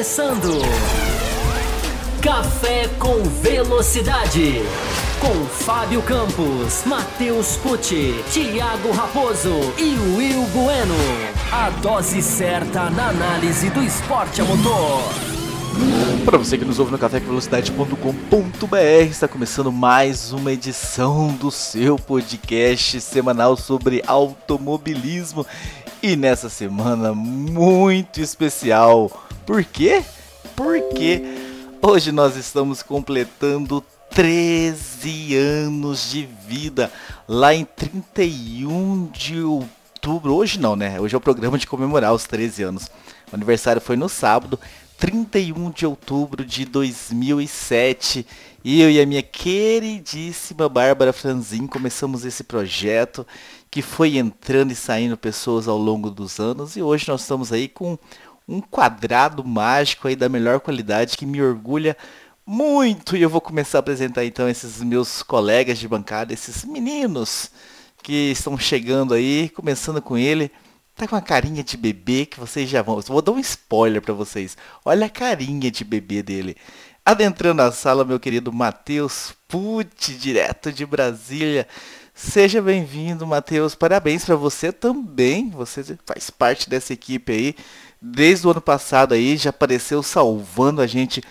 começando. 0.00 0.62
Café 2.22 2.88
com 2.98 3.22
Velocidade. 3.42 4.62
Com 5.20 5.44
Fábio 5.44 6.00
Campos, 6.00 6.84
Matheus 6.86 7.56
Pucci, 7.56 8.14
Thiago 8.32 8.92
Raposo 8.92 9.50
e 9.76 9.94
Will 10.16 10.42
Bueno. 10.54 10.94
A 11.52 11.68
dose 11.82 12.22
certa 12.22 12.88
na 12.88 13.10
análise 13.10 13.68
do 13.68 13.82
esporte 13.82 14.40
a 14.40 14.44
motor. 14.44 15.02
Para 16.24 16.38
você 16.38 16.56
que 16.56 16.64
nos 16.64 16.78
ouve 16.78 16.92
no 16.92 16.98
cafévelocidade.com.br, 16.98 18.76
está 19.10 19.28
começando 19.28 19.70
mais 19.70 20.32
uma 20.32 20.50
edição 20.50 21.28
do 21.28 21.50
seu 21.50 21.96
podcast 21.96 23.02
semanal 23.02 23.54
sobre 23.54 24.02
automobilismo. 24.06 25.46
E 26.02 26.16
nessa 26.16 26.48
semana 26.48 27.12
muito 27.12 28.22
especial. 28.22 29.26
Por 29.44 29.62
quê? 29.62 30.02
Porque 30.56 31.22
hoje 31.82 32.10
nós 32.10 32.36
estamos 32.36 32.82
completando 32.82 33.84
13 34.08 35.36
anos 35.36 36.10
de 36.10 36.26
vida 36.46 36.90
lá 37.28 37.54
em 37.54 37.66
31 37.66 39.10
de 39.12 39.42
outubro. 39.42 40.34
Hoje 40.34 40.58
não, 40.58 40.74
né? 40.74 40.98
Hoje 40.98 41.14
é 41.14 41.18
o 41.18 41.20
programa 41.20 41.58
de 41.58 41.66
comemorar 41.66 42.14
os 42.14 42.24
13 42.24 42.62
anos. 42.62 42.86
O 43.30 43.36
aniversário 43.36 43.82
foi 43.82 43.96
no 43.96 44.08
sábado, 44.08 44.58
31 44.96 45.70
de 45.70 45.84
outubro 45.84 46.46
de 46.46 46.64
2007. 46.64 48.26
E 48.64 48.80
eu 48.80 48.90
e 48.90 48.98
a 48.98 49.04
minha 49.04 49.22
queridíssima 49.22 50.66
Bárbara 50.66 51.12
Franzin 51.12 51.66
começamos 51.66 52.24
esse 52.24 52.42
projeto 52.42 53.26
que 53.70 53.82
foi 53.82 54.18
entrando 54.18 54.72
e 54.72 54.74
saindo 54.74 55.16
pessoas 55.16 55.68
ao 55.68 55.78
longo 55.78 56.10
dos 56.10 56.40
anos 56.40 56.76
e 56.76 56.82
hoje 56.82 57.08
nós 57.08 57.20
estamos 57.22 57.52
aí 57.52 57.68
com 57.68 57.98
um 58.48 58.60
quadrado 58.60 59.44
mágico 59.44 60.08
aí 60.08 60.16
da 60.16 60.28
melhor 60.28 60.60
qualidade 60.60 61.16
que 61.16 61.24
me 61.24 61.40
orgulha 61.40 61.96
muito 62.44 63.16
e 63.16 63.22
eu 63.22 63.30
vou 63.30 63.40
começar 63.40 63.78
a 63.78 63.80
apresentar 63.80 64.24
então 64.24 64.48
esses 64.48 64.82
meus 64.82 65.22
colegas 65.22 65.78
de 65.78 65.86
bancada, 65.86 66.32
esses 66.32 66.64
meninos 66.64 67.50
que 68.02 68.32
estão 68.32 68.58
chegando 68.58 69.14
aí, 69.14 69.48
começando 69.50 70.02
com 70.02 70.18
ele. 70.18 70.50
Tá 70.96 71.06
com 71.06 71.14
uma 71.14 71.22
carinha 71.22 71.62
de 71.62 71.76
bebê 71.76 72.26
que 72.26 72.40
vocês 72.40 72.68
já 72.68 72.82
vão. 72.82 73.00
Vou 73.00 73.22
dar 73.22 73.32
um 73.32 73.38
spoiler 73.38 74.02
para 74.02 74.12
vocês. 74.12 74.56
Olha 74.84 75.06
a 75.06 75.10
carinha 75.10 75.70
de 75.70 75.84
bebê 75.84 76.22
dele. 76.22 76.56
Adentrando 77.04 77.62
a 77.62 77.72
sala, 77.72 78.04
meu 78.04 78.18
querido 78.20 78.52
Matheus 78.52 79.32
Pucci, 79.48 80.14
direto 80.14 80.72
de 80.72 80.84
Brasília. 80.84 81.68
Seja 82.14 82.60
bem-vindo, 82.60 83.26
Matheus. 83.26 83.74
Parabéns 83.74 84.24
para 84.24 84.36
você 84.36 84.72
também. 84.72 85.50
Você 85.50 85.98
faz 86.04 86.28
parte 86.30 86.68
dessa 86.68 86.92
equipe 86.92 87.32
aí. 87.32 87.54
Desde 88.00 88.46
o 88.46 88.50
ano 88.50 88.60
passado 88.60 89.14
aí 89.14 89.36
já 89.36 89.50
apareceu 89.50 90.02
salvando 90.02 90.80
a 90.80 90.86
gente 90.86 91.22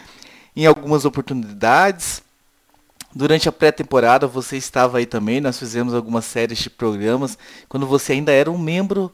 em 0.56 0.66
algumas 0.66 1.06
oportunidades. 1.06 2.24
Durante 3.14 3.50
a 3.50 3.52
pré-temporada 3.52 4.28
você 4.28 4.58
estava 4.58 4.98
aí 4.98 5.06
também. 5.06 5.42
Nós 5.42 5.60
fizemos 5.60 5.94
algumas 5.94 6.26
séries 6.26 6.60
de 6.60 6.70
programas 6.70 7.38
quando 7.68 7.86
você 7.86 8.14
ainda 8.14 8.32
era 8.32 8.50
um 8.50 8.58
membro 8.58 9.12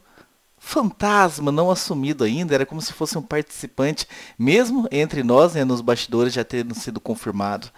fantasma, 0.58 1.52
não 1.52 1.70
assumido 1.70 2.24
ainda, 2.24 2.54
era 2.54 2.66
como 2.66 2.80
se 2.80 2.92
fosse 2.92 3.16
um 3.16 3.22
participante, 3.22 4.08
mesmo 4.36 4.88
entre 4.90 5.22
nós, 5.22 5.54
né, 5.54 5.64
nos 5.64 5.80
bastidores 5.80 6.32
já 6.32 6.42
tendo 6.42 6.74
sido 6.74 6.98
confirmado. 6.98 7.70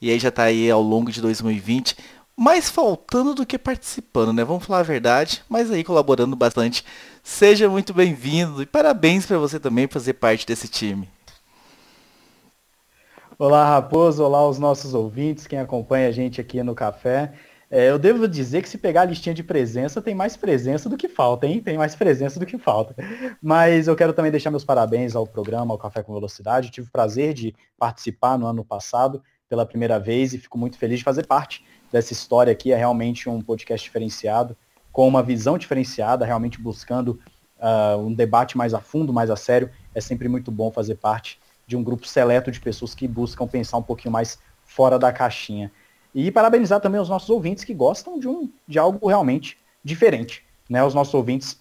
E 0.00 0.10
aí 0.10 0.18
já 0.18 0.28
está 0.28 0.44
aí 0.44 0.70
ao 0.70 0.82
longo 0.82 1.10
de 1.10 1.20
2020 1.20 1.96
mais 2.36 2.68
faltando 2.68 3.34
do 3.34 3.46
que 3.46 3.58
participando, 3.58 4.32
né? 4.32 4.44
Vamos 4.44 4.66
falar 4.66 4.80
a 4.80 4.82
verdade, 4.84 5.42
mas 5.48 5.70
aí 5.70 5.82
colaborando 5.82 6.36
bastante. 6.36 6.84
Seja 7.22 7.68
muito 7.68 7.94
bem-vindo 7.94 8.62
e 8.62 8.66
parabéns 8.66 9.24
para 9.24 9.38
você 9.38 9.58
também 9.58 9.88
fazer 9.88 10.12
parte 10.14 10.46
desse 10.46 10.68
time. 10.68 11.08
Olá, 13.38 13.68
Raposo, 13.68 14.22
olá 14.22 14.46
os 14.46 14.58
nossos 14.58 14.92
ouvintes, 14.92 15.46
quem 15.46 15.58
acompanha 15.58 16.08
a 16.08 16.12
gente 16.12 16.40
aqui 16.40 16.62
no 16.62 16.74
café. 16.74 17.32
É, 17.70 17.90
eu 17.90 17.98
devo 17.98 18.28
dizer 18.28 18.62
que 18.62 18.68
se 18.68 18.78
pegar 18.78 19.02
a 19.02 19.06
listinha 19.06 19.34
de 19.34 19.42
presença, 19.42 20.00
tem 20.00 20.14
mais 20.14 20.36
presença 20.36 20.88
do 20.88 20.96
que 20.96 21.08
falta, 21.08 21.46
hein? 21.46 21.60
Tem 21.60 21.76
mais 21.76 21.96
presença 21.96 22.38
do 22.38 22.46
que 22.46 22.56
falta. 22.58 22.94
Mas 23.42 23.88
eu 23.88 23.96
quero 23.96 24.12
também 24.12 24.30
deixar 24.30 24.50
meus 24.50 24.64
parabéns 24.64 25.16
ao 25.16 25.26
programa, 25.26 25.74
ao 25.74 25.78
Café 25.78 26.02
com 26.02 26.14
Velocidade. 26.14 26.70
tive 26.70 26.86
o 26.86 26.92
prazer 26.92 27.34
de 27.34 27.54
participar 27.78 28.38
no 28.38 28.46
ano 28.46 28.64
passado 28.64 29.22
pela 29.48 29.66
primeira 29.66 29.98
vez 29.98 30.32
e 30.32 30.38
fico 30.38 30.56
muito 30.56 30.78
feliz 30.78 30.98
de 30.98 31.04
fazer 31.04 31.26
parte 31.26 31.64
dessa 31.96 32.12
história 32.12 32.52
aqui. 32.52 32.72
É 32.72 32.76
realmente 32.76 33.28
um 33.28 33.40
podcast 33.40 33.84
diferenciado, 33.84 34.56
com 34.92 35.08
uma 35.08 35.22
visão 35.22 35.56
diferenciada, 35.56 36.24
realmente 36.24 36.60
buscando 36.60 37.18
uh, 37.58 37.98
um 37.98 38.12
debate 38.12 38.56
mais 38.56 38.74
a 38.74 38.80
fundo, 38.80 39.12
mais 39.12 39.30
a 39.30 39.36
sério. 39.36 39.70
É 39.94 40.00
sempre 40.00 40.28
muito 40.28 40.50
bom 40.50 40.70
fazer 40.70 40.96
parte 40.96 41.40
de 41.66 41.76
um 41.76 41.82
grupo 41.82 42.06
seleto 42.06 42.50
de 42.50 42.60
pessoas 42.60 42.94
que 42.94 43.08
buscam 43.08 43.46
pensar 43.46 43.78
um 43.78 43.82
pouquinho 43.82 44.12
mais 44.12 44.38
fora 44.64 44.98
da 44.98 45.12
caixinha. 45.12 45.72
E 46.14 46.30
parabenizar 46.30 46.80
também 46.80 47.00
os 47.00 47.08
nossos 47.08 47.28
ouvintes 47.28 47.64
que 47.64 47.74
gostam 47.74 48.18
de, 48.18 48.28
um, 48.28 48.50
de 48.68 48.78
algo 48.78 49.06
realmente 49.06 49.58
diferente. 49.82 50.44
Né? 50.68 50.82
Os 50.84 50.94
nossos 50.94 51.12
ouvintes 51.14 51.60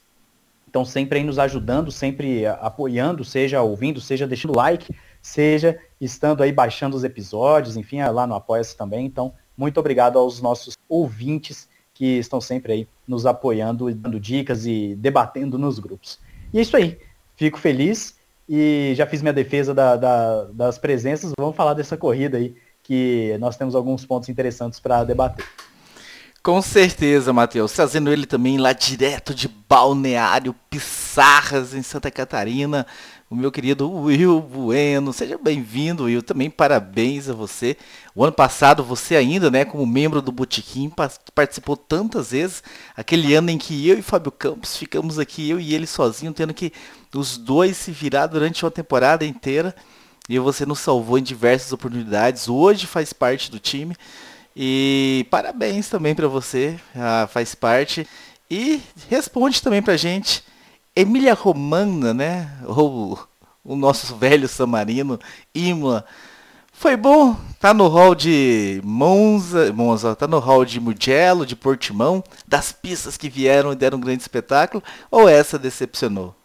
estão 0.68 0.86
sempre 0.86 1.20
aí 1.20 1.24
nos 1.26 1.40
ajudando, 1.40 1.92
sempre 1.92 2.46
apoiando, 2.46 3.24
seja 3.24 3.62
ouvindo, 3.62 4.00
seja 4.02 4.28
deixando 4.28 4.56
like, 4.56 4.94
seja 5.22 5.80
estando 6.00 6.44
aí 6.44 6.52
baixando 6.52 6.96
os 6.96 7.04
episódios, 7.04 7.78
enfim, 7.78 8.00
é 8.00 8.10
lá 8.10 8.28
no 8.28 8.36
Apoia-se 8.36 8.78
também. 8.78 9.06
Então, 9.06 9.34
muito 9.58 9.80
obrigado 9.80 10.18
aos 10.18 10.42
nossos 10.42 10.78
ouvintes 10.88 11.68
que 11.94 12.18
estão 12.18 12.42
sempre 12.42 12.74
aí 12.74 12.88
nos 13.08 13.26
apoiando, 13.26 13.94
dando 13.94 14.20
dicas 14.20 14.66
e 14.66 14.96
debatendo 14.96 15.58
nos 15.58 15.80
grupos. 15.80 16.20
E 16.54 16.60
é 16.60 16.62
isso 16.62 16.76
aí. 16.76 17.00
Fico 17.36 17.58
feliz 17.58 18.16
e 18.48 18.94
já 18.96 19.08
fiz 19.08 19.22
minha 19.22 19.34
defesa 19.34 19.74
da, 19.74 19.96
da, 19.96 20.44
das 20.46 20.78
presenças. 20.78 21.32
Vamos 21.40 21.56
falar 21.56 21.74
dessa 21.74 21.96
corrida 21.96 22.38
aí, 22.38 22.56
que 22.84 23.36
nós 23.40 23.58
temos 23.58 23.76
alguns 23.76 24.06
pontos 24.06 24.30
interessantes 24.30 24.80
para 24.80 25.04
debater. 25.04 25.46
Com 26.44 26.62
certeza, 26.62 27.34
Matheus. 27.34 27.72
Trazendo 27.72 28.12
ele 28.12 28.28
também 28.28 28.58
lá 28.58 28.72
direto 28.72 29.34
de 29.34 29.48
Balneário 29.48 30.54
Pissarras, 30.70 31.74
em 31.74 31.82
Santa 31.82 32.12
Catarina 32.12 32.86
o 33.30 33.36
meu 33.36 33.52
querido 33.52 33.92
Will 33.92 34.40
Bueno. 34.40 35.12
Seja 35.12 35.38
bem-vindo, 35.38 36.04
Will. 36.04 36.22
Também 36.22 36.50
parabéns 36.50 37.28
a 37.28 37.34
você. 37.34 37.76
O 38.14 38.24
ano 38.24 38.32
passado 38.34 38.84
você 38.84 39.16
ainda, 39.16 39.50
né, 39.50 39.66
como 39.66 39.86
membro 39.86 40.22
do 40.22 40.32
Botequim, 40.32 40.92
participou 41.34 41.76
tantas 41.76 42.32
vezes. 42.32 42.64
Aquele 42.96 43.34
ano 43.34 43.50
em 43.50 43.58
que 43.58 43.88
eu 43.88 43.98
e 43.98 44.02
Fábio 44.02 44.32
Campos 44.32 44.78
ficamos 44.78 45.18
aqui, 45.18 45.50
eu 45.50 45.60
e 45.60 45.74
ele 45.74 45.88
sozinho, 45.88 46.34
tendo 46.34 46.54
que 46.54 46.72
os 47.14 47.38
dois 47.38 47.78
se 47.78 47.92
virar 47.92 48.28
durante 48.28 48.64
uma 48.64 48.72
temporada 48.72 49.26
inteira. 49.26 49.76
E 50.30 50.38
você 50.40 50.66
nos 50.66 50.80
salvou 50.80 51.18
em 51.18 51.24
diversas 51.24 51.72
oportunidades. 51.72 52.48
Hoje 52.48 52.88
faz 52.88 53.12
parte 53.12 53.50
do 53.50 53.60
time. 53.60 53.96
E 54.56 55.26
parabéns 55.30 55.90
também 55.90 56.16
para 56.16 56.28
você, 56.28 56.80
ah, 56.96 57.28
faz 57.30 57.54
parte. 57.54 58.08
E 58.50 58.82
responde 59.10 59.62
também 59.62 59.82
pra 59.82 59.98
gente 59.98 60.44
Emília 60.96 61.34
Romana, 61.34 62.14
né? 62.14 62.58
Ou 62.66 63.20
o 63.64 63.76
nosso 63.76 64.16
velho 64.16 64.48
Samarino, 64.48 65.20
Imola. 65.54 66.06
Foi 66.72 66.96
bom, 66.98 67.36
tá 67.60 67.74
no 67.74 67.88
hall 67.88 68.14
de 68.14 68.82
Monza, 68.84 69.72
Monza, 69.72 70.16
tá 70.16 70.28
no 70.28 70.40
hall 70.40 70.66
de 70.66 70.80
Mugello, 70.80 71.46
de 71.46 71.56
Portimão, 71.56 72.22
das 72.46 72.74
pistas 72.74 73.16
que 73.16 73.30
vieram 73.30 73.72
e 73.72 73.76
deram 73.76 73.98
um 73.98 74.02
grande 74.02 74.22
espetáculo, 74.22 74.84
ou 75.10 75.28
essa 75.28 75.58
decepcionou? 75.58 76.36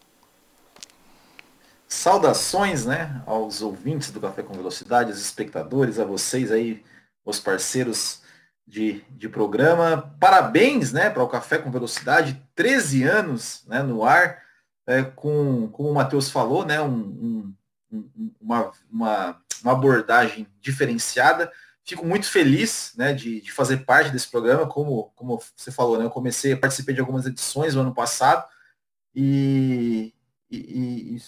Saudações, 1.88 2.87
né, 2.87 3.21
aos 3.27 3.61
ouvintes 3.61 4.12
do 4.12 4.21
Café 4.21 4.44
com 4.44 4.55
Velocidade, 4.55 5.11
aos 5.11 5.21
espectadores, 5.21 5.99
a 5.99 6.05
vocês 6.05 6.53
aí, 6.53 6.81
os 7.25 7.41
parceiros 7.41 8.21
de, 8.70 9.03
de 9.10 9.28
programa. 9.28 10.14
Parabéns 10.20 10.92
né, 10.92 11.10
para 11.10 11.25
o 11.25 11.28
Café 11.28 11.58
com 11.58 11.72
Velocidade, 11.72 12.40
13 12.55 13.02
anos 13.02 13.64
né, 13.67 13.82
no 13.82 14.05
ar, 14.05 14.40
é, 14.87 15.02
com, 15.02 15.69
como 15.69 15.90
o 15.90 15.94
Matheus 15.94 16.31
falou, 16.31 16.64
né, 16.64 16.81
um, 16.81 17.52
um, 17.90 18.11
uma, 18.40 18.70
uma, 18.88 19.43
uma, 19.61 19.72
abordagem 19.72 20.46
diferenciada. 20.61 21.50
Fico 21.84 22.06
muito 22.06 22.31
feliz 22.31 22.93
né, 22.96 23.12
de, 23.12 23.40
de, 23.40 23.50
fazer 23.50 23.78
parte 23.78 24.11
desse 24.11 24.31
programa, 24.31 24.67
como, 24.69 25.11
como 25.17 25.43
você 25.56 25.72
falou, 25.72 25.99
né, 25.99 26.05
eu 26.05 26.11
comecei, 26.11 26.55
participei 26.55 26.94
de 26.94 27.00
algumas 27.00 27.26
edições 27.26 27.75
no 27.75 27.81
ano 27.81 27.94
passado 27.94 28.46
e, 29.12 30.14
e, 30.49 31.17
e 31.17 31.20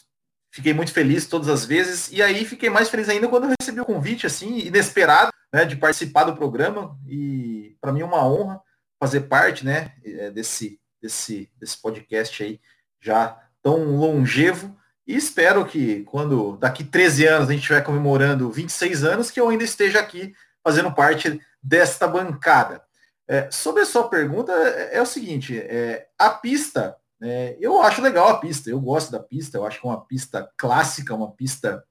fiquei 0.52 0.74
muito 0.74 0.92
feliz 0.92 1.26
todas 1.26 1.48
as 1.48 1.64
vezes. 1.64 2.12
E 2.12 2.22
aí 2.22 2.44
fiquei 2.44 2.70
mais 2.70 2.88
feliz 2.88 3.08
ainda 3.08 3.26
quando 3.26 3.44
eu 3.44 3.54
recebi 3.58 3.80
o 3.80 3.84
convite, 3.86 4.26
assim, 4.26 4.58
inesperado, 4.58 5.32
né, 5.52 5.64
de 5.64 5.74
participar 5.76 6.24
do 6.24 6.36
programa. 6.36 6.96
E 7.08 7.74
para 7.80 7.90
mim 7.90 8.02
é 8.02 8.04
uma 8.04 8.24
honra 8.24 8.60
fazer 9.00 9.22
parte, 9.22 9.64
né, 9.64 9.92
é, 10.04 10.30
desse, 10.30 10.78
desse, 11.00 11.50
desse 11.58 11.80
podcast 11.80 12.44
aí 12.44 12.60
já 13.00 13.36
tão 13.62 13.96
longevo. 13.96 14.76
E 15.06 15.16
espero 15.16 15.64
que 15.64 16.04
quando 16.04 16.56
daqui 16.58 16.84
13 16.84 17.26
anos 17.26 17.48
a 17.48 17.52
gente 17.52 17.62
estiver 17.62 17.82
comemorando 17.82 18.50
26 18.50 19.02
anos, 19.02 19.30
que 19.30 19.40
eu 19.40 19.48
ainda 19.48 19.64
esteja 19.64 19.98
aqui 19.98 20.32
fazendo 20.62 20.92
parte 20.92 21.40
desta 21.60 22.06
bancada. 22.06 22.82
É, 23.26 23.50
sobre 23.50 23.82
a 23.82 23.86
sua 23.86 24.08
pergunta, 24.08 24.52
é, 24.52 24.98
é 24.98 25.02
o 25.02 25.06
seguinte, 25.06 25.58
é, 25.58 26.06
a 26.18 26.30
pista 26.30 26.96
é, 27.22 27.56
eu 27.60 27.80
acho 27.82 28.02
legal 28.02 28.28
a 28.28 28.38
pista, 28.38 28.68
eu 28.68 28.80
gosto 28.80 29.10
da 29.10 29.20
pista, 29.20 29.56
eu 29.56 29.66
acho 29.66 29.80
que 29.80 29.86
é 29.86 29.90
uma 29.90 30.04
pista 30.04 30.50
clássica, 30.56 31.14
uma 31.14 31.30
pista 31.30 31.84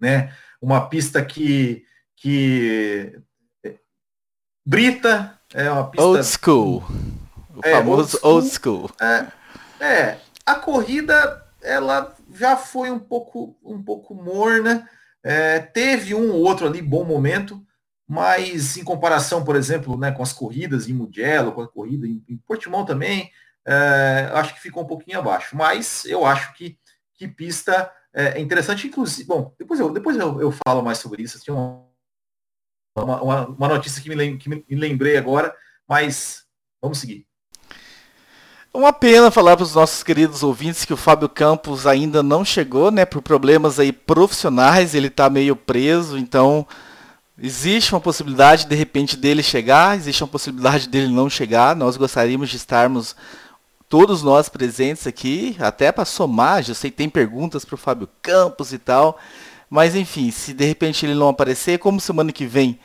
né? 0.00 0.34
Uma 0.60 0.88
pista 0.88 1.24
que, 1.24 1.84
que 2.16 3.18
brita, 4.64 5.38
é 5.52 5.70
uma 5.70 5.90
pista... 5.90 6.06
Old 6.06 6.24
school. 6.24 6.84
O 7.54 7.60
é, 7.62 7.72
famoso 7.72 8.18
old 8.22 8.48
school. 8.48 8.82
Old 8.82 8.90
school. 8.90 8.90
É, 9.00 9.84
é, 9.84 10.18
a 10.44 10.54
corrida, 10.54 11.44
ela 11.62 12.14
já 12.34 12.56
foi 12.56 12.90
um 12.90 12.98
pouco, 12.98 13.56
um 13.64 13.82
pouco 13.82 14.14
morna, 14.14 14.88
é, 15.22 15.58
teve 15.58 16.14
um 16.14 16.32
ou 16.32 16.42
outro 16.42 16.66
ali 16.66 16.82
bom 16.82 17.04
momento, 17.04 17.64
mas 18.06 18.76
em 18.76 18.84
comparação, 18.84 19.44
por 19.44 19.56
exemplo, 19.56 19.98
né, 19.98 20.12
com 20.12 20.22
as 20.22 20.32
corridas 20.32 20.88
em 20.88 20.92
Mugello, 20.92 21.52
com 21.52 21.62
a 21.62 21.68
corrida 21.68 22.06
em, 22.06 22.22
em 22.28 22.36
Portimão 22.36 22.84
também, 22.84 23.30
é, 23.66 24.30
acho 24.32 24.54
que 24.54 24.60
ficou 24.60 24.84
um 24.84 24.86
pouquinho 24.86 25.18
abaixo. 25.18 25.56
Mas 25.56 26.04
eu 26.04 26.24
acho 26.24 26.54
que, 26.54 26.78
que 27.14 27.26
pista 27.26 27.92
é 28.14 28.40
interessante, 28.40 28.86
inclusive. 28.86 29.28
Bom, 29.28 29.54
depois 29.58 29.78
eu, 29.78 29.92
depois 29.92 30.16
eu, 30.16 30.40
eu 30.40 30.54
falo 30.66 30.82
mais 30.82 30.98
sobre 30.98 31.22
isso. 31.22 31.38
Tinha 31.40 31.54
uma, 31.54 31.84
uma, 32.96 33.46
uma 33.48 33.68
notícia 33.68 34.00
que 34.00 34.08
me, 34.08 34.38
que 34.38 34.48
me 34.48 34.64
lembrei 34.70 35.16
agora, 35.18 35.54
mas 35.86 36.44
vamos 36.80 36.98
seguir. 36.98 37.26
Uma 38.72 38.92
pena 38.92 39.30
falar 39.30 39.56
para 39.56 39.64
os 39.64 39.74
nossos 39.74 40.02
queridos 40.02 40.42
ouvintes 40.42 40.84
que 40.84 40.92
o 40.92 40.98
Fábio 40.98 41.30
Campos 41.30 41.86
ainda 41.86 42.22
não 42.22 42.44
chegou, 42.44 42.90
né? 42.90 43.06
Por 43.06 43.22
problemas 43.22 43.78
aí 43.80 43.90
profissionais, 43.90 44.94
ele 44.94 45.06
está 45.06 45.30
meio 45.30 45.56
preso, 45.56 46.18
então 46.18 46.66
existe 47.38 47.94
uma 47.94 48.00
possibilidade 48.02 48.66
de 48.66 48.74
repente 48.74 49.16
dele 49.16 49.42
chegar, 49.42 49.96
existe 49.96 50.22
uma 50.22 50.28
possibilidade 50.28 50.90
dele 50.90 51.08
não 51.08 51.30
chegar. 51.30 51.74
Nós 51.74 51.96
gostaríamos 51.96 52.50
de 52.50 52.56
estarmos 52.56 53.16
todos 53.88 54.22
nós 54.22 54.48
presentes 54.48 55.06
aqui, 55.06 55.56
até 55.58 55.92
para 55.92 56.04
somar, 56.04 56.62
já 56.62 56.74
sei 56.74 56.90
que 56.90 56.96
tem 56.96 57.08
perguntas 57.08 57.64
para 57.64 57.74
o 57.74 57.78
Fábio 57.78 58.08
Campos 58.22 58.72
e 58.72 58.78
tal. 58.78 59.18
Mas 59.68 59.94
enfim, 59.94 60.30
se 60.30 60.52
de 60.52 60.64
repente 60.64 61.04
ele 61.04 61.14
não 61.14 61.28
aparecer, 61.28 61.78
como 61.78 62.00
semana 62.00 62.32
que 62.32 62.46
vem 62.46 62.78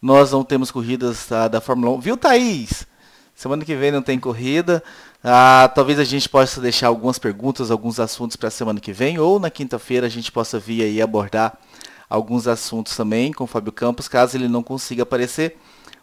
nós 0.00 0.30
não 0.30 0.44
temos 0.44 0.70
corridas 0.70 1.26
tá, 1.26 1.48
da 1.48 1.60
Fórmula 1.60 1.96
1. 1.96 2.00
Viu, 2.00 2.16
Thaís? 2.16 2.86
Semana 3.34 3.64
que 3.64 3.74
vem 3.74 3.90
não 3.90 4.02
tem 4.02 4.18
corrida. 4.18 4.82
Ah, 5.22 5.70
talvez 5.74 5.98
a 5.98 6.04
gente 6.04 6.28
possa 6.28 6.60
deixar 6.60 6.88
algumas 6.88 7.18
perguntas, 7.18 7.70
alguns 7.70 7.98
assuntos 7.98 8.36
para 8.36 8.48
a 8.48 8.50
semana 8.50 8.80
que 8.80 8.92
vem, 8.92 9.18
ou 9.18 9.40
na 9.40 9.50
quinta-feira 9.50 10.06
a 10.06 10.10
gente 10.10 10.30
possa 10.30 10.58
vir 10.58 10.82
aí 10.82 11.02
abordar 11.02 11.58
alguns 12.08 12.46
assuntos 12.46 12.96
também 12.96 13.32
com 13.32 13.44
o 13.44 13.46
Fábio 13.46 13.72
Campos, 13.72 14.06
caso 14.06 14.36
ele 14.36 14.48
não 14.48 14.62
consiga 14.62 15.02
aparecer. 15.02 15.58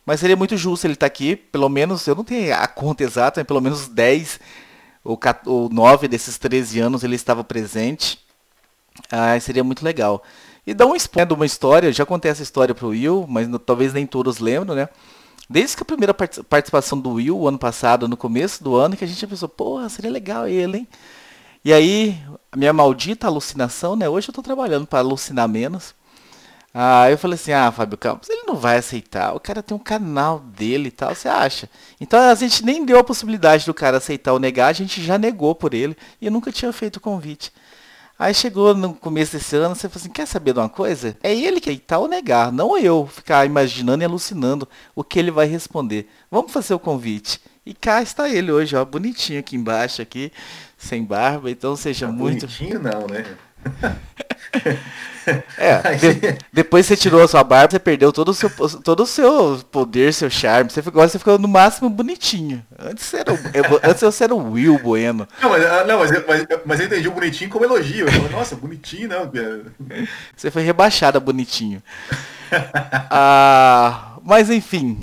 Mas 0.05 0.19
seria 0.19 0.35
muito 0.35 0.57
justo 0.57 0.85
ele 0.85 0.94
estar 0.94 1.05
tá 1.05 1.07
aqui, 1.07 1.35
pelo 1.35 1.69
menos, 1.69 2.05
eu 2.07 2.15
não 2.15 2.23
tenho 2.23 2.53
a 2.55 2.67
conta 2.67 3.03
exata, 3.03 3.39
mas 3.39 3.47
pelo 3.47 3.61
menos 3.61 3.88
10 3.88 4.39
ou, 5.03 5.69
9 5.69 6.07
desses 6.07 6.38
13 6.38 6.79
anos 6.79 7.03
ele 7.03 7.15
estava 7.15 7.44
presente. 7.44 8.19
Ah, 9.11 9.39
seria 9.39 9.63
muito 9.63 9.83
legal. 9.83 10.23
E 10.65 10.73
dá 10.73 10.85
um 10.85 10.95
spoiler 10.95 11.27
de 11.27 11.33
uma 11.33 11.45
história, 11.45 11.91
já 11.91 12.05
contei 12.05 12.31
essa 12.31 12.44
história 12.44 12.73
para 12.73 12.85
o 12.85 12.89
Will, 12.89 13.25
mas 13.27 13.47
no, 13.47 13.59
talvez 13.59 13.94
nem 13.94 14.05
todos 14.05 14.39
lembram, 14.39 14.75
né? 14.75 14.88
Desde 15.50 15.75
que 15.75 15.83
a 15.83 15.85
primeira 15.85 16.13
participação 16.13 17.00
do 17.00 17.11
Will, 17.11 17.38
o 17.38 17.47
ano 17.47 17.59
passado, 17.59 18.07
no 18.07 18.15
começo 18.15 18.63
do 18.63 18.75
ano, 18.75 18.95
que 18.95 19.03
a 19.03 19.07
gente 19.07 19.27
pensou, 19.27 19.50
porra, 19.50 19.89
seria 19.89 20.09
legal 20.09 20.47
ele, 20.47 20.79
hein? 20.79 20.88
E 21.65 21.73
aí, 21.73 22.17
a 22.51 22.57
minha 22.57 22.73
maldita 22.73 23.27
alucinação, 23.27 23.95
né? 23.95 24.07
Hoje 24.07 24.29
eu 24.29 24.33
tô 24.33 24.41
trabalhando 24.41 24.88
para 24.88 25.00
alucinar 25.00 25.47
menos. 25.47 25.94
Ah, 26.73 27.09
eu 27.11 27.19
falei 27.19 27.35
assim, 27.35 27.51
ah, 27.51 27.71
Fábio 27.71 27.97
Campos, 27.97 28.29
ele 28.29 28.43
não 28.47 28.55
vai 28.55 28.77
aceitar. 28.77 29.35
O 29.35 29.39
cara 29.39 29.61
tem 29.61 29.77
um 29.77 29.79
canal 29.79 30.39
dele 30.39 30.87
e 30.87 30.91
tal, 30.91 31.13
você 31.13 31.27
acha? 31.27 31.69
Então 32.01 32.19
a 32.19 32.33
gente 32.33 32.65
nem 32.65 32.83
deu 32.83 32.97
a 32.97 33.03
possibilidade 33.03 33.65
do 33.65 33.73
cara 33.75 33.97
aceitar 33.97 34.33
ou 34.33 34.39
negar, 34.39 34.69
a 34.69 34.73
gente 34.73 35.03
já 35.03 35.17
negou 35.17 35.53
por 35.53 35.75
ele 35.75 35.95
e 36.19 36.25
eu 36.25 36.31
nunca 36.31 36.51
tinha 36.51 36.73
feito 36.73 36.97
o 36.97 37.01
convite. 37.01 37.51
Aí 38.17 38.33
chegou 38.33 38.73
no 38.73 38.93
começo 38.93 39.33
desse 39.33 39.55
ano, 39.55 39.75
você 39.75 39.87
falou 39.87 40.01
assim, 40.01 40.09
quer 40.09 40.25
saber 40.25 40.53
de 40.53 40.59
uma 40.59 40.69
coisa? 40.69 41.15
É 41.21 41.33
ele 41.35 41.59
que 41.59 41.69
aceitar 41.69 41.99
ou 41.99 42.07
negar, 42.07 42.51
não 42.51 42.77
eu 42.77 43.05
ficar 43.05 43.45
imaginando 43.45 44.03
e 44.03 44.05
alucinando 44.05 44.67
o 44.95 45.03
que 45.03 45.19
ele 45.19 45.29
vai 45.29 45.45
responder. 45.45 46.09
Vamos 46.31 46.51
fazer 46.51 46.73
o 46.73 46.79
convite. 46.79 47.39
E 47.65 47.73
cá 47.73 48.01
está 48.01 48.29
ele 48.29 48.51
hoje, 48.51 48.75
ó, 48.75 48.83
bonitinho 48.83 49.39
aqui 49.39 49.55
embaixo, 49.55 50.01
aqui, 50.01 50.31
sem 50.77 51.03
barba, 51.03 51.51
então 51.51 51.75
seja 51.75 52.07
tá 52.07 52.11
muito... 52.11 52.47
Bonitinho 52.47 52.79
não, 52.79 53.07
né? 53.07 53.37
É, 55.57 55.95
de, 55.95 56.38
depois 56.51 56.86
você 56.86 56.98
tirou 56.98 57.24
a 57.24 57.27
sua 57.27 57.44
barba, 57.44 57.71
você 57.71 57.80
perdeu 57.80 58.12
todo 58.12 58.30
o 58.30 58.33
seu, 58.33 58.50
todo 58.83 59.04
o 59.04 59.06
seu 59.06 59.60
poder, 59.71 60.13
seu 60.13 60.30
charme. 60.30 60.69
Você 60.69 60.81
ficou, 60.81 61.01
você 61.01 61.18
ficou 61.18 61.38
no 61.39 61.48
máximo 61.48 61.89
bonitinho. 61.89 62.63
Antes 62.77 63.06
você 63.06 63.18
era, 63.18 63.31
antes 63.83 64.01
você 64.01 64.24
era 64.25 64.36
o 64.36 64.51
Will 64.51 64.77
Bueno. 64.80 65.27
Não, 65.42 65.50
mas, 65.50 65.65
ah, 65.65 65.83
não, 65.86 66.00
mas, 66.00 66.12
mas, 66.27 66.48
mas 66.65 66.80
eu 66.80 66.86
entendi 66.86 67.07
o 67.07 67.12
bonitinho 67.12 67.50
como 67.50 67.65
elogio. 67.65 68.06
Eu 68.06 68.12
falei, 68.12 68.30
nossa, 68.30 68.56
bonitinho, 68.56 69.07
não. 69.07 69.31
Você 70.36 70.51
foi 70.51 70.63
rebaixada 70.63 71.19
bonitinho. 71.19 71.81
ah, 73.10 74.18
mas 74.24 74.50
enfim, 74.50 75.00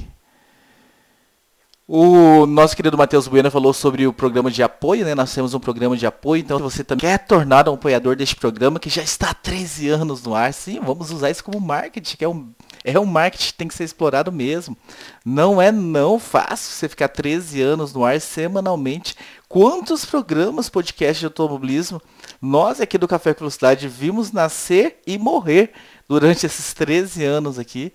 o 1.93 2.47
nosso 2.47 2.77
querido 2.77 2.97
Matheus 2.97 3.27
Bueno 3.27 3.51
falou 3.51 3.73
sobre 3.73 4.07
o 4.07 4.13
programa 4.13 4.49
de 4.49 4.63
apoio, 4.63 5.05
né? 5.05 5.13
Nós 5.13 5.35
temos 5.35 5.55
um 5.55 5.59
programa 5.59 5.97
de 5.97 6.07
apoio, 6.07 6.41
então 6.41 6.57
se 6.59 6.63
você 6.63 6.85
também 6.85 7.01
quer 7.01 7.19
tornar 7.19 7.69
um 7.69 7.75
apoiador 7.75 8.15
deste 8.15 8.37
programa, 8.37 8.79
que 8.79 8.89
já 8.89 9.03
está 9.03 9.31
há 9.31 9.35
13 9.35 9.89
anos 9.89 10.23
no 10.23 10.33
ar, 10.33 10.55
sim, 10.55 10.79
vamos 10.79 11.11
usar 11.11 11.31
isso 11.31 11.43
como 11.43 11.61
marketing, 11.61 12.17
que 12.17 12.25
é 12.25 12.29
um, 12.29 12.53
é 12.85 12.97
um 12.97 13.05
marketing 13.05 13.47
que 13.49 13.55
tem 13.55 13.67
que 13.67 13.75
ser 13.75 13.83
explorado 13.83 14.31
mesmo. 14.31 14.77
Não 15.25 15.61
é 15.61 15.73
não 15.73 16.21
fácil 16.21 16.71
você 16.71 16.89
ficar 16.89 17.09
13 17.09 17.61
anos 17.61 17.93
no 17.93 18.05
ar 18.05 18.21
semanalmente. 18.21 19.17
Quantos 19.49 20.05
programas, 20.05 20.69
podcast 20.69 21.19
de 21.19 21.27
automobilismo, 21.27 22.01
nós 22.41 22.81
aqui 22.81 22.99
do 22.99 23.09
Café 23.09 23.35
Velocidade 23.35 23.89
vimos 23.89 24.31
nascer 24.31 25.01
e 25.05 25.19
morrer 25.19 25.73
durante 26.09 26.47
esses 26.47 26.73
13 26.73 27.25
anos 27.25 27.59
aqui. 27.59 27.93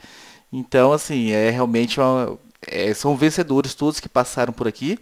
Então, 0.51 0.91
assim, 0.91 1.31
é 1.31 1.49
realmente 1.49 1.97
uma, 1.99 2.37
é, 2.67 2.93
são 2.93 3.15
vencedores 3.15 3.73
todos 3.73 3.99
que 3.99 4.09
passaram 4.09 4.53
por 4.53 4.67
aqui. 4.67 4.97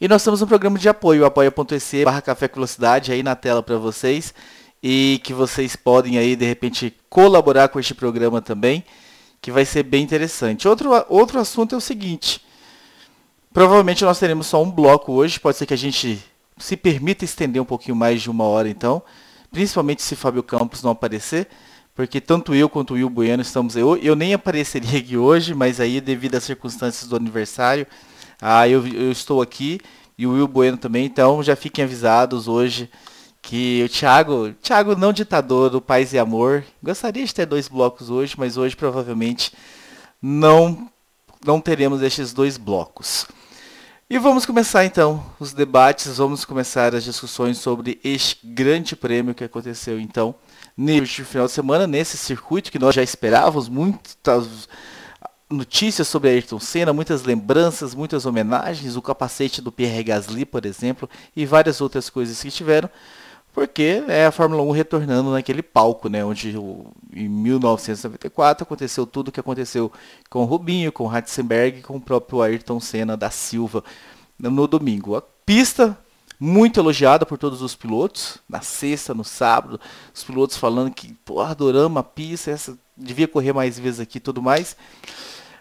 E 0.00 0.08
nós 0.08 0.24
temos 0.24 0.42
um 0.42 0.46
programa 0.46 0.78
de 0.78 0.88
apoio, 0.88 1.24
apoia.se 1.24 2.04
barra 2.04 2.20
Café 2.20 2.48
com 2.48 2.56
Velocidade 2.56 3.12
aí 3.12 3.22
na 3.22 3.36
tela 3.36 3.62
para 3.62 3.78
vocês. 3.78 4.34
E 4.82 5.20
que 5.22 5.32
vocês 5.32 5.76
podem 5.76 6.18
aí, 6.18 6.34
de 6.34 6.44
repente, 6.44 6.92
colaborar 7.08 7.68
com 7.68 7.78
este 7.78 7.94
programa 7.94 8.42
também, 8.42 8.84
que 9.40 9.52
vai 9.52 9.64
ser 9.64 9.84
bem 9.84 10.02
interessante. 10.02 10.66
Outro, 10.66 10.90
outro 11.08 11.38
assunto 11.38 11.74
é 11.74 11.78
o 11.78 11.80
seguinte. 11.80 12.44
Provavelmente 13.52 14.04
nós 14.04 14.18
teremos 14.18 14.46
só 14.46 14.62
um 14.62 14.70
bloco 14.70 15.12
hoje, 15.12 15.38
pode 15.38 15.56
ser 15.56 15.66
que 15.66 15.74
a 15.74 15.78
gente 15.78 16.18
se 16.58 16.76
permita 16.76 17.24
estender 17.24 17.60
um 17.60 17.64
pouquinho 17.66 17.94
mais 17.94 18.22
de 18.22 18.30
uma 18.30 18.44
hora 18.44 18.68
então, 18.68 19.02
principalmente 19.50 20.02
se 20.02 20.16
Fábio 20.16 20.42
Campos 20.42 20.82
não 20.82 20.90
aparecer 20.92 21.48
porque 21.94 22.20
tanto 22.20 22.54
eu 22.54 22.68
quanto 22.68 22.92
o 22.92 22.94
Will 22.94 23.10
Bueno 23.10 23.42
estamos. 23.42 23.76
Eu, 23.76 23.96
eu 23.96 24.16
nem 24.16 24.34
apareceria 24.34 24.98
aqui 24.98 25.16
hoje, 25.16 25.54
mas 25.54 25.80
aí 25.80 26.00
devido 26.00 26.36
às 26.36 26.44
circunstâncias 26.44 27.08
do 27.08 27.16
aniversário, 27.16 27.86
ah, 28.40 28.68
eu, 28.68 28.86
eu 28.86 29.12
estou 29.12 29.42
aqui 29.42 29.80
e 30.16 30.26
o 30.26 30.32
Will 30.32 30.48
Bueno 30.48 30.76
também, 30.76 31.04
então 31.04 31.42
já 31.42 31.56
fiquem 31.56 31.84
avisados 31.84 32.48
hoje 32.48 32.88
que 33.40 33.82
o 33.84 33.88
Thiago, 33.88 34.52
Thiago 34.62 34.94
não 34.94 35.12
ditador 35.12 35.68
do 35.68 35.80
Paz 35.80 36.12
e 36.12 36.18
Amor, 36.18 36.64
gostaria 36.82 37.24
de 37.24 37.34
ter 37.34 37.44
dois 37.44 37.66
blocos 37.66 38.08
hoje, 38.08 38.34
mas 38.38 38.56
hoje 38.56 38.76
provavelmente 38.76 39.52
não 40.20 40.88
não 41.44 41.60
teremos 41.60 42.02
estes 42.02 42.32
dois 42.32 42.56
blocos. 42.56 43.26
E 44.08 44.16
vamos 44.16 44.46
começar 44.46 44.84
então 44.84 45.24
os 45.40 45.52
debates, 45.52 46.18
vamos 46.18 46.44
começar 46.44 46.94
as 46.94 47.02
discussões 47.02 47.58
sobre 47.58 47.98
este 48.04 48.38
grande 48.44 48.94
prêmio 48.94 49.34
que 49.34 49.42
aconteceu 49.42 49.98
então 49.98 50.34
neste 50.76 51.24
final 51.24 51.46
de 51.46 51.52
semana, 51.52 51.86
nesse 51.86 52.16
circuito 52.16 52.70
que 52.70 52.78
nós 52.78 52.94
já 52.94 53.02
esperávamos, 53.02 53.68
muitas 53.68 54.68
notícias 55.48 56.08
sobre 56.08 56.30
Ayrton 56.30 56.58
Senna, 56.58 56.92
muitas 56.92 57.24
lembranças, 57.24 57.94
muitas 57.94 58.24
homenagens, 58.24 58.96
o 58.96 59.02
capacete 59.02 59.60
do 59.60 59.70
Pierre 59.70 60.02
Gasly, 60.02 60.44
por 60.44 60.64
exemplo, 60.64 61.08
e 61.36 61.44
várias 61.44 61.80
outras 61.80 62.08
coisas 62.08 62.42
que 62.42 62.50
tiveram, 62.50 62.88
porque 63.52 64.02
é 64.08 64.24
a 64.24 64.32
Fórmula 64.32 64.62
1 64.62 64.70
retornando 64.70 65.30
naquele 65.30 65.62
palco, 65.62 66.08
né, 66.08 66.24
onde 66.24 66.56
em 67.12 67.28
1994 67.28 68.62
aconteceu 68.62 69.06
tudo 69.06 69.28
o 69.28 69.32
que 69.32 69.40
aconteceu 69.40 69.92
com 70.30 70.40
o 70.40 70.46
Rubinho, 70.46 70.90
com 70.90 71.04
o 71.04 71.06
Ratzenberg, 71.06 71.82
com 71.82 71.96
o 71.96 72.00
próprio 72.00 72.40
Ayrton 72.40 72.80
Senna 72.80 73.14
da 73.14 73.30
Silva 73.30 73.84
no 74.38 74.66
domingo. 74.66 75.16
A 75.16 75.22
pista 75.44 75.98
muito 76.44 76.80
elogiada 76.80 77.24
por 77.24 77.38
todos 77.38 77.62
os 77.62 77.76
pilotos, 77.76 78.38
na 78.48 78.60
sexta, 78.60 79.14
no 79.14 79.22
sábado, 79.22 79.80
os 80.12 80.24
pilotos 80.24 80.56
falando 80.56 80.90
que, 80.90 81.12
pô, 81.24 81.40
adoramos 81.40 82.00
a 82.00 82.02
pista, 82.02 82.50
essa 82.50 82.76
devia 82.96 83.28
correr 83.28 83.52
mais 83.52 83.78
vezes 83.78 84.00
aqui 84.00 84.18
e 84.18 84.20
tudo 84.20 84.42
mais. 84.42 84.76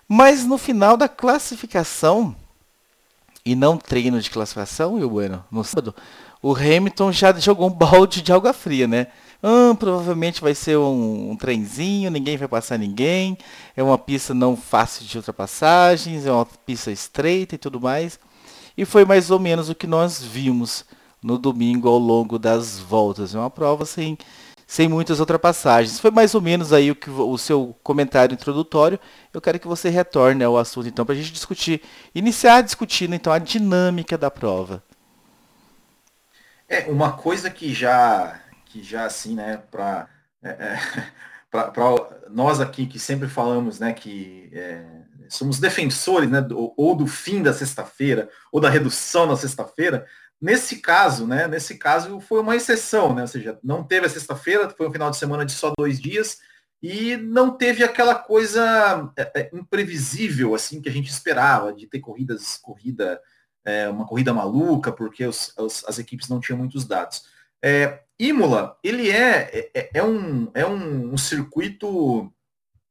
Mas 0.07 0.43
no 0.43 0.57
final 0.57 0.97
da 0.97 1.07
classificação, 1.07 2.35
e 3.45 3.55
não 3.55 3.77
treino 3.77 4.19
de 4.19 4.31
classificação, 4.31 4.97
e 4.99 5.03
o 5.03 5.09
Bueno, 5.11 5.45
no 5.51 5.63
sábado, 5.63 5.93
o 6.41 6.55
Hamilton 6.55 7.11
já 7.11 7.31
jogou 7.33 7.67
um 7.67 7.73
balde 7.73 8.23
de 8.23 8.33
água 8.33 8.51
fria, 8.51 8.87
né? 8.87 9.05
Ah, 9.43 9.75
provavelmente 9.77 10.41
vai 10.41 10.55
ser 10.55 10.77
um, 10.77 11.29
um 11.29 11.35
trenzinho, 11.35 12.09
ninguém 12.09 12.37
vai 12.37 12.47
passar 12.47 12.79
ninguém, 12.79 13.37
é 13.77 13.83
uma 13.83 13.99
pista 13.99 14.33
não 14.33 14.57
fácil 14.57 15.05
de 15.05 15.15
ultrapassagens, 15.15 16.25
é 16.25 16.31
uma 16.31 16.47
pista 16.65 16.91
estreita 16.91 17.53
e 17.53 17.59
tudo 17.59 17.79
mais. 17.79 18.19
E 18.77 18.85
foi 18.85 19.05
mais 19.05 19.31
ou 19.31 19.39
menos 19.39 19.69
o 19.69 19.75
que 19.75 19.87
nós 19.87 20.21
vimos 20.21 20.85
no 21.21 21.37
domingo 21.37 21.87
ao 21.87 21.97
longo 21.97 22.39
das 22.39 22.79
voltas. 22.79 23.35
É 23.35 23.39
uma 23.39 23.49
prova 23.49 23.85
sem, 23.85 24.17
sem 24.65 24.87
muitas 24.87 25.19
ultrapassagens. 25.19 25.99
Foi 25.99 26.11
mais 26.11 26.33
ou 26.33 26.41
menos 26.41 26.73
aí 26.73 26.89
o, 26.89 26.95
que, 26.95 27.09
o 27.09 27.37
seu 27.37 27.75
comentário 27.83 28.33
introdutório. 28.33 28.99
Eu 29.33 29.41
quero 29.41 29.59
que 29.59 29.67
você 29.67 29.89
retorne 29.89 30.43
ao 30.43 30.57
assunto 30.57 30.87
então 30.87 31.05
para 31.05 31.13
a 31.13 31.17
gente 31.17 31.31
discutir, 31.31 31.81
iniciar 32.15 32.61
discutindo 32.61 33.13
então 33.13 33.31
a 33.31 33.39
dinâmica 33.39 34.17
da 34.17 34.31
prova. 34.31 34.83
É 36.67 36.89
uma 36.89 37.11
coisa 37.11 37.49
que 37.49 37.73
já 37.73 38.39
que 38.65 38.81
já 38.81 39.05
assim, 39.05 39.35
né, 39.35 39.57
para 39.69 40.07
é, 40.41 40.49
é, 40.49 40.79
nós 42.31 42.61
aqui 42.61 42.85
que 42.85 42.97
sempre 42.97 43.27
falamos, 43.27 43.79
né, 43.79 43.91
que 43.91 44.49
é, 44.53 45.00
somos 45.31 45.59
defensores, 45.59 46.29
né, 46.29 46.41
do, 46.41 46.73
ou 46.77 46.95
do 46.95 47.07
fim 47.07 47.41
da 47.41 47.53
sexta-feira 47.53 48.29
ou 48.51 48.59
da 48.59 48.69
redução 48.69 49.25
na 49.25 49.35
sexta-feira, 49.35 50.05
Nesse 50.41 50.77
caso, 50.77 51.27
né, 51.27 51.47
nesse 51.47 51.77
caso 51.77 52.19
foi 52.19 52.41
uma 52.41 52.55
exceção, 52.55 53.13
né, 53.13 53.21
ou 53.21 53.27
seja, 53.27 53.59
não 53.63 53.83
teve 53.83 54.07
a 54.07 54.09
sexta-feira, 54.09 54.67
foi 54.71 54.87
um 54.87 54.91
final 54.91 55.11
de 55.11 55.17
semana 55.17 55.45
de 55.45 55.51
só 55.51 55.71
dois 55.77 56.01
dias 56.01 56.39
e 56.81 57.15
não 57.15 57.55
teve 57.55 57.83
aquela 57.83 58.15
coisa 58.15 59.13
é, 59.15 59.31
é, 59.35 59.51
imprevisível 59.53 60.55
assim 60.55 60.81
que 60.81 60.89
a 60.89 60.91
gente 60.91 61.11
esperava 61.11 61.71
de 61.71 61.85
ter 61.85 61.99
corridas, 61.99 62.57
corrida, 62.57 63.21
é, 63.63 63.87
uma 63.87 64.07
corrida 64.07 64.33
maluca, 64.33 64.91
porque 64.91 65.23
os, 65.23 65.53
os, 65.59 65.85
as 65.87 65.99
equipes 65.99 66.27
não 66.27 66.39
tinham 66.39 66.57
muitos 66.57 66.85
dados. 66.85 67.23
É, 67.63 68.01
Imola, 68.17 68.75
ele 68.83 69.11
é, 69.11 69.69
é, 69.75 69.91
é, 69.93 70.03
um, 70.03 70.49
é 70.55 70.65
um, 70.65 71.13
um 71.13 71.17
circuito 71.17 72.33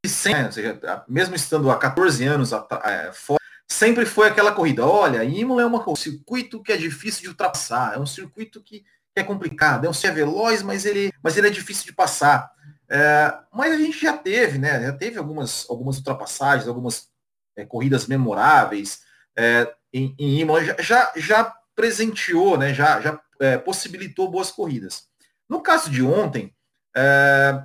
sem, 0.06 0.34
né, 0.34 0.46
ou 0.46 0.52
seja, 0.52 1.04
mesmo 1.08 1.34
estando 1.34 1.70
há 1.70 1.78
14 1.78 2.24
anos 2.24 2.52
é, 2.52 3.12
fora 3.12 3.40
sempre 3.70 4.04
foi 4.04 4.28
aquela 4.28 4.52
corrida. 4.52 4.84
Olha, 4.84 5.22
Imola 5.22 5.62
é 5.62 5.64
uma, 5.64 5.88
um 5.88 5.96
circuito 5.96 6.62
que 6.62 6.72
é 6.72 6.76
difícil 6.76 7.22
de 7.22 7.28
ultrapassar, 7.28 7.94
é 7.94 7.98
um 7.98 8.06
circuito 8.06 8.60
que, 8.60 8.80
que 8.80 9.20
é 9.20 9.22
complicado, 9.22 9.86
é 9.86 9.88
um 9.88 9.94
ser 9.94 10.12
veloz, 10.12 10.62
mas 10.62 10.84
ele, 10.84 11.12
mas 11.22 11.36
ele 11.36 11.46
é 11.46 11.50
difícil 11.50 11.86
de 11.86 11.92
passar. 11.92 12.50
É, 12.88 13.32
mas 13.52 13.72
a 13.72 13.76
gente 13.76 14.00
já 14.00 14.16
teve, 14.16 14.58
né? 14.58 14.82
Já 14.82 14.92
teve 14.92 15.18
algumas, 15.18 15.64
algumas 15.70 15.98
ultrapassagens, 15.98 16.66
algumas 16.66 17.08
é, 17.56 17.64
corridas 17.64 18.08
memoráveis 18.08 19.02
é, 19.38 19.72
em, 19.92 20.14
em 20.18 20.40
Imola, 20.40 20.64
já, 20.64 20.76
já, 20.80 21.12
já, 21.16 21.56
presenteou, 21.76 22.58
né? 22.58 22.74
Já, 22.74 23.00
já 23.00 23.20
é, 23.38 23.56
possibilitou 23.56 24.30
boas 24.30 24.50
corridas. 24.50 25.04
No 25.48 25.62
caso 25.62 25.88
de 25.88 26.02
ontem, 26.02 26.52
é, 26.94 27.62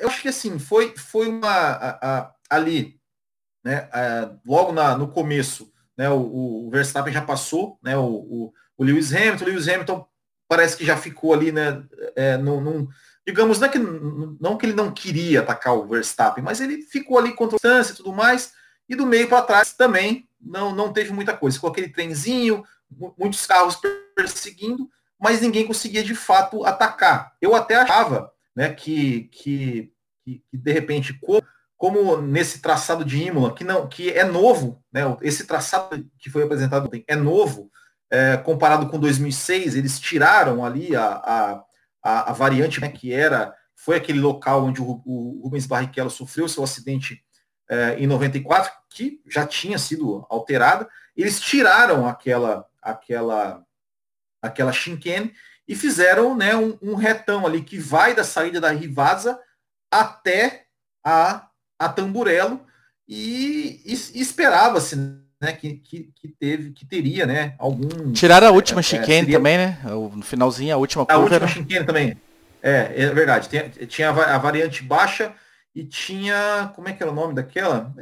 eu 0.00 0.08
acho 0.08 0.22
que 0.22 0.28
assim, 0.28 0.58
foi, 0.58 0.94
foi 0.96 1.28
uma 1.28 1.48
a, 1.48 2.18
a, 2.18 2.34
ali 2.48 3.00
né, 3.64 3.88
é, 3.92 4.30
logo 4.46 4.72
na, 4.72 4.96
no 4.96 5.08
começo, 5.08 5.72
né, 5.96 6.08
o, 6.10 6.66
o, 6.66 6.70
Verstappen 6.70 7.12
já 7.12 7.22
passou, 7.22 7.78
né, 7.82 7.96
o, 7.96 8.04
o, 8.04 8.52
o, 8.76 8.84
Lewis 8.84 9.12
Hamilton, 9.12 9.44
o 9.44 9.48
Lewis 9.48 9.68
Hamilton 9.68 10.06
parece 10.48 10.76
que 10.76 10.84
já 10.84 10.96
ficou 10.96 11.32
ali, 11.32 11.52
né, 11.52 11.82
é, 12.16 12.36
num, 12.36 12.60
num, 12.60 12.88
digamos, 13.26 13.58
não, 13.58 13.68
é 13.68 13.70
que, 13.70 13.78
não 13.78 14.56
que 14.56 14.66
ele 14.66 14.74
não 14.74 14.92
queria 14.92 15.40
atacar 15.40 15.74
o 15.74 15.86
Verstappen, 15.86 16.42
mas 16.42 16.60
ele 16.60 16.82
ficou 16.82 17.18
ali 17.18 17.32
contra 17.32 17.56
a 17.56 17.58
distância 17.58 17.92
e 17.92 17.96
tudo 17.96 18.12
mais, 18.12 18.52
e 18.88 18.96
do 18.96 19.06
meio 19.06 19.28
para 19.28 19.42
trás 19.42 19.72
também 19.72 20.28
não, 20.40 20.74
não 20.74 20.92
teve 20.92 21.12
muita 21.12 21.36
coisa. 21.36 21.60
Com 21.60 21.68
aquele 21.68 21.88
trenzinho, 21.88 22.64
muitos 23.16 23.46
carros 23.46 23.78
perseguindo, 24.16 24.90
mas 25.18 25.40
ninguém 25.40 25.66
conseguia 25.66 26.02
de 26.02 26.14
fato 26.14 26.64
atacar. 26.64 27.36
Eu 27.40 27.54
até 27.54 27.76
achava 27.76 28.32
né, 28.54 28.72
que, 28.72 29.24
que, 29.32 29.92
que, 30.24 30.42
de 30.52 30.72
repente, 30.72 31.18
como 31.20 31.42
como 31.80 32.20
nesse 32.20 32.60
traçado 32.60 33.02
de 33.06 33.22
Imola, 33.22 33.54
que 33.54 33.64
não, 33.64 33.88
que 33.88 34.10
é 34.10 34.22
novo, 34.22 34.84
né? 34.92 35.00
Esse 35.22 35.46
traçado 35.46 36.06
que 36.18 36.28
foi 36.28 36.42
apresentado 36.42 36.84
ontem 36.84 37.02
é 37.08 37.16
novo, 37.16 37.70
é, 38.10 38.36
comparado 38.36 38.86
com 38.90 39.00
2006, 39.00 39.76
eles 39.76 39.98
tiraram 39.98 40.62
ali 40.62 40.94
a, 40.94 41.64
a, 42.02 42.30
a, 42.30 42.32
variante 42.34 42.82
né, 42.82 42.90
que 42.90 43.14
era, 43.14 43.54
foi 43.74 43.96
aquele 43.96 44.20
local 44.20 44.66
onde 44.66 44.82
o, 44.82 45.00
o 45.06 45.40
Rubens 45.42 45.64
Barrichello 45.64 46.10
sofreu 46.10 46.46
seu 46.48 46.62
acidente 46.62 47.24
é, 47.66 47.94
em 47.98 48.06
94, 48.06 48.70
que 48.90 49.22
já 49.26 49.46
tinha 49.46 49.78
sido 49.78 50.26
alterada. 50.28 50.86
Eles 51.16 51.40
tiraram 51.40 52.06
aquela, 52.06 52.66
aquela, 52.82 53.64
aquela 54.42 54.70
chinquene 54.70 55.32
e 55.70 55.74
fizeram 55.76 56.36
né, 56.36 56.56
um, 56.56 56.76
um 56.82 56.96
retão 56.96 57.46
ali 57.46 57.62
que 57.62 57.78
vai 57.78 58.12
da 58.12 58.24
saída 58.24 58.60
da 58.60 58.72
Rivasa 58.72 59.38
até 59.88 60.64
a 61.06 61.46
a 61.78 61.88
Tamburello 61.88 62.60
e, 63.08 63.80
e, 63.86 64.20
esperava-se 64.20 64.96
né, 64.96 65.52
que, 65.52 65.76
que, 65.76 66.10
que, 66.14 66.28
teve, 66.28 66.72
que 66.72 66.84
teria, 66.84 67.24
né, 67.24 67.54
algum... 67.56 68.12
Tiraram 68.12 68.48
a 68.48 68.50
última 68.50 68.80
é, 68.80 68.82
é 68.82 68.82
chicane 68.82 69.20
seria... 69.20 69.38
também, 69.38 69.56
né? 69.56 69.80
No 69.84 70.22
finalzinho, 70.22 70.74
a 70.74 70.76
última 70.76 71.06
A 71.08 71.16
última 71.16 71.48
chicane 71.48 71.86
também. 71.86 72.16
É, 72.62 73.04
é 73.04 73.14
verdade. 73.14 73.48
Tinha, 73.48 73.68
tinha 73.86 74.10
a 74.10 74.36
variante 74.36 74.82
baixa 74.82 75.32
e 75.74 75.84
tinha... 75.84 76.70
Como 76.76 76.88
é 76.88 76.92
que 76.92 77.02
era 77.02 77.10
o 77.10 77.14
nome 77.14 77.32
daquela? 77.32 77.94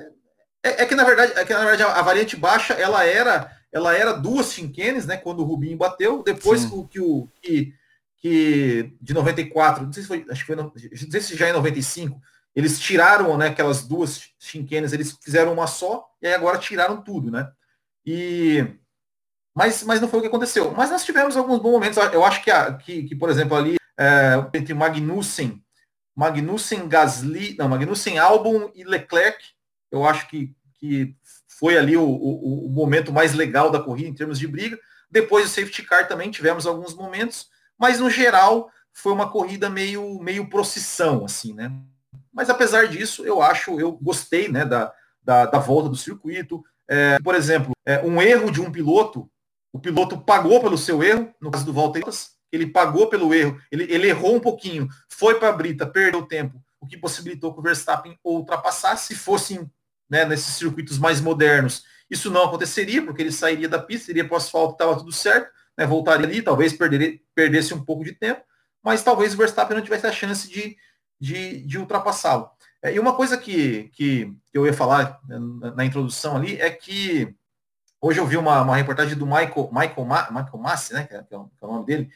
É, 0.65 0.83
é 0.83 0.87
que, 0.87 0.97
na 0.97 1.05
verdade, 1.05 1.33
é 1.37 1.45
que, 1.45 1.53
na 1.53 1.61
verdade, 1.61 1.83
a, 1.85 2.03
variante 2.03 2.35
baixa, 2.35 2.75
ela 2.75 3.05
era 3.05 3.53
ela 3.73 3.95
era 3.95 4.13
duas 4.13 4.53
chinquenes, 4.53 5.07
né, 5.07 5.17
quando 5.17 5.41
o 5.41 5.45
Rubinho 5.45 5.77
bateu. 5.77 6.23
Depois 6.23 6.65
que 6.91 7.01
o... 7.01 7.29
Que, 7.41 7.75
que 8.21 8.93
de 9.01 9.15
94, 9.15 9.85
não 9.85 9.93
sei 9.93 10.03
se 10.03 10.09
foi, 10.09 10.27
acho 10.29 10.41
que 10.41 10.47
foi, 10.47 10.57
não 10.57 10.73
sei 10.75 11.21
se 11.21 11.37
já 11.37 11.49
em 11.49 11.53
95, 11.53 12.21
eles 12.55 12.81
tiraram 12.81 13.37
né, 13.39 13.47
aquelas 13.47 13.87
duas 13.87 14.31
chinquenes, 14.41 14.93
eles 14.93 15.17
fizeram 15.23 15.53
uma 15.53 15.69
só, 15.69 16.05
e 16.21 16.27
aí 16.27 16.35
agora 16.35 16.59
tiraram 16.59 17.01
tudo, 17.01 17.31
né? 17.31 17.49
E 18.05 18.67
mas, 19.55 19.83
mas 19.83 20.01
não 20.01 20.09
foi 20.09 20.21
o 20.21 20.23
que 20.23 20.29
aconteceu. 20.29 20.73
Mas 20.73 20.89
nós 20.89 21.05
tivemos 21.05 21.37
alguns 21.37 21.59
bons 21.59 21.73
momentos. 21.73 21.99
Eu 22.13 22.25
acho 22.25 22.45
que, 22.45 22.51
a, 22.51 22.75
que, 22.75 23.03
que 23.03 23.17
por 23.17 23.29
exemplo, 23.29 23.57
ali 23.57 23.75
é, 23.99 24.35
entre 24.55 24.73
Magnussen, 24.73 25.61
Magnussen, 26.15 26.89
Gasly, 26.89 27.57
não, 27.59 27.69
Magnussen, 27.69 28.19
Albon 28.19 28.71
e 28.73 28.85
Leclerc, 28.85 29.45
eu 29.91 30.05
acho 30.05 30.29
que, 30.29 30.55
que 30.79 31.17
foi 31.59 31.77
ali 31.77 31.97
o, 31.97 32.05
o, 32.05 32.67
o, 32.67 32.69
momento 32.71 33.13
mais 33.13 33.35
legal 33.35 33.69
da 33.69 33.81
corrida 33.81 34.09
em 34.09 34.15
termos 34.15 34.39
de 34.39 34.47
briga. 34.47 34.79
Depois 35.11 35.45
do 35.45 35.51
safety 35.51 35.83
car 35.83 36.07
também 36.07 36.31
tivemos 36.31 36.67
alguns 36.67 36.95
momentos, 36.95 37.49
mas 37.77 37.99
no 37.99 38.09
geral 38.09 38.71
foi 38.93 39.13
uma 39.13 39.29
corrida 39.29 39.69
meio, 39.69 40.21
meio 40.21 40.49
procissão, 40.49 41.25
assim, 41.25 41.53
né? 41.53 41.73
Mas 42.33 42.49
apesar 42.49 42.87
disso, 42.87 43.25
eu 43.25 43.43
acho, 43.43 43.81
eu 43.81 43.93
gostei 43.93 44.49
né, 44.49 44.65
da, 44.65 44.93
da, 45.21 45.47
da 45.47 45.59
volta 45.59 45.89
do 45.89 45.97
circuito. 45.97 46.63
É, 46.87 47.19
por 47.19 47.35
exemplo, 47.35 47.73
é, 47.85 48.01
um 48.05 48.23
erro 48.23 48.53
de 48.53 48.61
um 48.61 48.71
piloto, 48.71 49.29
o 49.73 49.81
piloto 49.81 50.17
pagou 50.19 50.61
pelo 50.61 50.79
seu 50.79 51.03
erro, 51.03 51.35
no 51.41 51.51
caso 51.51 51.65
do 51.65 51.73
Valtteri, 51.73 52.05
ele 52.53 52.67
pagou 52.69 53.09
pelo 53.09 53.35
erro, 53.35 53.61
ele, 53.71 53.85
ele 53.93 54.09
errou 54.09 54.37
um 54.37 54.41
pouquinho, 54.41 54.89
foi 55.09 55.35
para 55.39 55.49
a 55.49 55.53
brita, 55.53 55.87
perdeu 55.87 56.23
tempo, 56.23 56.63
o 56.81 56.87
que 56.87 56.97
possibilitou 56.97 57.53
que 57.53 57.59
o 57.59 57.63
Verstappen 57.63 58.17
ultrapassasse. 58.25 59.09
Se 59.09 59.15
fossem 59.17 59.69
né, 60.09 60.25
nesses 60.25 60.55
circuitos 60.55 60.99
mais 60.99 61.21
modernos, 61.21 61.85
isso 62.11 62.31
não 62.31 62.45
aconteceria, 62.45 63.03
porque 63.03 63.23
ele 63.23 63.33
sairia 63.33 63.69
da 63.69 63.79
pista, 63.79 64.11
iria 64.11 64.25
para 64.25 64.35
o 64.35 64.37
asfalto, 64.37 64.73
estava 64.73 64.97
tudo 64.97 65.13
certo, 65.13 65.51
né, 65.77 65.87
voltaria 65.87 66.27
ali, 66.27 66.43
talvez 66.43 66.73
perder, 66.73 67.23
perdesse 67.35 67.75
um 67.75 67.85
pouco 67.85 68.05
de 68.05 68.13
tempo, 68.13 68.43
mas 68.83 69.03
talvez 69.03 69.35
o 69.35 69.37
Verstappen 69.37 69.77
não 69.77 69.85
tivesse 69.85 70.07
a 70.07 70.13
chance 70.13 70.49
de, 70.49 70.77
de, 71.21 71.61
de 71.67 71.79
ultrapassá-lo. 71.79 72.51
É, 72.83 72.95
e 72.95 72.99
uma 72.99 73.15
coisa 73.15 73.37
que, 73.37 73.91
que 73.93 74.33
eu 74.53 74.65
ia 74.65 74.73
falar 74.73 75.21
né, 75.29 75.39
na, 75.39 75.75
na, 75.75 75.85
introdução 75.85 76.37
ali 76.37 76.61
é 76.61 76.71
que 76.71 77.35
hoje 78.01 78.21
eu 78.21 78.27
vi 78.27 78.37
uma, 78.37 78.63
uma 78.63 78.77
reportagem 78.77 79.17
do 79.17 79.27
Michael, 79.27 79.71
Michael, 79.73 80.05
Ma, 80.05 80.31
Michael 80.31 80.59
Massi, 80.59 80.95
né, 80.95 81.05
que 81.05 81.15
é, 81.15 81.23
que 81.23 81.35
é 81.35 81.37
o 81.37 81.51
nome 81.63 81.85
dele, 81.85 82.09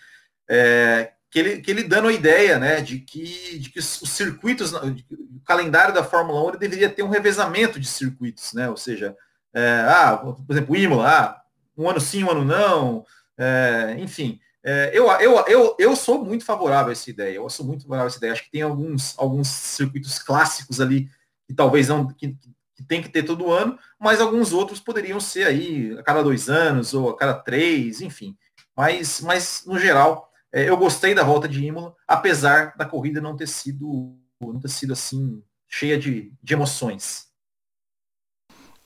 é, 0.49 1.13
que, 1.33 1.39
ele, 1.39 1.61
que 1.63 1.71
ele 1.71 1.83
dando 1.83 2.09
a 2.09 2.13
ideia 2.13 2.59
né, 2.59 2.83
de, 2.83 2.99
que, 2.99 3.59
de 3.59 3.71
que 3.71 3.79
os 3.79 3.87
circuitos, 3.87 4.75
o 4.75 5.41
calendário 5.47 5.95
da 5.95 6.05
Fórmula 6.05 6.45
1 6.45 6.49
ele 6.51 6.59
deveria 6.59 6.91
ter 6.91 7.03
um 7.03 7.09
revezamento 7.09 7.81
de 7.81 7.87
circuitos, 7.87 8.53
né? 8.53 8.69
Ou 8.69 8.77
seja, 8.77 9.17
é, 9.55 9.83
ah, 9.89 10.19
por 10.19 10.45
exemplo, 10.51 10.75
o 10.75 10.77
Imola, 10.77 11.09
ah, 11.09 11.43
um 11.77 11.89
ano 11.89 11.99
sim, 11.99 12.23
um 12.23 12.31
ano 12.31 12.45
não, 12.45 13.07
é, 13.39 13.97
enfim. 13.99 14.39
É, 14.63 14.91
eu, 14.93 15.11
eu, 15.13 15.45
eu, 15.47 15.77
eu 15.79 15.97
sou 15.97 16.23
muito 16.23 16.45
favorável 16.45 16.91
a 16.91 16.93
essa 16.93 17.09
ideia. 17.09 17.37
Eu 17.37 17.49
sou 17.49 17.65
muito 17.65 17.85
favorável 17.85 18.09
a 18.09 18.11
essa 18.11 18.19
ideia. 18.19 18.35
Acho 18.35 18.45
que 18.45 18.51
tem 18.51 18.63
alguns, 18.63 19.19
alguns 19.19 19.49
circuitos 19.49 20.19
clássicos 20.19 20.83
ali 20.83 21.09
que 21.49 21.55
talvez 21.55 21.89
não 21.89 22.07
que, 22.09 22.29
que 22.77 22.85
tem 22.87 23.01
que 23.03 23.09
ter 23.09 23.23
todo 23.23 23.51
ano, 23.51 23.79
mas 23.99 24.21
alguns 24.21 24.53
outros 24.53 24.81
poderiam 24.81 25.19
ser 25.19 25.47
aí 25.47 25.97
a 25.99 26.03
cada 26.03 26.23
dois 26.23 26.51
anos 26.51 26.93
ou 26.93 27.09
a 27.09 27.17
cada 27.17 27.33
três, 27.35 28.03
enfim. 28.03 28.37
Mas, 28.77 29.23
mas 29.23 29.65
no 29.67 29.79
geral, 29.79 30.32
é, 30.53 30.69
eu 30.69 30.77
gostei 30.77 31.15
da 31.15 31.25
volta 31.25 31.49
de 31.49 31.65
Imola, 31.65 31.95
apesar 32.07 32.77
da 32.77 32.85
corrida 32.85 33.21
não 33.21 33.35
ter 33.35 33.49
sido 33.49 34.15
não 34.41 34.61
ter 34.61 34.69
sido 34.69 34.93
assim 34.93 35.43
cheia 35.69 35.99
de, 35.99 36.33
de 36.43 36.55
emoções. 36.55 37.27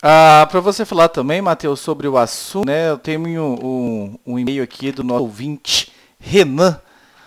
Ah, 0.03 0.47
para 0.51 0.61
você 0.61 0.85
falar 0.85 1.09
também, 1.09 1.41
Matheus, 1.41 1.81
sobre 1.81 2.07
o 2.07 2.19
assunto, 2.19 2.67
né? 2.67 2.91
Eu 2.91 2.99
tenho 2.99 3.21
um, 3.21 3.67
um, 3.67 4.19
um 4.27 4.39
e-mail 4.39 4.63
aqui 4.63 4.93
do 4.93 5.03
nosso 5.03 5.23
ouvinte, 5.23 5.93
Renan 6.19 6.81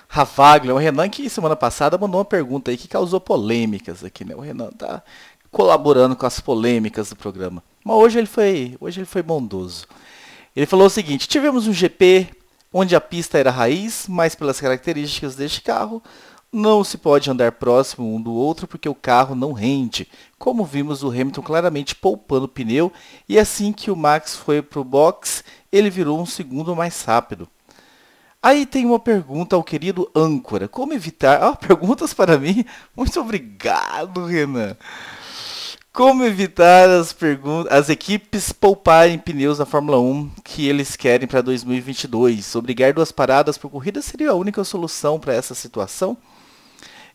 Ravaglia. 0.08 0.74
O 0.74 0.78
Renan 0.78 1.10
que 1.10 1.30
semana 1.30 1.56
passada 1.56 1.98
mandou 1.98 2.20
uma 2.20 2.26
pergunta 2.26 2.72
aí 2.72 2.78
que 2.78 2.88
causou 2.88 3.20
polêmicas 3.20 4.04
aqui, 4.04 4.24
né? 4.24 4.36
O 4.36 4.40
Renan 4.40 4.70
tá 4.70 5.04
colaborando 5.52 6.16
com 6.16 6.26
as 6.26 6.40
polêmicas 6.40 7.10
do 7.10 7.16
programa. 7.16 7.64
Mas 7.84 7.98
hoje 7.98 8.20
ele 8.20 8.28
foi, 8.28 8.78
hoje 8.80 9.00
ele 9.00 9.08
foi 9.08 9.24
bondoso. 9.24 9.88
Ele 10.56 10.66
falou 10.66 10.86
o 10.86 10.92
seguinte: 10.92 11.28
tivemos 11.28 11.68
um 11.68 11.74
GP 11.74 12.30
onde 12.74 12.96
a 12.96 13.02
pista 13.02 13.38
era 13.38 13.52
raiz, 13.52 14.06
mas 14.08 14.36
pelas 14.36 14.60
características 14.60 15.36
deste 15.36 15.62
carro, 15.62 16.02
Não 16.52 16.84
se 16.84 16.98
pode 16.98 17.30
andar 17.30 17.52
próximo 17.52 18.16
um 18.16 18.20
do 18.20 18.34
outro 18.34 18.68
porque 18.68 18.90
o 18.90 18.96
carro 18.96 19.36
não 19.36 19.54
rende, 19.54 20.08
como 20.40 20.66
vimos 20.66 21.04
o 21.04 21.10
Hamilton 21.10 21.44
claramente 21.44 21.94
poupando 21.94 22.48
pneu 22.48 22.92
e 23.28 23.38
assim 23.38 23.72
que 23.72 23.92
o 23.92 23.96
Max 23.96 24.36
foi 24.36 24.60
para 24.60 24.80
o 24.80 24.84
box, 24.84 25.44
ele 25.72 25.92
virou 25.92 26.20
um 26.20 26.26
segundo 26.26 26.76
mais 26.76 27.04
rápido. 27.04 27.48
Aí 28.42 28.66
tem 28.66 28.86
uma 28.86 29.00
pergunta 29.00 29.56
ao 29.56 29.64
querido 29.64 30.10
âncora. 30.16 30.68
Como 30.68 30.94
evitar... 30.94 31.44
Ah, 31.44 31.56
perguntas 31.60 32.14
para 32.14 32.38
mim? 32.40 32.66
Muito 32.96 33.20
obrigado, 33.20 34.26
Renan. 34.26 34.76
Como 35.92 36.24
evitar 36.24 36.88
as, 36.90 37.16
as 37.70 37.90
equipes 37.90 38.52
pouparem 38.52 39.18
pneus 39.18 39.58
na 39.58 39.66
Fórmula 39.66 40.00
1 40.00 40.32
que 40.44 40.68
eles 40.68 40.96
querem 40.96 41.28
para 41.28 41.42
2022? 41.42 42.56
Obrigar 42.56 42.94
duas 42.94 43.12
paradas 43.12 43.58
por 43.58 43.72
corrida 43.72 44.02
seria 44.02 44.30
a 44.30 44.36
única 44.36 44.64
solução 44.64 45.20
para 45.20 45.34
essa 45.34 45.56
situação? 45.56 46.16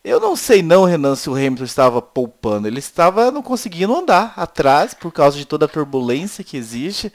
Eu 0.03 0.19
não 0.19 0.35
sei 0.35 0.61
não, 0.61 0.83
Renan, 0.83 1.15
se 1.15 1.29
o 1.29 1.33
Hamilton 1.33 1.63
estava 1.63 2.01
poupando. 2.01 2.67
Ele 2.67 2.77
estava 2.77 3.31
não 3.31 3.41
conseguindo 3.41 3.95
andar 3.95 4.33
atrás 4.35 4.93
por 4.93 5.11
causa 5.11 5.37
de 5.37 5.45
toda 5.45 5.65
a 5.65 5.69
turbulência 5.69 6.43
que 6.43 6.57
existe, 6.57 7.11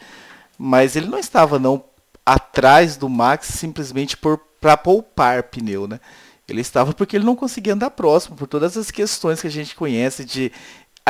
mas 0.59 0.97
ele 0.97 1.07
não 1.07 1.19
estava 1.19 1.59
não 1.59 1.85
atrás 2.27 2.97
do 2.97 3.09
Max 3.09 3.47
simplesmente 3.49 4.17
para 4.61 4.77
poupar 4.77 5.45
pneu, 5.45 5.87
né? 5.87 6.01
Ele 6.49 6.61
estava 6.61 6.93
porque 6.93 7.17
ele 7.17 7.25
não 7.25 7.37
conseguia 7.37 7.75
andar 7.75 7.91
próximo, 7.91 8.35
por 8.35 8.49
todas 8.49 8.77
as 8.77 8.91
questões 8.91 9.41
que 9.41 9.47
a 9.47 9.51
gente 9.51 9.77
conhece 9.77 10.25
de 10.25 10.51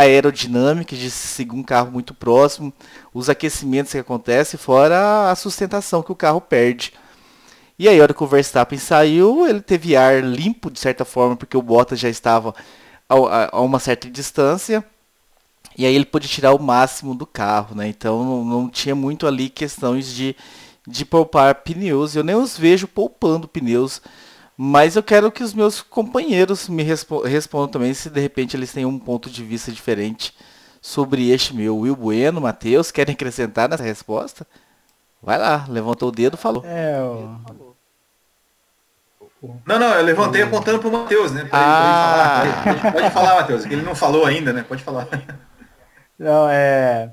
aerodinâmica, 0.00 0.96
de 0.96 1.10
seguir 1.10 1.54
um 1.54 1.62
carro 1.62 1.90
muito 1.90 2.14
próximo, 2.14 2.72
os 3.12 3.28
aquecimentos 3.28 3.92
que 3.92 3.98
acontecem, 3.98 4.58
fora 4.58 5.30
a 5.30 5.34
sustentação 5.34 6.02
que 6.02 6.12
o 6.12 6.16
carro 6.16 6.40
perde. 6.40 6.92
E 7.78 7.88
aí, 7.88 7.98
a 7.98 8.02
hora 8.02 8.14
que 8.14 8.22
o 8.22 8.26
Verstappen 8.26 8.78
saiu, 8.78 9.46
ele 9.46 9.60
teve 9.60 9.96
ar 9.96 10.22
limpo, 10.22 10.70
de 10.70 10.78
certa 10.78 11.04
forma, 11.04 11.34
porque 11.34 11.56
o 11.56 11.62
Bottas 11.62 11.98
já 11.98 12.10
estava 12.10 12.54
a, 13.08 13.60
uma 13.60 13.78
certa 13.78 14.10
distância. 14.10 14.84
E 15.76 15.86
aí 15.86 15.94
ele 15.94 16.04
pôde 16.04 16.28
tirar 16.28 16.52
o 16.52 16.62
máximo 16.62 17.14
do 17.14 17.26
carro, 17.26 17.74
né? 17.74 17.88
Então 17.88 18.24
não, 18.24 18.44
não 18.44 18.68
tinha 18.68 18.94
muito 18.94 19.26
ali 19.26 19.48
questões 19.48 20.12
de, 20.12 20.36
de 20.86 21.04
poupar 21.04 21.54
pneus. 21.56 22.14
Eu 22.14 22.22
nem 22.22 22.36
os 22.36 22.56
vejo 22.56 22.86
poupando 22.86 23.48
pneus 23.48 24.02
mas 24.62 24.94
eu 24.94 25.02
quero 25.02 25.32
que 25.32 25.42
os 25.42 25.54
meus 25.54 25.80
companheiros 25.80 26.68
me 26.68 26.82
respo 26.82 27.22
respondam 27.22 27.68
também 27.68 27.94
se 27.94 28.10
de 28.10 28.20
repente 28.20 28.54
eles 28.54 28.70
têm 28.70 28.84
um 28.84 28.98
ponto 28.98 29.30
de 29.30 29.42
vista 29.42 29.72
diferente 29.72 30.36
sobre 30.82 31.30
este 31.30 31.56
meu. 31.56 31.78
Will 31.78 31.96
Bueno, 31.96 32.42
Matheus, 32.42 32.90
querem 32.90 33.14
acrescentar 33.14 33.70
nessa 33.70 33.82
resposta? 33.82 34.46
Vai 35.22 35.38
lá, 35.38 35.64
levantou 35.66 36.10
o 36.10 36.12
dedo 36.12 36.36
falou. 36.36 36.62
É, 36.66 36.98
eu... 36.98 37.40
Não, 39.64 39.78
não, 39.78 39.94
eu 39.94 40.04
levantei 40.04 40.42
apontando 40.42 40.78
para 40.78 40.88
o 40.88 40.92
Matheus, 40.92 41.32
né? 41.32 41.46
Pra 41.46 41.58
ah. 41.58 42.42
ele, 42.44 42.52
pra 42.52 42.70
ele 42.72 42.80
falar. 42.80 42.92
Pode 42.92 43.10
falar, 43.14 43.34
Matheus, 43.36 43.64
que 43.64 43.72
ele 43.72 43.82
não 43.82 43.94
falou 43.94 44.26
ainda, 44.26 44.52
né? 44.52 44.62
Pode 44.62 44.82
falar. 44.82 45.08
Não, 46.18 46.50
é. 46.50 47.10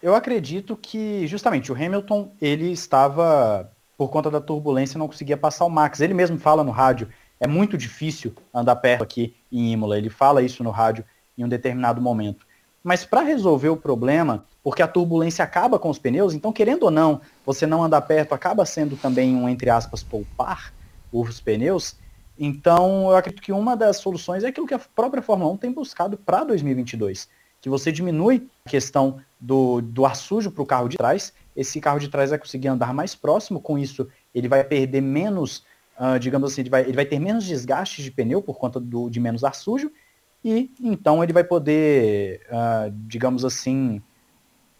Eu 0.00 0.14
acredito 0.14 0.76
que 0.76 1.26
justamente 1.26 1.72
o 1.72 1.74
Hamilton 1.74 2.32
ele 2.40 2.70
estava 2.70 3.68
por 4.00 4.08
conta 4.08 4.30
da 4.30 4.40
turbulência, 4.40 4.96
não 4.96 5.06
conseguia 5.06 5.36
passar 5.36 5.66
o 5.66 5.68
Max. 5.68 6.00
Ele 6.00 6.14
mesmo 6.14 6.38
fala 6.38 6.64
no 6.64 6.70
rádio, 6.70 7.10
é 7.38 7.46
muito 7.46 7.76
difícil 7.76 8.34
andar 8.54 8.76
perto 8.76 9.02
aqui 9.02 9.36
em 9.52 9.72
Imola. 9.72 9.98
Ele 9.98 10.08
fala 10.08 10.40
isso 10.40 10.64
no 10.64 10.70
rádio 10.70 11.04
em 11.36 11.44
um 11.44 11.48
determinado 11.48 12.00
momento. 12.00 12.46
Mas 12.82 13.04
para 13.04 13.20
resolver 13.20 13.68
o 13.68 13.76
problema, 13.76 14.46
porque 14.64 14.80
a 14.80 14.88
turbulência 14.88 15.44
acaba 15.44 15.78
com 15.78 15.90
os 15.90 15.98
pneus, 15.98 16.32
então 16.32 16.50
querendo 16.50 16.84
ou 16.84 16.90
não, 16.90 17.20
você 17.44 17.66
não 17.66 17.84
andar 17.84 18.00
perto 18.00 18.32
acaba 18.32 18.64
sendo 18.64 18.96
também 18.96 19.36
um, 19.36 19.46
entre 19.46 19.68
aspas, 19.68 20.02
poupar 20.02 20.72
os 21.12 21.38
pneus. 21.38 21.94
Então 22.38 23.10
eu 23.10 23.16
acredito 23.16 23.42
que 23.42 23.52
uma 23.52 23.76
das 23.76 23.98
soluções 23.98 24.44
é 24.44 24.48
aquilo 24.48 24.66
que 24.66 24.72
a 24.72 24.78
própria 24.78 25.22
Fórmula 25.22 25.52
1 25.52 25.56
tem 25.58 25.72
buscado 25.72 26.16
para 26.16 26.42
2022, 26.44 27.28
que 27.60 27.68
você 27.68 27.92
diminui 27.92 28.48
a 28.64 28.70
questão 28.70 29.20
do, 29.38 29.82
do 29.82 30.06
ar 30.06 30.16
sujo 30.16 30.50
para 30.50 30.62
o 30.62 30.66
carro 30.66 30.88
de 30.88 30.96
trás 30.96 31.34
esse 31.56 31.80
carro 31.80 31.98
de 31.98 32.08
trás 32.08 32.30
vai 32.30 32.38
conseguir 32.38 32.68
andar 32.68 32.94
mais 32.94 33.14
próximo, 33.14 33.60
com 33.60 33.78
isso 33.78 34.08
ele 34.34 34.48
vai 34.48 34.62
perder 34.64 35.00
menos, 35.00 35.64
uh, 35.98 36.18
digamos 36.18 36.52
assim, 36.52 36.62
ele 36.62 36.70
vai, 36.70 36.82
ele 36.82 36.92
vai 36.92 37.04
ter 37.04 37.18
menos 37.18 37.44
desgaste 37.44 38.02
de 38.02 38.10
pneu 38.10 38.40
por 38.40 38.58
conta 38.58 38.78
do, 38.78 39.10
de 39.10 39.20
menos 39.20 39.44
ar 39.44 39.54
sujo, 39.54 39.90
e 40.44 40.70
então 40.80 41.22
ele 41.22 41.32
vai 41.32 41.44
poder, 41.44 42.42
uh, 42.48 42.90
digamos 43.06 43.44
assim, 43.44 44.00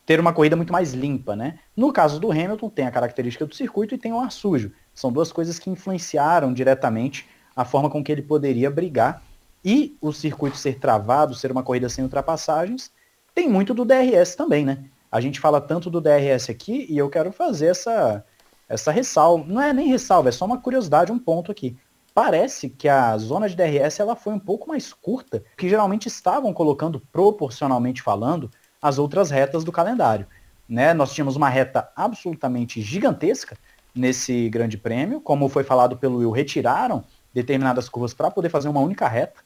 ter 0.06 0.18
uma 0.18 0.32
corrida 0.32 0.56
muito 0.56 0.72
mais 0.72 0.92
limpa, 0.92 1.36
né? 1.36 1.58
No 1.76 1.92
caso 1.92 2.18
do 2.18 2.32
Hamilton, 2.32 2.68
tem 2.70 2.86
a 2.86 2.90
característica 2.90 3.46
do 3.46 3.54
circuito 3.54 3.94
e 3.94 3.98
tem 3.98 4.12
o 4.12 4.18
ar 4.18 4.32
sujo. 4.32 4.72
São 4.94 5.12
duas 5.12 5.30
coisas 5.30 5.58
que 5.58 5.70
influenciaram 5.70 6.52
diretamente 6.52 7.28
a 7.54 7.64
forma 7.64 7.90
com 7.90 8.02
que 8.02 8.10
ele 8.10 8.22
poderia 8.22 8.70
brigar. 8.70 9.22
E 9.64 9.96
o 10.00 10.12
circuito 10.12 10.56
ser 10.56 10.78
travado, 10.78 11.34
ser 11.34 11.52
uma 11.52 11.62
corrida 11.62 11.88
sem 11.88 12.02
ultrapassagens, 12.02 12.90
tem 13.34 13.48
muito 13.48 13.74
do 13.74 13.84
DRS 13.84 14.34
também, 14.34 14.64
né? 14.64 14.84
A 15.10 15.20
gente 15.20 15.40
fala 15.40 15.60
tanto 15.60 15.90
do 15.90 16.00
DRS 16.00 16.50
aqui 16.50 16.86
e 16.88 16.96
eu 16.96 17.08
quero 17.10 17.32
fazer 17.32 17.66
essa, 17.66 18.24
essa 18.68 18.92
ressalva. 18.92 19.44
Não 19.46 19.60
é 19.60 19.72
nem 19.72 19.88
ressalva, 19.88 20.28
é 20.28 20.32
só 20.32 20.44
uma 20.44 20.60
curiosidade, 20.60 21.10
um 21.10 21.18
ponto 21.18 21.50
aqui. 21.50 21.76
Parece 22.14 22.68
que 22.68 22.88
a 22.88 23.16
zona 23.18 23.48
de 23.48 23.56
DRS 23.56 24.00
ela 24.00 24.14
foi 24.14 24.32
um 24.32 24.38
pouco 24.38 24.68
mais 24.68 24.92
curta, 24.92 25.42
que 25.56 25.68
geralmente 25.68 26.06
estavam 26.06 26.52
colocando 26.52 27.00
proporcionalmente 27.12 28.02
falando 28.02 28.50
as 28.80 28.98
outras 28.98 29.30
retas 29.30 29.64
do 29.64 29.72
calendário. 29.72 30.26
Né? 30.68 30.94
Nós 30.94 31.12
tínhamos 31.12 31.36
uma 31.36 31.48
reta 31.48 31.90
absolutamente 31.96 32.80
gigantesca 32.80 33.56
nesse 33.94 34.48
grande 34.48 34.78
prêmio, 34.78 35.20
como 35.20 35.48
foi 35.48 35.64
falado 35.64 35.96
pelo 35.96 36.18
Will, 36.18 36.30
retiraram 36.30 37.04
determinadas 37.34 37.88
curvas 37.88 38.14
para 38.14 38.30
poder 38.30 38.48
fazer 38.48 38.68
uma 38.68 38.80
única 38.80 39.08
reta. 39.08 39.40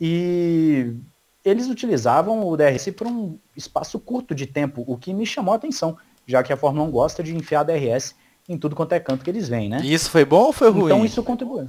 E 0.00 0.94
eles 1.48 1.68
utilizavam 1.68 2.46
o 2.46 2.56
DRS 2.56 2.90
por 2.96 3.06
um 3.06 3.38
espaço 3.56 3.98
curto 3.98 4.34
de 4.34 4.46
tempo, 4.46 4.84
o 4.86 4.96
que 4.96 5.12
me 5.12 5.26
chamou 5.26 5.52
a 5.52 5.56
atenção, 5.56 5.96
já 6.26 6.42
que 6.42 6.52
a 6.52 6.56
Fórmula 6.56 6.86
1 6.86 6.90
gosta 6.90 7.22
de 7.22 7.34
enfiar 7.34 7.64
DRS 7.64 8.14
em 8.48 8.56
tudo 8.56 8.74
quanto 8.74 8.92
é 8.92 9.00
canto 9.00 9.24
que 9.24 9.30
eles 9.30 9.48
vêm, 9.48 9.68
né? 9.68 9.80
E 9.82 9.92
isso 9.92 10.10
foi 10.10 10.24
bom 10.24 10.44
ou 10.44 10.52
foi 10.52 10.70
ruim? 10.70 10.86
Então 10.86 11.04
isso 11.04 11.22
contribuiu. 11.22 11.68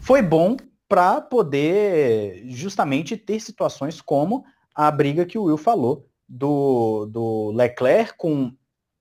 Foi 0.00 0.22
bom 0.22 0.56
para 0.88 1.20
poder 1.20 2.44
justamente 2.46 3.16
ter 3.16 3.40
situações 3.40 4.00
como 4.00 4.44
a 4.74 4.90
briga 4.90 5.26
que 5.26 5.38
o 5.38 5.44
Will 5.44 5.56
falou 5.56 6.06
do, 6.28 7.06
do 7.06 7.52
Leclerc 7.52 8.14
com, 8.16 8.52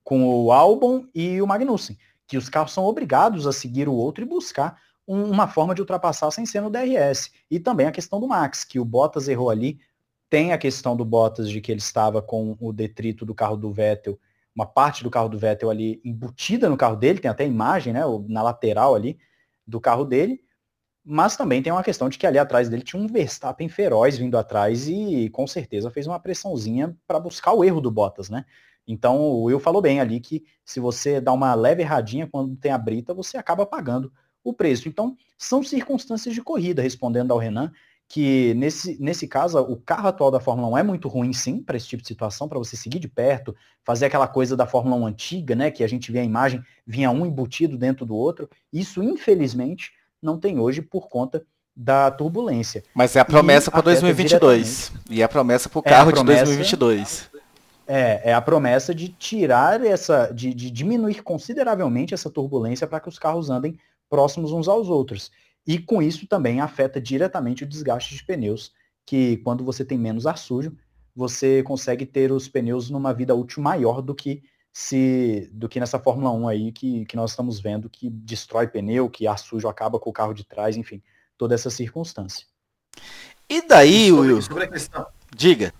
com 0.03 0.25
o 0.25 0.51
Albon 0.51 1.05
e 1.13 1.41
o 1.41 1.47
Magnussen, 1.47 1.97
que 2.27 2.37
os 2.37 2.49
carros 2.49 2.73
são 2.73 2.85
obrigados 2.85 3.47
a 3.47 3.53
seguir 3.53 3.87
o 3.87 3.93
outro 3.93 4.23
e 4.23 4.27
buscar 4.27 4.79
um, 5.07 5.23
uma 5.23 5.47
forma 5.47 5.75
de 5.75 5.81
ultrapassar 5.81 6.31
sem 6.31 6.45
ser 6.45 6.61
no 6.61 6.69
DRS. 6.69 7.31
E 7.49 7.59
também 7.59 7.87
a 7.87 7.91
questão 7.91 8.19
do 8.19 8.27
Max, 8.27 8.63
que 8.63 8.79
o 8.79 8.85
Bottas 8.85 9.27
errou 9.27 9.49
ali. 9.49 9.79
Tem 10.29 10.51
a 10.51 10.57
questão 10.57 10.95
do 10.95 11.05
Bottas 11.05 11.49
de 11.49 11.61
que 11.61 11.71
ele 11.71 11.79
estava 11.79 12.21
com 12.21 12.57
o 12.59 12.73
detrito 12.73 13.25
do 13.25 13.35
carro 13.35 13.55
do 13.55 13.71
Vettel, 13.71 14.19
uma 14.55 14.65
parte 14.65 15.03
do 15.03 15.09
carro 15.09 15.29
do 15.29 15.37
Vettel 15.37 15.69
ali 15.69 16.01
embutida 16.05 16.69
no 16.69 16.77
carro 16.77 16.95
dele, 16.95 17.19
tem 17.19 17.29
até 17.29 17.45
imagem, 17.45 17.93
né, 17.93 18.01
na 18.27 18.41
lateral 18.41 18.95
ali 18.95 19.17
do 19.65 19.79
carro 19.79 20.05
dele. 20.05 20.41
Mas 21.05 21.35
também 21.35 21.61
tem 21.61 21.73
uma 21.73 21.83
questão 21.83 22.07
de 22.07 22.17
que 22.17 22.25
ali 22.25 22.37
atrás 22.37 22.69
dele 22.69 22.81
tinha 22.81 23.01
um 23.01 23.07
Verstappen 23.07 23.67
feroz 23.67 24.17
vindo 24.17 24.37
atrás 24.37 24.87
e 24.87 25.29
com 25.29 25.45
certeza 25.45 25.91
fez 25.91 26.07
uma 26.07 26.19
pressãozinha 26.19 26.95
para 27.05 27.19
buscar 27.19 27.53
o 27.53 27.63
erro 27.63 27.81
do 27.81 27.91
Bottas, 27.91 28.29
né? 28.29 28.45
Então 28.87 29.19
o 29.19 29.43
Will 29.43 29.59
falou 29.59 29.81
bem 29.81 29.99
ali 29.99 30.19
que 30.19 30.45
se 30.63 30.79
você 30.79 31.19
dá 31.19 31.33
uma 31.33 31.53
leve 31.55 31.81
erradinha 31.81 32.27
quando 32.27 32.55
tem 32.55 32.71
a 32.71 32.77
brita, 32.77 33.13
você 33.13 33.37
acaba 33.37 33.65
pagando 33.65 34.11
o 34.43 34.53
preço. 34.53 34.87
Então, 34.87 35.15
são 35.37 35.63
circunstâncias 35.63 36.33
de 36.33 36.41
corrida, 36.41 36.81
respondendo 36.81 37.31
ao 37.31 37.37
Renan, 37.37 37.71
que 38.07 38.53
nesse, 38.55 39.01
nesse 39.01 39.27
caso, 39.27 39.59
o 39.59 39.75
carro 39.75 40.07
atual 40.07 40.29
da 40.29 40.39
Fórmula 40.39 40.67
1 40.69 40.77
é 40.77 40.83
muito 40.83 41.07
ruim, 41.07 41.33
sim, 41.33 41.63
para 41.63 41.77
esse 41.77 41.87
tipo 41.87 42.03
de 42.03 42.07
situação, 42.07 42.47
para 42.47 42.59
você 42.59 42.75
seguir 42.75 42.99
de 42.99 43.07
perto, 43.07 43.55
fazer 43.83 44.05
aquela 44.05 44.27
coisa 44.27 44.55
da 44.55 44.67
Fórmula 44.67 44.95
1 44.97 45.05
antiga, 45.07 45.55
né, 45.55 45.71
que 45.71 45.83
a 45.83 45.87
gente 45.87 46.11
vê 46.11 46.19
a 46.19 46.23
imagem, 46.23 46.61
vinha 46.85 47.09
um 47.09 47.25
embutido 47.25 47.77
dentro 47.77 48.05
do 48.05 48.15
outro. 48.15 48.49
Isso, 48.71 49.01
infelizmente, 49.01 49.91
não 50.21 50.37
tem 50.37 50.59
hoje 50.59 50.81
por 50.81 51.09
conta 51.09 51.43
da 51.75 52.11
turbulência. 52.11 52.83
Mas 52.93 53.15
é 53.15 53.19
a 53.19 53.25
promessa 53.25 53.71
para 53.71 53.81
2022. 53.81 54.91
E 55.09 55.21
é 55.21 55.23
a 55.25 55.29
promessa 55.29 55.67
para 55.67 55.79
o 55.79 55.83
carro 55.83 56.09
é 56.11 56.13
promessa, 56.13 56.39
de 56.39 56.45
2022. 56.45 57.29
É, 57.87 58.29
é 58.29 58.33
a 58.33 58.41
promessa 58.41 58.93
de 58.93 59.09
tirar 59.09 59.83
essa, 59.83 60.27
de, 60.27 60.53
de 60.53 60.69
diminuir 60.69 61.21
consideravelmente 61.23 62.13
essa 62.13 62.29
turbulência 62.29 62.85
para 62.85 62.99
que 62.99 63.09
os 63.09 63.17
carros 63.17 63.49
andem 63.49 63.77
próximos 64.09 64.51
uns 64.51 64.67
aos 64.67 64.89
outros. 64.89 65.31
E 65.65 65.79
com 65.79 66.01
isso 66.01 66.27
também 66.27 66.59
afeta 66.59 66.99
diretamente 66.99 67.63
o 67.63 67.67
desgaste 67.67 68.15
de 68.15 68.25
pneus, 68.25 68.71
que 69.05 69.37
quando 69.37 69.63
você 69.63 69.83
tem 69.85 69.97
menos 69.97 70.27
ar 70.27 70.37
sujo, 70.37 70.75
você 71.15 71.63
consegue 71.63 72.05
ter 72.05 72.31
os 72.31 72.47
pneus 72.47 72.89
numa 72.89 73.13
vida 73.13 73.35
útil 73.35 73.61
maior 73.61 74.01
do 74.01 74.15
que 74.15 74.43
se 74.71 75.47
do 75.53 75.69
que 75.69 75.79
nessa 75.79 75.99
Fórmula 75.99 76.31
1 76.31 76.47
aí 76.47 76.71
que, 76.71 77.05
que 77.05 77.15
nós 77.15 77.31
estamos 77.31 77.59
vendo 77.59 77.89
que 77.89 78.09
destrói 78.09 78.67
pneu, 78.67 79.09
que 79.09 79.27
ar 79.27 79.37
sujo 79.37 79.67
acaba 79.67 79.99
com 79.99 80.09
o 80.09 80.13
carro 80.13 80.33
de 80.33 80.43
trás, 80.43 80.75
enfim, 80.75 81.01
toda 81.37 81.53
essa 81.53 81.69
circunstância. 81.69 82.47
E 83.47 83.61
daí, 83.67 84.11
Will? 84.11 84.41
Sobre 84.41 84.63
a 84.63 84.67
questão. 84.67 85.05
Diga. 85.35 85.73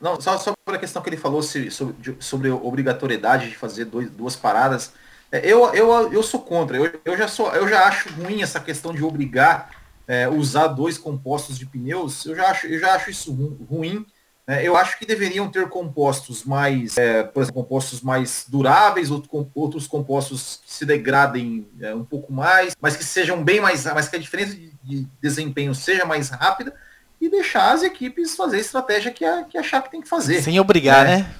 Não, 0.00 0.20
só, 0.20 0.38
só 0.38 0.38
sobre 0.38 0.76
a 0.76 0.78
questão 0.78 1.02
que 1.02 1.08
ele 1.10 1.16
falou 1.16 1.42
sobre, 1.42 1.70
sobre 2.18 2.48
a 2.48 2.54
obrigatoriedade 2.54 3.50
de 3.50 3.56
fazer 3.56 3.84
dois, 3.84 4.10
duas 4.10 4.36
paradas. 4.36 4.94
É, 5.34 5.40
eu, 5.44 5.74
eu, 5.74 6.12
eu 6.12 6.22
sou 6.22 6.40
contra. 6.40 6.76
Eu, 6.76 7.00
eu, 7.04 7.18
já 7.18 7.26
sou, 7.26 7.52
eu 7.52 7.66
já 7.68 7.86
acho 7.88 8.08
ruim 8.10 8.40
essa 8.40 8.60
questão 8.60 8.94
de 8.94 9.02
obrigar 9.02 9.70
é, 10.06 10.28
usar 10.28 10.68
dois 10.68 10.96
compostos 10.96 11.58
de 11.58 11.66
pneus, 11.66 12.24
eu 12.24 12.36
já 12.36 12.50
acho, 12.50 12.66
eu 12.68 12.78
já 12.78 12.94
acho 12.94 13.10
isso 13.10 13.32
ruim. 13.68 14.06
Né? 14.46 14.64
Eu 14.64 14.76
acho 14.76 14.96
que 14.96 15.04
deveriam 15.04 15.50
ter 15.50 15.68
compostos 15.68 16.44
mais, 16.44 16.96
é, 16.96 17.24
por 17.24 17.42
exemplo, 17.42 17.62
compostos 17.62 18.00
mais 18.00 18.44
duráveis, 18.46 19.10
outros 19.10 19.88
compostos 19.88 20.60
que 20.64 20.72
se 20.72 20.86
degradem 20.86 21.66
é, 21.80 21.92
um 21.92 22.04
pouco 22.04 22.32
mais, 22.32 22.76
mas 22.80 22.96
que 22.96 23.02
sejam 23.02 23.42
bem 23.42 23.60
mais, 23.60 23.84
mas 23.86 24.08
que 24.08 24.14
a 24.14 24.20
diferença 24.20 24.54
de, 24.54 24.70
de 24.84 25.08
desempenho 25.20 25.74
seja 25.74 26.04
mais 26.04 26.28
rápida 26.28 26.72
e 27.20 27.28
deixar 27.28 27.72
as 27.72 27.82
equipes 27.82 28.36
fazer 28.36 28.58
a 28.58 28.60
estratégia 28.60 29.10
que 29.10 29.24
a, 29.24 29.42
que 29.42 29.58
achar 29.58 29.82
que 29.82 29.90
tem 29.90 30.00
que 30.00 30.08
fazer. 30.08 30.42
Sem 30.42 30.60
obrigar, 30.60 31.04
né? 31.06 31.34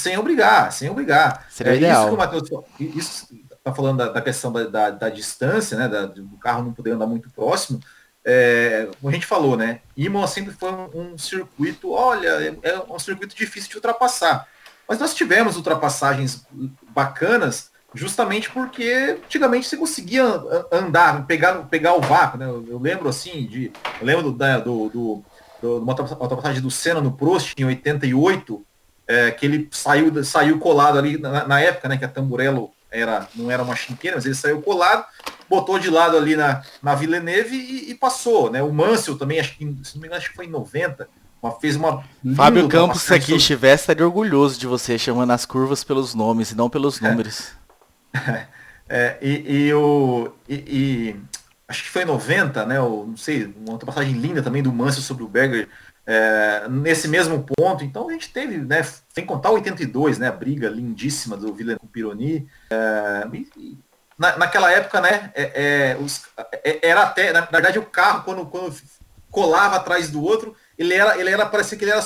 Sem 0.00 0.18
obrigar, 0.18 0.72
sem 0.72 0.90
obrigar. 0.90 1.46
Seria 1.50 1.74
é, 1.74 1.76
ideal. 1.76 2.00
Isso 2.00 2.08
que 2.08 2.14
o 2.14 2.18
Matheus, 2.18 2.50
isso 2.78 3.28
tá 3.62 3.74
falando 3.74 3.98
da, 3.98 4.08
da 4.08 4.20
questão 4.20 4.52
da, 4.52 4.64
da, 4.64 4.90
da, 4.90 5.08
distância, 5.08 5.76
né? 5.76 5.88
Do 5.88 6.36
carro 6.38 6.64
não 6.64 6.72
poder 6.72 6.92
andar 6.92 7.06
muito 7.06 7.30
próximo. 7.30 7.80
É, 8.24 8.88
como 9.00 9.10
a 9.10 9.14
gente 9.14 9.26
falou, 9.26 9.56
né? 9.56 9.80
Imola 9.96 10.26
sempre 10.26 10.52
foi 10.52 10.72
um, 10.72 11.12
um 11.12 11.18
circuito, 11.18 11.90
olha, 11.92 12.28
é, 12.28 12.56
é, 12.62 12.82
um 12.88 12.98
circuito 12.98 13.34
difícil 13.34 13.70
de 13.70 13.76
ultrapassar. 13.76 14.46
Mas 14.88 14.98
nós 14.98 15.14
tivemos 15.14 15.56
ultrapassagens 15.56 16.44
bacanas 16.92 17.70
justamente 17.94 18.50
porque 18.50 19.18
antigamente 19.24 19.66
você 19.66 19.76
conseguia 19.76 20.24
andar, 20.70 21.26
pegar, 21.26 21.54
pegar 21.64 21.94
o 21.94 22.00
vácuo, 22.00 22.38
né? 22.38 22.46
Eu, 22.46 22.64
eu 22.68 22.78
lembro 22.78 23.08
assim 23.08 23.46
de. 23.46 23.72
Eu 24.00 24.06
lembro 24.06 24.24
do, 24.24 24.32
da, 24.32 24.58
do, 24.58 24.88
do, 24.88 25.24
do, 25.60 25.78
uma 25.78 25.92
ultrapassagem 25.92 26.60
do 26.62 26.70
Senna 26.70 27.00
no 27.00 27.12
Prost 27.12 27.54
em 27.58 27.64
88, 27.64 28.64
é, 29.10 29.32
que 29.32 29.44
ele 29.44 29.68
saiu, 29.72 30.22
saiu 30.22 30.56
colado 30.60 30.96
ali 30.96 31.18
na, 31.18 31.44
na 31.44 31.60
época, 31.60 31.88
né? 31.88 31.96
Que 31.96 32.04
a 32.04 32.08
Tamburello 32.08 32.70
era, 32.88 33.26
não 33.34 33.50
era 33.50 33.60
uma 33.60 33.74
chinqueira, 33.74 34.16
mas 34.16 34.24
ele 34.24 34.36
saiu 34.36 34.62
colado, 34.62 35.04
botou 35.48 35.80
de 35.80 35.90
lado 35.90 36.16
ali 36.16 36.36
na, 36.36 36.62
na 36.80 36.94
Villeneuve 36.94 37.56
e, 37.56 37.90
e 37.90 37.94
passou, 37.96 38.52
né? 38.52 38.62
O 38.62 38.72
Mansell 38.72 39.18
também, 39.18 39.40
acho 39.40 39.58
que, 39.58 39.64
se 39.82 39.96
não 39.96 40.02
me 40.02 40.06
engano, 40.06 40.14
acho 40.14 40.30
que 40.30 40.36
foi 40.36 40.46
em 40.46 40.50
90, 40.50 41.08
uma, 41.42 41.50
fez 41.58 41.74
uma... 41.74 42.04
Fábio 42.36 42.68
Campos, 42.68 43.02
se 43.02 43.12
aqui 43.12 43.34
estivesse, 43.34 43.82
estaria 43.82 44.06
orgulhoso 44.06 44.60
de 44.60 44.68
você, 44.68 44.96
chamando 44.96 45.32
as 45.32 45.44
curvas 45.44 45.82
pelos 45.82 46.14
nomes 46.14 46.52
e 46.52 46.56
não 46.56 46.70
pelos 46.70 47.02
é. 47.02 47.08
números. 47.10 47.48
É, 48.92 49.16
e, 49.22 49.68
e, 49.68 49.72
o, 49.72 50.32
e, 50.48 50.54
e, 50.54 51.16
acho 51.68 51.84
que 51.84 51.90
foi 51.90 52.02
em 52.02 52.06
90, 52.06 52.66
né? 52.66 52.80
O, 52.80 53.06
não 53.06 53.16
sei, 53.16 53.44
uma 53.56 53.74
outra 53.74 53.86
passagem 53.86 54.14
linda 54.14 54.42
também 54.42 54.64
do 54.64 54.72
Mansell 54.72 55.00
sobre 55.00 55.22
o 55.22 55.28
Berger, 55.28 55.68
é, 56.06 56.66
nesse 56.68 57.08
mesmo 57.08 57.44
ponto. 57.44 57.84
Então 57.84 58.08
a 58.08 58.12
gente 58.12 58.32
teve, 58.32 58.58
né, 58.58 58.82
sem 59.08 59.24
contar 59.24 59.50
o 59.50 59.54
82, 59.54 60.18
né, 60.18 60.28
a 60.28 60.32
briga 60.32 60.68
lindíssima 60.68 61.36
do 61.36 61.52
Villeneuve 61.52 61.80
com 61.80 61.86
o 61.86 61.90
Pironi. 61.90 62.48
É, 62.70 63.26
na, 64.18 64.36
naquela 64.36 64.70
época, 64.70 65.00
né, 65.00 65.30
é, 65.34 65.92
é 65.92 65.96
os, 65.98 66.24
é, 66.64 66.86
era 66.86 67.02
até, 67.02 67.32
na 67.32 67.42
verdade, 67.42 67.78
o 67.78 67.86
carro, 67.86 68.24
quando, 68.24 68.46
quando 68.46 68.74
colava 69.30 69.76
atrás 69.76 70.10
do 70.10 70.22
outro, 70.22 70.54
ele 70.76 70.94
era, 70.94 71.18
ele 71.18 71.30
era, 71.30 71.46
parecia 71.46 71.78
que 71.78 71.84
ele 71.84 71.92
era 71.92 72.04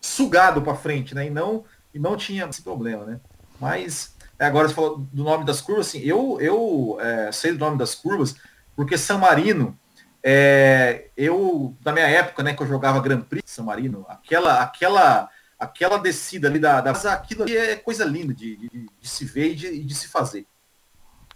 sugado 0.00 0.60
para 0.60 0.74
frente, 0.74 1.14
né, 1.14 1.26
e 1.26 1.30
não, 1.30 1.64
e 1.94 1.98
não 1.98 2.16
tinha 2.16 2.46
esse 2.46 2.62
problema, 2.62 3.04
né. 3.04 3.20
Mas, 3.60 4.14
agora 4.38 4.68
você 4.68 4.74
falou 4.74 4.98
do 4.98 5.24
nome 5.24 5.44
das 5.44 5.60
curvas, 5.60 5.88
assim, 5.88 6.00
eu, 6.00 6.38
eu 6.40 6.98
é, 7.00 7.32
sei 7.32 7.52
do 7.52 7.58
nome 7.58 7.78
das 7.78 7.94
curvas, 7.94 8.36
porque 8.74 8.98
San 8.98 9.18
Marino, 9.18 9.78
é, 10.28 11.06
eu, 11.16 11.76
na 11.84 11.92
minha 11.92 12.08
época, 12.08 12.42
né, 12.42 12.52
que 12.52 12.60
eu 12.60 12.66
jogava 12.66 13.00
Grand 13.00 13.20
Prix 13.20 13.48
San 13.48 13.62
Marino, 13.62 14.04
aquela, 14.08 14.60
aquela, 14.60 15.30
aquela 15.56 15.98
descida 15.98 16.48
ali 16.48 16.58
da, 16.58 16.80
da 16.80 16.90
aquilo 17.12 17.44
ali 17.44 17.56
é 17.56 17.76
coisa 17.76 18.04
linda 18.04 18.34
de, 18.34 18.56
de, 18.56 18.68
de 19.00 19.08
se 19.08 19.24
ver 19.24 19.52
e 19.52 19.54
de, 19.54 19.84
de, 19.84 19.94
se 19.94 20.08
fazer. 20.08 20.44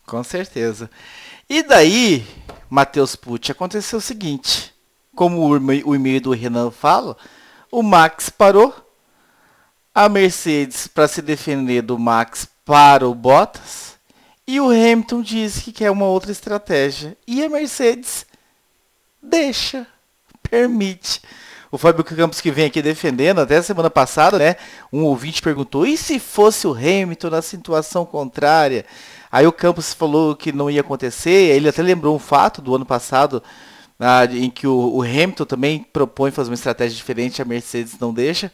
Com 0.04 0.24
certeza. 0.24 0.90
E 1.48 1.62
daí, 1.62 2.26
Matheus 2.68 3.14
Pucci, 3.14 3.52
aconteceu 3.52 4.00
o 4.00 4.02
seguinte, 4.02 4.74
como 5.14 5.48
o 5.48 5.94
e-mail 5.94 6.20
do 6.20 6.32
Renan 6.32 6.72
fala, 6.72 7.16
o 7.70 7.84
Max 7.84 8.28
parou, 8.28 8.74
a 9.94 10.08
Mercedes, 10.08 10.88
para 10.88 11.06
se 11.06 11.22
defender 11.22 11.82
do 11.82 11.96
Max, 11.96 12.48
para 12.64 13.06
o 13.08 13.14
Bottas, 13.14 13.96
e 14.48 14.60
o 14.60 14.70
Hamilton 14.70 15.22
disse 15.22 15.62
que 15.62 15.70
quer 15.70 15.92
uma 15.92 16.06
outra 16.06 16.32
estratégia. 16.32 17.16
E 17.24 17.44
a 17.44 17.48
Mercedes 17.48 18.26
deixa, 19.22 19.86
permite. 20.42 21.20
O 21.72 21.78
Fábio 21.78 22.02
Campos 22.02 22.40
que 22.40 22.50
vem 22.50 22.64
aqui 22.64 22.82
defendendo, 22.82 23.40
até 23.40 23.62
semana 23.62 23.88
passada, 23.88 24.38
né? 24.38 24.56
Um 24.92 25.04
ouvinte 25.04 25.40
perguntou, 25.40 25.86
e 25.86 25.96
se 25.96 26.18
fosse 26.18 26.66
o 26.66 26.72
Hamilton 26.72 27.30
na 27.30 27.40
situação 27.40 28.04
contrária? 28.04 28.84
Aí 29.30 29.46
o 29.46 29.52
Campos 29.52 29.94
falou 29.94 30.34
que 30.34 30.50
não 30.50 30.68
ia 30.68 30.80
acontecer, 30.80 31.30
ele 31.30 31.68
até 31.68 31.80
lembrou 31.80 32.16
um 32.16 32.18
fato 32.18 32.60
do 32.60 32.74
ano 32.74 32.84
passado, 32.84 33.40
ah, 34.00 34.24
em 34.24 34.50
que 34.50 34.66
o, 34.66 34.96
o, 34.96 35.02
Hamilton 35.02 35.44
também 35.44 35.82
propõe 35.92 36.32
fazer 36.32 36.50
uma 36.50 36.54
estratégia 36.54 36.96
diferente, 36.96 37.40
a 37.40 37.44
Mercedes 37.44 37.96
não 38.00 38.12
deixa. 38.12 38.50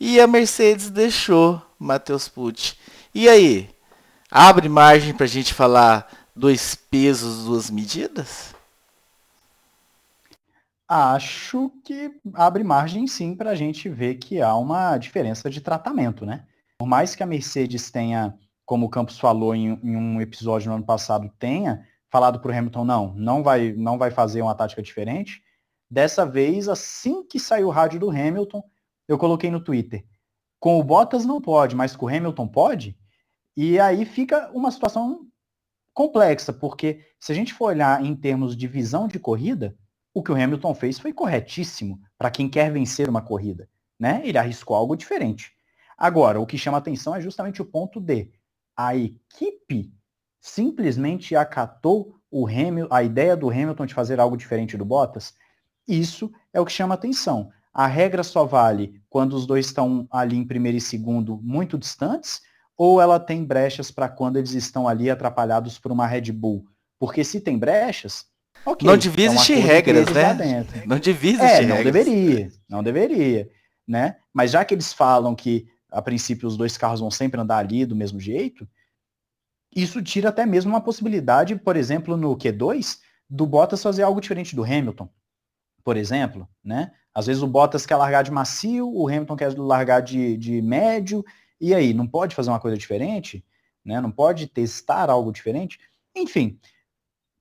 E 0.00 0.18
a 0.18 0.26
Mercedes 0.26 0.88
deixou, 0.88 1.60
Matheus 1.78 2.28
Pucci. 2.28 2.76
E 3.14 3.28
aí? 3.28 3.68
Abre 4.30 4.68
margem 4.68 5.12
para 5.12 5.24
a 5.24 5.28
gente 5.28 5.52
falar 5.52 6.10
dois 6.34 6.74
pesos, 6.74 7.44
duas 7.44 7.70
medidas? 7.70 8.53
Acho 10.96 11.72
que 11.82 12.20
abre 12.34 12.62
margem 12.62 13.04
sim 13.08 13.34
para 13.34 13.50
a 13.50 13.54
gente 13.56 13.88
ver 13.88 14.14
que 14.14 14.40
há 14.40 14.54
uma 14.54 14.96
diferença 14.96 15.50
de 15.50 15.60
tratamento, 15.60 16.24
né? 16.24 16.46
Por 16.78 16.86
mais 16.86 17.16
que 17.16 17.22
a 17.24 17.26
Mercedes 17.26 17.90
tenha, 17.90 18.38
como 18.64 18.86
o 18.86 18.88
Campos 18.88 19.18
falou 19.18 19.56
em, 19.56 19.76
em 19.82 19.96
um 19.96 20.20
episódio 20.20 20.68
no 20.68 20.76
ano 20.76 20.84
passado, 20.84 21.28
tenha 21.36 21.84
falado 22.08 22.38
para 22.38 22.52
o 22.52 22.56
Hamilton, 22.56 22.84
não, 22.84 23.12
não 23.16 23.42
vai, 23.42 23.72
não 23.72 23.98
vai 23.98 24.12
fazer 24.12 24.40
uma 24.40 24.54
tática 24.54 24.80
diferente. 24.80 25.42
Dessa 25.90 26.24
vez, 26.24 26.68
assim 26.68 27.26
que 27.26 27.40
saiu 27.40 27.66
o 27.66 27.72
rádio 27.72 27.98
do 27.98 28.10
Hamilton, 28.10 28.62
eu 29.08 29.18
coloquei 29.18 29.50
no 29.50 29.58
Twitter. 29.58 30.06
Com 30.60 30.78
o 30.78 30.84
Bottas 30.84 31.24
não 31.24 31.40
pode, 31.40 31.74
mas 31.74 31.96
com 31.96 32.06
o 32.06 32.08
Hamilton 32.08 32.46
pode. 32.46 32.96
E 33.56 33.80
aí 33.80 34.04
fica 34.04 34.48
uma 34.54 34.70
situação 34.70 35.26
complexa, 35.92 36.52
porque 36.52 37.04
se 37.18 37.32
a 37.32 37.34
gente 37.34 37.52
for 37.52 37.64
olhar 37.64 38.00
em 38.00 38.14
termos 38.14 38.56
de 38.56 38.68
visão 38.68 39.08
de 39.08 39.18
corrida, 39.18 39.76
o 40.14 40.22
que 40.22 40.30
o 40.30 40.40
Hamilton 40.40 40.74
fez 40.74 40.98
foi 40.98 41.12
corretíssimo 41.12 42.00
para 42.16 42.30
quem 42.30 42.48
quer 42.48 42.72
vencer 42.72 43.08
uma 43.08 43.20
corrida. 43.20 43.68
Né? 43.98 44.22
Ele 44.24 44.38
arriscou 44.38 44.76
algo 44.76 44.96
diferente. 44.96 45.52
Agora, 45.98 46.40
o 46.40 46.46
que 46.46 46.56
chama 46.56 46.78
atenção 46.78 47.14
é 47.14 47.20
justamente 47.20 47.60
o 47.60 47.64
ponto 47.64 48.00
de 48.00 48.30
a 48.76 48.96
equipe 48.96 49.92
simplesmente 50.40 51.34
acatou 51.34 52.16
o 52.30 52.46
Hamilton, 52.46 52.94
a 52.94 53.02
ideia 53.02 53.36
do 53.36 53.50
Hamilton 53.50 53.86
de 53.86 53.94
fazer 53.94 54.20
algo 54.20 54.36
diferente 54.36 54.76
do 54.76 54.84
Bottas. 54.84 55.34
Isso 55.86 56.32
é 56.52 56.60
o 56.60 56.64
que 56.64 56.72
chama 56.72 56.94
atenção. 56.94 57.50
A 57.72 57.86
regra 57.86 58.22
só 58.22 58.44
vale 58.44 59.00
quando 59.08 59.34
os 59.34 59.46
dois 59.46 59.66
estão 59.66 60.06
ali 60.10 60.36
em 60.36 60.46
primeiro 60.46 60.78
e 60.78 60.80
segundo 60.80 61.40
muito 61.42 61.78
distantes, 61.78 62.40
ou 62.76 63.00
ela 63.00 63.20
tem 63.20 63.44
brechas 63.44 63.90
para 63.90 64.08
quando 64.08 64.36
eles 64.36 64.52
estão 64.52 64.88
ali 64.88 65.10
atrapalhados 65.10 65.78
por 65.78 65.92
uma 65.92 66.06
Red 66.06 66.32
Bull? 66.32 66.66
Porque 66.98 67.22
se 67.24 67.40
tem 67.40 67.58
brechas, 67.58 68.26
Okay, 68.66 68.86
não 68.86 68.96
devia 68.96 69.26
é 69.26 69.28
existir 69.28 69.54
regras, 69.56 70.06
né? 70.10 70.66
Não 70.86 70.98
devia 70.98 71.32
existir 71.32 71.64
é, 71.64 71.66
não 71.66 71.76
regras. 71.76 72.04
deveria, 72.04 72.52
não 72.68 72.82
deveria, 72.82 73.50
né? 73.86 74.16
Mas 74.32 74.50
já 74.50 74.64
que 74.64 74.74
eles 74.74 74.92
falam 74.92 75.34
que 75.34 75.68
a 75.90 76.00
princípio 76.00 76.48
os 76.48 76.56
dois 76.56 76.76
carros 76.76 77.00
vão 77.00 77.10
sempre 77.10 77.40
andar 77.40 77.58
ali 77.58 77.84
do 77.84 77.94
mesmo 77.94 78.18
jeito, 78.18 78.66
isso 79.74 80.02
tira 80.02 80.30
até 80.30 80.46
mesmo 80.46 80.70
uma 80.70 80.80
possibilidade, 80.80 81.56
por 81.56 81.76
exemplo, 81.76 82.16
no 82.16 82.36
Q2, 82.36 82.98
do 83.28 83.46
Bottas 83.46 83.82
fazer 83.82 84.02
algo 84.02 84.20
diferente 84.20 84.56
do 84.56 84.64
Hamilton, 84.64 85.08
por 85.82 85.96
exemplo, 85.96 86.48
né? 86.62 86.92
Às 87.14 87.26
vezes 87.26 87.42
o 87.42 87.46
Bottas 87.46 87.86
quer 87.86 87.96
largar 87.96 88.22
de 88.22 88.30
macio, 88.30 88.88
o 88.88 89.08
Hamilton 89.08 89.36
quer 89.36 89.58
largar 89.58 90.00
de, 90.00 90.36
de 90.36 90.60
médio, 90.62 91.24
e 91.60 91.74
aí, 91.74 91.94
não 91.94 92.06
pode 92.06 92.34
fazer 92.34 92.50
uma 92.50 92.60
coisa 92.60 92.76
diferente? 92.76 93.44
Né? 93.84 94.00
Não 94.00 94.10
pode 94.10 94.46
testar 94.46 95.08
algo 95.08 95.32
diferente? 95.32 95.78
Enfim, 96.14 96.58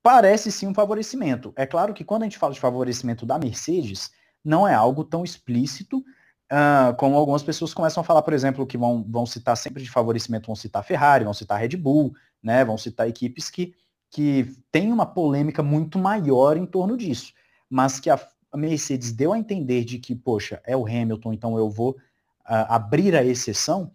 parece 0.04 0.52
sim 0.52 0.68
um 0.68 0.74
favorecimento. 0.74 1.54
É 1.56 1.66
claro 1.66 1.94
que 1.94 2.04
quando 2.04 2.24
a 2.24 2.26
gente 2.26 2.38
fala 2.38 2.54
de 2.54 2.60
favorecimento 2.60 3.26
da 3.26 3.40
Mercedes, 3.40 4.12
não 4.44 4.68
é 4.68 4.74
algo 4.74 5.06
tão 5.06 5.24
explícito 5.24 6.04
uh, 6.52 6.94
como 6.98 7.16
algumas 7.16 7.42
pessoas 7.42 7.74
começam 7.74 8.02
a 8.02 8.04
falar, 8.04 8.22
por 8.22 8.34
exemplo, 8.34 8.68
que 8.68 8.78
vão, 8.78 9.04
vão 9.08 9.26
citar 9.26 9.56
sempre 9.56 9.82
de 9.82 9.90
favorecimento, 9.90 10.48
vão 10.48 10.56
citar 10.56 10.84
Ferrari, 10.84 11.24
vão 11.24 11.34
citar 11.34 11.60
Red 11.60 11.78
Bull, 11.78 12.14
né, 12.44 12.66
vão 12.66 12.78
citar 12.78 13.08
equipes 13.08 13.50
que, 13.50 13.74
que 14.12 14.54
têm 14.70 14.92
uma 14.92 15.06
polêmica 15.06 15.64
muito 15.64 15.98
maior 15.98 16.58
em 16.58 16.66
torno 16.66 16.98
disso, 16.98 17.34
mas 17.70 18.00
que 18.00 18.10
a, 18.10 18.20
Mercedes 18.54 19.12
deu 19.12 19.34
a 19.34 19.38
entender 19.38 19.84
de 19.84 19.98
que, 19.98 20.14
poxa, 20.14 20.62
é 20.66 20.78
o 20.78 20.86
Hamilton, 20.86 21.34
então 21.34 21.58
eu 21.58 21.70
vou 21.70 21.92
uh, 21.92 22.68
abrir 22.70 23.16
a 23.16 23.24
exceção, 23.24 23.92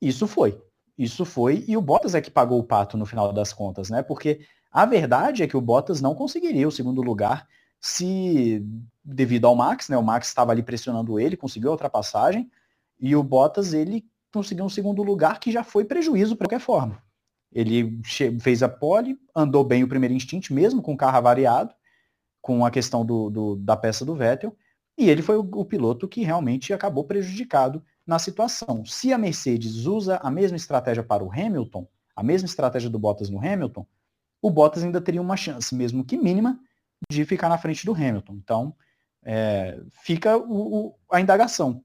isso 0.00 0.26
foi. 0.26 0.60
Isso 0.98 1.24
foi, 1.24 1.64
e 1.66 1.78
o 1.78 1.80
Bottas 1.80 2.14
é 2.14 2.20
que 2.20 2.30
pagou 2.30 2.58
o 2.58 2.64
pato 2.64 2.98
no 2.98 3.06
final 3.06 3.32
das 3.32 3.54
contas, 3.54 3.88
né? 3.88 4.02
Porque 4.02 4.40
a 4.70 4.86
verdade 4.86 5.42
é 5.42 5.46
que 5.46 5.56
o 5.56 5.60
Bottas 5.60 6.00
não 6.00 6.14
conseguiria 6.14 6.68
o 6.68 6.72
segundo 6.72 7.02
lugar 7.02 7.46
se, 7.80 8.64
devido 9.04 9.46
ao 9.46 9.56
Max, 9.56 9.88
né? 9.88 9.96
O 9.96 10.02
Max 10.02 10.28
estava 10.28 10.52
ali 10.52 10.62
pressionando 10.62 11.18
ele, 11.18 11.36
conseguiu 11.36 11.70
a 11.70 11.72
ultrapassagem, 11.72 12.50
e 13.00 13.16
o 13.16 13.22
Bottas, 13.22 13.72
ele 13.72 14.04
conseguiu 14.32 14.64
um 14.64 14.68
segundo 14.68 15.02
lugar 15.02 15.40
que 15.40 15.50
já 15.50 15.64
foi 15.64 15.84
prejuízo 15.84 16.32
de 16.32 16.38
qualquer 16.38 16.60
forma. 16.60 17.02
Ele 17.52 18.00
fez 18.40 18.62
a 18.62 18.68
pole, 18.68 19.18
andou 19.34 19.64
bem 19.64 19.82
o 19.82 19.88
primeiro 19.88 20.14
instinto, 20.14 20.54
mesmo 20.54 20.80
com 20.82 20.92
o 20.92 20.96
carro 20.96 21.16
avariado, 21.16 21.74
com 22.40 22.64
a 22.64 22.70
questão 22.70 23.04
do, 23.04 23.28
do, 23.28 23.56
da 23.56 23.76
peça 23.76 24.04
do 24.04 24.14
Vettel, 24.14 24.56
e 24.96 25.08
ele 25.08 25.22
foi 25.22 25.36
o, 25.36 25.40
o 25.40 25.64
piloto 25.64 26.06
que 26.06 26.22
realmente 26.22 26.72
acabou 26.72 27.04
prejudicado 27.04 27.82
na 28.06 28.18
situação. 28.18 28.84
Se 28.84 29.12
a 29.12 29.18
Mercedes 29.18 29.86
usa 29.86 30.16
a 30.22 30.30
mesma 30.30 30.56
estratégia 30.56 31.02
para 31.02 31.24
o 31.24 31.32
Hamilton, 31.32 31.88
a 32.14 32.22
mesma 32.22 32.46
estratégia 32.46 32.90
do 32.90 32.98
Bottas 32.98 33.30
no 33.30 33.38
Hamilton, 33.38 33.86
o 34.42 34.50
Bottas 34.50 34.82
ainda 34.82 35.00
teria 35.00 35.20
uma 35.20 35.36
chance, 35.36 35.74
mesmo 35.74 36.04
que 36.04 36.16
mínima, 36.16 36.58
de 37.10 37.24
ficar 37.24 37.48
na 37.48 37.58
frente 37.58 37.84
do 37.84 37.94
Hamilton. 37.94 38.34
Então, 38.34 38.76
é, 39.22 39.80
fica 39.90 40.36
o, 40.36 40.86
o, 40.86 40.98
a 41.10 41.20
indagação. 41.20 41.84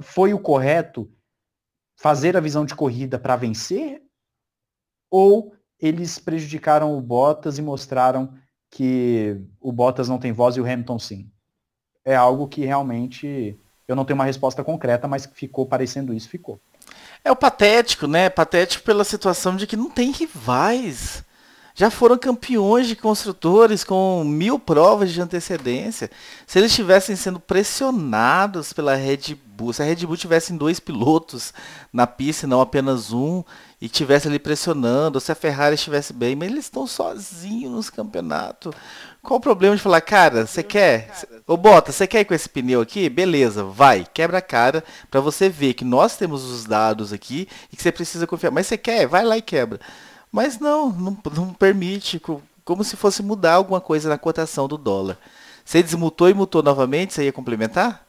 Foi 0.00 0.34
o 0.34 0.38
correto 0.38 1.10
fazer 1.96 2.36
a 2.36 2.40
visão 2.40 2.64
de 2.64 2.74
corrida 2.74 3.18
para 3.18 3.36
vencer? 3.36 4.02
Ou 5.10 5.54
eles 5.78 6.18
prejudicaram 6.18 6.96
o 6.96 7.00
Bottas 7.00 7.58
e 7.58 7.62
mostraram 7.62 8.34
que 8.70 9.40
o 9.60 9.70
Bottas 9.70 10.08
não 10.08 10.18
tem 10.18 10.32
voz 10.32 10.56
e 10.56 10.60
o 10.60 10.64
Hamilton 10.64 10.98
sim? 10.98 11.30
É 12.04 12.14
algo 12.14 12.48
que 12.48 12.64
realmente 12.64 13.58
eu 13.86 13.94
não 13.94 14.04
tenho 14.04 14.18
uma 14.18 14.24
resposta 14.24 14.64
concreta, 14.64 15.06
mas 15.06 15.26
ficou 15.26 15.66
parecendo 15.66 16.12
isso, 16.12 16.28
ficou. 16.28 16.60
É 17.22 17.30
o 17.30 17.36
patético, 17.36 18.06
né? 18.06 18.28
Patético 18.28 18.84
pela 18.84 19.04
situação 19.04 19.56
de 19.56 19.66
que 19.66 19.76
não 19.76 19.90
tem 19.90 20.10
rivais 20.10 21.24
já 21.74 21.90
foram 21.90 22.16
campeões 22.16 22.86
de 22.86 22.94
construtores 22.94 23.82
com 23.82 24.22
mil 24.24 24.60
provas 24.60 25.12
de 25.12 25.20
antecedência. 25.20 26.08
Se 26.46 26.58
eles 26.58 26.70
estivessem 26.70 27.16
sendo 27.16 27.40
pressionados 27.40 28.72
pela 28.72 28.94
Red 28.94 29.36
Bull, 29.44 29.72
se 29.72 29.82
a 29.82 29.84
Red 29.84 30.06
Bull 30.06 30.16
tivesse 30.16 30.52
dois 30.52 30.78
pilotos 30.78 31.52
na 31.92 32.06
pista 32.06 32.46
e 32.46 32.48
não 32.48 32.60
apenas 32.60 33.12
um, 33.12 33.42
e 33.80 33.88
tivesse 33.88 34.28
ali 34.28 34.38
pressionando, 34.38 35.20
se 35.20 35.32
a 35.32 35.34
Ferrari 35.34 35.74
estivesse 35.74 36.12
bem, 36.12 36.36
mas 36.36 36.48
eles 36.48 36.66
estão 36.66 36.86
sozinhos 36.86 37.72
nos 37.72 37.90
campeonatos. 37.90 38.72
Qual 39.20 39.38
o 39.38 39.42
problema 39.42 39.74
de 39.74 39.82
falar, 39.82 40.00
cara, 40.00 40.46
você 40.46 40.62
quer? 40.62 41.10
Ô 41.44 41.56
Bota, 41.56 41.90
você 41.90 42.06
quer 42.06 42.20
ir 42.20 42.24
com 42.24 42.34
esse 42.34 42.48
pneu 42.48 42.82
aqui? 42.82 43.08
Beleza, 43.08 43.64
vai, 43.64 44.06
quebra 44.14 44.38
a 44.38 44.42
cara 44.42 44.84
para 45.10 45.20
você 45.20 45.48
ver 45.48 45.74
que 45.74 45.84
nós 45.84 46.16
temos 46.16 46.44
os 46.44 46.64
dados 46.64 47.12
aqui 47.12 47.48
e 47.72 47.76
que 47.76 47.82
você 47.82 47.90
precisa 47.90 48.28
confiar. 48.28 48.52
Mas 48.52 48.68
você 48.68 48.78
quer? 48.78 49.08
Vai 49.08 49.24
lá 49.24 49.36
e 49.36 49.42
quebra. 49.42 49.80
Mas 50.34 50.58
não, 50.58 50.90
não, 50.90 51.16
não 51.36 51.54
permite, 51.54 52.20
como 52.64 52.82
se 52.82 52.96
fosse 52.96 53.22
mudar 53.22 53.52
alguma 53.52 53.80
coisa 53.80 54.08
na 54.08 54.18
cotação 54.18 54.66
do 54.66 54.76
dólar. 54.76 55.16
Você 55.64 55.80
desmutou 55.80 56.28
e 56.28 56.34
mutou 56.34 56.60
novamente, 56.60 57.14
você 57.14 57.26
ia 57.26 57.32
complementar? 57.32 58.04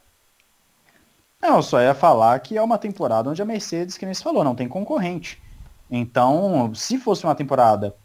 Não, 1.40 1.62
só 1.62 1.80
ia 1.80 1.94
falar 1.94 2.40
que 2.40 2.58
é 2.58 2.64
uma 2.64 2.80
temporada 2.80 3.30
onde 3.30 3.44
a 3.44 3.46
Mercedes, 3.46 3.96
que 3.96 4.06
nem 4.06 4.16
você 4.16 4.24
falou, 4.24 4.44
não 4.44 4.56
tem 4.56 4.68
concorrente. 4.68 5.40
Então, 5.88 6.74
se 6.74 6.98
fosse 6.98 7.24
uma 7.24 7.36
temporada 7.36 7.96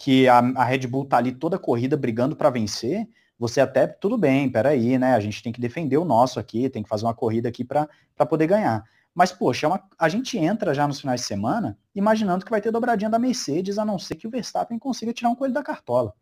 que 0.00 0.26
a, 0.26 0.38
a 0.38 0.64
Red 0.64 0.88
Bull 0.88 1.04
tá 1.04 1.18
ali 1.18 1.30
toda 1.30 1.56
corrida 1.56 1.96
brigando 1.96 2.34
para 2.34 2.50
vencer, 2.50 3.06
você 3.38 3.60
até, 3.60 3.86
tudo 3.86 4.18
bem, 4.18 4.50
peraí, 4.50 4.98
né? 4.98 5.14
A 5.14 5.20
gente 5.20 5.44
tem 5.44 5.52
que 5.52 5.60
defender 5.60 5.96
o 5.96 6.04
nosso 6.04 6.40
aqui, 6.40 6.68
tem 6.68 6.82
que 6.82 6.88
fazer 6.88 7.04
uma 7.04 7.14
corrida 7.14 7.48
aqui 7.48 7.62
para 7.62 7.86
poder 8.28 8.48
ganhar. 8.48 8.84
Mas, 9.20 9.32
poxa, 9.32 9.66
é 9.66 9.68
uma, 9.68 9.86
a 9.98 10.08
gente 10.08 10.38
entra 10.38 10.72
já 10.72 10.88
nos 10.88 10.98
finais 10.98 11.20
de 11.20 11.26
semana 11.26 11.76
imaginando 11.94 12.42
que 12.42 12.50
vai 12.50 12.58
ter 12.58 12.70
dobradinha 12.70 13.10
da 13.10 13.18
Mercedes, 13.18 13.78
a 13.78 13.84
não 13.84 13.98
ser 13.98 14.14
que 14.14 14.26
o 14.26 14.30
Verstappen 14.30 14.78
consiga 14.78 15.12
tirar 15.12 15.28
um 15.28 15.34
coelho 15.34 15.52
da 15.52 15.62
cartola. 15.62 16.14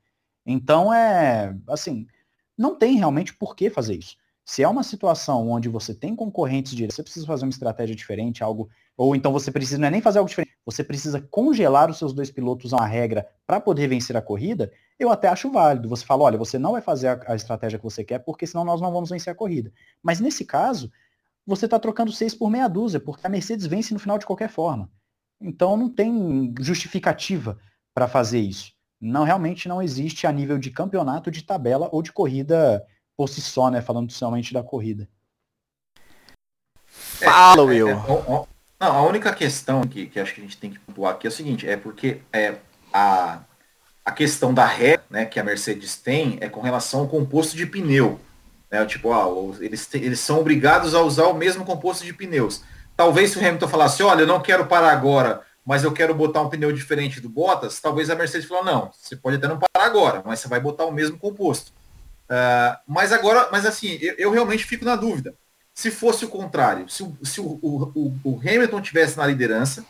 Então, 0.45 0.93
é, 0.93 1.57
assim, 1.69 2.09
não 2.59 2.75
tem 2.75 2.97
realmente 2.97 3.33
por 3.33 3.55
que 3.55 3.71
fazer 3.71 3.95
isso. 3.95 4.17
Se 4.45 4.65
é 4.65 4.69
uma 4.69 4.83
situação 4.83 5.49
onde 5.49 5.69
você 5.69 5.95
tem 5.95 6.17
concorrentes 6.17 6.75
diretos, 6.75 6.97
você 6.97 7.05
precisa 7.05 7.25
fazer 7.25 7.45
uma 7.45 7.51
estratégia 7.51 7.95
diferente, 7.95 8.43
algo, 8.43 8.69
ou 8.97 9.15
então 9.15 9.31
você 9.31 9.53
precisa, 9.53 9.79
não 9.79 9.87
é 9.87 9.91
nem 9.93 10.01
fazer 10.01 10.19
algo 10.19 10.29
diferente, 10.29 10.59
você 10.67 10.83
precisa 10.83 11.21
congelar 11.21 11.89
os 11.89 11.99
seus 11.99 12.13
dois 12.13 12.33
pilotos 12.33 12.75
a 12.75 12.79
uma 12.79 12.87
regra 12.87 13.29
para 13.47 13.61
poder 13.61 13.87
vencer 13.87 14.17
a 14.17 14.21
corrida, 14.21 14.73
eu 14.99 15.09
até 15.09 15.29
acho 15.29 15.53
válido. 15.53 15.89
Você 15.89 16.05
fala, 16.05 16.25
olha, 16.25 16.37
você 16.37 16.59
não 16.59 16.73
vai 16.73 16.83
fazer 16.83 17.07
a, 17.07 17.21
a 17.29 17.37
estratégia 17.37 17.79
que 17.79 17.85
você 17.85 18.03
quer, 18.03 18.19
porque 18.19 18.45
senão 18.45 18.65
nós 18.65 18.81
não 18.81 18.91
vamos 18.91 19.11
vencer 19.11 19.33
a 19.33 19.37
corrida. 19.37 19.73
Mas 20.03 20.19
nesse 20.19 20.45
caso, 20.45 20.91
você 21.49 21.65
está 21.65 21.79
trocando 21.79 22.13
seis 22.13 22.35
por 22.35 22.51
meia 22.51 22.69
dúzia, 22.69 23.01
porque 23.01 23.27
a 23.27 23.31
Mercedes 23.31 23.67
vence 23.67 23.95
no 23.95 23.99
final 23.99 24.19
de 24.19 24.27
qualquer 24.27 24.51
forma. 24.51 24.91
Então 25.41 25.77
não 25.77 25.89
tem 25.89 26.53
justificativa 26.61 27.59
para 27.95 28.07
fazer 28.07 28.41
isso. 28.41 28.73
Não 29.01 29.25
realmente 29.25 29.67
não 29.67 29.81
existe 29.81 30.27
a 30.27 30.33
nível 30.33 30.59
de 30.59 30.71
campeonato, 30.71 31.31
de 31.31 31.43
tabela 31.43 31.89
ou 31.91 32.03
de 32.03 32.13
corrida 32.13 32.85
por 33.17 33.29
si 33.29 33.41
só, 33.41 33.71
né? 33.71 33.81
Falando 33.81 34.13
somente 34.13 34.53
da 34.53 34.63
corrida. 34.63 35.09
Fala, 36.87 37.63
é, 37.63 37.65
Will. 37.65 37.89
É, 37.89 37.93
é, 37.93 37.95
é, 37.95 38.47
não, 38.81 38.97
a 38.97 39.03
única 39.03 39.33
questão 39.33 39.83
que, 39.83 40.07
que 40.07 40.21
acho 40.21 40.35
que 40.35 40.41
a 40.41 40.45
gente 40.45 40.59
tem 40.59 40.71
que 40.71 40.79
pontuar 40.79 41.15
aqui 41.15 41.27
é 41.27 41.31
o 41.31 41.33
seguinte, 41.33 41.69
é 41.69 41.77
porque 41.77 42.21
é, 42.33 42.57
a, 42.93 43.41
a 44.05 44.13
questão 44.13 44.53
da 44.53 44.67
ré 44.67 45.01
né, 45.09 45.25
que 45.25 45.41
a 45.41 45.45
Mercedes 45.45 45.97
tem 45.97 46.37
é 46.41 46.49
com 46.49 46.61
relação 46.61 47.01
ao 47.01 47.09
composto 47.09 47.57
de 47.57 47.65
pneu. 47.65 48.21
Né? 48.71 48.85
Tipo, 48.87 49.13
ah, 49.13 49.27
eles, 49.61 49.89
eles 49.95 50.21
são 50.21 50.41
obrigados 50.41 50.95
a 50.95 51.03
usar 51.03 51.27
o 51.27 51.35
mesmo 51.35 51.65
composto 51.65 52.05
de 52.05 52.13
pneus. 52.13 52.63
Talvez 52.97 53.31
se 53.31 53.39
o 53.39 53.41
Hamilton 53.41 53.69
falasse, 53.69 54.03
olha, 54.03 54.23
eu 54.23 54.27
não 54.27 54.41
quero 54.41 54.67
parar 54.67 54.91
agora, 54.91 55.43
mas 55.65 55.85
eu 55.85 55.93
quero 55.93 56.15
botar 56.15 56.41
um 56.41 56.49
pneu 56.49 56.73
diferente 56.73 57.21
do 57.21 57.29
Bottas, 57.29 57.79
talvez 57.79 58.11
a 58.11 58.15
Mercedes 58.15 58.49
falou, 58.49 58.65
não, 58.65 58.91
você 58.93 59.15
pode 59.15 59.37
até 59.37 59.47
não 59.47 59.59
parar 59.59 59.87
agora, 59.87 60.23
mas 60.25 60.41
você 60.41 60.49
vai 60.49 60.59
botar 60.59 60.85
o 60.85 60.91
mesmo 60.91 61.19
composto. 61.19 61.73
Uh, 62.29 62.77
mas 62.87 63.13
agora, 63.13 63.49
mas 63.53 63.65
assim, 63.65 63.99
eu, 64.01 64.15
eu, 64.19 64.31
realmente 64.31 64.65
fico 64.65 64.85
na 64.85 64.97
dúvida. 64.97 65.35
Se 65.73 65.91
fosse 65.91 66.25
o 66.25 66.29
contrário, 66.29 66.89
se, 66.89 67.03
o, 67.03 67.17
se 67.23 67.41
o, 67.41 67.59
o, 67.63 68.19
o 68.25 68.41
Hamilton 68.41 68.81
tivesse 68.81 69.17
na 69.17 69.27
liderança, 69.27 69.85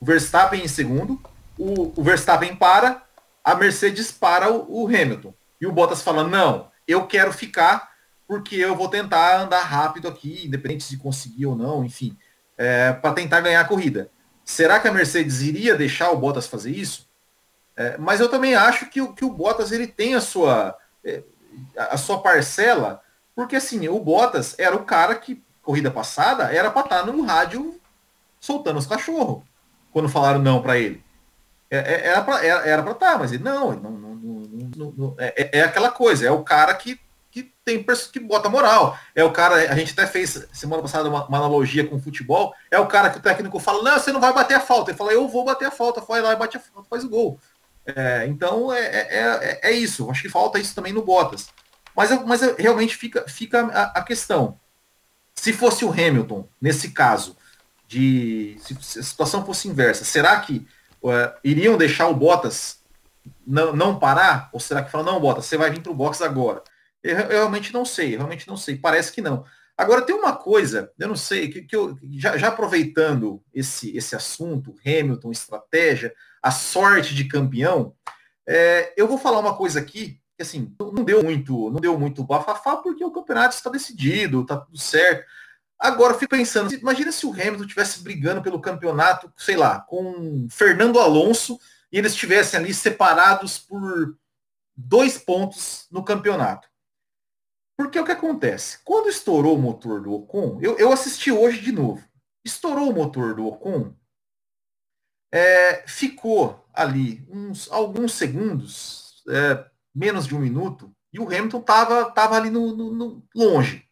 o 0.00 0.04
Verstappen 0.04 0.64
em 0.64 0.68
segundo, 0.68 1.20
o, 1.56 1.92
o 1.94 2.02
Verstappen 2.02 2.56
para, 2.56 3.02
a 3.44 3.54
Mercedes 3.54 4.10
para 4.10 4.50
o, 4.50 4.82
o 4.82 4.86
Hamilton. 4.86 5.32
E 5.60 5.66
o 5.66 5.72
Bottas 5.72 6.02
fala, 6.02 6.24
não, 6.24 6.68
eu 6.88 7.06
quero 7.06 7.32
ficar 7.32 7.91
porque 8.32 8.56
eu 8.56 8.74
vou 8.74 8.88
tentar 8.88 9.42
andar 9.42 9.60
rápido 9.60 10.08
aqui, 10.08 10.46
independente 10.46 10.88
de 10.88 10.96
conseguir 10.96 11.44
ou 11.44 11.54
não, 11.54 11.84
enfim, 11.84 12.16
é, 12.56 12.90
para 12.90 13.12
tentar 13.12 13.42
ganhar 13.42 13.60
a 13.60 13.64
corrida. 13.66 14.10
Será 14.42 14.80
que 14.80 14.88
a 14.88 14.92
Mercedes 14.92 15.42
iria 15.42 15.74
deixar 15.74 16.10
o 16.10 16.16
Bottas 16.16 16.46
fazer 16.46 16.70
isso? 16.70 17.06
É, 17.76 17.98
mas 17.98 18.20
eu 18.20 18.30
também 18.30 18.54
acho 18.54 18.88
que, 18.88 19.06
que 19.08 19.22
o 19.26 19.30
Bottas 19.30 19.70
ele 19.70 19.86
tem 19.86 20.14
a 20.14 20.20
sua, 20.22 20.74
é, 21.04 21.22
a 21.76 21.98
sua 21.98 22.22
parcela, 22.22 23.02
porque 23.36 23.56
assim, 23.56 23.86
o 23.86 24.00
Bottas 24.00 24.54
era 24.58 24.74
o 24.74 24.84
cara 24.86 25.14
que, 25.16 25.44
corrida 25.60 25.90
passada, 25.90 26.44
era 26.44 26.70
para 26.70 26.84
estar 26.84 27.00
tá 27.00 27.12
no 27.12 27.22
rádio 27.26 27.78
soltando 28.40 28.78
os 28.78 28.86
cachorros, 28.86 29.42
quando 29.92 30.08
falaram 30.08 30.40
não 30.40 30.62
para 30.62 30.78
ele. 30.78 31.04
É, 31.70 31.76
é, 31.76 32.06
era 32.06 32.22
para 32.22 32.92
estar, 32.92 33.12
tá, 33.12 33.18
mas 33.18 33.30
ele 33.30 33.44
não, 33.44 33.72
não, 33.72 33.90
não, 33.90 34.14
não, 34.74 34.94
não 34.96 35.14
é, 35.18 35.58
é 35.58 35.62
aquela 35.64 35.90
coisa, 35.90 36.26
é 36.26 36.30
o 36.30 36.42
cara 36.42 36.72
que 36.72 36.98
que 37.32 37.50
tem 37.64 37.82
que 38.12 38.20
bota 38.20 38.50
moral. 38.50 38.96
É 39.14 39.24
o 39.24 39.32
cara, 39.32 39.54
a 39.54 39.74
gente 39.74 39.92
até 39.92 40.06
fez 40.06 40.46
semana 40.52 40.82
passada 40.82 41.08
uma, 41.08 41.26
uma, 41.26 41.38
analogia 41.38 41.84
com 41.84 41.96
o 41.96 42.00
futebol, 42.00 42.54
é 42.70 42.78
o 42.78 42.86
cara 42.86 43.08
que 43.08 43.16
o 43.16 43.22
técnico 43.22 43.58
fala, 43.58 43.82
não, 43.82 43.98
você 43.98 44.12
não 44.12 44.20
vai 44.20 44.34
bater 44.34 44.54
a 44.54 44.60
falta. 44.60 44.90
Ele 44.90 44.98
fala, 44.98 45.12
eu 45.12 45.26
vou 45.26 45.42
bater 45.42 45.66
a 45.66 45.70
falta, 45.70 46.02
vai 46.02 46.20
lá 46.20 46.34
e 46.34 46.36
bate 46.36 46.58
a 46.58 46.60
falta, 46.60 46.88
faz 46.88 47.02
o 47.02 47.08
gol. 47.08 47.40
É, 47.86 48.26
então 48.28 48.72
é, 48.72 48.84
é, 48.84 49.08
é, 49.10 49.60
é 49.62 49.72
isso, 49.72 50.08
acho 50.10 50.22
que 50.22 50.28
falta 50.28 50.58
isso 50.58 50.74
também 50.74 50.92
no 50.92 51.02
Bottas. 51.02 51.48
Mas, 51.96 52.10
mas 52.24 52.42
realmente 52.58 52.94
fica, 52.96 53.24
fica 53.26 53.66
a, 53.66 54.00
a 54.00 54.02
questão. 54.02 54.60
Se 55.34 55.54
fosse 55.54 55.86
o 55.86 55.90
Hamilton, 55.90 56.46
nesse 56.60 56.90
caso, 56.90 57.34
de 57.88 58.56
se, 58.60 58.76
se 58.80 58.98
a 58.98 59.02
situação 59.02 59.44
fosse 59.44 59.68
inversa, 59.68 60.04
será 60.04 60.38
que 60.40 60.66
uh, 61.02 61.32
iriam 61.42 61.78
deixar 61.78 62.08
o 62.08 62.14
Bottas 62.14 62.82
não, 63.46 63.74
não 63.74 63.98
parar? 63.98 64.50
Ou 64.52 64.60
será 64.60 64.82
que 64.82 64.90
falam, 64.90 65.14
não, 65.14 65.20
Bottas, 65.20 65.46
você 65.46 65.56
vai 65.56 65.70
vir 65.70 65.80
para 65.80 65.92
o 65.92 65.94
box 65.94 66.20
agora? 66.20 66.62
Eu, 67.02 67.18
eu, 67.18 67.28
realmente 67.28 67.72
não 67.72 67.84
sei, 67.84 68.16
realmente 68.16 68.46
não 68.46 68.56
sei. 68.56 68.76
Parece 68.76 69.12
que 69.12 69.20
não. 69.20 69.44
Agora 69.76 70.02
tem 70.02 70.14
uma 70.14 70.36
coisa, 70.36 70.92
eu 70.98 71.08
não 71.08 71.16
sei, 71.16 71.48
que, 71.48 71.62
que 71.62 71.74
eu, 71.74 71.96
já, 72.12 72.36
já, 72.36 72.48
aproveitando 72.48 73.42
esse, 73.52 73.96
esse 73.96 74.14
assunto, 74.14 74.74
Hamilton, 74.84 75.30
estratégia, 75.30 76.14
a 76.42 76.50
sorte 76.50 77.14
de 77.14 77.24
campeão, 77.24 77.94
é, 78.46 78.92
eu 78.96 79.08
vou 79.08 79.18
falar 79.18 79.38
uma 79.38 79.56
coisa 79.56 79.80
aqui, 79.80 80.20
que 80.36 80.42
assim, 80.42 80.74
não 80.78 81.04
deu 81.04 81.22
muito, 81.22 81.70
não 81.70 81.80
deu 81.80 81.98
muito 81.98 82.22
bafafá, 82.22 82.76
porque 82.76 83.04
o 83.04 83.10
campeonato 83.10 83.54
está 83.54 83.70
decidido, 83.70 84.42
está 84.42 84.56
tudo 84.56 84.78
certo. 84.78 85.24
Agora 85.78 86.12
eu 86.12 86.18
fico 86.18 86.36
pensando, 86.36 86.72
imagina 86.74 87.10
se 87.10 87.26
o 87.26 87.32
Hamilton 87.32 87.64
estivesse 87.64 88.02
brigando 88.02 88.42
pelo 88.42 88.60
campeonato, 88.60 89.32
sei 89.36 89.56
lá, 89.56 89.80
com 89.80 90.46
Fernando 90.50 91.00
Alonso, 91.00 91.58
e 91.90 91.98
eles 91.98 92.12
estivessem 92.12 92.60
ali 92.60 92.72
separados 92.72 93.58
por 93.58 94.16
dois 94.76 95.18
pontos 95.18 95.86
no 95.90 96.04
campeonato. 96.04 96.68
Porque 97.76 97.98
o 97.98 98.04
que 98.04 98.12
acontece? 98.12 98.78
Quando 98.84 99.08
estourou 99.08 99.56
o 99.56 99.60
motor 99.60 100.00
do 100.02 100.12
Ocon, 100.12 100.58
eu, 100.60 100.78
eu 100.78 100.92
assisti 100.92 101.32
hoje 101.32 101.60
de 101.60 101.72
novo. 101.72 102.06
Estourou 102.44 102.90
o 102.90 102.94
motor 102.94 103.34
do 103.34 103.46
Ocon, 103.46 103.94
é, 105.32 105.86
ficou 105.88 106.62
ali 106.74 107.26
uns 107.30 107.70
alguns 107.70 108.12
segundos, 108.12 109.22
é, 109.28 109.64
menos 109.94 110.26
de 110.26 110.34
um 110.34 110.40
minuto, 110.40 110.94
e 111.12 111.18
o 111.18 111.26
Hamilton 111.26 111.60
estava 111.60 112.10
tava 112.10 112.36
ali 112.36 112.50
no, 112.50 112.76
no, 112.76 112.92
no, 112.92 113.28
longe. 113.34 113.88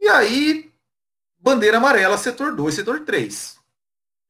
E 0.00 0.08
aí, 0.08 0.72
bandeira 1.38 1.78
amarela, 1.78 2.18
setor 2.18 2.54
2, 2.54 2.74
setor 2.74 3.04
3. 3.04 3.58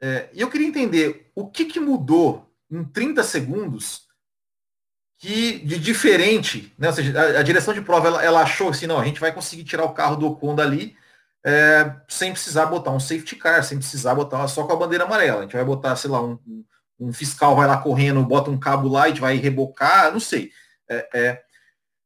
É, 0.01 0.31
e 0.33 0.41
eu 0.41 0.49
queria 0.49 0.67
entender 0.67 1.31
o 1.35 1.49
que, 1.51 1.65
que 1.65 1.81
mudou 1.81 2.49
em 2.71 2.85
30 2.85 3.23
segundos 3.25 4.08
que 5.19 5.59
de 5.59 5.79
diferente, 5.79 6.73
né? 6.79 6.89
Ou 6.89 6.95
seja, 6.95 7.21
a, 7.21 7.41
a 7.41 7.43
direção 7.43 7.75
de 7.75 7.83
prova 7.83 8.07
ela, 8.07 8.25
ela, 8.25 8.43
achou 8.43 8.71
assim, 8.71 8.87
não, 8.87 9.01
a 9.01 9.05
gente 9.05 9.21
vai 9.21 9.33
conseguir 9.33 9.65
tirar 9.65 9.85
o 9.85 9.93
carro 9.93 10.17
do 10.17 10.27
Ocon 10.27 10.55
dali 10.55 10.97
é, 11.45 11.95
sem 12.09 12.33
precisar 12.33 12.67
botar 12.67 12.91
um 12.91 13.01
safety 13.01 13.37
car, 13.37 13.63
sem 13.65 13.79
precisar 13.79 14.15
botar 14.15 14.47
só 14.49 14.65
com 14.65 14.73
a 14.73 14.77
bandeira 14.77 15.05
amarela. 15.05 15.41
A 15.41 15.43
gente 15.43 15.57
vai 15.57 15.65
botar, 15.65 15.97
sei 15.97 16.11
lá, 16.11 16.23
um, 16.23 16.39
um 16.99 17.13
fiscal 17.13 17.57
vai 17.57 17.67
lá 17.67 17.79
correndo, 17.79 18.25
bota 18.25 18.51
um 18.51 18.59
cabo 18.59 18.89
lá 18.89 19.09
e 19.09 19.15
vai 19.15 19.37
rebocar, 19.37 20.13
não 20.13 20.21
sei. 20.21 20.51
É, 20.89 21.09
é. 21.15 21.43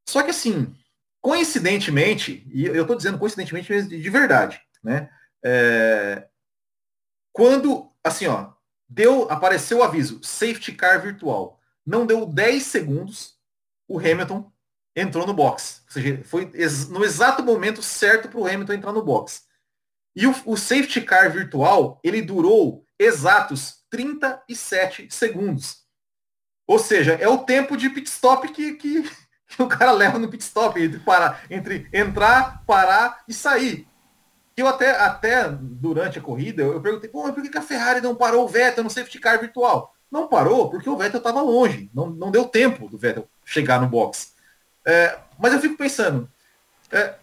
Só 0.09 0.22
que 0.22 0.31
assim, 0.31 0.75
coincidentemente, 1.20 2.46
e 2.53 2.66
eu 2.66 2.83
estou 2.83 2.96
dizendo 2.96 3.18
coincidentemente 3.18 3.83
de 3.83 4.11
verdade, 4.11 4.61
né? 4.83 5.09
É, 5.44 6.27
quando, 7.33 7.90
assim, 8.05 8.27
ó, 8.27 8.53
deu, 8.88 9.31
apareceu 9.31 9.79
o 9.79 9.83
aviso, 9.83 10.20
safety 10.22 10.72
car 10.72 11.01
virtual. 11.01 11.59
Não 11.85 12.07
deu 12.07 12.27
10 12.27 12.62
segundos, 12.62 13.37
o 13.88 13.99
Hamilton 13.99 14.51
entrou 14.95 15.27
no 15.27 15.35
box. 15.35 15.83
Ou 15.87 15.92
seja, 15.92 16.25
foi 16.25 16.51
no 16.90 17.05
exato 17.05 17.42
momento 17.42 17.83
certo 17.83 18.29
para 18.29 18.38
o 18.38 18.47
Hamilton 18.47 18.73
entrar 18.75 18.92
no 18.92 19.05
box. 19.05 19.42
E 20.14 20.27
o, 20.27 20.35
o, 20.45 20.57
safety 20.57 21.01
car 21.01 21.33
virtual, 21.33 21.99
ele 22.05 22.21
durou 22.21 22.85
exatos 22.99 23.83
37 23.90 25.09
segundos. 25.11 25.83
Ou 26.66 26.79
seja, 26.79 27.14
é 27.14 27.27
o 27.27 27.38
tempo 27.38 27.77
de 27.77 27.88
pit 27.88 28.09
stop 28.09 28.49
que, 28.53 28.75
que, 28.75 29.03
que 29.49 29.62
o 29.62 29.68
cara 29.68 29.90
leva 29.92 30.18
no 30.18 30.29
pit 30.29 30.45
stop, 30.45 30.81
entre, 30.81 31.01
parar, 31.01 31.45
entre 31.51 31.88
entrar, 31.92 32.62
parar 32.66 33.25
e 33.27 33.33
sair. 33.33 33.88
Eu 34.55 34.66
até, 34.66 34.90
até 34.90 35.49
durante 35.51 36.18
a 36.18 36.23
corrida, 36.23 36.62
eu 36.62 36.81
perguntei, 36.81 37.09
pô, 37.09 37.33
por 37.33 37.42
que 37.42 37.57
a 37.57 37.62
Ferrari 37.62 38.03
não 38.03 38.14
parou 38.14 38.45
o 38.45 38.49
Vettel 38.49 38.85
no 38.85 38.90
safety 38.90 39.18
car 39.18 39.40
virtual? 39.40 39.95
Não 40.12 40.29
parou 40.29 40.68
porque 40.68 40.90
o 40.90 40.96
Vettel 40.98 41.16
estava 41.16 41.40
longe, 41.40 41.90
não, 41.94 42.11
não 42.11 42.31
deu 42.31 42.44
tempo 42.44 42.87
do 42.87 42.98
Vettel 42.98 43.27
chegar 43.46 43.81
no 43.81 43.88
box. 43.88 44.35
É, 44.85 45.18
mas 45.38 45.55
eu 45.55 45.61
fico 45.61 45.79
pensando, 45.79 46.29
é, 46.90 47.14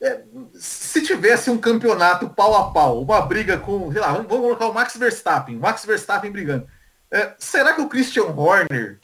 é, 0.00 0.22
se 0.54 1.02
tivesse 1.02 1.50
um 1.50 1.58
campeonato 1.58 2.30
pau 2.30 2.54
a 2.54 2.70
pau, 2.70 3.02
uma 3.02 3.20
briga 3.22 3.58
com, 3.58 3.90
sei 3.90 4.00
lá, 4.00 4.12
vamos, 4.12 4.28
vamos 4.28 4.44
colocar 4.44 4.68
o 4.68 4.72
Max 4.72 4.96
Verstappen, 4.96 5.56
Max 5.56 5.84
Verstappen 5.84 6.30
brigando. 6.30 6.68
É, 7.10 7.34
será 7.38 7.74
que 7.74 7.80
o 7.80 7.88
Christian 7.88 8.26
Horner 8.26 9.00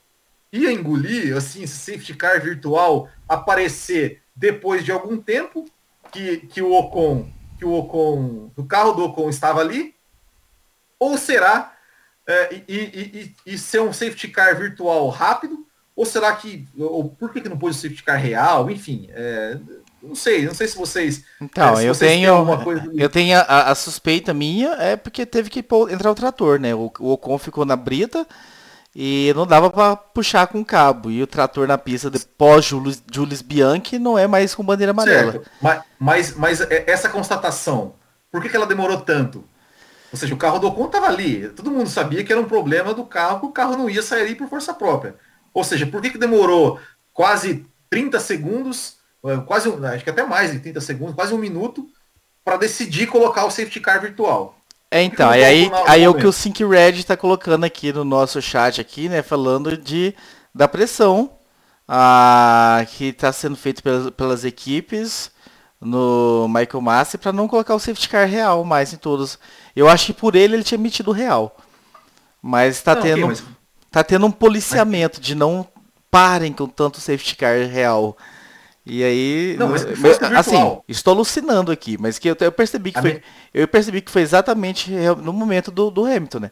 ia 0.52 0.72
engolir 0.72 1.36
assim, 1.36 1.64
esse 1.64 1.76
safety 1.76 2.14
car 2.14 2.40
virtual 2.40 3.08
aparecer 3.28 4.22
depois 4.34 4.84
de 4.84 4.92
algum 4.92 5.20
tempo 5.20 5.64
que, 6.12 6.38
que 6.38 6.62
o 6.62 6.72
Ocon, 6.72 7.28
que 7.58 7.64
o 7.64 7.72
Ocon, 7.72 8.52
o 8.56 8.64
carro 8.64 8.92
do 8.92 9.04
Ocon 9.04 9.28
estava 9.28 9.60
ali? 9.60 9.92
Ou 11.00 11.18
será 11.18 11.77
é, 12.28 12.54
e, 12.54 12.62
e, 12.68 13.34
e, 13.46 13.54
e, 13.54 13.58
ser 13.58 13.80
um 13.80 13.90
safety 13.90 14.28
car 14.28 14.54
virtual 14.54 15.08
rápido? 15.08 15.66
Ou 15.96 16.04
será 16.04 16.30
que. 16.34 16.68
Ou 16.78 17.08
por 17.08 17.32
que, 17.32 17.40
que 17.40 17.48
não 17.48 17.56
pôs 17.56 17.74
o 17.74 17.80
safety 17.80 18.02
car 18.02 18.18
real? 18.18 18.70
Enfim, 18.70 19.08
é, 19.12 19.56
não 20.02 20.14
sei, 20.14 20.44
não 20.44 20.52
sei 20.52 20.68
se 20.68 20.76
vocês. 20.76 21.24
Então, 21.40 21.72
é, 21.72 21.76
se 21.76 21.86
eu, 21.86 21.94
vocês 21.94 22.10
tenho, 22.12 22.62
coisa... 22.62 22.92
eu 22.94 23.08
tenho. 23.08 23.38
a, 23.38 23.70
a, 23.70 23.74
suspeita 23.74 24.34
minha 24.34 24.72
é 24.74 24.94
porque 24.94 25.24
teve 25.24 25.48
que 25.48 25.64
entrar 25.90 26.10
o 26.10 26.14
trator, 26.14 26.60
né? 26.60 26.74
O, 26.74 26.92
o 27.00 27.12
Ocon 27.12 27.38
ficou 27.38 27.64
na 27.64 27.76
brita 27.76 28.26
e 28.94 29.32
não 29.34 29.46
dava 29.46 29.70
para 29.70 29.96
puxar 29.96 30.46
com 30.48 30.62
cabo. 30.62 31.10
E 31.10 31.22
o 31.22 31.26
trator 31.26 31.66
na 31.66 31.78
pista 31.78 32.10
de 32.10 32.18
pós 32.18 32.66
Julius 32.66 33.40
Bianchi 33.40 33.98
não 33.98 34.18
é 34.18 34.26
mais 34.26 34.54
com 34.54 34.62
bandeira 34.62 34.90
amarela. 34.90 35.32
Certo. 35.32 35.50
Mas, 35.62 35.82
mas, 35.98 36.36
mas 36.36 36.60
essa 36.70 37.08
constatação, 37.08 37.94
por 38.30 38.42
que, 38.42 38.50
que 38.50 38.56
ela 38.56 38.66
demorou 38.66 39.00
tanto? 39.00 39.42
Ou 40.12 40.18
seja, 40.18 40.34
o 40.34 40.38
carro 40.38 40.58
do 40.58 40.68
Ocon 40.68 40.86
estava 40.86 41.06
ali. 41.06 41.48
Todo 41.50 41.70
mundo 41.70 41.88
sabia 41.88 42.24
que 42.24 42.32
era 42.32 42.40
um 42.40 42.46
problema 42.46 42.94
do 42.94 43.04
carro, 43.04 43.40
que 43.40 43.46
o 43.46 43.52
carro 43.52 43.76
não 43.76 43.90
ia 43.90 44.02
sair 44.02 44.34
por 44.34 44.48
força 44.48 44.72
própria. 44.72 45.16
Ou 45.52 45.64
seja, 45.64 45.86
por 45.86 46.00
que, 46.00 46.10
que 46.10 46.18
demorou 46.18 46.80
quase 47.12 47.66
30 47.90 48.18
segundos, 48.20 48.96
eh, 49.24 49.36
quase, 49.46 49.68
acho 49.68 50.04
que 50.04 50.10
até 50.10 50.24
mais 50.24 50.52
de 50.52 50.60
30 50.60 50.80
segundos, 50.80 51.14
quase 51.14 51.34
um 51.34 51.38
minuto, 51.38 51.86
para 52.44 52.56
decidir 52.56 53.06
colocar 53.06 53.44
o 53.44 53.50
safety 53.50 53.80
car 53.80 54.00
virtual? 54.00 54.56
É, 54.90 55.02
então, 55.02 55.34
e 55.34 55.44
aí, 55.44 55.70
aí 55.86 56.02
é 56.02 56.08
o 56.08 56.14
que 56.14 56.26
o 56.26 56.32
Sync 56.32 56.64
Red 56.64 56.92
está 56.92 57.16
colocando 57.16 57.64
aqui 57.64 57.92
no 57.92 58.04
nosso 58.04 58.40
chat 58.40 58.80
aqui, 58.80 59.08
né, 59.08 59.22
falando 59.22 59.76
de 59.76 60.14
da 60.54 60.66
pressão 60.66 61.30
ah, 61.86 62.84
que 62.90 63.06
está 63.06 63.30
sendo 63.32 63.56
feito 63.56 63.82
pelas, 63.82 64.10
pelas 64.10 64.44
equipes 64.44 65.30
no 65.80 66.48
Michael 66.48 66.80
Massi 66.80 67.18
para 67.18 67.32
não 67.32 67.46
colocar 67.46 67.74
o 67.74 67.78
safety 67.78 68.08
car 68.08 68.26
real 68.26 68.64
mais 68.64 68.92
em 68.92 68.96
todos. 68.96 69.38
Eu 69.74 69.88
acho 69.88 70.06
que 70.06 70.12
por 70.12 70.34
ele 70.34 70.54
ele 70.54 70.64
tinha 70.64 70.78
metido 70.78 71.12
real. 71.12 71.56
Mas 72.42 72.76
está 72.76 72.94
tendo, 72.96 73.26
okay, 73.26 73.42
mas... 73.42 73.44
tá 73.90 74.02
tendo 74.02 74.26
um 74.26 74.30
policiamento 74.30 75.18
mas... 75.18 75.26
de 75.26 75.34
não 75.34 75.66
parem 76.10 76.52
com 76.52 76.66
tanto 76.66 77.00
safety 77.00 77.36
car 77.36 77.66
real. 77.68 78.16
E 78.84 79.04
aí, 79.04 79.56
não, 79.58 79.68
mas, 79.68 79.84
assim, 80.34 80.80
estou 80.88 81.12
alucinando 81.12 81.70
aqui, 81.70 81.98
mas 82.00 82.18
que 82.18 82.30
eu, 82.30 82.36
eu 82.40 82.50
percebi 82.50 82.90
que 82.90 82.98
a 82.98 83.02
foi, 83.02 83.10
minha... 83.10 83.22
eu 83.52 83.68
percebi 83.68 84.00
que 84.00 84.10
foi 84.10 84.22
exatamente 84.22 84.90
no 85.22 85.30
momento 85.30 85.70
do, 85.70 85.90
do 85.90 86.06
Hamilton, 86.06 86.38
né? 86.40 86.50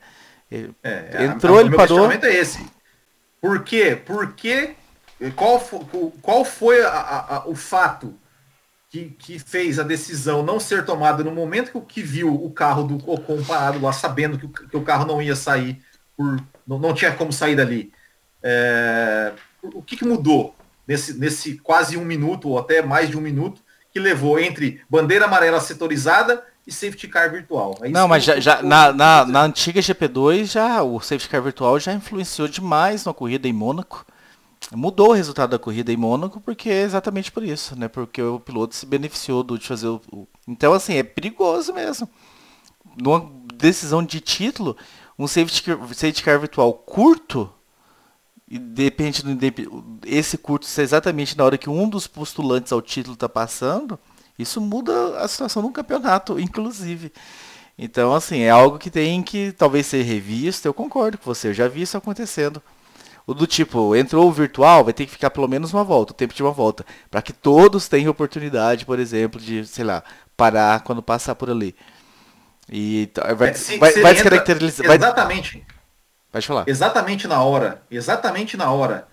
É, 0.51 1.25
Entrou, 1.25 1.57
a, 1.57 1.61
a, 1.61 1.65
ele 1.65 1.75
parou. 1.75 2.13
é 2.13 2.35
esse. 2.35 2.65
Por 3.41 3.65
quê? 3.65 3.99
Porque 4.05 4.75
qual, 5.35 5.59
qual 6.21 6.45
foi 6.45 6.79
o 7.47 7.55
fato 7.55 8.15
que, 8.89 9.11
que, 9.11 9.39
fez 9.39 9.79
a 9.79 9.83
decisão 9.83 10.43
não 10.43 10.61
ser 10.61 10.85
tomada 10.85 11.25
no 11.25 11.33
momento 11.33 11.73
que, 11.73 11.95
que 11.95 12.03
viu 12.03 12.33
o 12.33 12.51
carro 12.51 12.85
do 12.85 13.11
Ocon 13.11 13.43
parado 13.43 13.81
lá, 13.81 13.93
sabendo 13.93 14.39
que 14.39 14.47
o, 14.47 14.49
que 14.49 14.77
o 14.77 14.83
carro 14.83 15.07
não 15.07 15.21
ia 15.21 15.35
sair, 15.35 15.83
por, 16.17 16.41
não, 16.67 16.79
não 16.79 16.95
tinha 16.95 17.13
como 17.13 17.33
sair 17.33 17.57
dali. 17.57 17.93
É, 18.43 19.33
o 19.63 19.83
que, 19.83 19.97
que, 19.97 20.05
mudou 20.05 20.55
nesse, 20.87 21.19
nesse 21.19 21.57
quase 21.59 21.97
um 21.97 22.05
minuto, 22.05 22.49
ou 22.49 22.59
até 22.59 22.81
mais 22.81 23.11
de 23.11 23.19
um 23.19 23.21
minuto, 23.21 23.61
que 23.93 23.99
levou 23.99 24.39
entre 24.39 24.81
bandeira 24.89 25.25
amarela 25.25 25.61
setorizada 25.61 26.45
e 26.67 26.73
safety 26.73 27.09
car 27.09 27.31
virtual? 27.31 27.79
É 27.83 27.89
não, 27.89 28.07
mas 28.07 28.23
já, 28.23 28.39
já 28.39 28.63
na, 28.63 28.93
na, 28.93 29.25
na 29.25 29.43
antiga 29.43 29.81
GP2 29.81 30.53
já 30.53 30.83
o 30.83 31.01
safety 31.01 31.29
car 31.29 31.43
virtual 31.43 31.81
já 31.81 31.93
influenciou 31.93 32.47
demais 32.47 33.05
na 33.05 33.13
corrida 33.13 33.49
em 33.49 33.53
Mônaco 33.53 34.07
mudou 34.75 35.11
o 35.11 35.13
resultado 35.13 35.51
da 35.51 35.59
corrida 35.59 35.93
em 35.93 35.97
Mônaco 35.97 36.41
porque 36.41 36.69
é 36.69 36.83
exatamente 36.83 37.31
por 37.31 37.43
isso, 37.43 37.79
né? 37.79 37.89
Porque 37.89 38.21
o 38.21 38.41
piloto 38.41 38.75
se 38.75 38.87
beneficiou 38.87 39.43
do, 39.43 39.59
de 39.59 39.67
fazer 39.67 39.89
o, 39.89 40.27
Então, 40.47 40.73
assim, 40.73 40.95
é 40.95 41.03
perigoso 41.03 41.73
mesmo. 41.73 42.09
Numa 43.01 43.31
decisão 43.55 44.03
de 44.03 44.21
título, 44.21 44.77
um 45.19 45.27
safety 45.27 45.63
car, 45.63 45.79
safety 45.89 46.23
car 46.23 46.41
virtual 46.41 46.73
curto, 46.73 47.53
e 48.49 48.59
depende 48.59 49.23
do 49.23 49.37
esse 50.07 50.39
curto 50.39 50.67
ser 50.67 50.83
exatamente 50.83 51.37
na 51.37 51.45
hora 51.45 51.59
que 51.59 51.69
um 51.69 51.89
dos 51.89 52.07
postulantes 52.07 52.73
ao 52.73 52.81
título 52.81 53.15
está 53.15 53.29
passando, 53.29 53.99
isso 54.39 54.61
muda 54.61 55.19
a 55.19 55.27
situação 55.27 55.63
no 55.63 55.73
campeonato, 55.73 56.39
inclusive. 56.41 57.13
Então, 57.79 58.15
assim, 58.15 58.41
é 58.41 58.51
algo 58.51 58.79
que 58.79 58.91
tem 58.91 59.23
que 59.23 59.53
talvez 59.53 59.87
ser 59.87 60.03
revisto. 60.03 60.67
Eu 60.67 60.73
concordo 60.73 61.19
com 61.19 61.25
você, 61.25 61.49
eu 61.49 61.55
já 61.55 61.69
vi 61.69 61.83
isso 61.83 61.97
acontecendo. 61.97 62.63
O 63.27 63.35
do 63.35 63.47
tipo, 63.47 63.97
entrou 63.97 64.29
o 64.29 64.33
virtual, 64.33 64.85
vai 64.85 64.93
ter 64.93 65.05
que 65.05 65.11
ficar 65.11 65.31
pelo 65.31 65.49
menos 65.49 65.75
uma 65.75 65.83
volta, 65.83 66.13
o 66.13 66.17
tempo 66.17 66.33
de 66.33 66.43
uma 66.43 66.53
volta. 66.53 66.87
para 67.11 67.21
que 67.21 67.33
todos 67.33 67.89
tenham 67.89 68.11
oportunidade, 68.11 68.87
por 68.87 69.01
exemplo, 69.01 69.41
de, 69.41 69.67
sei 69.67 69.85
lá, 69.85 70.05
parar 70.37 70.85
quando 70.85 71.03
passar 71.03 71.35
por 71.35 71.51
ali. 71.51 71.75
E 72.71 73.11
vai, 73.37 73.51
é, 73.51 73.53
se, 73.55 73.79
vai, 73.79 73.93
se 73.93 74.01
vai 74.01 74.15
descaracterizar. 74.15 74.93
Exatamente. 74.93 75.67
Pode 76.31 76.47
falar. 76.47 76.65
Exatamente 76.69 77.27
na 77.27 77.43
hora. 77.43 77.83
Exatamente 77.91 78.57
na 78.57 78.71
hora 78.71 79.09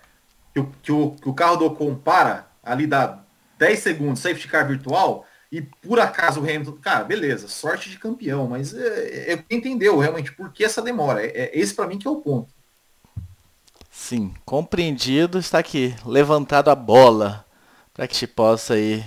que 0.52 0.60
o, 0.60 0.72
que 0.82 0.92
o, 0.92 1.10
que 1.12 1.28
o 1.28 1.34
carro 1.34 1.56
do 1.56 1.66
Ocon 1.66 1.96
para, 1.96 2.46
ali 2.62 2.86
dá 2.86 3.18
10 3.58 3.78
segundos, 3.78 4.20
safety 4.20 4.46
car 4.46 4.66
virtual, 4.66 5.26
e 5.50 5.62
por 5.62 5.98
acaso 5.98 6.40
o 6.40 6.44
Hamilton. 6.44 6.78
Cara, 6.80 7.04
beleza, 7.04 7.48
sorte 7.48 7.90
de 7.90 7.98
campeão, 7.98 8.46
mas 8.46 8.74
é, 8.74 9.32
é, 9.32 9.44
entendeu 9.50 9.98
realmente 9.98 10.32
por 10.32 10.52
que 10.52 10.64
essa 10.64 10.82
demora. 10.82 11.24
É, 11.24 11.30
é 11.30 11.58
esse 11.58 11.74
para 11.74 11.86
mim 11.86 11.98
que 11.98 12.06
é 12.06 12.10
o 12.10 12.20
ponto. 12.20 12.52
Sim, 13.96 14.34
compreendido, 14.44 15.38
está 15.38 15.60
aqui, 15.60 15.94
levantado 16.04 16.68
a 16.68 16.74
bola, 16.74 17.46
para 17.94 18.08
que 18.08 18.14
te 18.14 18.26
possa 18.26 18.74
aí, 18.74 19.04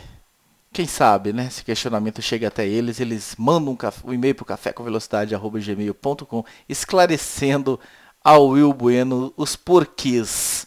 quem 0.71 0.87
sabe, 0.87 1.33
né, 1.33 1.49
se 1.49 1.63
questionamento 1.63 2.21
chega 2.21 2.47
até 2.47 2.65
eles, 2.65 2.99
eles 3.01 3.35
mandam 3.37 3.73
um, 3.73 4.09
um 4.09 4.13
e-mail 4.13 4.33
para 4.33 4.43
o 4.43 4.45
café 4.45 4.71
com 4.71 4.83
velocidade, 4.85 5.35
gmail.com, 5.35 6.43
esclarecendo 6.69 7.77
ao 8.23 8.47
Will 8.47 8.73
Bueno 8.73 9.33
os 9.35 9.57
porquês. 9.57 10.65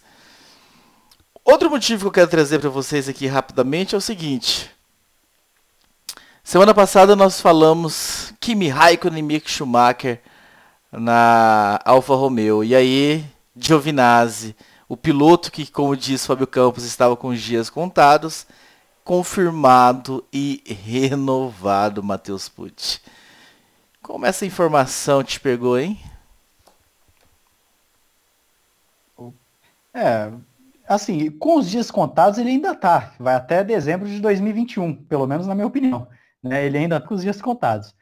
Outro 1.42 1.70
motivo 1.70 2.02
que 2.02 2.08
eu 2.08 2.12
quero 2.12 2.30
trazer 2.30 2.60
para 2.60 2.68
vocês 2.68 3.08
aqui 3.08 3.26
rapidamente 3.26 3.94
é 3.94 3.98
o 3.98 4.02
seguinte. 4.02 4.70
Semana 6.44 6.74
passada 6.74 7.16
nós 7.16 7.40
falamos 7.40 8.34
Kimi 8.38 8.68
Raikkonen 8.68 9.18
e 9.18 9.22
Mick 9.22 9.50
Schumacher 9.50 10.20
na 10.92 11.80
Alfa 11.84 12.14
Romeo. 12.14 12.62
E 12.62 12.76
aí 12.76 13.24
Giovinazzi, 13.60 14.56
o 14.88 14.96
piloto 14.96 15.52
que, 15.52 15.70
como 15.70 15.96
diz 15.96 16.26
Fábio 16.26 16.46
Campos, 16.46 16.84
estava 16.84 17.16
com 17.16 17.28
os 17.28 17.40
dias 17.40 17.70
contados, 17.70 18.46
confirmado 19.04 20.24
e 20.32 20.62
renovado, 20.66 22.02
Matheus 22.02 22.48
Pucci. 22.48 23.00
Como 24.02 24.26
essa 24.26 24.46
informação 24.46 25.22
te 25.22 25.38
pegou, 25.38 25.78
hein? 25.78 26.00
É, 29.92 30.32
assim, 30.88 31.30
com 31.30 31.58
os 31.58 31.68
dias 31.68 31.90
contados 31.90 32.38
ele 32.38 32.50
ainda 32.50 32.74
tá. 32.74 33.14
Vai 33.18 33.34
até 33.34 33.62
dezembro 33.62 34.08
de 34.08 34.20
2021, 34.20 34.94
pelo 35.04 35.26
menos 35.26 35.46
na 35.46 35.54
minha 35.54 35.66
opinião. 35.66 36.08
Né? 36.42 36.64
Ele 36.64 36.78
ainda 36.78 37.00
tá 37.00 37.06
com 37.06 37.14
os 37.14 37.22
dias 37.22 37.40
contados. 37.40 37.94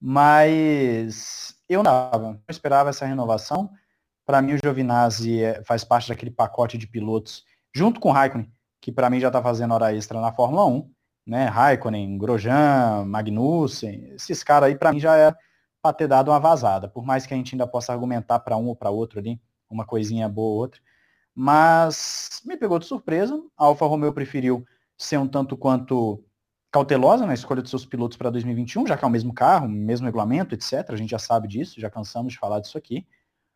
Mas 0.00 1.56
eu 1.68 1.82
não 1.82 2.40
esperava 2.48 2.90
essa 2.90 3.06
renovação. 3.06 3.70
Para 4.28 4.42
mim, 4.42 4.52
o 4.52 4.58
Giovinazzi 4.62 5.42
é, 5.42 5.64
faz 5.64 5.84
parte 5.84 6.10
daquele 6.10 6.30
pacote 6.30 6.76
de 6.76 6.86
pilotos, 6.86 7.46
junto 7.74 7.98
com 7.98 8.10
o 8.10 8.12
Raikkonen, 8.12 8.52
que 8.78 8.92
para 8.92 9.08
mim 9.08 9.18
já 9.18 9.28
está 9.28 9.42
fazendo 9.42 9.72
hora 9.72 9.94
extra 9.94 10.20
na 10.20 10.30
Fórmula 10.30 10.66
1. 10.66 10.90
Né? 11.26 11.46
Raikkonen, 11.46 12.18
Grosjean, 12.18 13.06
Magnussen, 13.06 14.12
esses 14.12 14.42
caras 14.42 14.68
aí, 14.68 14.76
para 14.76 14.92
mim, 14.92 15.00
já 15.00 15.16
é 15.16 15.34
para 15.80 15.94
ter 15.94 16.06
dado 16.06 16.30
uma 16.30 16.38
vazada. 16.38 16.90
Por 16.90 17.06
mais 17.06 17.24
que 17.24 17.32
a 17.32 17.38
gente 17.38 17.54
ainda 17.54 17.66
possa 17.66 17.90
argumentar 17.90 18.40
para 18.40 18.54
um 18.54 18.66
ou 18.66 18.76
para 18.76 18.90
outro 18.90 19.18
ali, 19.18 19.40
uma 19.70 19.86
coisinha 19.86 20.28
boa 20.28 20.50
ou 20.52 20.58
outra. 20.58 20.78
Mas 21.34 22.42
me 22.44 22.54
pegou 22.54 22.78
de 22.78 22.84
surpresa. 22.84 23.42
A 23.56 23.64
Alfa 23.64 23.86
Romeo 23.86 24.12
preferiu 24.12 24.62
ser 24.98 25.16
um 25.16 25.26
tanto 25.26 25.56
quanto 25.56 26.22
cautelosa 26.70 27.24
na 27.24 27.32
escolha 27.32 27.62
dos 27.62 27.70
seus 27.70 27.86
pilotos 27.86 28.18
para 28.18 28.28
2021, 28.28 28.86
já 28.88 28.94
que 28.94 29.06
é 29.06 29.08
o 29.08 29.10
mesmo 29.10 29.32
carro, 29.32 29.66
mesmo 29.66 30.04
regulamento, 30.04 30.54
etc. 30.54 30.84
A 30.90 30.96
gente 30.96 31.08
já 31.08 31.18
sabe 31.18 31.48
disso, 31.48 31.80
já 31.80 31.88
cansamos 31.88 32.34
de 32.34 32.38
falar 32.38 32.60
disso 32.60 32.76
aqui. 32.76 33.06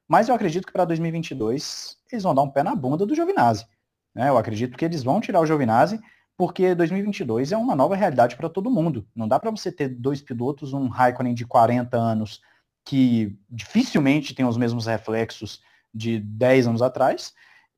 Mas 0.09 0.29
eu 0.29 0.35
acredito 0.35 0.67
que 0.67 0.73
para 0.73 0.85
2022 0.85 1.97
eles 2.11 2.23
vão 2.23 2.35
dar 2.35 2.43
um 2.43 2.51
pé 2.51 2.63
na 2.63 2.75
bunda 2.75 3.07
do 3.07 3.15
Giovinazzi. 3.15 3.67
Né? 4.15 4.29
Eu 4.29 4.37
acredito 4.37 4.77
que 4.77 4.85
eles 4.85 5.03
vão 5.03 5.21
tirar 5.21 5.41
o 5.41 5.47
Giovinazzi 5.47 6.01
porque 6.37 6.75
2022 6.75 7.53
é 7.53 7.57
uma 7.57 7.77
nova 7.77 7.95
realidade 7.95 8.37
para 8.37 8.49
todo 8.49 8.71
mundo. 8.71 9.07
Não 9.15 9.29
dá 9.29 9.39
para 9.39 9.51
você 9.51 9.71
ter 9.71 9.89
dois 9.89 10.21
pilotos, 10.21 10.73
um 10.73 10.89
Raikkonen 10.89 11.35
de 11.35 11.47
40 11.47 11.97
anos 11.97 12.41
que 12.85 13.39
dificilmente 13.49 14.35
tem 14.35 14.45
os 14.45 14.57
mesmos 14.57 14.87
reflexos 14.87 15.63
de 15.95 16.19
10 16.19 16.69
anos 16.69 16.83
atrás, 16.83 17.33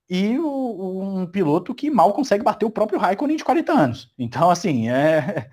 e 0.09 0.39
o, 0.39 1.01
um 1.03 1.27
piloto 1.27 1.75
que 1.75 1.91
mal 1.91 2.13
consegue 2.13 2.45
bater 2.45 2.65
o 2.65 2.71
próprio 2.71 2.99
Raikkonen 2.99 3.37
de 3.37 3.45
40 3.45 3.73
anos. 3.73 4.13
Então, 4.19 4.51
assim, 4.51 4.89
é, 4.89 5.49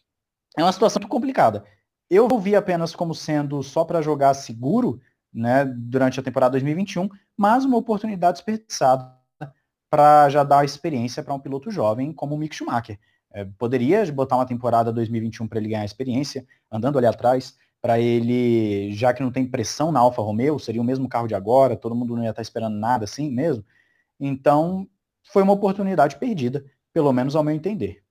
é 0.56 0.62
uma 0.62 0.72
situação 0.72 1.00
muito 1.00 1.10
complicada. 1.10 1.64
Eu 2.10 2.28
vi 2.38 2.54
apenas 2.54 2.94
como 2.94 3.14
sendo 3.14 3.62
só 3.62 3.84
para 3.84 4.02
jogar 4.02 4.34
seguro 4.34 5.00
né, 5.34 5.64
durante 5.64 6.20
a 6.20 6.22
temporada 6.22 6.52
2021, 6.52 7.08
mas 7.36 7.64
uma 7.64 7.76
oportunidade 7.76 8.38
desperdiçada 8.38 9.12
para 9.90 10.28
já 10.28 10.44
dar 10.44 10.64
experiência 10.64 11.22
para 11.22 11.34
um 11.34 11.38
piloto 11.38 11.70
jovem 11.70 12.12
como 12.12 12.34
o 12.34 12.38
Mick 12.38 12.54
Schumacher. 12.54 12.98
É, 13.32 13.44
poderia 13.44 14.10
botar 14.12 14.36
uma 14.36 14.46
temporada 14.46 14.92
2021 14.92 15.48
para 15.48 15.58
ele 15.58 15.68
ganhar 15.68 15.84
experiência, 15.84 16.46
andando 16.70 16.98
ali 16.98 17.06
atrás, 17.06 17.56
para 17.82 17.98
ele, 17.98 18.92
já 18.92 19.12
que 19.12 19.22
não 19.22 19.32
tem 19.32 19.44
pressão 19.44 19.90
na 19.90 20.00
Alfa 20.00 20.22
Romeo, 20.22 20.58
seria 20.58 20.80
o 20.80 20.84
mesmo 20.84 21.08
carro 21.08 21.26
de 21.26 21.34
agora, 21.34 21.76
todo 21.76 21.94
mundo 21.94 22.14
não 22.14 22.22
ia 22.22 22.30
estar 22.30 22.36
tá 22.36 22.42
esperando 22.42 22.76
nada 22.76 23.04
assim 23.04 23.30
mesmo. 23.30 23.64
Então, 24.18 24.88
foi 25.24 25.42
uma 25.42 25.52
oportunidade 25.52 26.16
perdida, 26.16 26.64
pelo 26.92 27.12
menos 27.12 27.34
ao 27.34 27.42
meu 27.42 27.54
entender. 27.54 28.03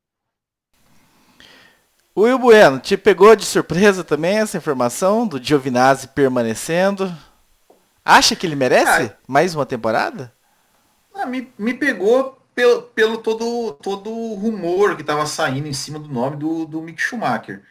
Will 2.15 2.37
Bueno, 2.37 2.79
te 2.79 2.95
pegou 2.95 3.35
de 3.35 3.43
surpresa 3.43 4.03
também 4.03 4.37
essa 4.37 4.57
informação 4.57 5.25
do 5.25 5.43
Giovinazzi 5.43 6.09
permanecendo? 6.09 7.11
Acha 8.05 8.35
que 8.35 8.45
ele 8.45 8.55
merece 8.55 9.05
ah, 9.05 9.17
mais 9.27 9.55
uma 9.55 9.65
temporada? 9.65 10.31
Ah, 11.13 11.25
me, 11.25 11.51
me 11.57 11.73
pegou 11.73 12.37
pelo, 12.53 12.83
pelo 12.83 13.17
todo, 13.17 13.73
todo 13.81 14.11
o 14.11 14.35
rumor 14.35 14.95
que 14.95 15.01
estava 15.01 15.25
saindo 15.25 15.67
em 15.67 15.73
cima 15.73 15.97
do 15.97 16.07
nome 16.07 16.37
do, 16.37 16.65
do 16.65 16.81
Mick 16.81 17.01
Schumacher. 17.01 17.63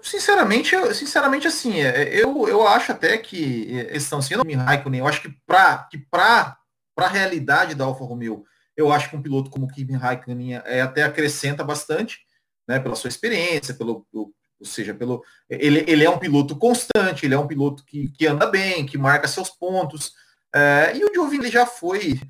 sinceramente, 0.00 0.74
sinceramente 0.94 1.46
assim, 1.46 1.80
é, 1.80 2.08
eu, 2.14 2.48
eu 2.48 2.66
acho 2.66 2.92
até 2.92 3.18
que 3.18 3.86
estão 3.90 4.22
sendo 4.22 4.44
Raikkonen, 4.50 5.00
eu 5.00 5.06
acho 5.06 5.20
que 5.20 5.30
para 5.46 5.78
que 5.90 5.98
pra 5.98 6.56
para 6.94 7.06
a 7.06 7.10
realidade 7.10 7.74
da 7.74 7.84
Alfa 7.84 8.04
Romeo, 8.04 8.44
eu 8.76 8.92
acho 8.92 9.10
que 9.10 9.16
um 9.16 9.22
piloto 9.22 9.50
como 9.50 9.66
o 9.66 9.68
Kimi 9.68 9.94
Raikkonen 9.94 10.54
é, 10.64 10.80
até 10.80 11.02
acrescenta 11.02 11.64
bastante, 11.64 12.23
né, 12.66 12.78
pela 12.78 12.96
sua 12.96 13.08
experiência, 13.08 13.74
pelo, 13.74 14.06
ou 14.12 14.34
seja, 14.62 14.94
pelo 14.94 15.22
ele, 15.48 15.84
ele 15.86 16.04
é 16.04 16.10
um 16.10 16.18
piloto 16.18 16.56
constante, 16.56 17.24
ele 17.24 17.34
é 17.34 17.38
um 17.38 17.46
piloto 17.46 17.84
que, 17.84 18.08
que 18.10 18.26
anda 18.26 18.46
bem, 18.46 18.86
que 18.86 18.96
marca 18.96 19.28
seus 19.28 19.50
pontos. 19.50 20.12
É, 20.54 20.96
e 20.96 21.04
o 21.04 21.12
Giovinazzi 21.12 21.50
já 21.50 21.66
foi, 21.66 22.20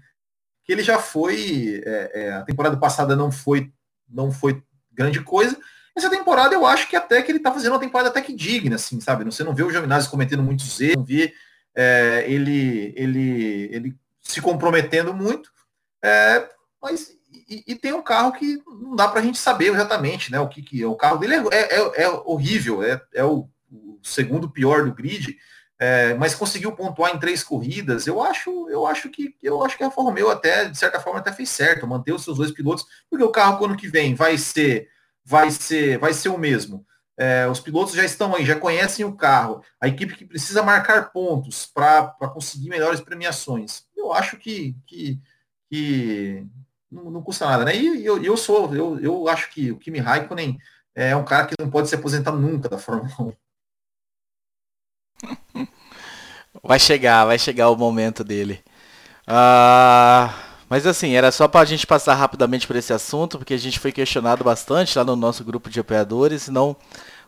que 0.65 0.73
ele 0.73 0.83
já 0.83 0.99
foi, 0.99 1.83
é, 1.85 2.11
é, 2.15 2.33
a 2.33 2.43
temporada 2.43 2.77
passada 2.77 3.15
não 3.15 3.31
foi, 3.31 3.73
não 4.09 4.33
foi 4.33 4.63
grande 4.93 5.21
coisa. 5.21 5.57
Essa 5.97 6.11
temporada 6.11 6.55
eu 6.55 6.67
acho 6.67 6.89
que 6.89 6.97
até 6.97 7.23
que 7.23 7.31
ele 7.31 7.39
está 7.39 7.53
fazendo 7.53 7.73
uma 7.73 7.81
temporada 7.81 8.09
até 8.09 8.21
que 8.21 8.35
digna, 8.35 8.77
assim, 8.77 9.01
sabe? 9.01 9.25
Você 9.25 9.45
não 9.45 9.55
vê 9.55 9.63
o 9.63 9.71
Giovinazzi 9.71 10.09
cometendo 10.09 10.43
muitos 10.43 10.81
erros, 10.81 10.97
não 10.97 11.05
vê 11.05 11.33
é, 11.75 12.25
ele, 12.27 12.93
ele, 12.97 13.69
ele 13.73 13.97
se 14.21 14.41
comprometendo 14.41 15.13
muito, 15.13 15.51
é, 16.03 16.49
mas 16.83 17.17
e, 17.49 17.65
e, 17.67 17.75
tem 17.75 17.93
um 17.93 18.03
carro 18.03 18.33
que 18.33 18.59
não 18.67 18.95
dá 18.95 19.09
para 19.09 19.21
a 19.21 19.23
gente 19.23 19.39
saber 19.39 19.73
exatamente, 19.73 20.31
né? 20.31 20.39
O 20.41 20.49
que, 20.49 20.63
que 20.63 20.83
é 20.83 20.87
o 20.87 20.95
carro 20.95 21.19
dele 21.19 21.35
é, 21.53 21.77
é, 21.77 22.03
é 22.05 22.09
horrível, 22.09 22.83
é, 22.83 23.01
é 23.13 23.25
o, 23.25 23.49
o, 23.71 23.99
segundo 24.03 24.51
pior 24.51 24.85
do 24.85 24.95
grid, 24.95 25.37
é, 25.79 26.15
mas 26.15 26.35
conseguiu 26.35 26.73
pontuar 26.73 27.15
em 27.15 27.19
três 27.19 27.43
corridas. 27.43 28.07
Eu 28.07 28.23
acho, 28.23 28.69
eu 28.71 28.87
acho 28.87 29.09
que 29.09 29.35
eu 29.43 29.63
acho 29.65 29.77
que 29.77 29.85
a 29.85 29.89
Romeo 29.89 30.31
até 30.31 30.67
de 30.67 30.79
certa 30.79 31.01
forma 31.01 31.19
até 31.19 31.33
fez 31.33 31.51
certo, 31.51 31.87
manter 31.87 32.13
os 32.13 32.23
seus 32.25 32.39
dois 32.39 32.53
pilotos, 32.53 32.87
porque 33.11 33.25
o 33.25 33.33
carro 33.33 33.59
quando 33.59 33.77
que 33.77 33.89
vem 33.89 34.15
vai 34.15 34.39
ser 34.39 34.89
vai 35.25 35.51
ser 35.51 35.99
vai 35.99 36.13
ser 36.13 36.29
o 36.29 36.39
mesmo. 36.39 36.87
É, 37.17 37.47
os 37.49 37.61
pilotos 37.61 37.95
já 37.95 38.05
estão 38.05 38.35
aí, 38.35 38.45
já 38.45 38.59
conhecem 38.59 39.05
o 39.05 39.17
carro, 39.17 39.63
a 39.81 39.87
equipe 39.87 40.17
que 40.17 40.25
precisa 40.25 40.63
marcar 40.63 41.13
pontos 41.13 41.65
para 41.67 42.13
conseguir 42.33 42.69
melhores 42.69 43.01
premiações. 43.01 43.85
Eu 43.97 44.13
acho 44.13 44.37
que, 44.37 44.77
que, 44.87 45.21
que 45.71 46.45
não, 46.95 47.11
não, 47.11 47.23
custa 47.23 47.47
nada, 47.47 47.65
né? 47.65 47.77
E 47.77 48.05
eu, 48.05 48.23
eu 48.23 48.37
sou, 48.37 48.75
eu, 48.75 48.99
eu 49.01 49.29
acho 49.29 49.51
que 49.51 49.73
o 49.73 49.79
Kimi 49.79 49.99
Raikkonen 49.99 50.57
é 50.95 51.15
um 51.17 51.25
cara 51.25 51.47
que 51.47 51.55
não 51.59 51.69
pode 51.69 51.89
se 51.89 51.95
aposentar 51.95 52.33
nunca 52.33 52.69
da 52.69 52.79
Fórmula 52.79 53.11
1. 53.21 53.33
Vai 56.63 56.79
chegar, 56.79 57.27
vai 57.27 57.39
chegar 57.39 57.69
o 57.69 57.77
momento 57.77 58.25
dele. 58.25 58.63
Uh, 59.29 60.33
mas 60.69 60.87
assim, 60.87 61.15
era 61.15 61.31
só 61.31 61.47
para 61.47 61.61
a 61.61 61.65
gente 61.65 61.87
passar 61.87 62.15
rapidamente 62.15 62.67
por 62.67 62.77
esse 62.77 62.91
assunto, 62.91 63.37
porque 63.37 63.53
a 63.53 63.59
gente 63.59 63.79
foi 63.79 63.93
questionado 63.93 64.43
bastante 64.43 64.97
lá 64.97 65.05
no 65.05 65.15
nosso 65.15 65.45
grupo 65.45 65.69
de 65.69 65.81
apoiadores, 65.81 66.49
não 66.49 66.75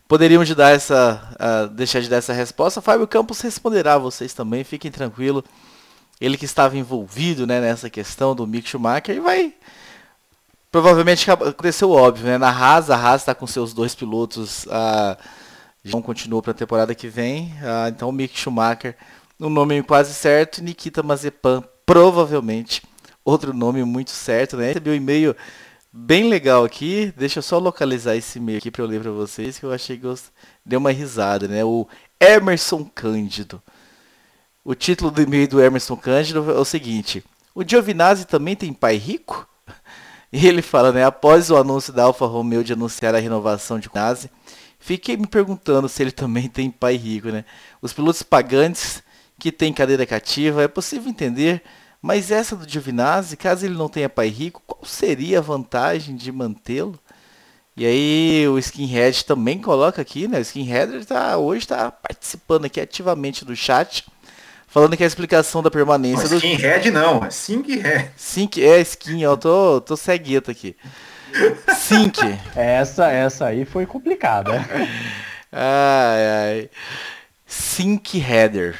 poderíamos 0.08 0.48
dar 0.54 0.70
essa, 0.70 1.20
uh, 1.34 1.68
deixar 1.68 2.00
de 2.00 2.08
dar 2.08 2.16
essa 2.16 2.32
resposta. 2.32 2.80
Fábio 2.80 3.06
Campos 3.06 3.40
responderá 3.40 3.94
a 3.94 3.98
vocês 3.98 4.32
também, 4.32 4.64
fiquem 4.64 4.90
tranquilos. 4.90 5.42
Ele 6.20 6.36
que 6.36 6.44
estava 6.44 6.76
envolvido 6.76 7.46
né, 7.46 7.60
nessa 7.60 7.90
questão 7.90 8.34
do 8.34 8.46
Mick 8.46 8.68
Schumacher 8.68 9.16
e 9.16 9.20
vai. 9.20 9.54
Provavelmente 10.70 11.30
aconteceu 11.30 11.90
óbvio, 11.90 12.26
né? 12.26 12.38
Na 12.38 12.50
Haas, 12.50 12.90
a 12.90 12.96
Haas 12.96 13.22
está 13.22 13.34
com 13.34 13.46
seus 13.46 13.72
dois 13.72 13.94
pilotos. 13.94 14.64
Uh, 14.66 15.16
João 15.84 16.02
continuou 16.02 16.42
para 16.42 16.50
a 16.50 16.54
temporada 16.54 16.94
que 16.94 17.08
vem. 17.08 17.52
Então 17.88 18.08
o 18.08 18.12
Mick 18.12 18.38
Schumacher, 18.38 18.96
um 19.38 19.48
nome 19.48 19.82
quase 19.82 20.12
certo, 20.12 20.62
Nikita 20.62 21.02
Mazepan 21.02 21.62
provavelmente 21.84 22.82
outro 23.24 23.52
nome 23.52 23.84
muito 23.84 24.10
certo, 24.10 24.56
né? 24.56 24.68
Recebi 24.68 24.90
um 24.90 24.94
e-mail 24.94 25.36
bem 25.92 26.28
legal 26.28 26.64
aqui. 26.64 27.12
Deixa 27.16 27.40
eu 27.40 27.42
só 27.42 27.58
localizar 27.58 28.16
esse 28.16 28.38
e-mail 28.38 28.58
aqui 28.58 28.70
para 28.70 28.82
eu 28.82 28.86
ler 28.86 29.00
para 29.00 29.10
vocês, 29.10 29.58
que 29.58 29.64
eu 29.64 29.72
achei 29.72 29.98
que 29.98 30.06
eu 30.06 30.16
uma 30.76 30.92
risada, 30.92 31.48
né? 31.48 31.64
O 31.64 31.86
Emerson 32.20 32.84
Cândido. 32.84 33.62
O 34.68 34.74
título 34.74 35.12
do 35.12 35.22
e-mail 35.22 35.46
do 35.46 35.62
Emerson 35.62 35.96
Cândido 35.96 36.50
é 36.50 36.58
o 36.58 36.64
seguinte: 36.64 37.22
O 37.54 37.62
Giovinazzi 37.62 38.26
também 38.26 38.56
tem 38.56 38.72
pai 38.72 38.96
rico? 38.96 39.48
E 40.32 40.44
ele 40.44 40.60
fala, 40.60 40.90
né? 40.90 41.04
Após 41.04 41.52
o 41.52 41.56
anúncio 41.56 41.92
da 41.92 42.02
Alfa 42.02 42.26
Romeo 42.26 42.64
de 42.64 42.72
anunciar 42.72 43.14
a 43.14 43.20
renovação 43.20 43.78
de 43.78 43.84
Giovinazzi, 43.84 44.28
fiquei 44.80 45.16
me 45.16 45.28
perguntando 45.28 45.88
se 45.88 46.02
ele 46.02 46.10
também 46.10 46.48
tem 46.48 46.68
pai 46.68 46.96
rico, 46.96 47.28
né? 47.28 47.44
Os 47.80 47.92
pilotos 47.92 48.24
pagantes 48.24 49.04
que 49.38 49.52
têm 49.52 49.72
cadeira 49.72 50.04
cativa, 50.04 50.64
é 50.64 50.68
possível 50.68 51.08
entender 51.08 51.62
mas 52.02 52.32
essa 52.32 52.56
do 52.56 52.68
Giovinazzi, 52.68 53.36
caso 53.36 53.64
ele 53.64 53.76
não 53.76 53.88
tenha 53.88 54.08
pai 54.08 54.28
rico, 54.28 54.62
qual 54.66 54.84
seria 54.84 55.38
a 55.38 55.42
vantagem 55.42 56.16
de 56.16 56.30
mantê-lo? 56.32 56.98
E 57.76 57.84
aí 57.84 58.48
o 58.48 58.58
Skinhead 58.58 59.24
também 59.24 59.60
coloca 59.60 60.00
aqui, 60.02 60.26
né? 60.26 60.38
O 60.38 60.42
Skinhead 60.42 61.04
tá, 61.04 61.36
hoje 61.36 61.60
está 61.60 61.90
participando 61.90 62.64
aqui 62.64 62.80
ativamente 62.80 63.44
do 63.44 63.54
chat, 63.54 64.04
falando 64.76 64.94
que 64.94 65.02
a 65.02 65.06
explicação 65.06 65.62
da 65.62 65.70
permanência 65.70 66.24
não, 66.24 66.28
do... 66.28 66.36
Skinhead 66.36 66.90
não, 66.90 67.24
é 67.24 67.30
Sinkhead. 67.30 68.10
Sink, 68.14 68.62
é 68.62 68.78
skin, 68.82 69.22
eu 69.22 69.34
tô, 69.34 69.80
tô 69.80 69.96
cegueta 69.96 70.50
aqui. 70.50 70.76
Sink. 71.74 72.20
Essa, 72.54 73.10
essa 73.10 73.46
aí 73.46 73.64
foi 73.64 73.86
complicada. 73.86 74.52
ai, 75.50 76.26
ai. 76.28 76.70
Sink 77.46 78.18
Header. 78.18 78.78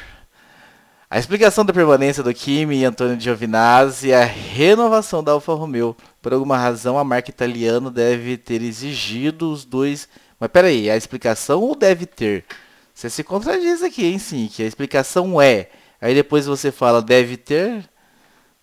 A 1.09 1.17
explicação 1.17 1.65
da 1.65 1.73
permanência 1.73 2.21
do 2.21 2.31
Kimi 2.31 2.77
e 2.77 2.85
Antônio 2.85 3.19
Giovinazzi 3.19 4.11
é 4.11 4.21
a 4.21 4.25
renovação 4.25 5.23
da 5.23 5.31
Alfa 5.31 5.55
Romeo. 5.55 5.97
Por 6.21 6.31
alguma 6.31 6.59
razão, 6.59 6.99
a 6.99 7.03
marca 7.03 7.31
italiana 7.31 7.89
deve 7.89 8.37
ter 8.37 8.61
exigido 8.61 9.51
os 9.51 9.65
dois. 9.65 10.07
Mas 10.39 10.51
peraí, 10.51 10.91
a 10.91 10.95
explicação 10.97 11.61
ou 11.61 11.75
deve 11.75 12.05
ter? 12.05 12.45
Você 12.93 13.09
se 13.09 13.23
contradiz 13.23 13.81
aqui, 13.81 14.05
hein, 14.05 14.19
sim, 14.19 14.47
que 14.47 14.61
a 14.61 14.67
explicação 14.67 15.41
é. 15.41 15.69
Aí 16.01 16.13
depois 16.13 16.45
você 16.45 16.71
fala 16.71 17.01
deve 17.01 17.37
ter. 17.37 17.89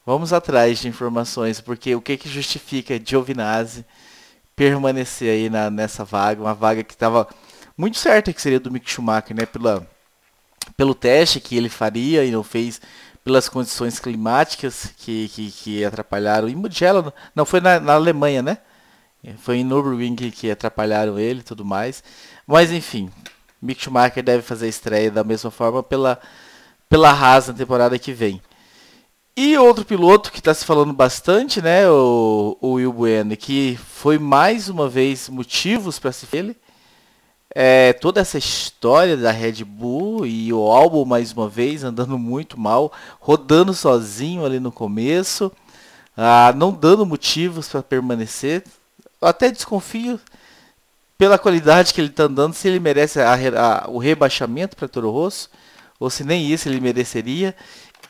Vamos 0.07 0.32
atrás 0.32 0.80
de 0.80 0.89
informações, 0.89 1.61
porque 1.61 1.95
o 1.95 2.01
que, 2.01 2.16
que 2.16 2.28
justifica 2.28 3.01
Giovinazzi 3.03 3.85
permanecer 4.55 5.30
aí 5.30 5.51
na, 5.51 5.70
nessa 5.70 6.05
vaga, 6.05 6.41
uma 6.41 6.55
vaga 6.55 6.85
que 6.85 6.93
estava 6.93 7.26
muito 7.76 7.99
certa 7.99 8.32
que 8.32 8.41
seria 8.41 8.61
do 8.61 8.70
Mick 8.70 8.89
Schumacher, 8.89 9.37
né? 9.37 9.47
Pela, 9.47 9.87
pelo 10.76 10.95
teste 10.95 11.41
que 11.41 11.57
ele 11.57 11.68
faria 11.68 12.24
e 12.24 12.30
não 12.30 12.43
fez, 12.43 12.80
pelas 13.24 13.49
condições 13.49 13.99
climáticas 13.99 14.93
que, 14.97 15.28
que, 15.28 15.51
que 15.51 15.85
atrapalharam. 15.85 16.49
Em 16.49 16.55
Mugello, 16.55 17.12
não, 17.35 17.45
foi 17.45 17.61
na, 17.61 17.80
na, 17.80 17.95
Alemanha, 17.95 18.43
né? 18.43 18.59
Foi 19.39 19.57
em 19.57 19.64
Nürburgring 19.64 20.14
que, 20.14 20.30
que 20.30 20.51
atrapalharam 20.51 21.18
ele 21.18 21.41
e 21.41 21.43
tudo 21.43 21.64
mais. 21.64 22.05
Mas 22.47 22.70
enfim, 22.70 23.11
Mick 23.61 23.82
Schumacher 23.82 24.22
deve 24.22 24.43
fazer 24.43 24.66
a 24.66 24.68
estreia 24.68 25.11
da 25.11 25.24
mesma 25.24 25.51
forma 25.51 25.82
pela, 25.82 26.20
pela 26.89 27.11
Haas 27.11 27.49
na 27.49 27.55
temporada 27.55 27.99
que 27.99 28.12
vem. 28.12 28.41
E 29.37 29.59
outro 29.59 29.85
piloto 29.85 30.30
que 30.30 30.39
está 30.39 30.55
se 30.55 30.64
falando 30.64 30.93
bastante, 30.93 31.61
né, 31.61 31.89
o, 31.91 32.57
o 32.61 32.72
Will 32.74 32.93
Bueno, 32.93 33.37
que 33.37 33.76
foi 33.76 34.16
mais 34.16 34.68
uma 34.68 34.89
vez 34.89 35.28
motivos 35.28 35.99
para 35.99 36.12
se 36.12 36.26
ele, 36.32 36.57
é, 37.53 37.93
toda 37.95 38.20
essa 38.20 38.39
história 38.39 39.16
da 39.16 39.32
Red 39.32 39.64
Bull 39.64 40.24
e 40.24 40.53
o 40.53 40.59
álbum 40.70 41.05
mais 41.05 41.32
uma 41.32 41.49
vez 41.49 41.82
andando 41.82 42.16
muito 42.16 42.59
mal, 42.59 42.93
rodando 43.18 43.74
sozinho 43.74 44.45
ali 44.45 44.61
no 44.61 44.70
começo, 44.70 45.51
ah, 46.16 46.53
não 46.57 46.72
dando 46.72 47.05
motivos 47.05 47.68
para 47.68 47.82
permanecer. 47.82 48.62
Eu 49.20 49.26
até 49.26 49.51
desconfio 49.51 50.20
pela 51.18 51.39
qualidade 51.39 51.93
que 51.93 52.01
ele 52.01 52.09
está 52.09 52.24
andando 52.24 52.55
se 52.55 52.68
ele 52.68 52.78
merece 52.78 53.20
a, 53.20 53.35
a, 53.35 53.91
o 53.91 53.99
rebaixamento 53.99 54.76
para 54.76 54.87
Toro 54.87 55.11
Rosso 55.11 55.51
ou 55.99 56.11
se 56.11 56.24
nem 56.24 56.51
isso 56.51 56.68
ele 56.68 56.80
mereceria. 56.80 57.55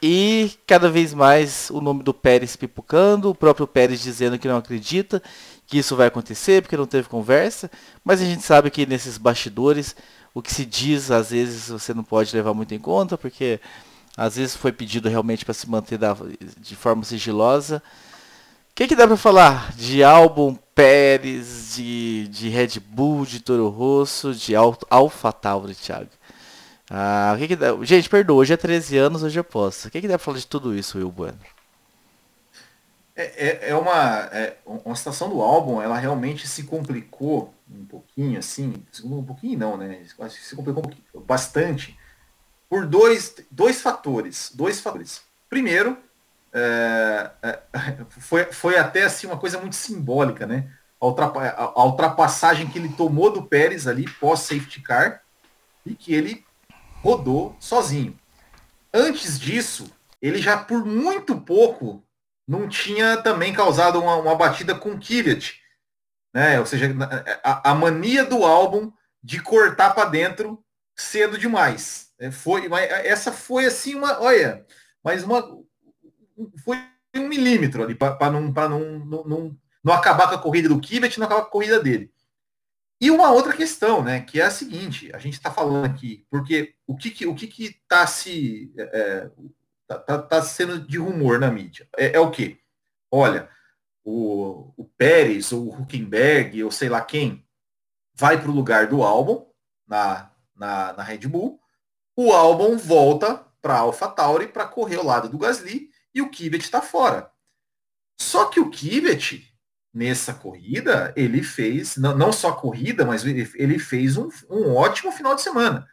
E 0.02 0.52
cada 0.66 0.90
vez 0.90 1.14
mais 1.14 1.70
o 1.70 1.80
nome 1.80 2.02
do 2.02 2.12
Pérez 2.12 2.56
pipocando, 2.56 3.30
o 3.30 3.34
próprio 3.34 3.66
Pérez 3.66 4.02
dizendo 4.02 4.38
que 4.38 4.48
não 4.48 4.58
acredita 4.58 5.22
que 5.66 5.78
isso 5.78 5.96
vai 5.96 6.08
acontecer, 6.08 6.62
porque 6.62 6.76
não 6.76 6.86
teve 6.86 7.08
conversa. 7.08 7.70
Mas 8.04 8.20
a 8.20 8.24
gente 8.24 8.42
sabe 8.42 8.70
que 8.70 8.86
nesses 8.86 9.16
bastidores, 9.16 9.96
o 10.34 10.42
que 10.42 10.52
se 10.52 10.64
diz, 10.66 11.10
às 11.10 11.30
vezes 11.30 11.68
você 11.68 11.94
não 11.94 12.04
pode 12.04 12.34
levar 12.34 12.52
muito 12.52 12.74
em 12.74 12.78
conta, 12.78 13.16
porque 13.16 13.60
às 14.16 14.36
vezes 14.36 14.54
foi 14.54 14.72
pedido 14.72 15.08
realmente 15.08 15.44
para 15.44 15.54
se 15.54 15.68
manter 15.68 15.98
da, 15.98 16.16
de 16.58 16.76
forma 16.76 17.02
sigilosa. 17.04 17.82
O 18.70 18.74
que, 18.74 18.88
que 18.88 18.96
dá 18.96 19.06
para 19.06 19.16
falar 19.16 19.72
de 19.76 20.02
álbum 20.02 20.56
Pérez, 20.74 21.76
de, 21.76 22.26
de 22.28 22.48
Red 22.48 22.80
Bull, 22.80 23.24
de 23.24 23.40
Toro 23.40 23.68
Rosso, 23.68 24.34
de 24.34 24.54
Alfa 24.54 25.32
Tauri, 25.32 25.74
Thiago? 25.74 26.10
Ah, 26.96 27.32
o 27.34 27.38
que 27.38 27.48
que 27.48 27.56
dá... 27.56 27.76
Gente, 27.82 28.08
perdoa, 28.08 28.36
hoje 28.36 28.54
é 28.54 28.56
13 28.56 28.96
anos, 28.98 29.24
hoje 29.24 29.36
eu 29.36 29.42
posso. 29.42 29.88
O 29.88 29.90
que, 29.90 30.00
que 30.00 30.06
dá 30.06 30.16
pra 30.16 30.24
falar 30.24 30.38
de 30.38 30.46
tudo 30.46 30.72
isso, 30.72 30.96
Will 30.96 31.10
Bueno? 31.10 31.40
É, 33.16 33.66
é, 33.66 33.70
é 33.70 33.74
uma, 33.74 34.28
é, 34.32 34.56
uma 34.64 34.94
situação 34.94 35.28
do 35.28 35.42
álbum, 35.42 35.82
ela 35.82 35.98
realmente 35.98 36.46
se 36.46 36.62
complicou 36.62 37.52
um 37.68 37.84
pouquinho, 37.84 38.38
assim, 38.38 38.74
um 39.02 39.24
pouquinho 39.24 39.58
não, 39.58 39.76
né? 39.76 40.04
Se 40.28 40.54
complicou 40.54 40.84
um 41.12 41.20
bastante 41.20 41.98
por 42.68 42.86
dois, 42.86 43.34
dois 43.50 43.82
fatores. 43.82 44.52
Dois 44.54 44.80
fatores. 44.80 45.22
Primeiro, 45.50 45.98
é, 46.52 47.30
é, 47.42 47.58
foi, 48.08 48.44
foi 48.52 48.78
até 48.78 49.02
assim 49.02 49.26
uma 49.26 49.36
coisa 49.36 49.58
muito 49.58 49.74
simbólica, 49.74 50.46
né? 50.46 50.70
A, 51.00 51.06
ultrapa, 51.06 51.44
a 51.48 51.84
ultrapassagem 51.84 52.68
que 52.68 52.78
ele 52.78 52.90
tomou 52.90 53.32
do 53.32 53.42
Pérez 53.42 53.88
ali 53.88 54.08
pós 54.20 54.40
safety 54.40 54.80
car 54.80 55.22
e 55.84 55.96
que 55.96 56.14
ele 56.14 56.43
rodou 57.04 57.54
sozinho. 57.60 58.18
Antes 58.92 59.38
disso, 59.38 59.92
ele 60.22 60.38
já 60.38 60.56
por 60.56 60.86
muito 60.86 61.38
pouco 61.38 62.02
não 62.48 62.66
tinha 62.66 63.18
também 63.18 63.52
causado 63.52 64.00
uma, 64.00 64.16
uma 64.16 64.34
batida 64.34 64.74
com 64.74 64.98
Kvyat, 64.98 65.60
né? 66.32 66.58
Ou 66.58 66.64
seja, 66.64 66.94
a, 67.42 67.72
a, 67.72 67.74
mania 67.74 68.24
do 68.24 68.42
álbum 68.42 68.90
de 69.22 69.38
cortar 69.40 69.94
para 69.94 70.08
dentro 70.08 70.64
cedo 70.96 71.36
demais. 71.36 72.10
É, 72.18 72.30
foi, 72.30 72.70
essa 73.04 73.30
foi 73.30 73.66
assim 73.66 73.94
uma, 73.94 74.20
olha, 74.22 74.64
mas 75.02 75.24
uma 75.24 75.42
foi 76.64 76.78
um 77.14 77.28
milímetro 77.28 77.82
ali 77.82 77.94
para 77.94 78.30
não, 78.30 78.40
não, 78.40 78.98
não, 79.04 79.24
não, 79.24 79.56
não 79.84 79.92
acabar 79.92 80.28
com 80.28 80.36
a 80.36 80.40
corrida 80.40 80.70
do 80.70 80.80
Kvyat, 80.80 81.18
não 81.18 81.26
acabar 81.26 81.42
com 81.42 81.48
a 81.48 81.50
corrida 81.50 81.80
dele. 81.80 82.13
E 83.00 83.10
uma 83.10 83.30
outra 83.30 83.56
questão, 83.56 84.02
né, 84.02 84.20
que 84.20 84.40
é 84.40 84.44
a 84.44 84.50
seguinte, 84.50 85.10
a 85.14 85.18
gente 85.18 85.34
está 85.34 85.50
falando 85.50 85.84
aqui, 85.84 86.26
porque 86.30 86.74
o 86.86 86.96
que 86.96 87.10
que, 87.10 87.26
o 87.26 87.34
que, 87.34 87.46
que 87.46 87.76
tá 87.88 88.06
se 88.06 88.72
é, 88.76 88.82
é, 88.82 89.30
tá, 89.86 89.98
tá, 89.98 90.22
tá, 90.22 90.42
sendo 90.42 90.80
de 90.80 90.98
rumor 90.98 91.38
na 91.38 91.50
mídia? 91.50 91.88
É, 91.96 92.16
é 92.16 92.20
o 92.20 92.30
que? 92.30 92.58
Olha, 93.10 93.48
o, 94.04 94.72
o 94.76 94.84
Pérez, 94.84 95.52
ou 95.52 95.68
o 95.68 95.82
Huckenberg, 95.82 96.62
ou 96.62 96.70
sei 96.70 96.88
lá 96.88 97.00
quem, 97.00 97.44
vai 98.14 98.40
para 98.40 98.50
o 98.50 98.54
lugar 98.54 98.86
do 98.86 99.02
álbum 99.02 99.46
na, 99.86 100.30
na, 100.54 100.92
na 100.92 101.02
Red 101.02 101.26
Bull, 101.26 101.60
o 102.16 102.32
álbum 102.32 102.76
volta 102.76 103.44
para 103.60 103.74
a 103.74 103.78
AlphaTauri 103.78 104.48
para 104.48 104.68
correr 104.68 104.96
ao 104.96 105.04
lado 105.04 105.28
do 105.28 105.38
Gasly 105.38 105.90
e 106.14 106.22
o 106.22 106.30
Kvyat 106.30 106.64
está 106.64 106.80
fora. 106.80 107.30
Só 108.20 108.46
que 108.46 108.60
o 108.60 108.70
Kvyat 108.70 109.52
nessa 109.94 110.34
corrida, 110.34 111.12
ele 111.16 111.42
fez, 111.42 111.96
não, 111.96 112.16
não 112.18 112.32
só 112.32 112.50
corrida, 112.50 113.04
mas 113.04 113.24
ele, 113.24 113.78
fez 113.78 114.16
um, 114.16 114.28
um, 114.50 114.74
ótimo 114.74 115.12
final 115.12 115.36
de 115.36 115.42
semana. 115.42 115.86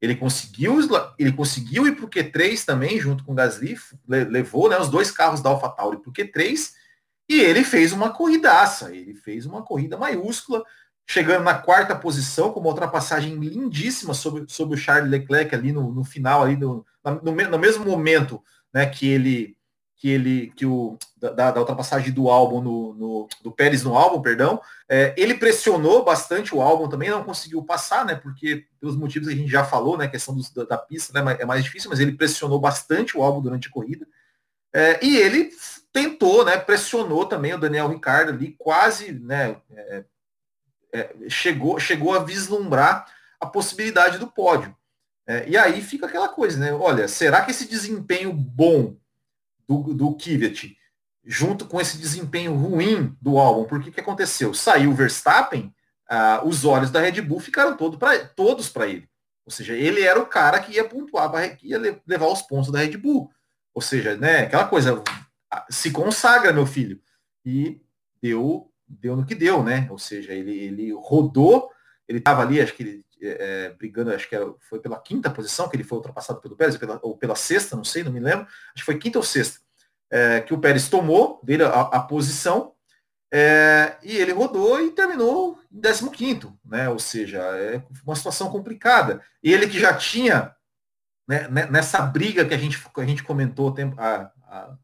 Ele 0.00 0.16
conseguiu, 0.16 0.78
ele 1.18 1.32
conseguiu 1.32 1.86
ir 1.86 1.94
para 1.94 2.06
o 2.06 2.10
Q3 2.10 2.64
também, 2.64 2.98
junto 2.98 3.22
com 3.22 3.32
o 3.32 3.34
Gasly, 3.34 3.76
levou 4.08 4.70
né, 4.70 4.78
os 4.78 4.88
dois 4.88 5.10
carros 5.10 5.42
da 5.42 5.50
AlphaTauri 5.50 5.98
para 5.98 6.08
o 6.08 6.12
Q3, 6.12 6.70
e 7.28 7.40
ele 7.40 7.62
fez 7.62 7.92
uma 7.92 8.10
corridaça, 8.10 8.94
ele 8.94 9.14
fez 9.14 9.44
uma 9.44 9.62
corrida 9.62 9.98
maiúscula, 9.98 10.64
chegando 11.06 11.44
na 11.44 11.54
quarta 11.54 11.94
posição, 11.94 12.50
com 12.50 12.60
uma 12.60 12.70
ultrapassagem 12.70 13.36
lindíssima 13.36 14.14
sobre, 14.14 14.44
sobre 14.48 14.76
o 14.76 14.78
Charles 14.78 15.10
Leclerc 15.10 15.54
ali 15.54 15.72
no, 15.72 15.92
no 15.92 16.04
final, 16.04 16.42
ali 16.42 16.56
no, 16.56 16.84
no, 17.04 17.32
no 17.32 17.58
mesmo 17.58 17.84
momento 17.84 18.42
né, 18.72 18.86
que 18.86 19.06
ele 19.06 19.56
que 20.02 20.10
ele 20.10 20.52
que 20.56 20.66
o 20.66 20.98
da, 21.16 21.52
da 21.52 21.60
ultrapassagem 21.60 22.12
do 22.12 22.28
álbum 22.28 22.60
no, 22.60 22.94
no, 22.94 23.28
do 23.40 23.52
Pérez 23.52 23.84
no 23.84 23.96
álbum, 23.96 24.20
perdão, 24.20 24.60
é, 24.88 25.14
ele 25.16 25.34
pressionou 25.34 26.04
bastante 26.04 26.52
o 26.52 26.60
álbum 26.60 26.88
também, 26.88 27.08
não 27.08 27.22
conseguiu 27.22 27.62
passar, 27.62 28.04
né? 28.04 28.16
Porque 28.16 28.66
pelos 28.80 28.96
motivos 28.96 29.28
que 29.28 29.34
a 29.34 29.36
gente 29.36 29.48
já 29.48 29.62
falou, 29.62 29.96
né? 29.96 30.08
Questão 30.08 30.34
dos, 30.34 30.50
da, 30.50 30.64
da, 30.64 30.76
pista 30.76 31.12
né, 31.12 31.36
é 31.38 31.44
mais 31.44 31.62
difícil, 31.62 31.88
mas 31.88 32.00
ele 32.00 32.16
pressionou 32.16 32.58
bastante 32.58 33.16
o 33.16 33.22
álbum 33.22 33.40
durante 33.40 33.68
a 33.68 33.70
corrida. 33.70 34.04
É, 34.74 34.98
e 35.06 35.18
ele 35.18 35.52
tentou, 35.92 36.44
né? 36.44 36.56
Pressionou 36.56 37.24
também 37.24 37.54
o 37.54 37.60
Daniel 37.60 37.86
Ricardo 37.86 38.32
ali, 38.32 38.56
quase, 38.58 39.12
né? 39.12 39.54
É, 39.70 40.04
é 40.94 41.14
chegou, 41.28 41.78
chegou 41.78 42.12
a 42.12 42.24
vislumbrar 42.24 43.06
a 43.38 43.46
possibilidade 43.46 44.18
do 44.18 44.26
pódio. 44.26 44.76
É, 45.28 45.48
e 45.48 45.56
aí 45.56 45.80
fica 45.80 46.06
aquela 46.06 46.28
coisa, 46.28 46.58
né? 46.58 46.72
Olha, 46.72 47.06
será 47.06 47.42
que 47.42 47.52
esse 47.52 47.68
desempenho 47.68 48.32
bom 48.32 48.96
do, 49.80 49.94
do 49.94 50.14
Kvyat, 50.14 50.76
junto 51.24 51.66
com 51.66 51.80
esse 51.80 51.98
desempenho 51.98 52.54
ruim 52.54 53.16
do 53.20 53.38
álbum, 53.38 53.64
porque 53.64 53.90
o 53.90 53.92
que 53.92 54.00
aconteceu? 54.00 54.52
Saiu 54.52 54.90
o 54.90 54.94
Verstappen, 54.94 55.72
ah, 56.08 56.42
os 56.44 56.64
olhos 56.64 56.90
da 56.90 57.00
Red 57.00 57.20
Bull 57.22 57.40
ficaram 57.40 57.76
todo 57.76 57.98
pra, 57.98 58.18
todos 58.26 58.68
para 58.68 58.86
ele. 58.86 59.08
Ou 59.44 59.52
seja, 59.52 59.74
ele 59.74 60.02
era 60.02 60.20
o 60.20 60.26
cara 60.26 60.60
que 60.60 60.72
ia 60.72 60.84
pontuar, 60.84 61.56
que 61.56 61.68
ia 61.68 62.00
levar 62.06 62.26
os 62.26 62.42
pontos 62.42 62.70
da 62.70 62.80
Red 62.80 62.96
Bull. 62.96 63.30
Ou 63.74 63.82
seja, 63.82 64.16
né, 64.16 64.42
aquela 64.42 64.66
coisa, 64.66 65.02
se 65.70 65.90
consagra, 65.90 66.52
meu 66.52 66.66
filho. 66.66 67.00
E 67.44 67.80
deu, 68.20 68.70
deu 68.86 69.16
no 69.16 69.24
que 69.24 69.34
deu, 69.34 69.62
né? 69.62 69.88
Ou 69.90 69.98
seja, 69.98 70.32
ele, 70.32 70.56
ele 70.56 70.92
rodou, 70.92 71.70
ele 72.06 72.18
estava 72.18 72.42
ali, 72.42 72.60
acho 72.60 72.74
que 72.74 72.82
ele 72.82 73.04
é, 73.22 73.70
brigando, 73.70 74.12
acho 74.12 74.28
que 74.28 74.34
era, 74.34 74.52
foi 74.60 74.80
pela 74.80 75.00
quinta 75.00 75.30
posição 75.30 75.68
que 75.68 75.76
ele 75.76 75.84
foi 75.84 75.96
ultrapassado 75.96 76.40
pelo 76.40 76.56
Pérez, 76.56 76.76
pela, 76.76 77.00
ou 77.02 77.16
pela 77.16 77.34
sexta, 77.34 77.76
não 77.76 77.84
sei, 77.84 78.02
não 78.02 78.12
me 78.12 78.20
lembro. 78.20 78.46
Acho 78.46 78.84
que 78.84 78.84
foi 78.84 78.98
quinta 78.98 79.18
ou 79.18 79.24
sexta 79.24 79.60
é, 80.12 80.42
que 80.42 80.52
o 80.52 80.58
Pérez 80.58 80.88
tomou 80.88 81.40
dele 81.42 81.64
a, 81.64 81.80
a 81.80 82.00
posição 82.00 82.74
é, 83.32 83.96
e 84.02 84.14
ele 84.18 84.32
rodou 84.32 84.78
e 84.78 84.90
terminou 84.90 85.58
em 85.72 85.80
15 85.80 86.52
né? 86.62 86.90
Ou 86.90 86.98
seja, 86.98 87.38
é 87.38 87.82
uma 88.04 88.14
situação 88.14 88.50
complicada. 88.50 89.22
Ele 89.42 89.66
que 89.66 89.80
já 89.80 89.94
tinha 89.94 90.54
né, 91.26 91.48
nessa 91.70 92.02
briga 92.02 92.44
que 92.44 92.52
a 92.52 92.58
gente, 92.58 92.78
a 92.94 93.04
gente 93.06 93.24
comentou 93.24 93.72
tempo, 93.72 93.98
há, 93.98 94.30
há 94.46 94.74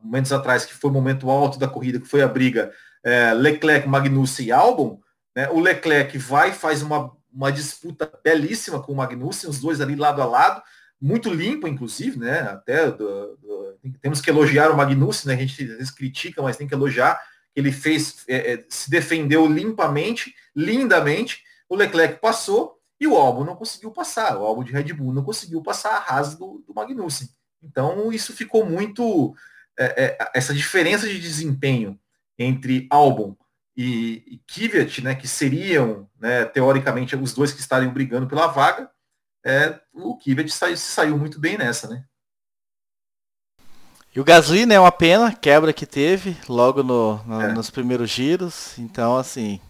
momentos 0.00 0.32
atrás, 0.32 0.64
que 0.64 0.72
foi 0.72 0.88
o 0.90 0.92
momento 0.92 1.28
alto 1.28 1.58
da 1.58 1.68
corrida, 1.68 2.00
que 2.00 2.08
foi 2.08 2.22
a 2.22 2.28
briga 2.28 2.72
é, 3.04 3.34
Leclerc, 3.34 3.86
Magnussen 3.86 4.46
e 4.46 4.52
Albon, 4.52 5.00
né? 5.36 5.50
o 5.50 5.60
Leclerc 5.60 6.16
vai 6.16 6.52
faz 6.52 6.80
uma, 6.80 7.12
uma 7.30 7.52
disputa 7.52 8.10
belíssima 8.24 8.82
com 8.82 8.92
o 8.92 8.96
Magnussen, 8.96 9.50
os 9.50 9.60
dois 9.60 9.82
ali 9.82 9.94
lado 9.94 10.22
a 10.22 10.24
lado, 10.24 10.62
muito 11.00 11.32
limpa, 11.32 11.68
inclusive, 11.68 12.18
né? 12.18 12.40
Até 12.40 12.90
do, 12.90 13.36
do, 13.36 13.78
temos 14.00 14.20
que 14.20 14.30
elogiar 14.30 14.70
o 14.70 14.76
Magnussen, 14.76 15.28
né? 15.28 15.34
A 15.34 15.46
gente 15.46 15.62
às 15.62 15.76
vezes 15.78 15.90
critica, 15.90 16.42
mas 16.42 16.56
tem 16.56 16.66
que 16.66 16.74
elogiar 16.74 17.20
que 17.54 17.60
ele 17.60 17.72
fez, 17.72 18.24
é, 18.28 18.54
é, 18.54 18.66
se 18.68 18.90
defendeu 18.90 19.46
limpamente, 19.46 20.34
lindamente. 20.54 21.42
O 21.68 21.76
Leclerc 21.76 22.20
passou 22.20 22.78
e 23.00 23.06
o 23.06 23.16
álbum 23.16 23.44
não 23.44 23.54
conseguiu 23.54 23.90
passar. 23.90 24.36
O 24.36 24.44
álbum 24.44 24.64
de 24.64 24.72
Red 24.72 24.92
Bull 24.92 25.12
não 25.12 25.22
conseguiu 25.22 25.62
passar 25.62 25.90
a 25.90 26.00
rasa 26.00 26.36
do, 26.36 26.64
do 26.66 26.74
Magnussen. 26.74 27.28
Então 27.62 28.12
isso 28.12 28.32
ficou 28.32 28.64
muito 28.64 29.34
é, 29.78 30.04
é, 30.04 30.30
essa 30.34 30.52
diferença 30.52 31.06
de 31.06 31.20
desempenho 31.20 31.98
entre 32.38 32.86
Albon 32.90 33.36
e, 33.76 34.24
e 34.26 34.42
Kvyat, 34.46 35.02
né, 35.02 35.14
que 35.14 35.28
seriam, 35.28 36.08
né, 36.18 36.44
teoricamente, 36.44 37.14
os 37.14 37.32
dois 37.32 37.52
que 37.52 37.60
estariam 37.60 37.92
brigando 37.92 38.26
pela 38.26 38.48
vaga, 38.48 38.90
é, 39.44 39.78
o 39.92 40.16
Kvyat 40.16 40.50
saiu, 40.50 40.76
saiu 40.76 41.18
muito 41.18 41.40
bem 41.40 41.56
nessa, 41.56 41.88
né? 41.88 42.04
E 44.14 44.20
o 44.20 44.24
Gasly, 44.24 44.66
né, 44.66 44.80
uma 44.80 44.90
pena, 44.90 45.32
quebra 45.32 45.72
que 45.72 45.86
teve 45.86 46.36
logo 46.48 46.82
no, 46.82 47.22
no 47.24 47.42
é. 47.42 47.52
nos 47.52 47.70
primeiros 47.70 48.10
giros. 48.10 48.76
Então, 48.78 49.16
assim, 49.16 49.60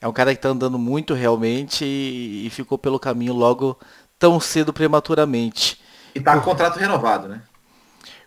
é 0.00 0.08
um 0.08 0.12
cara 0.12 0.34
que 0.34 0.40
tá 0.40 0.48
andando 0.48 0.78
muito 0.78 1.14
realmente 1.14 1.84
e, 1.84 2.46
e 2.46 2.50
ficou 2.50 2.78
pelo 2.78 2.98
caminho 2.98 3.34
logo 3.34 3.78
tão 4.18 4.40
cedo 4.40 4.72
prematuramente. 4.72 5.80
E 6.14 6.20
tá 6.20 6.34
com 6.36 6.42
contrato 6.42 6.78
renovado, 6.78 7.28
né? 7.28 7.42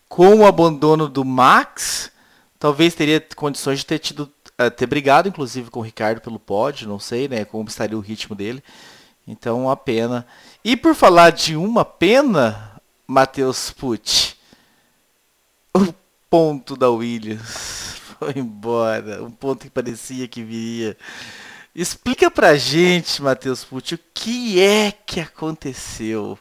Com 0.07 0.35
o 0.35 0.45
abandono 0.45 1.07
do 1.07 1.25
Max, 1.25 2.11
talvez 2.59 2.93
teria 2.93 3.25
condições 3.35 3.79
de 3.79 3.85
ter 3.85 3.99
tido 3.99 4.31
uh, 4.61 4.71
ter 4.71 4.85
brigado, 4.85 5.27
inclusive, 5.27 5.69
com 5.69 5.79
o 5.79 5.83
Ricardo 5.83 6.21
pelo 6.21 6.39
pódio, 6.39 6.87
não 6.87 6.99
sei, 6.99 7.27
né, 7.27 7.45
como 7.45 7.67
estaria 7.67 7.97
o 7.97 8.01
ritmo 8.01 8.35
dele. 8.35 8.63
Então, 9.27 9.63
uma 9.63 9.75
pena. 9.75 10.25
E 10.63 10.77
por 10.77 10.93
falar 10.93 11.31
de 11.31 11.55
uma 11.55 11.83
pena, 11.83 12.79
Matheus 13.07 13.71
Pucci, 13.71 14.35
o 15.73 15.93
ponto 16.29 16.75
da 16.75 16.89
Williams 16.89 17.97
foi 18.19 18.33
embora, 18.35 19.23
um 19.23 19.31
ponto 19.31 19.63
que 19.63 19.69
parecia 19.69 20.27
que 20.27 20.43
viria. 20.43 20.97
Explica 21.73 22.31
pra 22.31 22.55
gente, 22.55 23.21
Matheus 23.21 23.63
Pucci, 23.63 23.95
o 23.95 23.99
que 24.13 24.61
é 24.61 24.91
que 24.91 25.19
aconteceu 25.19 26.39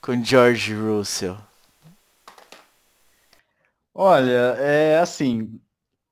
com 0.00 0.22
George 0.22 0.74
Russell? 0.74 1.38
Olha, 3.94 4.56
é 4.58 4.98
assim, 4.98 5.58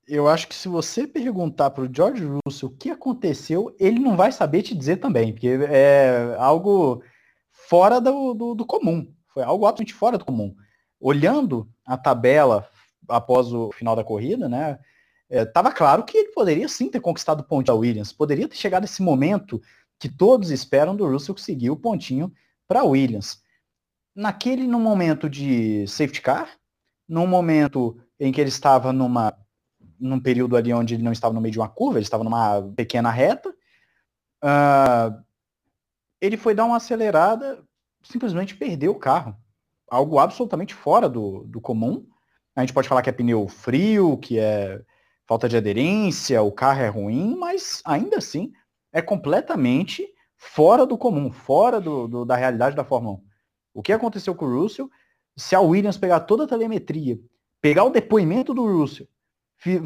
eu 0.07 0.29
acho 0.29 0.49
que 0.49 0.55
se 0.55 0.69
você 0.69 1.07
perguntar 1.07 1.71
para 1.71 1.85
o 1.85 1.91
George 1.93 2.25
Russell 2.25 2.69
o 2.69 2.77
que 2.77 2.91
aconteceu, 2.91 3.75
ele 3.79 3.99
não 3.99 4.17
vai 4.17 4.33
saber 4.33 4.63
te 4.63 4.75
dizer 4.75 4.97
também, 4.97 5.33
porque 5.33 5.49
é 5.69 6.35
algo 6.39 7.03
fora 7.51 8.01
do, 8.01 8.35
do, 8.35 8.55
do 8.55 8.67
comum. 8.67 9.13
Foi 9.29 9.43
algo 9.43 9.65
absolutamente 9.65 9.95
fora 9.95 10.19
do 10.19 10.25
comum. 10.25 10.55
Olhando 11.01 11.69
a 11.87 11.97
tabela 11.97 12.69
após 13.09 13.53
o 13.53 13.71
final 13.73 13.97
da 13.97 14.05
corrida, 14.05 14.49
né? 14.49 14.79
Estava 15.29 15.71
é, 15.71 15.73
claro 15.73 16.05
que 16.05 16.17
ele 16.19 16.33
poderia 16.33 16.69
sim 16.69 16.91
ter 16.91 17.01
conquistado 17.01 17.41
o 17.41 17.45
ponto 17.45 17.67
da 17.67 17.75
Williams. 17.75 18.13
Poderia 18.13 18.47
ter 18.47 18.57
chegado 18.57 18.85
esse 18.85 19.03
momento 19.03 19.61
que 19.99 20.09
todos 20.09 20.51
esperam 20.51 20.95
do 20.95 21.07
Russell 21.07 21.35
conseguir 21.35 21.71
o 21.71 21.77
pontinho 21.77 22.33
para 22.69 22.85
Williams. 22.85 23.41
Naquele, 24.15 24.67
no 24.67 24.79
momento 24.79 25.31
de 25.31 25.87
safety 25.87 26.21
car, 26.21 26.51
num 27.09 27.27
momento 27.27 27.97
em 28.21 28.31
que 28.31 28.41
ele 28.41 28.51
estava 28.51 28.93
numa 28.93 29.35
num 30.03 30.21
período 30.21 30.57
ali 30.57 30.73
onde 30.75 30.95
ele 30.95 31.03
não 31.03 31.13
estava 31.13 31.33
no 31.33 31.41
meio 31.41 31.53
de 31.53 31.59
uma 31.59 31.69
curva, 31.69 31.99
ele 31.99 32.05
estava 32.05 32.25
numa 32.25 32.61
pequena 32.77 33.11
reta. 33.11 33.51
Uh, 34.43 35.23
ele 36.21 36.37
foi 36.37 36.55
dar 36.55 36.65
uma 36.65 36.77
acelerada, 36.77 37.63
simplesmente 38.03 38.57
perdeu 38.57 38.91
o 38.91 38.99
carro. 38.99 39.37
Algo 39.89 40.19
absolutamente 40.19 40.75
fora 40.75 41.09
do, 41.09 41.45
do 41.45 41.61
comum. 41.61 42.05
A 42.57 42.61
gente 42.61 42.73
pode 42.73 42.89
falar 42.89 43.03
que 43.03 43.09
é 43.09 43.13
pneu 43.13 43.47
frio, 43.49 44.19
que 44.19 44.39
é 44.39 44.83
falta 45.27 45.49
de 45.49 45.57
aderência, 45.57 46.43
o 46.43 46.51
carro 46.51 46.81
é 46.81 46.89
ruim, 46.89 47.37
mas 47.37 47.81
ainda 47.85 48.19
assim 48.19 48.53
é 48.93 49.01
completamente 49.01 50.07
fora 50.37 50.85
do 50.85 50.99
comum, 50.99 51.31
fora 51.31 51.81
do, 51.81 52.09
do, 52.09 52.25
da 52.25 52.35
realidade 52.35 52.75
da 52.75 52.85
Fórmula 52.85 53.17
1. 53.17 53.23
O 53.75 53.83
que 53.83 53.93
aconteceu 53.93 54.35
com 54.35 54.45
o 54.45 54.63
Russell? 54.63 54.91
Se 55.37 55.55
a 55.55 55.61
Williams 55.61 55.97
pegar 55.97 56.21
toda 56.21 56.45
a 56.45 56.49
telemetria, 56.49 57.19
pegar 57.61 57.85
o 57.85 57.91
depoimento 57.91 58.53
do 58.53 58.67
Russell 58.67 59.07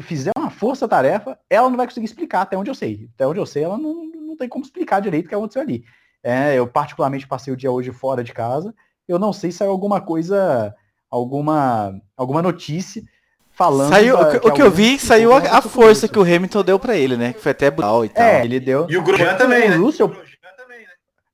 fizer 0.01 0.31
uma 0.37 0.49
força-tarefa, 0.49 1.37
ela 1.49 1.69
não 1.69 1.77
vai 1.77 1.85
conseguir 1.85 2.05
explicar, 2.05 2.41
até 2.41 2.57
onde 2.57 2.69
eu 2.69 2.75
sei. 2.75 3.07
Até 3.13 3.27
onde 3.27 3.39
eu 3.39 3.45
sei, 3.45 3.63
ela 3.63 3.77
não, 3.77 4.05
não 4.05 4.35
tem 4.35 4.49
como 4.49 4.65
explicar 4.65 4.99
direito 4.99 5.25
o 5.25 5.29
que 5.29 5.35
aconteceu 5.35 5.61
ali. 5.61 5.83
É, 6.23 6.55
eu 6.55 6.67
particularmente 6.67 7.27
passei 7.27 7.53
o 7.53 7.57
dia 7.57 7.71
hoje 7.71 7.91
fora 7.91 8.23
de 8.23 8.33
casa, 8.33 8.73
eu 9.07 9.19
não 9.19 9.31
sei 9.31 9.51
se 9.51 9.59
saiu 9.59 9.71
alguma 9.71 10.01
coisa, 10.01 10.75
alguma, 11.09 12.01
alguma 12.17 12.41
notícia 12.41 13.03
falando. 13.51 13.89
Saiu, 13.89 14.17
da, 14.17 14.29
o 14.29 14.39
que, 14.39 14.51
que 14.51 14.61
eu 14.61 14.71
vi, 14.71 14.99
saiu 14.99 15.33
a, 15.33 15.37
a 15.57 15.61
força 15.61 16.07
que 16.07 16.19
o 16.19 16.23
Hamilton 16.23 16.63
deu 16.63 16.79
para 16.79 16.97
ele, 16.97 17.15
né? 17.15 17.33
Que 17.33 17.39
foi 17.39 17.51
até 17.51 17.71
brutal 17.71 18.03
e 18.03 18.09
tal. 18.09 18.23
É, 18.23 18.43
ele 18.43 18.59
deu. 18.59 18.87
E 18.89 18.97
o 18.97 19.03
Grosjean 19.03 19.35
também, 19.35 19.69
né? 19.69 19.75
Russell, 19.75 20.15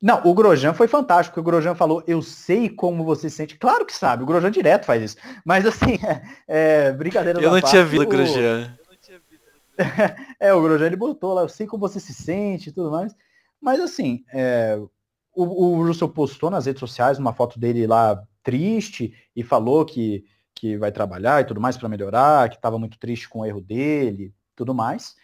não, 0.04 0.22
o 0.26 0.34
Grosjean 0.34 0.74
foi 0.74 0.86
fantástico. 0.86 1.39
O 1.39 1.43
Grosjean 1.43 1.76
falou, 1.76 2.04
eu 2.06 2.22
sei 2.22 2.68
como 2.68 3.06
você 3.06 3.30
se 3.30 3.38
sente. 3.38 3.58
Claro 3.58 3.86
que 3.86 3.95
sabe, 3.95 4.24
o 4.24 4.26
Grosjean 4.26 4.51
direto 4.51 4.86
faz 4.86 5.01
isso. 5.01 5.18
Mas 5.45 5.66
assim, 5.66 5.97
é, 6.45 6.89
é 6.89 6.91
brincadeira 6.91 7.39
Eu 7.39 7.51
não 7.51 7.62
parte, 7.62 7.70
tinha 7.70 7.86
visto 7.86 8.04
o 8.04 8.10
Grosjean. 8.10 8.78
é, 10.41 10.54
o 10.54 10.62
Grosjean 10.62 10.88
ele 10.88 10.97
botou 10.97 11.34
lá, 11.34 11.41
eu 11.41 11.47
sei 11.47 11.66
como 11.66 11.88
você 11.88 12.01
se 12.01 12.14
sente 12.14 12.68
e 12.68 12.72
tudo 12.74 12.91
mais. 12.91 13.16
Mas 13.62 13.80
assim, 13.80 14.26
é, 14.34 14.78
o, 15.34 15.43
o 15.43 15.88
Russell 15.88 16.10
postou 16.10 16.51
nas 16.51 16.66
redes 16.66 16.82
sociais 16.82 17.18
uma 17.18 17.32
foto 17.32 17.58
dele 17.58 17.88
lá 17.88 18.22
triste 18.43 19.14
e 19.34 19.41
falou 19.41 19.86
que, 19.86 20.26
que 20.54 20.78
vai 20.78 20.91
trabalhar 20.91 21.39
e 21.41 21.45
tudo 21.45 21.62
mais 21.62 21.78
para 21.78 21.88
melhorar, 21.88 22.49
que 22.49 22.58
estava 22.58 22.78
muito 22.78 22.99
triste 22.99 23.30
com 23.30 23.39
o 23.39 23.45
erro 23.45 23.62
dele 23.62 24.34
tudo 24.56 24.74
mais. 24.74 25.16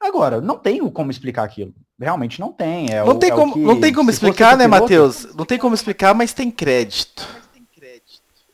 Agora, 0.00 0.40
não 0.40 0.56
tenho 0.58 0.90
como 0.90 1.10
explicar 1.10 1.44
aquilo. 1.44 1.74
Realmente 1.98 2.38
não 2.38 2.52
tem. 2.52 2.92
É 2.92 3.02
não, 3.02 3.12
o, 3.12 3.18
tem 3.18 3.30
é 3.30 3.34
como, 3.34 3.54
que, 3.54 3.58
não 3.60 3.80
tem 3.80 3.92
como 3.92 4.10
explicar, 4.10 4.56
né, 4.56 4.66
Matheus? 4.66 5.34
Não 5.34 5.44
tem 5.44 5.58
como 5.58 5.74
explicar, 5.74 6.14
mas 6.14 6.32
tem 6.32 6.50
crédito. 6.50 7.26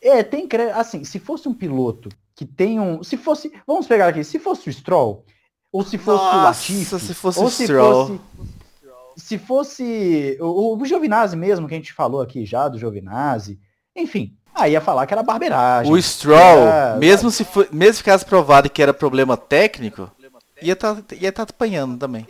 É, 0.00 0.22
tem 0.22 0.46
crédito. 0.46 0.76
Assim, 0.76 1.04
se 1.04 1.18
fosse 1.18 1.48
um 1.48 1.54
piloto 1.54 2.08
que 2.34 2.46
tem 2.46 2.80
um. 2.80 3.02
Se 3.02 3.16
fosse. 3.16 3.52
Vamos 3.66 3.86
pegar 3.86 4.08
aqui, 4.08 4.24
se 4.24 4.38
fosse 4.38 4.68
o 4.68 4.72
Stroll, 4.72 5.24
ou 5.72 5.84
se 5.84 5.98
fosse 5.98 6.24
Nossa, 6.24 6.36
o 6.36 6.42
Latifi, 6.42 6.84
se 6.84 7.14
fosse 7.14 7.38
ou 7.38 7.46
o 7.46 7.50
se 7.50 7.64
Stroll. 7.64 8.06
fosse. 8.06 8.20
Se 9.14 9.38
fosse 9.38 10.38
o, 10.40 10.76
o 10.76 10.84
Giovinazzi 10.86 11.36
mesmo, 11.36 11.68
que 11.68 11.74
a 11.74 11.76
gente 11.76 11.92
falou 11.92 12.22
aqui 12.22 12.46
já, 12.46 12.66
do 12.66 12.78
Giovinazzi, 12.78 13.60
enfim, 13.94 14.34
aí 14.54 14.72
ia 14.72 14.80
falar 14.80 15.06
que 15.06 15.12
era 15.12 15.22
barbeiragem. 15.22 15.92
O 15.92 16.00
Stroll, 16.00 16.66
era, 16.66 16.96
mesmo, 16.96 17.30
se 17.30 17.46
mesmo 17.70 17.92
se 17.94 17.98
ficasse 17.98 18.24
provado 18.24 18.70
que 18.70 18.82
era 18.82 18.94
problema 18.94 19.36
técnico, 19.36 20.10
ia 20.62 20.72
estar 20.72 20.94
tá, 21.02 21.14
ia 21.14 21.32
tá 21.32 21.42
apanhando 21.42 21.98
também. 21.98 22.26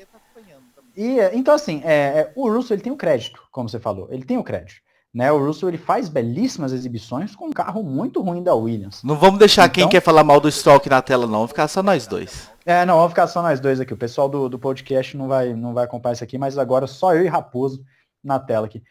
E, 0.96 1.18
então, 1.32 1.54
assim, 1.54 1.80
é, 1.84 1.94
é, 1.94 2.32
o 2.36 2.50
Russell 2.50 2.74
ele 2.74 2.82
tem 2.82 2.92
o 2.92 2.96
crédito, 2.96 3.42
como 3.50 3.68
você 3.68 3.80
falou, 3.80 4.08
ele 4.10 4.24
tem 4.24 4.36
o 4.36 4.44
crédito. 4.44 4.80
Né? 5.12 5.30
O 5.30 5.44
Russell 5.44 5.68
ele 5.68 5.78
faz 5.78 6.08
belíssimas 6.08 6.72
exibições 6.72 7.36
com 7.36 7.48
um 7.48 7.52
carro 7.52 7.82
muito 7.82 8.22
ruim 8.22 8.42
da 8.42 8.54
Williams. 8.54 9.02
Não 9.02 9.14
vamos 9.16 9.38
deixar 9.38 9.64
então, 9.64 9.74
quem 9.74 9.88
quer 9.88 10.00
falar 10.00 10.24
mal 10.24 10.40
do 10.40 10.50
Stroll 10.50 10.80
na 10.88 11.02
tela, 11.02 11.26
não. 11.26 11.34
Vamos 11.34 11.50
ficar 11.50 11.68
só 11.68 11.82
nós 11.82 12.06
dois. 12.06 12.50
É, 12.64 12.86
não, 12.86 12.96
vamos 12.96 13.10
ficar 13.10 13.26
só 13.26 13.42
nós 13.42 13.60
dois 13.60 13.78
aqui. 13.78 13.92
O 13.92 13.96
pessoal 13.96 14.28
do, 14.28 14.48
do 14.48 14.58
podcast 14.58 15.14
não 15.16 15.28
vai, 15.28 15.52
não 15.52 15.74
vai 15.74 15.84
acompanhar 15.84 16.14
isso 16.14 16.24
aqui, 16.24 16.38
mas 16.38 16.56
agora 16.56 16.86
só 16.86 17.14
eu 17.14 17.24
e 17.24 17.28
Raposo 17.28 17.84
na 18.24 18.38
tela 18.38 18.66
aqui. 18.66 18.82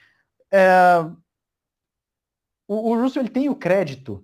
É, 0.51 1.03
o, 2.67 2.91
o 2.91 3.01
Russell 3.01 3.23
ele 3.23 3.29
tem 3.29 3.49
o 3.49 3.55
crédito 3.55 4.23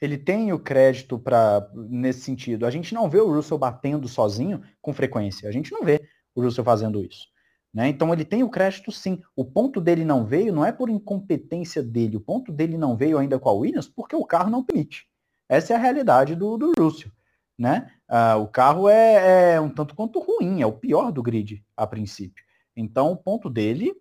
ele 0.00 0.18
tem 0.18 0.52
o 0.52 0.58
crédito 0.58 1.18
para 1.18 1.68
nesse 1.74 2.20
sentido. 2.20 2.66
A 2.66 2.70
gente 2.70 2.94
não 2.94 3.08
vê 3.08 3.20
o 3.20 3.32
Russell 3.32 3.58
batendo 3.58 4.06
sozinho 4.08 4.62
com 4.80 4.92
frequência. 4.92 5.48
A 5.48 5.52
gente 5.52 5.72
não 5.72 5.82
vê 5.82 6.06
o 6.34 6.42
Russell 6.42 6.64
fazendo 6.64 7.02
isso. 7.02 7.26
Né? 7.72 7.88
Então 7.88 8.12
ele 8.12 8.24
tem 8.24 8.42
o 8.42 8.50
crédito 8.50 8.92
sim. 8.92 9.20
O 9.34 9.44
ponto 9.44 9.80
dele 9.80 10.04
não 10.04 10.24
veio 10.24 10.52
não 10.52 10.64
é 10.64 10.72
por 10.72 10.90
incompetência 10.90 11.82
dele. 11.82 12.16
O 12.16 12.20
ponto 12.20 12.52
dele 12.52 12.76
não 12.76 12.96
veio 12.96 13.18
ainda 13.18 13.38
com 13.38 13.48
a 13.48 13.52
Williams 13.52 13.88
porque 13.88 14.14
o 14.16 14.24
carro 14.24 14.50
não 14.50 14.64
permite. 14.64 15.06
Essa 15.48 15.72
é 15.72 15.76
a 15.76 15.78
realidade 15.78 16.34
do, 16.34 16.56
do 16.56 16.72
Russell. 16.78 17.10
Né? 17.58 17.90
Ah, 18.08 18.36
o 18.36 18.48
carro 18.48 18.88
é, 18.88 19.54
é 19.54 19.60
um 19.60 19.70
tanto 19.70 19.94
quanto 19.94 20.20
ruim, 20.20 20.60
é 20.60 20.66
o 20.66 20.72
pior 20.72 21.10
do 21.10 21.22
grid 21.22 21.64
a 21.76 21.86
princípio. 21.86 22.44
Então 22.76 23.12
o 23.12 23.16
ponto 23.16 23.48
dele 23.48 23.94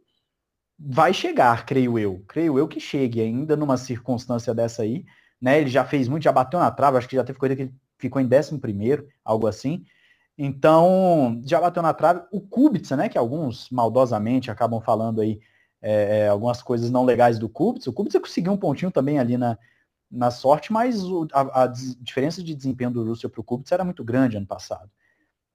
vai 0.77 1.13
chegar, 1.13 1.65
creio 1.65 1.97
eu. 1.97 2.23
Creio 2.27 2.59
eu 2.59 2.67
que 2.67 2.81
chegue 2.81 3.21
ainda 3.21 3.55
numa 3.55 3.77
circunstância 3.77 4.53
dessa 4.53 4.83
aí 4.83 5.05
né? 5.45 5.61
Ele 5.61 5.69
já 5.69 5.85
fez 5.85 6.07
muito, 6.07 6.23
já 6.23 6.31
bateu 6.31 6.59
na 6.59 6.71
trave, 6.71 6.97
acho 6.97 7.07
que 7.07 7.15
já 7.15 7.23
teve 7.23 7.37
coisa 7.37 7.55
que 7.55 7.61
ele 7.61 7.73
ficou 7.99 8.19
em 8.19 8.27
11 8.27 8.57
primeiro, 8.57 9.07
algo 9.23 9.45
assim. 9.45 9.85
Então, 10.35 11.39
já 11.45 11.61
bateu 11.61 11.83
na 11.83 11.93
trave. 11.93 12.21
O 12.31 12.41
Kubica, 12.41 12.95
né, 12.97 13.07
que 13.07 13.15
alguns 13.15 13.69
maldosamente 13.69 14.49
acabam 14.49 14.81
falando 14.81 15.21
aí 15.21 15.39
é, 15.79 16.21
é, 16.21 16.27
algumas 16.29 16.63
coisas 16.63 16.89
não 16.89 17.05
legais 17.05 17.37
do 17.37 17.47
Kubica. 17.47 17.87
O 17.87 17.93
Kubica 17.93 18.19
conseguiu 18.19 18.53
um 18.53 18.57
pontinho 18.57 18.89
também 18.89 19.19
ali 19.19 19.37
na, 19.37 19.55
na 20.09 20.31
sorte, 20.31 20.73
mas 20.73 21.03
o, 21.03 21.27
a, 21.31 21.65
a, 21.65 21.67
diferença 21.67 22.41
de 22.41 22.55
desempenho 22.55 22.89
do 22.89 23.05
Russell 23.05 23.29
para 23.29 23.41
o 23.41 23.43
Kubica 23.43 23.75
era 23.75 23.85
muito 23.85 24.03
grande 24.03 24.37
ano 24.37 24.47
passado. 24.47 24.89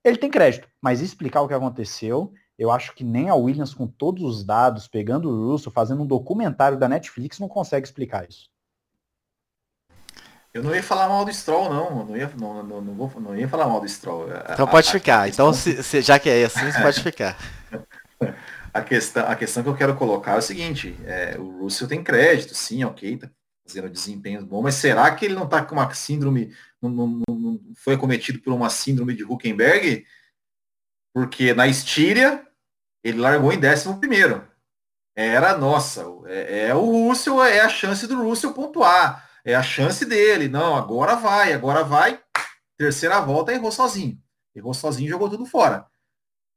Ele 0.05 0.19
tem 0.19 0.31
crédito, 0.31 0.69
mas 0.81 1.01
explicar 1.01 1.43
o 1.43 1.49
que 1.49 1.55
aconteceu, 1.55 2.33
eu 2.57 2.71
acho 2.71 2.95
que 2.95 3.03
nem 3.03 3.29
a 3.29 3.35
Williams, 3.35 3.75
com 3.75 3.89
todos 3.89 4.23
os 4.23 4.45
dados, 4.45 4.87
pegando 4.87 5.29
o 5.29 5.51
Russell, 5.51 5.73
fazendo 5.73 6.05
um 6.05 6.07
documentário 6.07 6.79
da 6.79 6.89
Netflix, 6.89 7.41
não 7.41 7.49
consegue 7.49 7.85
explicar 7.85 8.29
isso. 8.29 8.49
Eu 10.53 10.65
não 10.65 10.75
ia 10.75 10.83
falar 10.83 11.09
mal 11.09 11.25
do 11.25 11.33
Stroll, 11.33 11.73
não. 11.73 12.05
Não 12.07 12.17
ia, 12.17 12.31
não, 12.37 12.63
não, 12.63 12.81
não, 12.81 12.95
vou, 12.95 13.21
não 13.21 13.37
ia 13.37 13.49
falar 13.49 13.67
mal 13.69 13.81
do 13.81 13.89
Stroll. 13.89 14.29
Então 14.53 14.67
a, 14.67 14.71
pode 14.71 14.89
a, 14.89 14.93
ficar. 14.93 15.23
A 15.23 15.29
então, 15.29 15.53
se, 15.53 15.83
se, 15.83 16.03
já 16.03 16.19
que 16.19 16.29
é 16.29 16.45
assim, 16.45 16.71
você 16.71 16.81
pode 16.81 17.03
ficar. 17.03 17.37
A 18.73 18.83
questão, 18.83 19.27
a 19.27 19.35
questão 19.37 19.63
que 19.63 19.69
eu 19.69 19.77
quero 19.77 19.97
colocar 19.97 20.33
é 20.33 20.39
o 20.39 20.43
seguinte, 20.43 20.97
é, 21.05 21.37
o 21.39 21.63
Russell 21.63 21.89
tem 21.89 22.03
crédito, 22.03 22.55
sim, 22.55 22.85
ok, 22.85 23.17
tá 23.17 23.31
fazendo 23.67 23.89
desempenho 23.89 24.45
bom, 24.45 24.63
mas 24.63 24.77
será 24.77 25.13
que 25.15 25.25
ele 25.25 25.35
não 25.35 25.45
está 25.45 25.65
com 25.65 25.75
uma 25.75 25.93
síndrome, 25.93 26.55
não, 26.81 26.91
não, 26.91 27.23
não, 27.29 27.61
foi 27.77 27.95
acometido 27.95 28.41
por 28.41 28.53
uma 28.53 28.71
síndrome 28.71 29.15
de 29.15 29.25
Huckenberg? 29.25 30.05
Porque 31.13 31.53
na 31.55 31.67
Estíria 31.67 32.47
ele 33.03 33.19
largou 33.19 33.53
em 33.53 33.59
décimo 33.59 33.99
primeiro. 33.99 34.47
Era, 35.17 35.57
nossa, 35.57 36.05
é, 36.27 36.69
é, 36.69 36.75
o 36.75 37.09
Russell, 37.09 37.43
é 37.45 37.61
a 37.61 37.69
chance 37.69 38.07
do 38.07 38.23
Russell 38.23 38.55
pontuar. 38.55 39.30
É 39.45 39.55
a 39.55 39.63
chance 39.63 40.05
dele. 40.05 40.49
Não, 40.49 40.77
agora 40.77 41.17
vai, 41.17 41.53
agora 41.53 41.83
vai. 41.83 42.21
Terceira 42.77 43.21
volta, 43.21 43.53
errou 43.53 43.73
sozinho. 43.73 44.19
Errou 44.55 44.75
sozinho 44.75 45.09
jogou 45.09 45.29
tudo 45.29 45.47
fora. 45.47 45.87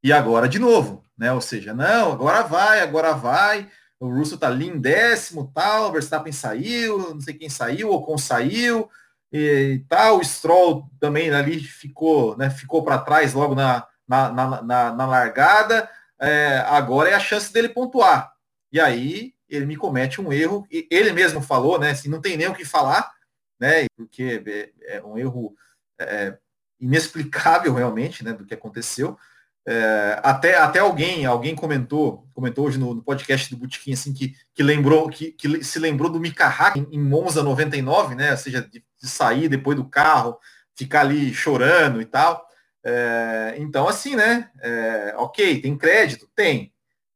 E 0.04 0.12
agora 0.12 0.50
de 0.50 0.60
novo, 0.60 1.04
né? 1.18 1.32
Ou 1.32 1.42
seja, 1.42 1.74
não, 1.74 2.12
agora 2.12 2.44
vai, 2.44 2.82
agora 2.82 3.14
vai. 3.14 3.70
O 4.00 4.10
Russell 4.10 4.38
tá 4.38 4.48
ali 4.48 4.68
em 4.68 4.78
décimo, 4.78 5.50
tal, 5.54 5.92
Verstappen 5.92 6.34
saiu, 6.34 7.14
não 7.14 7.22
sei 7.22 7.36
quem 7.36 7.50
saiu, 7.50 7.90
o 7.90 7.96
Ocon 7.96 8.18
saiu, 8.18 8.90
e 9.32 9.84
tal, 9.88 10.20
o 10.20 10.24
Stroll 10.24 10.90
também 11.00 11.34
ali 11.34 11.60
ficou, 11.60 12.38
né, 12.38 12.50
ficou 12.50 12.84
para 12.84 13.00
trás 13.00 13.34
logo 13.34 13.56
na, 13.56 13.88
na, 14.08 14.30
na, 14.30 14.62
na, 14.62 14.94
na 14.94 15.06
largada. 15.06 15.90
É, 16.20 16.64
agora 16.68 17.10
é 17.10 17.14
a 17.14 17.20
chance 17.20 17.52
dele 17.52 17.70
pontuar. 17.70 18.34
E 18.72 18.80
aí 18.80 19.33
ele 19.56 19.66
me 19.66 19.76
comete 19.76 20.22
um 20.22 20.32
erro, 20.32 20.68
e 20.72 20.88
ele 20.90 21.12
mesmo 21.12 21.42
falou, 21.42 21.80
né? 21.80 21.92
Assim, 21.92 22.10
não 22.10 22.22
tem 22.22 22.38
nem 22.38 22.48
o 22.48 22.56
que 22.56 22.66
falar, 22.66 23.12
né? 23.60 23.86
Porque 23.96 24.44
é, 24.46 24.98
é 24.98 25.04
um 25.04 25.18
erro 25.18 25.56
é, 26.00 26.38
inexplicável 26.80 27.74
realmente, 27.74 28.24
né? 28.24 28.34
Do 28.34 28.46
que 28.46 28.54
aconteceu. 28.54 29.18
É, 29.66 30.20
até, 30.22 30.58
até 30.58 30.80
alguém 30.80 31.26
alguém 31.26 31.56
comentou 31.56 32.28
comentou 32.34 32.66
hoje 32.68 32.78
no, 32.78 32.96
no 32.96 33.02
podcast 33.02 33.50
do 33.50 33.56
Butiquim 33.56 33.94
assim 33.94 34.12
que, 34.12 34.36
que 34.54 34.62
lembrou 34.62 35.08
que, 35.08 35.32
que 35.32 35.64
se 35.64 35.80
lembrou 35.80 36.10
do 36.10 36.20
Mika 36.20 36.48
Hakkinen 36.48 36.90
em 36.92 37.00
Monza 37.00 37.42
99 37.42 38.14
né 38.14 38.32
ou 38.32 38.38
seja 38.38 38.62
de, 38.62 38.84
de, 39.02 39.08
sair 39.08 39.48
depois 39.48 39.78
do 39.78 39.86
carro 39.86 40.38
ficar 40.76 41.00
ali 41.00 41.34
chorando 41.34 42.02
e 42.02 42.06
tal 42.06 42.46
é, 42.84 43.56
então 43.58 43.88
assim 43.88 44.18
né 44.18 44.52
é, 44.62 45.14
ok 45.16 45.62
tem 45.62 45.78
crédito 45.78 46.28
tem 46.36 46.73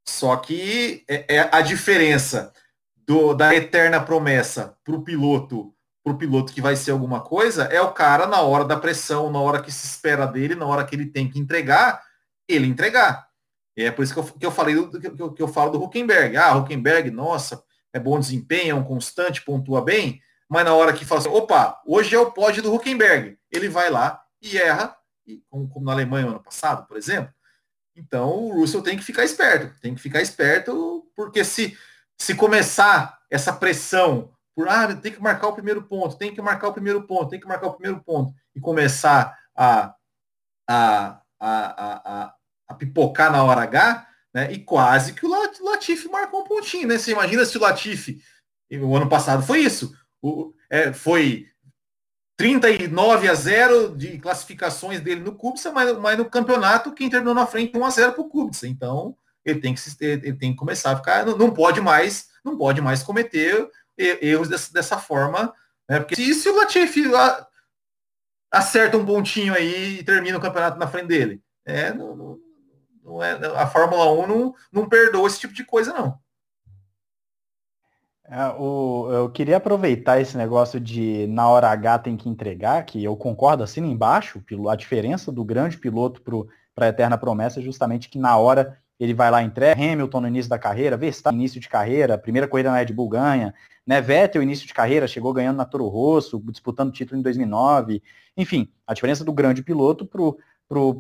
só 0.08 0.36
que 0.38 1.04
é, 1.08 1.36
é 1.36 1.50
a 1.52 1.62
diferença 1.62 2.54
do, 2.96 3.34
da 3.34 3.54
eterna 3.54 4.00
promessa 4.00 4.78
para 4.84 4.96
o 4.96 5.04
piloto 5.04 5.74
para 6.04 6.14
o 6.14 6.18
piloto 6.18 6.54
que 6.54 6.62
vai 6.62 6.76
ser 6.76 6.92
alguma 6.92 7.20
coisa 7.20 7.64
é 7.66 7.82
o 7.82 7.92
cara 7.92 8.26
na 8.26 8.42
hora 8.42 8.64
da 8.64 8.78
pressão 8.78 9.30
na 9.30 9.40
hora 9.40 9.62
que 9.62 9.72
se 9.72 9.86
espera 9.86 10.26
dele 10.26 10.56
na 10.56 10.66
hora 10.66 10.86
que 10.86 10.96
ele 10.96 11.06
tem 11.06 11.30
que 11.30 11.38
entregar 11.38 12.02
ele 12.48 12.68
entregar. 12.68 13.28
E 13.76 13.84
é 13.84 13.92
por 13.92 14.04
isso 14.04 14.14
que 14.14 14.20
eu, 14.20 14.24
que 14.24 14.46
eu 14.46 14.52
falei 14.52 14.76
do, 14.76 15.00
que, 15.00 15.22
eu, 15.22 15.34
que 15.34 15.42
eu 15.42 15.48
falo 15.48 15.72
do 15.72 15.84
Huckenberg. 15.84 16.36
Ah, 16.38 16.56
Huckenberg, 16.56 17.12
nossa, 17.12 17.64
é 17.94 18.00
bom 18.00 18.20
desempenho, 18.20 18.72
é 18.72 18.76
um 18.76 18.84
constante, 18.84 19.44
pontua 19.44 19.82
bem, 19.82 20.22
mas 20.50 20.66
na 20.66 20.74
hora 20.74 20.94
que 20.94 21.06
fala 21.06 21.22
assim, 21.22 21.30
opa, 21.30 21.80
hoje 21.86 22.16
é 22.16 22.20
o 22.20 22.32
pódio 22.32 22.64
do 22.64 22.74
Huckenberg, 22.74 23.38
ele 23.52 23.70
vai 23.70 23.90
lá 23.90 24.24
e 24.42 24.58
erra, 24.58 24.96
e, 25.26 25.44
como, 25.50 25.68
como 25.68 25.86
na 25.86 25.92
Alemanha 25.92 26.28
ano 26.28 26.40
passado, 26.40 26.88
por 26.88 26.98
exemplo. 26.98 27.32
Então 27.98 28.46
o 28.46 28.54
Russell 28.54 28.84
tem 28.84 28.96
que 28.96 29.04
ficar 29.04 29.26
esperto, 29.26 29.74
tem 29.82 29.96
que 29.96 30.02
ficar 30.02 30.22
esperto, 30.22 31.10
porque 31.16 31.44
se, 31.44 31.76
se 32.16 32.36
começar 32.36 33.20
essa 33.30 33.52
pressão 33.52 34.32
por 34.56 34.70
ah, 34.70 34.96
tem 34.96 35.12
que 35.12 35.22
marcar 35.22 35.48
o 35.48 35.54
primeiro 35.54 35.84
ponto, 35.84 36.18
tem 36.18 36.34
que 36.34 36.42
marcar 36.42 36.70
o 36.70 36.74
primeiro 36.74 37.04
ponto, 37.04 37.30
tem 37.30 37.40
que 37.40 37.48
marcar 37.48 37.68
o 37.68 37.74
primeiro 37.74 38.04
ponto, 38.04 38.34
e 38.56 38.60
começar 38.60 39.38
a, 39.56 39.94
a, 40.68 41.22
a, 41.40 42.24
a, 42.26 42.34
a 42.68 42.74
pipocar 42.74 43.32
na 43.32 43.44
hora 43.44 43.62
H, 43.62 44.08
né? 44.34 44.52
E 44.52 44.60
quase 44.60 45.14
que 45.14 45.26
o 45.26 45.30
Latifi 45.64 46.08
marcou 46.10 46.42
um 46.42 46.44
pontinho, 46.44 46.88
né? 46.88 46.98
Você 46.98 47.12
imagina 47.12 47.46
se 47.46 47.56
o 47.56 47.62
Latifi, 47.62 48.20
o 48.72 48.96
ano 48.96 49.08
passado 49.08 49.44
foi 49.44 49.60
isso, 49.60 49.96
o, 50.24 50.54
é, 50.72 50.92
foi 50.92 51.48
39 52.38 53.28
a 53.28 53.34
0 53.34 53.98
de 53.98 54.20
classificações 54.20 55.02
dele 55.02 55.22
no 55.22 55.34
Kubica, 55.34 55.72
mas, 55.72 55.98
mas 55.98 56.18
no 56.18 56.30
campeonato 56.30 56.94
quem 56.94 57.10
terminou 57.10 57.34
na 57.34 57.48
frente 57.48 57.76
1 57.76 57.84
a 57.84 57.90
0 57.90 58.14
para 58.14 58.22
o 58.22 58.30
Kubica. 58.30 58.68
Então 58.68 59.18
ele 59.44 59.60
tem 59.60 59.74
que 59.74 59.82
ele 60.00 60.34
tem 60.34 60.52
que 60.52 60.58
começar 60.58 60.92
a 60.92 60.96
ficar, 60.98 61.26
não, 61.26 61.36
não 61.36 61.52
pode 61.52 61.82
mais, 61.82 62.30
não 62.46 62.58
pode 62.58 62.80
mais 62.80 63.02
cometer 63.02 63.70
erros 63.98 64.48
dessa, 64.48 64.72
dessa 64.72 64.98
forma, 64.98 65.54
né? 65.90 66.00
Porque 66.00 66.16
se, 66.16 66.34
se 66.36 66.50
o 66.50 66.56
Latifi 66.56 67.06
acerta 68.52 68.98
um 68.98 69.06
pontinho 69.06 69.54
aí 69.54 70.00
e 70.00 70.04
termina 70.04 70.38
o 70.38 70.42
campeonato 70.42 70.78
na 70.78 70.88
frente 70.88 71.08
dele, 71.08 71.42
é, 71.66 71.92
não, 71.92 72.16
não, 72.16 72.40
não 73.04 73.24
é, 73.24 73.34
a 73.56 73.66
Fórmula 73.66 74.12
1 74.12 74.28
não, 74.28 74.56
não 74.72 74.88
perdoa 74.88 75.28
esse 75.28 75.40
tipo 75.40 75.54
de 75.54 75.64
coisa, 75.64 75.94
não. 75.94 76.20
É, 78.30 78.50
eu 78.60 79.32
queria 79.34 79.56
aproveitar 79.56 80.20
esse 80.20 80.36
negócio 80.36 80.82
de 80.82 81.26
na 81.28 81.48
hora 81.48 81.70
H 81.70 82.00
tem 82.00 82.18
que 82.18 82.28
entregar, 82.28 82.84
que 82.86 83.02
eu 83.02 83.16
concordo 83.16 83.64
assim 83.64 83.82
embaixo, 83.82 84.44
a 84.70 84.76
diferença 84.76 85.32
do 85.32 85.46
grande 85.46 85.78
piloto 85.78 86.22
para 86.76 86.86
a 86.86 86.90
eterna 86.90 87.18
promessa 87.18 87.62
é 87.62 87.64
justamente 87.64 88.10
que 88.10 88.20
na 88.20 88.38
hora 88.38 88.78
ele 89.00 89.14
vai 89.14 89.32
lá 89.32 89.42
entrega, 89.42 89.82
Hamilton 89.82 90.22
no 90.22 90.28
início 90.28 90.50
da 90.50 90.60
carreira, 90.60 90.98
Verstappen 90.98 91.40
início 91.40 91.62
de 91.62 91.70
carreira, 91.70 92.18
primeira 92.18 92.48
corrida 92.48 92.70
na 92.70 92.80
Red 92.80 92.92
Bull 92.92 93.08
ganha, 93.08 93.54
né, 93.86 94.02
Vettel 94.02 94.44
início 94.44 94.68
de 94.68 94.74
carreira, 94.74 95.08
chegou 95.08 95.32
ganhando 95.32 95.58
na 95.58 95.66
Toro 95.66 95.88
Rosso, 95.88 96.42
disputando 96.52 96.90
o 96.90 96.92
título 96.92 97.18
em 97.18 97.24
2009, 97.24 98.04
enfim, 98.36 98.68
a 98.86 98.94
diferença 98.94 99.24
do 99.24 99.32
grande 99.32 99.64
piloto 99.64 100.06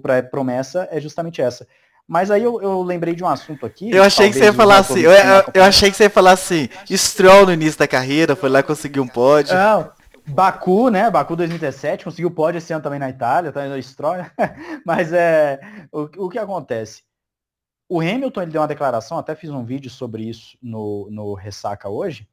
para 0.01 0.19
a 0.19 0.23
promessa 0.23 0.87
é 0.89 1.01
justamente 1.01 1.41
essa. 1.41 1.67
Mas 2.07 2.31
aí 2.31 2.41
eu, 2.41 2.61
eu, 2.61 2.81
lembrei 2.83 3.13
de 3.13 3.23
um 3.23 3.27
assunto 3.27 3.65
aqui. 3.65 3.91
Eu 3.91 4.01
achei 4.01 4.29
que 4.29 4.37
você 4.37 4.45
ia 4.45 4.53
falar 4.53 4.77
assim. 4.77 4.99
Eu, 4.99 5.11
eu, 5.11 5.43
eu, 5.55 5.63
achei 5.63 5.91
que 5.91 5.97
você 5.97 6.03
ia 6.03 6.09
falar 6.09 6.31
assim. 6.31 6.69
Stroll 6.89 7.45
no 7.45 7.53
início 7.53 7.77
da 7.77 7.87
carreira, 7.87 8.35
foi 8.35 8.49
lá 8.49 8.63
conseguir 8.63 9.01
um 9.01 9.07
pódio. 9.07 9.53
Não, 9.53 9.91
Baku, 10.25 10.89
né? 10.89 11.09
Baku 11.09 11.35
2017, 11.35 12.05
conseguiu 12.05 12.31
pódio 12.31 12.59
esse 12.59 12.71
ano 12.71 12.83
também 12.83 12.99
na 12.99 13.09
Itália, 13.09 13.51
tá 13.51 13.65
no 13.65 13.81
Stroll. 13.81 14.17
Mas 14.85 15.11
é 15.11 15.59
o, 15.91 16.25
o 16.25 16.29
que 16.29 16.39
acontece? 16.39 17.03
O 17.89 18.01
Hamilton 18.01 18.41
ele 18.41 18.51
deu 18.51 18.61
uma 18.61 18.67
declaração, 18.67 19.17
até 19.17 19.35
fiz 19.35 19.49
um 19.49 19.63
vídeo 19.63 19.89
sobre 19.89 20.23
isso 20.23 20.57
no, 20.61 21.09
no 21.09 21.33
Ressaca 21.33 21.89
hoje. 21.89 22.27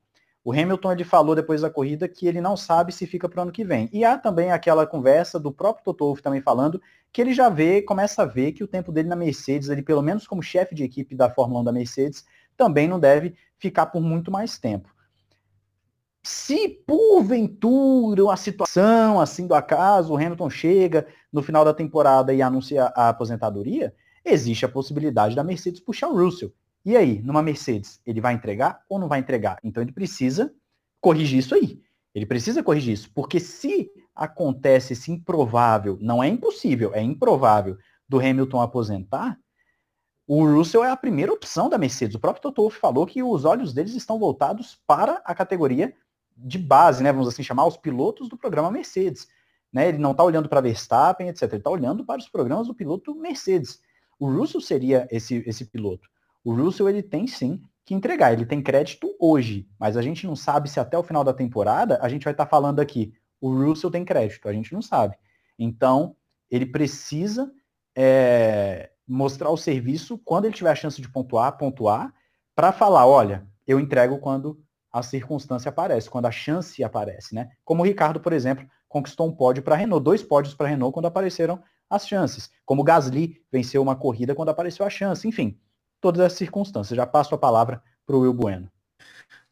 O 0.45 0.53
Hamilton 0.53 0.93
ele 0.93 1.05
falou 1.05 1.35
depois 1.35 1.63
da 1.63 1.71
corrida 1.71 2.07
que 2.07 2.27
ele 2.27 2.39
não 2.39 2.55
sabe 2.55 2.93
se 2.93 3.07
fica 3.07 3.27
para 3.27 3.39
o 3.39 3.43
ano 3.45 3.53
que 3.53 3.65
vem. 3.65 3.89
E 3.91 4.05
há 4.05 4.19
também 4.19 4.53
aquela 4.53 4.87
conversa 4.87 5.41
do 5.41 5.51
próprio 5.51 5.83
Toto 5.83 6.05
Wolff 6.05 6.23
também 6.23 6.43
falando 6.43 6.81
que 7.11 7.23
ele 7.23 7.33
já 7.33 7.49
vê, 7.49 7.81
começa 7.81 8.23
a 8.23 8.27
ver 8.27 8.53
que 8.53 8.63
o 8.63 8.69
tempo 8.69 8.93
dele 8.93 9.09
na 9.09 9.17
Mercedes, 9.17 9.71
ele 9.71 9.83
pelo 9.83 10.03
menos 10.03 10.27
como 10.27 10.43
chefe 10.43 10.75
de 10.75 10.85
equipe 10.85 11.15
da 11.15 11.31
Fórmula 11.31 11.63
1 11.63 11.65
da 11.65 11.73
Mercedes, 11.73 12.27
também 12.57 12.87
não 12.87 13.01
deve 13.01 13.35
ficar 13.57 13.87
por 13.87 14.03
muito 14.03 14.31
mais 14.31 14.59
tempo. 14.59 14.95
Se 16.23 16.69
porventura 16.69 18.31
a 18.31 18.37
situação 18.37 19.21
assim 19.21 19.47
do 19.47 19.55
acaso, 19.55 20.13
o 20.13 20.17
Hamilton 20.17 20.51
chega 20.51 21.07
no 21.33 21.43
final 21.43 21.65
da 21.65 21.73
temporada 21.73 22.35
e 22.35 22.43
anuncia 22.43 22.93
a 22.95 23.09
aposentadoria, 23.09 23.95
existe 24.23 24.65
a 24.67 24.69
possibilidade 24.69 25.35
da 25.35 25.45
Mercedes 25.45 25.81
puxar 25.81 26.09
o 26.09 26.17
Russell. 26.17 26.53
E 26.85 26.97
aí, 26.97 27.23
numa 27.23 27.43
Mercedes, 27.43 28.01
ele 28.05 28.21
vai 28.21 28.35
entregar 28.35 28.83
ou 28.89 28.99
não 28.99 29.09
vai 29.09 29.19
entregar? 29.19 29.59
Então 29.63 29.83
ele 29.83 29.93
precisa 29.93 30.55
corrigir 31.01 31.39
isso 31.39 31.55
aí. 31.55 31.83
Ele 32.15 32.27
precisa 32.27 32.63
corrigir 32.63 32.95
isso, 32.95 33.11
porque 33.13 33.41
se 33.41 33.91
acontece 34.15 34.93
esse 34.93 35.11
improvável, 35.11 35.99
não 36.01 36.23
é 36.23 36.29
impossível, 36.29 36.95
é 36.95 37.03
improvável 37.03 37.77
do 38.09 38.21
Hamilton 38.21 38.61
aposentar, 38.61 39.37
o 40.27 40.45
Russell 40.45 40.85
é 40.85 40.91
a 40.91 40.97
primeira 40.97 41.33
opção 41.33 41.69
da 41.69 41.77
Mercedes. 41.77 42.15
O 42.15 42.21
próprio 42.21 42.43
Toto 42.43 42.63
Wolff 42.63 42.79
falou 42.79 43.07
que 43.07 43.23
os 43.23 43.45
olhos 43.45 43.75
deles 43.75 43.95
estão 43.95 44.19
voltados 44.19 44.81
para 44.87 45.21
a 45.25 45.35
categoria 45.35 45.95
de 46.37 46.59
base, 46.59 47.03
né? 47.03 47.13
Vamos 47.13 47.29
assim 47.29 47.43
chamar 47.43 47.67
os 47.67 47.77
pilotos 47.77 48.29
do 48.29 48.37
programa 48.37 48.71
Mercedes. 48.71 49.29
Né? 49.71 49.89
Ele 49.89 49.99
não 49.99 50.13
está 50.13 50.25
olhando 50.25 50.49
para 50.49 50.63
Verstappen, 50.63 51.29
etc. 51.29 51.43
Ele 51.43 51.57
está 51.57 51.71
olhando 51.71 52.05
para 52.07 52.21
os 52.21 52.29
programas 52.29 52.69
do 52.69 52.75
piloto 52.75 53.15
Mercedes. 53.15 53.81
O 54.19 54.31
Russell 54.31 54.61
seria 54.61 55.07
esse, 55.11 55.43
esse 55.47 55.67
piloto. 55.67 56.09
O 56.45 56.55
Russell 56.55 56.89
ele 56.89 57.03
tem 57.03 57.27
sim 57.27 57.61
que 57.85 57.95
entregar, 57.95 58.33
ele 58.33 58.47
tem 58.47 58.63
crédito 58.63 59.15
hoje, 59.19 59.69
mas 59.79 59.97
a 59.97 60.03
gente 60.03 60.27
não 60.27 60.37
sabe 60.37 60.71
se 60.71 60.79
até 60.79 60.97
o 60.97 61.03
final 61.03 61.25
da 61.25 61.33
temporada 61.33 61.99
a 62.01 62.09
gente 62.09 62.25
vai 62.25 62.33
estar 62.33 62.45
tá 62.45 62.51
falando 62.51 62.81
aqui, 62.81 63.13
o 63.41 63.53
Russell 63.53 63.91
tem 63.91 64.05
crédito, 64.05 64.49
a 64.49 64.53
gente 64.53 64.73
não 64.73 64.81
sabe. 64.81 65.17
Então, 65.59 66.17
ele 66.51 66.67
precisa 66.67 67.51
é, 67.97 68.91
mostrar 69.07 69.51
o 69.51 69.57
serviço 69.57 70.19
quando 70.19 70.47
ele 70.47 70.55
tiver 70.55 70.71
a 70.71 70.75
chance 70.75 71.01
de 71.01 71.09
pontuar, 71.09 71.57
pontuar, 71.59 72.13
para 72.55 72.73
falar, 72.73 73.07
olha, 73.07 73.47
eu 73.67 73.81
entrego 73.81 74.19
quando 74.19 74.63
a 74.93 75.03
circunstância 75.03 75.69
aparece, 75.69 76.09
quando 76.09 76.27
a 76.27 76.31
chance 76.31 76.83
aparece, 76.85 77.35
né? 77.35 77.51
Como 77.65 77.83
o 77.83 77.87
Ricardo, 77.87 78.21
por 78.21 78.33
exemplo, 78.33 78.67
conquistou 78.89 79.27
um 79.27 79.35
pódio 79.35 79.63
para 79.63 79.75
a 79.75 79.79
Renault, 79.79 80.05
dois 80.05 80.23
pódios 80.23 80.55
para 80.55 80.67
a 80.67 80.71
Renault 80.71 80.95
quando 80.95 81.07
apareceram 81.07 81.61
as 81.91 82.07
chances. 82.07 82.49
Como 82.65 82.83
o 82.83 82.85
Gasly 82.85 83.43
venceu 83.51 83.83
uma 83.83 83.97
corrida 83.97 84.35
quando 84.35 84.51
apareceu 84.51 84.87
a 84.87 84.91
chance. 84.91 85.27
Enfim, 85.27 85.59
todas 86.05 86.21
as 86.21 86.35
circunstâncias. 86.35 86.95
Já 86.95 87.07
passo 87.07 87.35
a 87.35 87.39
palavra 87.39 87.83
para 88.05 88.15
o 88.15 88.21
Will 88.21 88.35
Bueno. 88.35 88.71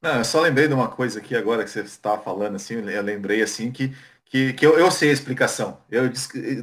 Não, 0.03 0.18
eu 0.18 0.24
só 0.24 0.38
lembrei 0.42 0.68
de 0.68 0.74
uma 0.74 0.88
coisa 0.88 1.18
aqui 1.18 1.34
agora 1.34 1.64
que 1.64 1.70
você 1.70 1.80
estava 1.80 2.20
falando, 2.20 2.57
assim, 2.57 2.74
eu 2.74 3.03
lembrei 3.03 3.40
assim 3.40 3.72
que, 3.72 3.96
que, 4.26 4.53
que 4.53 4.66
eu, 4.66 4.78
eu 4.78 4.90
sei 4.90 5.09
a 5.09 5.14
explicação. 5.14 5.78
Eu 5.90 6.12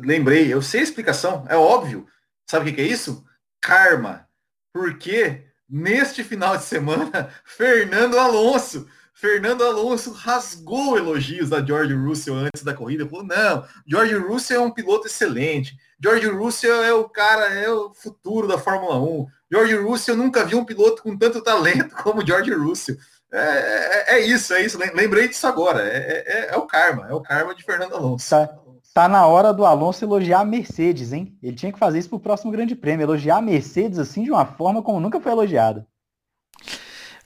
lembrei, 0.04 0.54
eu 0.54 0.62
sei 0.62 0.82
a 0.82 0.84
explicação, 0.84 1.44
é 1.50 1.56
óbvio. 1.56 2.06
Sabe 2.48 2.66
o 2.66 2.68
que, 2.70 2.76
que 2.76 2.82
é 2.84 2.94
isso? 2.94 3.26
Karma. 3.60 4.28
Porque 4.72 5.46
neste 5.68 6.24
final 6.24 6.56
de 6.56 6.66
semana, 6.66 7.34
Fernando 7.44 8.20
Alonso 8.20 8.88
Fernando 9.20 9.65
Alonso 9.65 10.13
rasgou 10.13 10.97
elogios 10.97 11.49
da 11.49 11.63
George 11.63 11.93
Russell 11.93 12.36
antes 12.36 12.63
da 12.63 12.74
corrida. 12.74 13.05
Falou, 13.05 13.26
não, 13.26 13.65
George 13.86 14.15
Russell 14.15 14.61
é 14.61 14.65
um 14.65 14.72
piloto 14.72 15.07
excelente. 15.07 15.78
George 16.01 16.28
Russell 16.28 16.82
é 16.82 16.93
o 16.93 17.03
cara, 17.09 17.53
é 17.53 17.70
o 17.70 17.93
futuro 17.93 18.47
da 18.47 18.57
Fórmula 18.57 18.97
1. 18.97 19.28
George 19.51 19.76
Russell 19.76 20.15
nunca 20.15 20.45
viu 20.45 20.59
um 20.59 20.63
piloto 20.63 21.03
com 21.03 21.17
tanto 21.17 21.43
talento 21.43 21.93
como 22.01 22.26
George 22.26 22.53
Russell. 22.53 22.95
É, 23.30 23.39
é, 23.39 24.15
é 24.15 24.20
isso, 24.26 24.53
é 24.53 24.61
isso. 24.61 24.78
Lembrei 24.78 25.28
disso 25.28 25.45
agora. 25.45 25.82
É, 25.82 26.24
é, 26.26 26.49
é, 26.53 26.57
o 26.57 26.61
karma, 26.61 27.09
é 27.09 27.13
o 27.13 27.20
karma 27.20 27.53
de 27.53 27.63
Fernando 27.63 27.95
Alonso. 27.95 28.30
Tá, 28.30 28.57
tá 28.93 29.09
na 29.09 29.28
hora 29.28 29.51
do 29.51 29.65
Alonso 29.65 30.05
elogiar 30.05 30.39
a 30.39 30.45
Mercedes, 30.45 31.11
hein? 31.11 31.38
Ele 31.43 31.57
tinha 31.57 31.74
que 31.74 31.80
fazer 31.80 31.99
isso 31.99 32.09
pro 32.09 32.22
próximo 32.22 32.53
Grande 32.53 32.74
Prêmio, 32.74 33.03
elogiar 33.03 33.36
a 33.36 33.41
Mercedes 33.41 33.99
assim 33.99 34.24
de 34.24 34.32
uma 34.32 34.45
forma 34.45 34.82
como 34.82 35.01
nunca 35.01 35.20
foi 35.20 35.34
elogiado. 35.34 35.86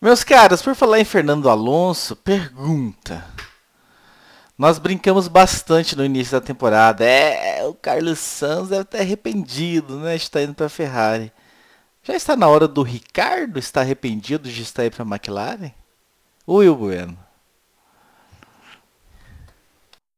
Meus 0.03 0.21
caras, 0.21 0.61
por 0.61 0.75
falar 0.75 0.99
em 0.99 1.05
Fernando 1.05 1.49
Alonso, 1.49 2.13
pergunta. 2.13 3.25
Nós 4.57 4.77
brincamos 4.77 5.29
bastante 5.29 5.95
no 5.95 6.03
início 6.03 6.33
da 6.33 6.45
temporada. 6.45 7.05
É, 7.05 7.63
o 7.63 7.73
Carlos 7.73 8.19
Sanz 8.19 8.67
deve 8.67 8.81
estar 8.81 8.97
arrependido, 8.97 9.97
né? 10.01 10.13
Estar 10.13 10.41
indo 10.41 10.53
para 10.53 10.65
a 10.65 10.69
Ferrari. 10.69 11.31
Já 12.03 12.15
está 12.15 12.35
na 12.35 12.49
hora 12.49 12.67
do 12.67 12.83
Ricardo 12.83 13.57
estar 13.57 13.79
arrependido 13.79 14.49
de 14.49 14.61
estar 14.61 14.85
indo 14.85 14.91
para 14.93 15.05
a 15.05 15.07
McLaren? 15.07 15.71
Will 16.45 16.75
Bueno. 16.75 17.17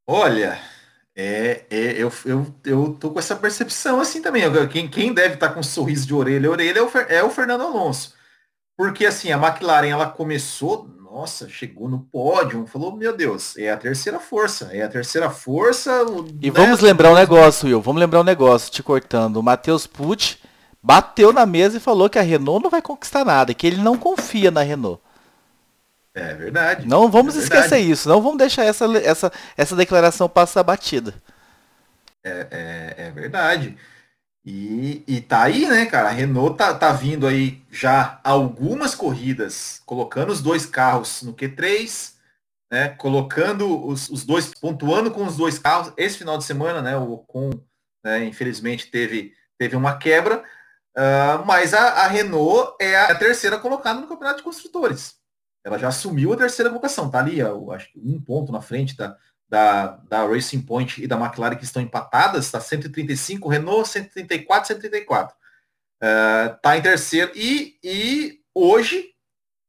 Olha, 0.08 0.60
é, 1.16 1.64
é, 1.70 1.92
eu, 2.02 2.12
eu, 2.26 2.56
eu 2.66 2.98
tô 3.00 3.12
com 3.12 3.20
essa 3.20 3.36
percepção 3.36 4.02
assim 4.02 4.20
também. 4.20 4.42
Quem, 4.68 4.88
quem 4.88 5.14
deve 5.14 5.36
estar 5.36 5.50
com 5.50 5.60
um 5.60 5.64
sorriso 5.64 6.08
de 6.08 6.14
orelha 6.16 6.50
a 6.50 6.52
orelha 6.52 6.80
é 6.80 6.82
o, 6.82 6.90
é 7.08 7.24
o 7.24 7.30
Fernando 7.30 7.62
Alonso. 7.62 8.14
Porque 8.78 9.05
assim, 9.05 9.32
a 9.32 9.38
McLaren 9.38 9.88
ela 9.88 10.07
começou, 10.07 10.89
nossa, 10.99 11.47
chegou 11.47 11.88
no 11.88 11.99
pódio, 11.99 12.67
falou, 12.67 12.95
meu 12.95 13.15
Deus, 13.15 13.55
é 13.57 13.71
a 13.71 13.78
terceira 13.78 14.19
força, 14.19 14.69
é 14.73 14.82
a 14.82 14.89
terceira 14.89 15.30
força. 15.30 16.05
E 16.41 16.51
né? 16.51 16.53
vamos 16.53 16.82
lembrar 16.82 17.11
um 17.11 17.15
negócio, 17.15 17.67
Will, 17.67 17.82
vamos 17.82 18.01
lembrar 18.01 18.19
um 18.19 18.26
negócio, 18.26 18.71
te 18.71 18.84
cortando. 18.84 19.38
O 19.38 19.43
Matheus 19.43 19.88
Pucci 19.88 20.38
bateu 20.84 21.32
na 21.32 21.45
mesa 21.45 21.78
e 21.78 21.80
falou 21.80 22.09
que 22.09 22.19
a 22.19 22.21
Renault 22.21 22.61
não 22.61 22.69
vai 22.69 22.82
conquistar 22.82 23.23
nada, 23.23 23.53
que 23.53 23.65
ele 23.65 23.78
não 23.78 23.97
confia 23.97 24.51
na 24.51 24.61
Renault. 24.61 25.01
É 26.13 26.34
verdade. 26.34 26.88
Não 26.88 27.09
vamos 27.09 27.36
é 27.36 27.39
esquecer 27.39 27.80
isso, 27.80 28.07
não 28.07 28.21
vamos 28.21 28.38
deixar 28.38 28.65
essa, 28.65 28.86
essa, 28.97 29.32
essa 29.57 29.76
declaração 29.76 30.30
passar 30.30 30.63
batida. 30.63 31.13
É, 32.23 32.47
é, 32.51 33.07
é 33.07 33.11
verdade. 33.11 33.78
E, 34.46 35.04
e 35.08 35.22
tá 35.22 35.41
aí, 35.43 35.68
né, 35.68 35.88
cara? 35.88 36.10
A 36.10 36.12
Renault 36.12 36.56
tá, 36.56 36.74
tá 36.76 36.93
vindo 36.93 37.26
aí 37.26 37.64
já 37.72 38.20
algumas 38.24 38.93
corridas, 38.93 39.82
colocando 39.88 40.32
os 40.32 40.39
dois 40.39 40.68
carros 40.68 41.24
no 41.24 41.34
Q3, 41.34 42.14
né? 42.72 42.89
Colocando 42.89 43.88
os, 43.88 44.08
os 44.08 44.24
dois, 44.24 44.54
pontuando 44.54 45.10
com 45.10 45.26
os 45.26 45.36
dois 45.36 45.58
carros. 45.58 45.91
Esse 45.98 46.20
final 46.20 46.38
de 46.38 46.43
semana, 46.43 46.80
né? 46.80 46.96
O 46.96 47.14
Ocon, 47.14 47.50
né, 48.04 48.24
infelizmente, 48.24 48.91
teve, 48.91 49.34
teve 49.58 49.76
uma 49.76 49.98
quebra. 49.98 50.43
Uh, 50.96 51.43
mas 51.46 51.74
a, 51.74 52.04
a, 52.04 52.08
Renault 52.08 52.76
é 52.80 52.96
a 52.96 53.16
terceira 53.16 53.58
colocada 53.58 54.00
no 54.00 54.08
Campeonato 54.08 54.38
de 54.38 54.43
Construtores. 54.43 55.16
Ela 55.64 55.80
já 55.80 55.88
assumiu 55.88 56.32
a 56.32 56.38
terceira 56.38 56.70
colocação, 56.70 57.10
tá 57.10 57.18
ali, 57.20 57.39
eu 57.39 57.72
acho 57.72 57.89
um 57.98 58.22
ponto 58.22 58.52
na 58.52 58.62
frente 58.62 58.96
da, 58.96 59.18
da, 59.48 59.88
da 60.10 60.26
Racing 60.26 60.62
Point 60.62 61.04
e 61.04 61.08
da 61.08 61.18
McLaren 61.18 61.56
que 61.56 61.64
estão 61.64 61.82
empatadas, 61.82 62.46
está 62.46 62.60
135, 62.60 63.48
Renault 63.48 63.88
134, 63.88 64.68
134. 64.68 65.36
Está 66.56 66.78
em 66.78 66.82
terceiro 66.82 67.32
e, 67.36 67.78
e 67.84 68.39
hoje 68.54 69.12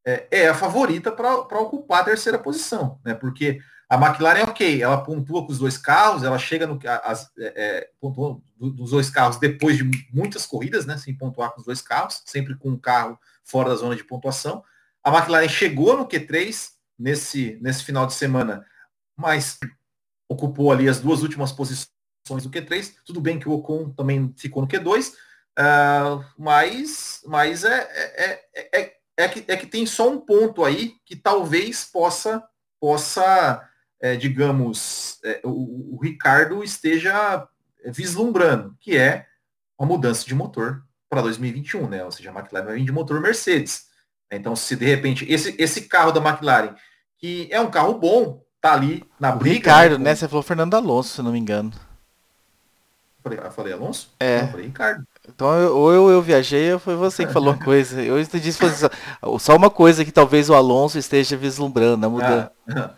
é, 0.07 0.27
é 0.31 0.49
a 0.49 0.55
favorita 0.55 1.12
para 1.12 1.61
ocupar 1.61 2.01
a 2.01 2.05
terceira 2.05 2.39
posição, 2.39 3.01
né? 3.05 3.14
Porque 3.14 3.61
a 3.89 3.95
McLaren 3.95 4.41
é 4.41 4.45
ok, 4.45 4.83
ela 4.83 5.03
pontua 5.03 5.47
com 5.47 5.53
os 5.53 5.59
dois 5.59 5.79
carros, 5.79 6.24
ela 6.24 6.39
chega 6.39 6.66
no 6.66 6.79
as, 7.05 7.31
é, 7.39 7.53
é 7.57 7.91
pontua 8.01 8.41
dos 8.59 8.91
dois 8.91 9.09
carros 9.11 9.39
depois 9.39 9.77
de 9.77 9.85
muitas 10.12 10.45
corridas, 10.47 10.87
né? 10.87 10.97
Sem 10.97 11.16
pontuar 11.16 11.53
com 11.53 11.61
os 11.61 11.66
dois 11.66 11.81
carros, 11.81 12.22
sempre 12.24 12.57
com 12.57 12.70
um 12.70 12.79
carro 12.79 13.18
fora 13.45 13.68
da 13.68 13.77
zona 13.77 13.95
de 13.95 14.05
pontuação. 14.05 14.64
A 15.03 15.16
McLaren 15.16 15.49
chegou 15.49 15.97
no 15.97 16.07
Q3 16.07 16.70
nesse, 16.99 17.59
nesse 17.61 17.85
final 17.85 18.07
de 18.07 18.14
semana 18.14 18.66
mas 19.17 19.59
ocupou 20.29 20.71
ali 20.71 20.89
as 20.89 21.01
duas 21.01 21.23
últimas 21.23 21.53
posições 21.53 21.91
do 22.29 22.51
Q3. 22.51 22.95
Tudo 23.05 23.21
bem 23.21 23.39
que 23.39 23.49
o 23.49 23.53
Ocon 23.53 23.91
também 23.91 24.35
ficou 24.37 24.62
no 24.62 24.69
Q2, 24.69 25.11
uh, 25.11 25.14
ah, 25.57 26.35
mas, 26.37 27.23
mas 27.27 27.64
é, 27.64 27.89
é, 28.14 28.45
é, 28.55 28.97
é, 29.17 29.29
que, 29.29 29.45
é 29.49 29.57
que 29.57 29.67
tem 29.67 29.87
só 29.87 30.11
um 30.11 30.21
ponto 30.21 30.64
aí 30.64 30.95
que 31.05 31.17
talvez 31.17 31.85
possa, 31.85 32.43
possa 32.81 33.67
é, 34.01 34.17
digamos, 34.17 35.19
é, 35.25 35.41
o, 35.45 35.95
o, 35.95 36.01
Ricardo 36.03 36.62
esteja 36.62 37.49
vislumbrando, 37.87 38.77
que 38.81 38.97
é 38.97 39.27
uma 39.79 39.89
mudança 39.89 40.27
de 40.27 40.35
motor 40.35 40.85
para 41.09 41.23
2021, 41.23 41.89
né? 41.89 42.05
Ou 42.05 42.11
seja, 42.11 42.31
a 42.31 42.39
McLaren 42.39 42.64
vai 42.64 42.75
vir 42.77 42.85
de 42.85 42.93
motor 42.93 43.21
Mercedes. 43.21 43.87
Então, 44.31 44.57
se 44.57 44.75
de 44.77 44.85
repente 44.85 45.25
esse, 45.31 45.55
esse 45.59 45.83
carro 45.83 46.12
da 46.12 46.21
McLaren, 46.21 46.75
que 47.19 47.49
é 47.51 47.61
um 47.61 47.71
carro 47.71 47.95
bom, 47.99 48.45
tá 48.61 48.72
ali 48.72 49.04
na 49.18 49.32
briga. 49.32 49.57
Ricardo, 49.57 49.98
né? 49.98 50.14
Você 50.14 50.28
falou 50.28 50.42
Fernando 50.42 50.74
Alonso, 50.74 51.14
se 51.14 51.22
não 51.22 51.32
me 51.32 51.38
engano. 51.38 51.72
Falei, 53.22 53.40
eu 53.42 53.50
falei 53.50 53.72
Alonso? 53.72 54.11
É. 54.20 54.42
Não, 54.42 54.48
falei 54.48 54.66
Ricardo. 54.66 55.07
Então, 55.28 55.52
eu, 55.54 55.76
ou 55.76 55.92
eu, 55.92 56.11
eu 56.11 56.22
viajei 56.22 56.72
ou 56.72 56.78
foi 56.78 56.94
você 56.94 57.26
que 57.26 57.32
falou 57.32 57.52
uma 57.52 57.64
coisa. 57.64 58.00
Eu 58.00 58.20
entendi 58.20 58.52
só, 58.52 58.66
só 59.38 59.57
uma 59.57 59.68
coisa 59.68 60.04
que 60.04 60.12
talvez 60.12 60.48
o 60.48 60.54
Alonso 60.54 60.98
esteja 60.98 61.36
vislumbrando, 61.36 62.07
a 62.07 62.09
mudança. 62.09 62.52
Ah, 62.68 62.90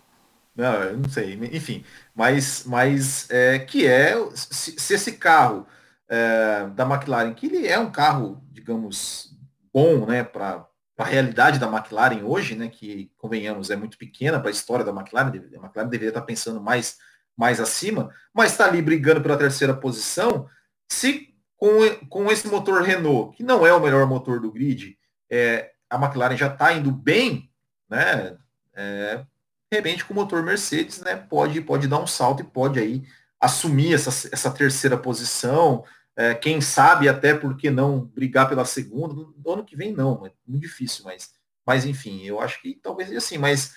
não, 0.54 0.72
eu 0.74 0.98
não 0.98 1.08
sei. 1.08 1.38
Enfim, 1.52 1.82
mas, 2.14 2.64
mas 2.66 3.30
é, 3.30 3.58
que 3.58 3.86
é, 3.86 4.14
se, 4.34 4.78
se 4.78 4.94
esse 4.94 5.12
carro 5.12 5.66
é, 6.08 6.66
da 6.74 6.84
McLaren, 6.84 7.32
que 7.32 7.46
ele 7.46 7.66
é 7.66 7.78
um 7.78 7.90
carro, 7.90 8.42
digamos, 8.52 9.34
bom, 9.72 10.04
né, 10.04 10.22
para 10.24 10.67
a 10.98 11.04
realidade 11.04 11.58
da 11.58 11.68
McLaren 11.68 12.24
hoje, 12.24 12.56
né, 12.56 12.68
que, 12.68 13.10
convenhamos, 13.16 13.70
é 13.70 13.76
muito 13.76 13.96
pequena 13.96 14.40
para 14.40 14.48
a 14.48 14.52
história 14.52 14.84
da 14.84 14.90
McLaren, 14.90 15.28
a 15.28 15.64
McLaren 15.64 15.88
deveria 15.88 16.08
estar 16.08 16.22
pensando 16.22 16.60
mais, 16.60 16.96
mais 17.36 17.60
acima, 17.60 18.12
mas 18.34 18.50
está 18.50 18.66
ali 18.66 18.82
brigando 18.82 19.20
pela 19.20 19.36
terceira 19.36 19.72
posição, 19.72 20.48
se 20.90 21.32
com, 21.56 21.68
com 22.08 22.30
esse 22.32 22.48
motor 22.48 22.82
Renault, 22.82 23.36
que 23.36 23.42
não 23.44 23.64
é 23.64 23.72
o 23.72 23.80
melhor 23.80 24.06
motor 24.06 24.40
do 24.40 24.50
grid, 24.50 24.98
é, 25.30 25.70
a 25.88 25.96
McLaren 25.96 26.36
já 26.36 26.48
está 26.48 26.72
indo 26.72 26.90
bem, 26.90 27.48
né, 27.88 28.36
é, 28.74 29.24
de 29.70 29.76
repente 29.76 30.04
com 30.04 30.12
o 30.12 30.16
motor 30.16 30.42
Mercedes, 30.42 31.00
né, 31.00 31.14
pode, 31.14 31.60
pode 31.60 31.86
dar 31.86 32.00
um 32.00 32.06
salto 32.08 32.42
e 32.42 32.46
pode 32.46 32.78
aí 32.80 33.04
assumir 33.40 33.94
essa, 33.94 34.28
essa 34.32 34.50
terceira 34.50 34.96
posição, 34.96 35.84
é, 36.18 36.34
quem 36.34 36.60
sabe 36.60 37.08
até 37.08 37.32
porque 37.32 37.70
não 37.70 38.00
brigar 38.00 38.48
pela 38.48 38.64
segunda. 38.64 39.14
No 39.14 39.52
ano 39.52 39.64
que 39.64 39.76
vem 39.76 39.92
não, 39.92 40.26
é 40.26 40.32
muito 40.44 40.62
difícil, 40.62 41.04
mas, 41.04 41.32
mas 41.64 41.86
enfim, 41.86 42.24
eu 42.24 42.40
acho 42.40 42.60
que 42.60 42.74
talvez 42.74 43.14
assim, 43.16 43.38
mas, 43.38 43.76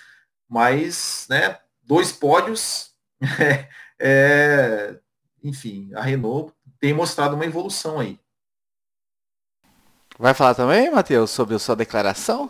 mas 0.50 1.28
né, 1.30 1.60
dois 1.84 2.12
pódios, 2.12 2.96
é, 3.40 3.70
é, 4.00 5.00
enfim, 5.44 5.92
a 5.94 6.02
Renault 6.02 6.52
tem 6.80 6.96
mostrado 6.96 7.36
uma 7.36 7.46
evolução 7.46 8.00
aí. 8.00 8.20
Vai 10.18 10.34
falar 10.34 10.56
também, 10.56 10.90
Matheus, 10.90 11.30
sobre 11.30 11.54
a 11.54 11.60
sua 11.60 11.76
declaração? 11.76 12.50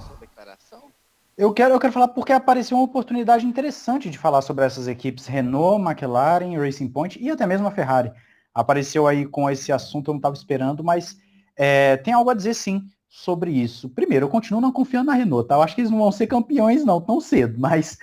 Eu 1.38 1.54
quero, 1.54 1.74
eu 1.74 1.80
quero 1.80 1.92
falar 1.92 2.10
porque 2.10 2.32
apareceu 2.32 2.78
uma 2.78 2.86
oportunidade 2.86 3.46
interessante 3.46 4.10
de 4.10 4.18
falar 4.18 4.42
sobre 4.42 4.64
essas 4.64 4.88
equipes 4.88 5.26
Renault, 5.26 5.84
McLaren, 5.84 6.58
Racing 6.58 6.88
Point 6.88 7.22
e 7.22 7.30
até 7.30 7.46
mesmo 7.46 7.68
a 7.68 7.72
Ferrari 7.72 8.14
apareceu 8.54 9.08
aí 9.08 9.26
com 9.26 9.50
esse 9.50 9.72
assunto, 9.72 10.10
eu 10.10 10.14
não 10.14 10.20
estava 10.20 10.36
esperando, 10.36 10.84
mas 10.84 11.18
é, 11.56 11.98
tem 11.98 12.14
algo 12.14 12.30
a 12.30 12.34
dizer 12.34 12.54
sim 12.54 12.84
sobre 13.08 13.52
isso. 13.52 13.90
Primeiro, 13.90 14.26
eu 14.26 14.30
continuo 14.30 14.62
não 14.62 14.72
confiando 14.72 15.08
na 15.08 15.14
Renault, 15.14 15.48
tá? 15.48 15.56
Eu 15.56 15.62
acho 15.62 15.76
que 15.76 15.82
eles 15.82 15.92
não 15.92 16.00
vão 16.00 16.12
ser 16.12 16.28
campeões 16.28 16.86
não 16.86 17.02
tão 17.02 17.20
cedo, 17.20 17.58
mas 17.60 17.98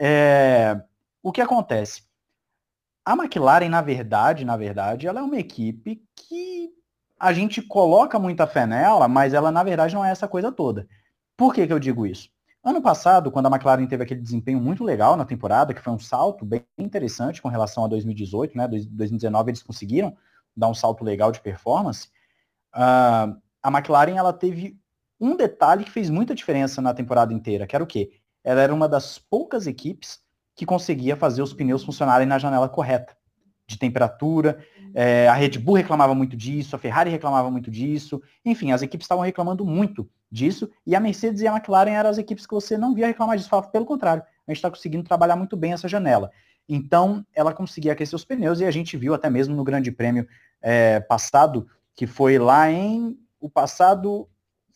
é, 0.00 0.80
o 1.22 1.32
que 1.32 1.40
acontece? 1.40 2.02
A 3.04 3.14
McLaren, 3.14 3.68
na 3.68 3.80
verdade, 3.80 4.44
na 4.44 4.56
verdade, 4.56 5.06
ela 5.06 5.20
é 5.20 5.22
uma 5.22 5.38
equipe 5.38 6.02
que 6.14 6.70
a 7.18 7.32
gente 7.32 7.62
coloca 7.62 8.18
muita 8.18 8.46
fé 8.46 8.66
nela, 8.66 9.08
mas 9.08 9.34
ela, 9.34 9.50
na 9.50 9.62
verdade, 9.62 9.94
não 9.94 10.04
é 10.04 10.10
essa 10.10 10.28
coisa 10.28 10.52
toda. 10.52 10.86
Por 11.36 11.54
que, 11.54 11.66
que 11.66 11.72
eu 11.72 11.78
digo 11.78 12.06
isso? 12.06 12.28
Ano 12.62 12.82
passado, 12.82 13.30
quando 13.30 13.46
a 13.46 13.50
McLaren 13.50 13.86
teve 13.86 14.02
aquele 14.02 14.20
desempenho 14.20 14.60
muito 14.60 14.82
legal 14.82 15.16
na 15.16 15.24
temporada, 15.24 15.72
que 15.72 15.80
foi 15.80 15.92
um 15.92 15.98
salto 15.98 16.44
bem 16.44 16.64
interessante 16.76 17.40
com 17.40 17.48
relação 17.48 17.84
a 17.84 17.88
2018, 17.88 18.56
né? 18.56 18.66
2019 18.66 19.50
eles 19.50 19.62
conseguiram 19.62 20.16
dar 20.56 20.68
um 20.68 20.74
salto 20.74 21.04
legal 21.04 21.30
de 21.30 21.40
performance. 21.40 22.08
Uh, 22.74 23.40
a 23.62 23.68
McLaren 23.70 24.16
ela 24.16 24.32
teve 24.32 24.78
um 25.20 25.36
detalhe 25.36 25.84
que 25.84 25.90
fez 25.90 26.10
muita 26.10 26.34
diferença 26.34 26.82
na 26.82 26.92
temporada 26.92 27.32
inteira, 27.32 27.66
que 27.66 27.74
era 27.74 27.84
o 27.84 27.86
quê? 27.86 28.10
Ela 28.44 28.60
era 28.60 28.74
uma 28.74 28.88
das 28.88 29.18
poucas 29.18 29.66
equipes 29.66 30.20
que 30.54 30.66
conseguia 30.66 31.16
fazer 31.16 31.42
os 31.42 31.52
pneus 31.52 31.84
funcionarem 31.84 32.26
na 32.26 32.38
janela 32.38 32.68
correta. 32.68 33.16
De 33.68 33.78
temperatura. 33.78 34.58
É, 34.94 35.28
a 35.28 35.34
Red 35.34 35.58
Bull 35.58 35.76
reclamava 35.76 36.14
muito 36.14 36.34
disso, 36.36 36.74
a 36.74 36.78
Ferrari 36.78 37.10
reclamava 37.10 37.50
muito 37.50 37.70
disso. 37.70 38.20
Enfim, 38.44 38.72
as 38.72 38.80
equipes 38.80 39.04
estavam 39.04 39.22
reclamando 39.22 39.64
muito 39.64 40.08
disso. 40.32 40.68
E 40.86 40.96
a 40.96 41.00
Mercedes 41.00 41.42
e 41.42 41.46
a 41.46 41.54
McLaren 41.54 41.90
eram 41.90 42.10
as 42.10 42.18
equipes 42.18 42.46
que 42.46 42.54
você 42.54 42.76
não 42.76 42.94
via 42.94 43.06
reclamar 43.06 43.36
disso. 43.36 43.48
Falava, 43.48 43.68
pelo 43.68 43.84
contrário, 43.84 44.22
a 44.22 44.50
gente 44.50 44.56
está 44.56 44.70
conseguindo 44.70 45.04
trabalhar 45.04 45.36
muito 45.36 45.56
bem 45.56 45.74
essa 45.74 45.86
janela. 45.86 46.30
Então, 46.66 47.24
ela 47.34 47.52
conseguia 47.52 47.92
aquecer 47.92 48.16
os 48.16 48.24
pneus 48.24 48.60
e 48.60 48.64
a 48.64 48.70
gente 48.70 48.96
viu 48.96 49.14
até 49.14 49.28
mesmo 49.28 49.54
no 49.54 49.64
Grande 49.64 49.92
Prêmio 49.92 50.26
é, 50.60 50.98
passado, 51.00 51.66
que 51.94 52.06
foi 52.06 52.38
lá 52.38 52.70
em 52.70 53.16
o 53.38 53.48
passado. 53.48 54.26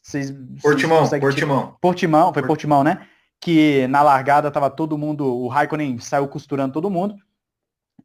Vocês, 0.02 0.30
Portimão, 0.62 1.06
vocês 1.06 1.20
Portimão. 1.20 1.76
Portimão, 1.80 2.32
foi 2.32 2.42
Portimão, 2.42 2.84
né? 2.84 3.06
Que 3.40 3.86
na 3.88 4.02
largada 4.02 4.50
tava 4.50 4.70
todo 4.70 4.98
mundo, 4.98 5.24
o 5.24 5.48
Raikkonen 5.48 5.98
saiu 5.98 6.28
costurando 6.28 6.74
todo 6.74 6.90
mundo. 6.90 7.16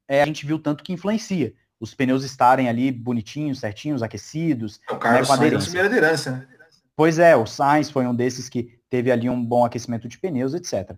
É, 0.08 0.22
a 0.22 0.26
gente 0.26 0.46
viu 0.46 0.60
tanto 0.60 0.84
que 0.84 0.94
influencia. 0.94 1.54
Os 1.80 1.94
pneus 1.94 2.24
estarem 2.24 2.68
ali 2.68 2.92
bonitinhos, 2.92 3.60
certinhos, 3.60 4.02
aquecidos. 4.02 4.80
É, 4.90 4.94
o 4.94 4.98
Carlos 4.98 5.30
né, 5.30 5.36
Sainz 5.36 5.76
é 5.76 5.84
liderança, 5.84 6.32
né? 6.32 6.48
Pois 6.96 7.20
é, 7.20 7.36
o 7.36 7.46
Sainz 7.46 7.92
foi 7.92 8.08
um 8.08 8.16
desses 8.16 8.50
que 8.50 8.80
teve 8.90 9.12
ali 9.12 9.30
um 9.30 9.44
bom 9.44 9.64
aquecimento 9.64 10.08
de 10.08 10.18
pneus, 10.18 10.56
etc. 10.56 10.98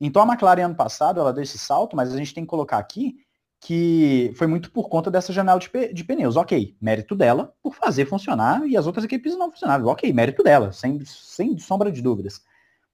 Então 0.00 0.22
a 0.22 0.26
McLaren 0.26 0.66
ano 0.66 0.74
passado, 0.76 1.18
ela 1.18 1.32
deu 1.32 1.42
esse 1.42 1.58
salto, 1.58 1.96
mas 1.96 2.12
a 2.12 2.16
gente 2.16 2.32
tem 2.32 2.44
que 2.44 2.50
colocar 2.50 2.78
aqui 2.78 3.16
que 3.60 4.30
foi 4.36 4.46
muito 4.46 4.70
por 4.70 4.90
conta 4.90 5.10
dessa 5.10 5.32
janela 5.32 5.58
de, 5.58 5.70
de, 5.92 6.04
pneus. 6.04 6.36
Ok, 6.36 6.76
mérito 6.80 7.16
dela 7.16 7.54
por 7.62 7.74
fazer 7.74 8.04
funcionar 8.04 8.66
e 8.66 8.76
as 8.76 8.86
outras 8.86 9.04
equipes 9.06 9.36
não 9.38 9.50
funcionaram. 9.50 9.86
Ok, 9.86 10.12
mérito 10.12 10.42
dela, 10.42 10.70
sem, 10.70 11.02
sem 11.06 11.58
sombra 11.58 11.90
de 11.90 12.02
dúvidas. 12.02 12.42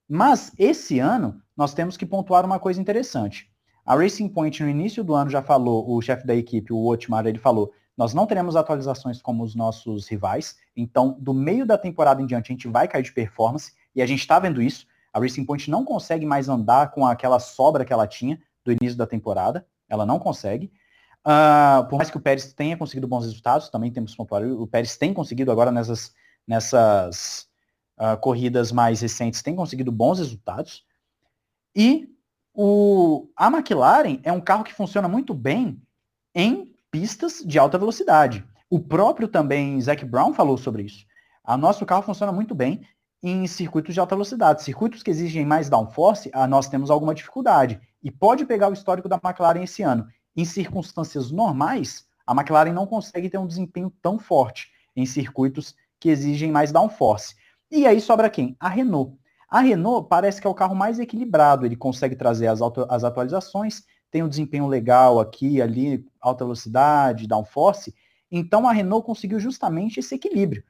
Mas 0.08 0.52
esse 0.56 1.00
ano 1.00 1.42
nós 1.56 1.74
temos 1.74 1.96
que 1.96 2.06
pontuar 2.06 2.46
uma 2.46 2.60
coisa 2.60 2.80
interessante. 2.80 3.49
A 3.90 3.96
Racing 3.96 4.28
Point 4.28 4.62
no 4.62 4.68
início 4.68 5.02
do 5.02 5.16
ano 5.16 5.28
já 5.28 5.42
falou, 5.42 5.90
o 5.90 6.00
chefe 6.00 6.24
da 6.24 6.32
equipe, 6.32 6.72
o 6.72 6.86
Otmar, 6.86 7.26
ele 7.26 7.40
falou, 7.40 7.72
nós 7.96 8.14
não 8.14 8.24
teremos 8.24 8.54
atualizações 8.54 9.20
como 9.20 9.42
os 9.42 9.56
nossos 9.56 10.06
rivais, 10.06 10.56
então 10.76 11.16
do 11.18 11.34
meio 11.34 11.66
da 11.66 11.76
temporada 11.76 12.22
em 12.22 12.26
diante 12.26 12.52
a 12.52 12.54
gente 12.54 12.68
vai 12.68 12.86
cair 12.86 13.02
de 13.02 13.10
performance 13.10 13.72
e 13.92 14.00
a 14.00 14.06
gente 14.06 14.20
está 14.20 14.38
vendo 14.38 14.62
isso. 14.62 14.86
A 15.12 15.18
Racing 15.18 15.44
Point 15.44 15.68
não 15.68 15.84
consegue 15.84 16.24
mais 16.24 16.48
andar 16.48 16.92
com 16.92 17.04
aquela 17.04 17.40
sobra 17.40 17.84
que 17.84 17.92
ela 17.92 18.06
tinha 18.06 18.40
do 18.64 18.70
início 18.70 18.96
da 18.96 19.08
temporada. 19.08 19.66
Ela 19.88 20.06
não 20.06 20.20
consegue. 20.20 20.70
Uh, 21.26 21.84
por 21.88 21.96
mais 21.96 22.08
que 22.08 22.16
o 22.16 22.20
Pérez 22.20 22.52
tenha 22.52 22.76
conseguido 22.76 23.08
bons 23.08 23.24
resultados, 23.24 23.70
também 23.70 23.90
temos 23.90 24.14
pontuar, 24.14 24.44
o 24.44 24.68
Pérez 24.68 24.96
tem 24.96 25.12
conseguido 25.12 25.50
agora 25.50 25.72
nessas, 25.72 26.14
nessas 26.46 27.48
uh, 27.98 28.16
corridas 28.20 28.70
mais 28.70 29.00
recentes, 29.00 29.42
tem 29.42 29.56
conseguido 29.56 29.90
bons 29.90 30.20
resultados. 30.20 30.84
E 31.74 32.09
o, 32.54 33.28
a 33.36 33.48
McLaren 33.48 34.18
é 34.22 34.32
um 34.32 34.40
carro 34.40 34.64
que 34.64 34.74
funciona 34.74 35.08
muito 35.08 35.32
bem 35.34 35.80
em 36.34 36.74
pistas 36.90 37.42
de 37.44 37.58
alta 37.58 37.78
velocidade. 37.78 38.44
O 38.68 38.78
próprio 38.78 39.28
também 39.28 39.80
Zac 39.80 40.04
Brown 40.04 40.32
falou 40.32 40.56
sobre 40.56 40.82
isso. 40.84 41.04
O 41.46 41.56
nosso 41.56 41.84
carro 41.86 42.02
funciona 42.02 42.32
muito 42.32 42.54
bem 42.54 42.82
em 43.22 43.46
circuitos 43.46 43.94
de 43.94 44.00
alta 44.00 44.14
velocidade. 44.14 44.62
Circuitos 44.62 45.02
que 45.02 45.10
exigem 45.10 45.44
mais 45.44 45.68
downforce, 45.68 46.30
ah, 46.32 46.46
nós 46.46 46.68
temos 46.68 46.90
alguma 46.90 47.14
dificuldade. 47.14 47.80
E 48.02 48.10
pode 48.10 48.44
pegar 48.44 48.68
o 48.68 48.72
histórico 48.72 49.08
da 49.08 49.20
McLaren 49.22 49.62
esse 49.62 49.82
ano. 49.82 50.06
Em 50.36 50.44
circunstâncias 50.44 51.30
normais, 51.30 52.06
a 52.26 52.32
McLaren 52.32 52.72
não 52.72 52.86
consegue 52.86 53.28
ter 53.28 53.38
um 53.38 53.46
desempenho 53.46 53.92
tão 54.00 54.18
forte 54.18 54.70
em 54.94 55.04
circuitos 55.04 55.74
que 55.98 56.08
exigem 56.08 56.50
mais 56.50 56.72
downforce. 56.72 57.34
E 57.70 57.86
aí 57.86 58.00
sobra 58.00 58.30
quem? 58.30 58.56
A 58.58 58.68
Renault. 58.68 59.16
A 59.50 59.60
Renault 59.60 60.08
parece 60.08 60.40
que 60.40 60.46
é 60.46 60.50
o 60.50 60.54
carro 60.54 60.76
mais 60.76 61.00
equilibrado, 61.00 61.66
ele 61.66 61.74
consegue 61.74 62.14
trazer 62.14 62.46
as, 62.46 62.60
as 62.88 63.02
atualizações, 63.02 63.82
tem 64.08 64.22
um 64.22 64.28
desempenho 64.28 64.68
legal 64.68 65.18
aqui, 65.18 65.60
ali, 65.60 66.06
alta 66.20 66.44
velocidade, 66.44 67.26
downforce. 67.26 67.92
Então 68.30 68.68
a 68.68 68.72
Renault 68.72 69.04
conseguiu 69.04 69.40
justamente 69.40 69.98
esse 69.98 70.14
equilíbrio. 70.14 70.62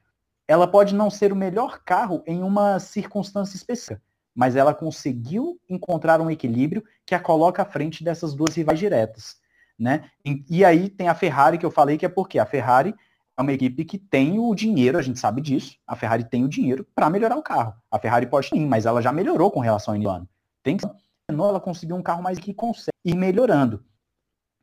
Ela 0.48 0.66
pode 0.66 0.94
não 0.94 1.10
ser 1.10 1.30
o 1.30 1.36
melhor 1.36 1.82
carro 1.84 2.22
em 2.26 2.42
uma 2.42 2.80
circunstância 2.80 3.54
específica, 3.54 4.02
mas 4.34 4.56
ela 4.56 4.74
conseguiu 4.74 5.60
encontrar 5.68 6.20
um 6.20 6.30
equilíbrio 6.30 6.82
que 7.04 7.14
a 7.14 7.20
coloca 7.20 7.62
à 7.62 7.66
frente 7.66 8.02
dessas 8.02 8.34
duas 8.34 8.54
rivais 8.54 8.78
diretas. 8.78 9.36
Né? 9.78 10.10
E, 10.24 10.42
e 10.48 10.64
aí 10.64 10.88
tem 10.88 11.08
a 11.08 11.14
Ferrari 11.14 11.58
que 11.58 11.64
eu 11.64 11.70
falei 11.70 11.98
que 11.98 12.06
é 12.06 12.08
porque 12.08 12.38
a 12.38 12.46
Ferrari 12.46 12.94
é 13.40 13.42
uma 13.42 13.52
equipe 13.52 13.84
que 13.84 13.98
tem 13.98 14.38
o 14.38 14.54
dinheiro, 14.54 14.98
a 14.98 15.02
gente 15.02 15.18
sabe 15.18 15.40
disso. 15.40 15.76
A 15.86 15.96
Ferrari 15.96 16.24
tem 16.24 16.44
o 16.44 16.48
dinheiro 16.48 16.86
para 16.94 17.10
melhorar 17.10 17.36
o 17.36 17.42
carro. 17.42 17.74
A 17.90 17.98
Ferrari 17.98 18.26
pode 18.26 18.48
sim, 18.48 18.66
mas 18.66 18.86
ela 18.86 19.02
já 19.02 19.12
melhorou 19.12 19.50
com 19.50 19.60
relação 19.60 19.94
ao 19.94 20.10
ano. 20.10 20.28
Tem 20.62 20.76
que 20.76 20.86
ela 21.28 21.60
conseguiu 21.60 21.96
um 21.96 22.02
carro 22.02 22.22
mais 22.22 22.38
que 22.38 22.52
consegue 22.52 22.90
ir 23.04 23.14
melhorando. 23.14 23.84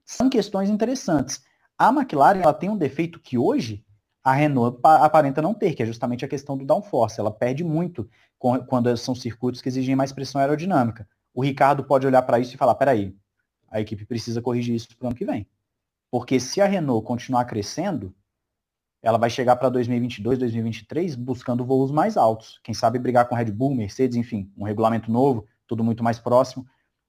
São 0.06 0.30
questões 0.30 0.70
interessantes. 0.70 1.42
A 1.78 1.90
McLaren 1.90 2.42
ela 2.42 2.54
tem 2.54 2.70
um 2.70 2.78
defeito 2.78 3.20
que 3.20 3.38
hoje 3.38 3.86
a 4.24 4.34
Renault 4.34 4.80
aparenta 4.84 5.42
não 5.42 5.54
ter, 5.54 5.74
que 5.74 5.82
é 5.82 5.86
justamente 5.86 6.26
a 6.26 6.28
questão 6.28 6.58
do 6.58 6.66
downforce. 6.66 7.20
Ela 7.20 7.32
perde 7.32 7.64
muito 7.64 8.10
quando 8.38 8.96
são 8.98 9.16
circuitos 9.16 9.62
que 9.62 9.70
exigem 9.70 9.96
mais 9.96 10.12
pressão 10.12 10.42
aerodinâmica. 10.42 11.08
O 11.34 11.42
Ricardo 11.42 11.84
pode 11.84 12.06
olhar 12.06 12.22
para 12.24 12.40
isso 12.40 12.54
e 12.54 12.58
falar, 12.58 12.76
peraí, 12.76 13.16
a 13.70 13.80
equipe 13.80 14.06
precisa 14.06 14.42
corrigir 14.42 14.76
isso 14.76 14.90
para 14.98 15.06
o 15.06 15.08
ano 15.08 15.16
que 15.16 15.26
vem. 15.26 15.48
Porque 16.12 16.40
se 16.40 16.60
a 16.60 16.66
Renault 16.66 17.06
continuar 17.06 17.46
crescendo, 17.46 18.14
ela 19.08 19.18
vai 19.18 19.30
chegar 19.30 19.56
para 19.56 19.70
2022, 19.70 20.38
2023 20.38 21.16
buscando 21.16 21.64
voos 21.64 21.92
mais 21.92 22.18
altos. 22.18 22.60
Quem 22.62 22.74
sabe 22.74 23.00
brigar 23.00 23.26
com 23.26 23.36
Red 23.36 23.54
Bull, 23.54 23.74
Mercedes, 23.74 24.18
enfim, 24.18 24.52
um 24.58 24.66
regulamento 24.66 25.10
novo, 25.10 25.48
tudo 25.66 25.82
muito 25.82 26.04
mais 26.04 26.20
próximo. 26.20 26.68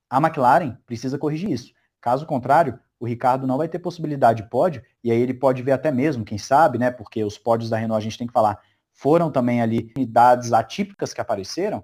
A 0.08 0.18
McLaren 0.18 0.78
precisa 0.86 1.18
corrigir 1.18 1.50
isso. 1.50 1.72
Caso 2.00 2.24
contrário, 2.24 2.78
o 3.00 3.04
Ricardo 3.04 3.48
não 3.48 3.58
vai 3.58 3.66
ter 3.66 3.80
possibilidade 3.80 4.44
de 4.44 4.48
pódio, 4.48 4.80
e 5.02 5.10
aí 5.10 5.20
ele 5.20 5.34
pode 5.34 5.60
ver 5.60 5.72
até 5.72 5.90
mesmo, 5.90 6.24
quem 6.24 6.38
sabe, 6.38 6.78
né? 6.78 6.88
Porque 6.88 7.24
os 7.24 7.36
pódios 7.36 7.68
da 7.68 7.76
Renault 7.76 8.00
a 8.00 8.04
gente 8.04 8.16
tem 8.16 8.28
que 8.28 8.32
falar, 8.32 8.60
foram 8.92 9.28
também 9.28 9.60
ali 9.60 9.92
unidades 9.96 10.52
atípicas 10.52 11.12
que 11.12 11.20
apareceram, 11.20 11.80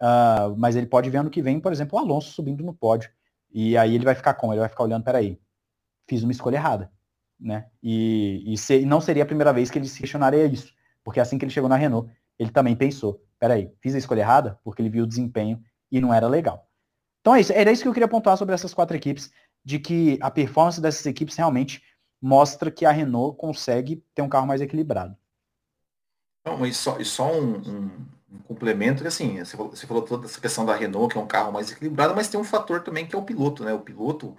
uh, 0.00 0.56
mas 0.56 0.76
ele 0.76 0.86
pode 0.86 1.10
ver 1.10 1.18
ano 1.18 1.28
que 1.28 1.42
vem, 1.42 1.60
por 1.60 1.72
exemplo, 1.72 1.98
o 1.98 2.00
Alonso 2.00 2.32
subindo 2.32 2.64
no 2.64 2.72
pódio. 2.72 3.10
E 3.52 3.76
aí 3.76 3.94
ele 3.94 4.06
vai 4.06 4.14
ficar 4.14 4.32
como? 4.32 4.54
Ele 4.54 4.60
vai 4.60 4.68
ficar 4.70 4.84
olhando, 4.84 5.04
peraí, 5.04 5.38
fiz 6.06 6.22
uma 6.22 6.32
escolha 6.32 6.56
errada. 6.56 6.90
Né? 7.40 7.66
E, 7.82 8.42
e, 8.52 8.58
se, 8.58 8.80
e 8.80 8.86
não 8.86 9.00
seria 9.00 9.22
a 9.22 9.26
primeira 9.26 9.52
vez 9.52 9.70
que 9.70 9.78
ele 9.78 9.88
se 9.88 10.00
questionaria 10.00 10.44
isso. 10.46 10.72
Porque 11.04 11.20
assim 11.20 11.38
que 11.38 11.44
ele 11.44 11.52
chegou 11.52 11.68
na 11.68 11.76
Renault, 11.76 12.10
ele 12.38 12.50
também 12.50 12.74
pensou, 12.76 13.22
peraí, 13.38 13.72
fiz 13.80 13.94
a 13.94 13.98
escolha 13.98 14.20
errada? 14.20 14.58
Porque 14.64 14.82
ele 14.82 14.90
viu 14.90 15.04
o 15.04 15.06
desempenho 15.06 15.62
e 15.90 16.00
não 16.00 16.12
era 16.12 16.28
legal. 16.28 16.68
Então 17.20 17.34
é 17.34 17.40
isso, 17.40 17.52
era 17.52 17.70
isso 17.70 17.82
que 17.82 17.88
eu 17.88 17.92
queria 17.92 18.08
pontuar 18.08 18.36
sobre 18.36 18.54
essas 18.54 18.74
quatro 18.74 18.96
equipes, 18.96 19.30
de 19.64 19.78
que 19.78 20.18
a 20.20 20.30
performance 20.30 20.80
dessas 20.80 21.04
equipes 21.06 21.36
realmente 21.36 21.82
mostra 22.20 22.70
que 22.70 22.84
a 22.84 22.90
Renault 22.90 23.36
consegue 23.36 24.04
ter 24.14 24.22
um 24.22 24.28
carro 24.28 24.46
mais 24.46 24.60
equilibrado. 24.60 25.16
Não, 26.44 26.64
e 26.64 26.72
só, 26.72 26.98
e 26.98 27.04
só 27.04 27.32
um, 27.32 27.56
um, 27.58 27.90
um 28.32 28.38
complemento 28.38 29.02
que 29.02 29.08
assim, 29.08 29.38
você 29.38 29.56
falou, 29.56 29.70
você 29.70 29.86
falou, 29.86 30.02
toda 30.02 30.26
essa 30.26 30.40
questão 30.40 30.64
da 30.64 30.74
Renault, 30.74 31.12
que 31.12 31.18
é 31.18 31.22
um 31.22 31.26
carro 31.26 31.52
mais 31.52 31.70
equilibrado, 31.70 32.14
mas 32.14 32.28
tem 32.28 32.40
um 32.40 32.44
fator 32.44 32.82
também 32.82 33.06
que 33.06 33.14
é 33.14 33.18
o 33.18 33.24
piloto, 33.24 33.64
né? 33.64 33.72
O 33.72 33.80
piloto, 33.80 34.36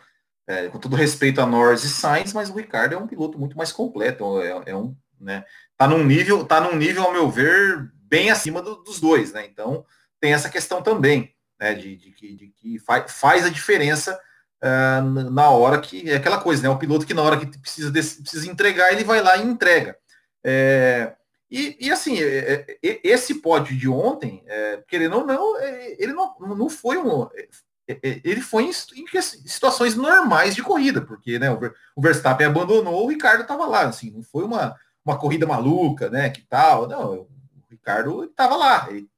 é, 0.50 0.68
com 0.68 0.80
todo 0.80 0.96
respeito 0.96 1.40
a 1.40 1.46
Norris 1.46 1.84
e 1.84 1.90
Sainz, 1.90 2.34
mas 2.34 2.50
o 2.50 2.56
Ricardo 2.56 2.94
é 2.94 2.98
um 2.98 3.06
piloto 3.06 3.38
muito 3.38 3.56
mais 3.56 3.72
completo, 3.72 4.42
é, 4.42 4.64
é 4.66 4.76
um, 4.76 4.96
né? 5.22 5.46
Tá 5.78 5.88
num 5.88 6.04
nível, 6.04 6.44
tá 6.44 6.60
num 6.60 6.76
nível, 6.76 7.04
ao 7.04 7.14
meu 7.14 7.30
ver, 7.30 7.88
bem 7.94 8.32
acima 8.32 8.60
do, 8.60 8.78
dos 8.78 9.00
dois, 9.00 9.32
né? 9.32 9.46
Então 9.46 9.86
tem 10.20 10.34
essa 10.34 10.50
questão 10.50 10.82
também, 10.82 11.36
né? 11.60 11.76
De, 11.76 11.96
de, 11.96 12.12
de, 12.12 12.36
de 12.36 12.48
que 12.48 12.80
faz, 12.80 13.12
faz 13.12 13.46
a 13.46 13.50
diferença 13.50 14.20
uh, 14.64 15.30
na 15.30 15.52
hora 15.52 15.80
que 15.80 16.10
é 16.10 16.16
aquela 16.16 16.42
coisa, 16.42 16.64
né? 16.64 16.70
O 16.70 16.80
piloto 16.80 17.06
que 17.06 17.14
na 17.14 17.22
hora 17.22 17.38
que 17.38 17.46
precisa, 17.60 17.92
precisa 17.92 18.50
entregar, 18.50 18.92
ele 18.92 19.04
vai 19.04 19.22
lá 19.22 19.38
e 19.38 19.44
entrega. 19.44 19.96
É, 20.44 21.14
e, 21.52 21.78
e, 21.80 21.92
assim, 21.92 22.18
é, 22.24 22.66
é, 22.84 23.00
esse 23.04 23.36
pódio 23.36 23.78
de 23.78 23.88
ontem, 23.88 24.44
é, 24.48 24.84
querendo 24.88 25.18
ou 25.18 25.26
não, 25.28 25.62
ele 25.62 26.14
não, 26.14 26.36
não 26.40 26.70
foi 26.70 26.98
um. 26.98 27.28
É, 27.90 28.22
ele 28.24 28.40
foi 28.40 28.66
em, 28.66 28.70
em, 28.70 29.22
situações 29.48 29.96
normais 29.96 30.54
de 30.54 30.62
corrida, 30.62 31.02
porque 31.02 31.40
né, 31.40 31.50
o 31.96 32.02
Verstappen 32.02 32.46
abandonou, 32.46 33.04
o 33.04 33.10
Ricardo 33.10 33.42
estava 33.42 33.66
lá, 33.66 33.82
assim, 33.82 34.12
não 34.12 34.22
foi 34.22 34.44
uma, 34.44 34.76
uma 35.04 35.18
corrida 35.18 35.48
maluca, 35.48 36.08
né? 36.08 36.30
Que 36.30 36.42
tal? 36.44 36.88
Não, 36.88 37.14
o 37.14 37.28
Ricardo 37.68 38.26
estava 38.26 38.56
lá. 38.56 38.88
Ele, 38.92 39.10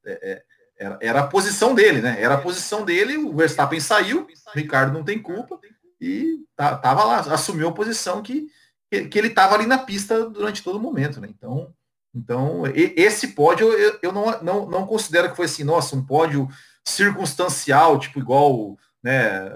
era, 0.78 0.98
era, 1.02 1.20
a 1.20 1.28
posição 1.28 1.76
dele, 1.76 2.02
né? 2.02 2.16
Era 2.22 2.36
a 2.36 2.42
posição 2.42 2.86
dele, 2.86 3.18
o 3.18 3.36
Verstappen 3.36 3.80
saiu, 3.80 4.22
o 4.22 4.58
Ricardo 4.58 4.94
não 4.94 5.04
tem 5.04 5.22
culpa, 5.22 5.60
e 6.00 6.40
tá, 6.56 6.78
tava 6.78 7.04
lá, 7.04 7.20
assumiu 7.20 7.68
a 7.68 7.74
posição 7.74 8.22
que, 8.24 8.48
que 8.90 9.20
ele 9.20 9.28
estava 9.28 9.54
ali 9.54 9.66
na 9.66 9.78
pista 9.78 10.30
durante 10.30 10.64
todo 10.64 10.78
o 10.78 10.82
momento, 10.82 11.20
né? 11.20 11.28
Então, 11.30 11.74
então 12.16 12.64
esse 12.74 13.30
pódio 13.30 13.72
eu, 13.74 14.00
eu 14.02 14.12
não, 14.14 14.42
não, 14.42 14.70
não 14.70 14.88
considero 14.88 15.30
que 15.30 15.36
foi 15.36 15.46
assim, 15.46 15.66
nossa, 15.66 15.94
um 15.94 16.06
pódio 16.06 16.48
circunstancial, 16.86 18.00
tipo 18.00 18.20
igual 18.20 18.78
né, 19.04 19.48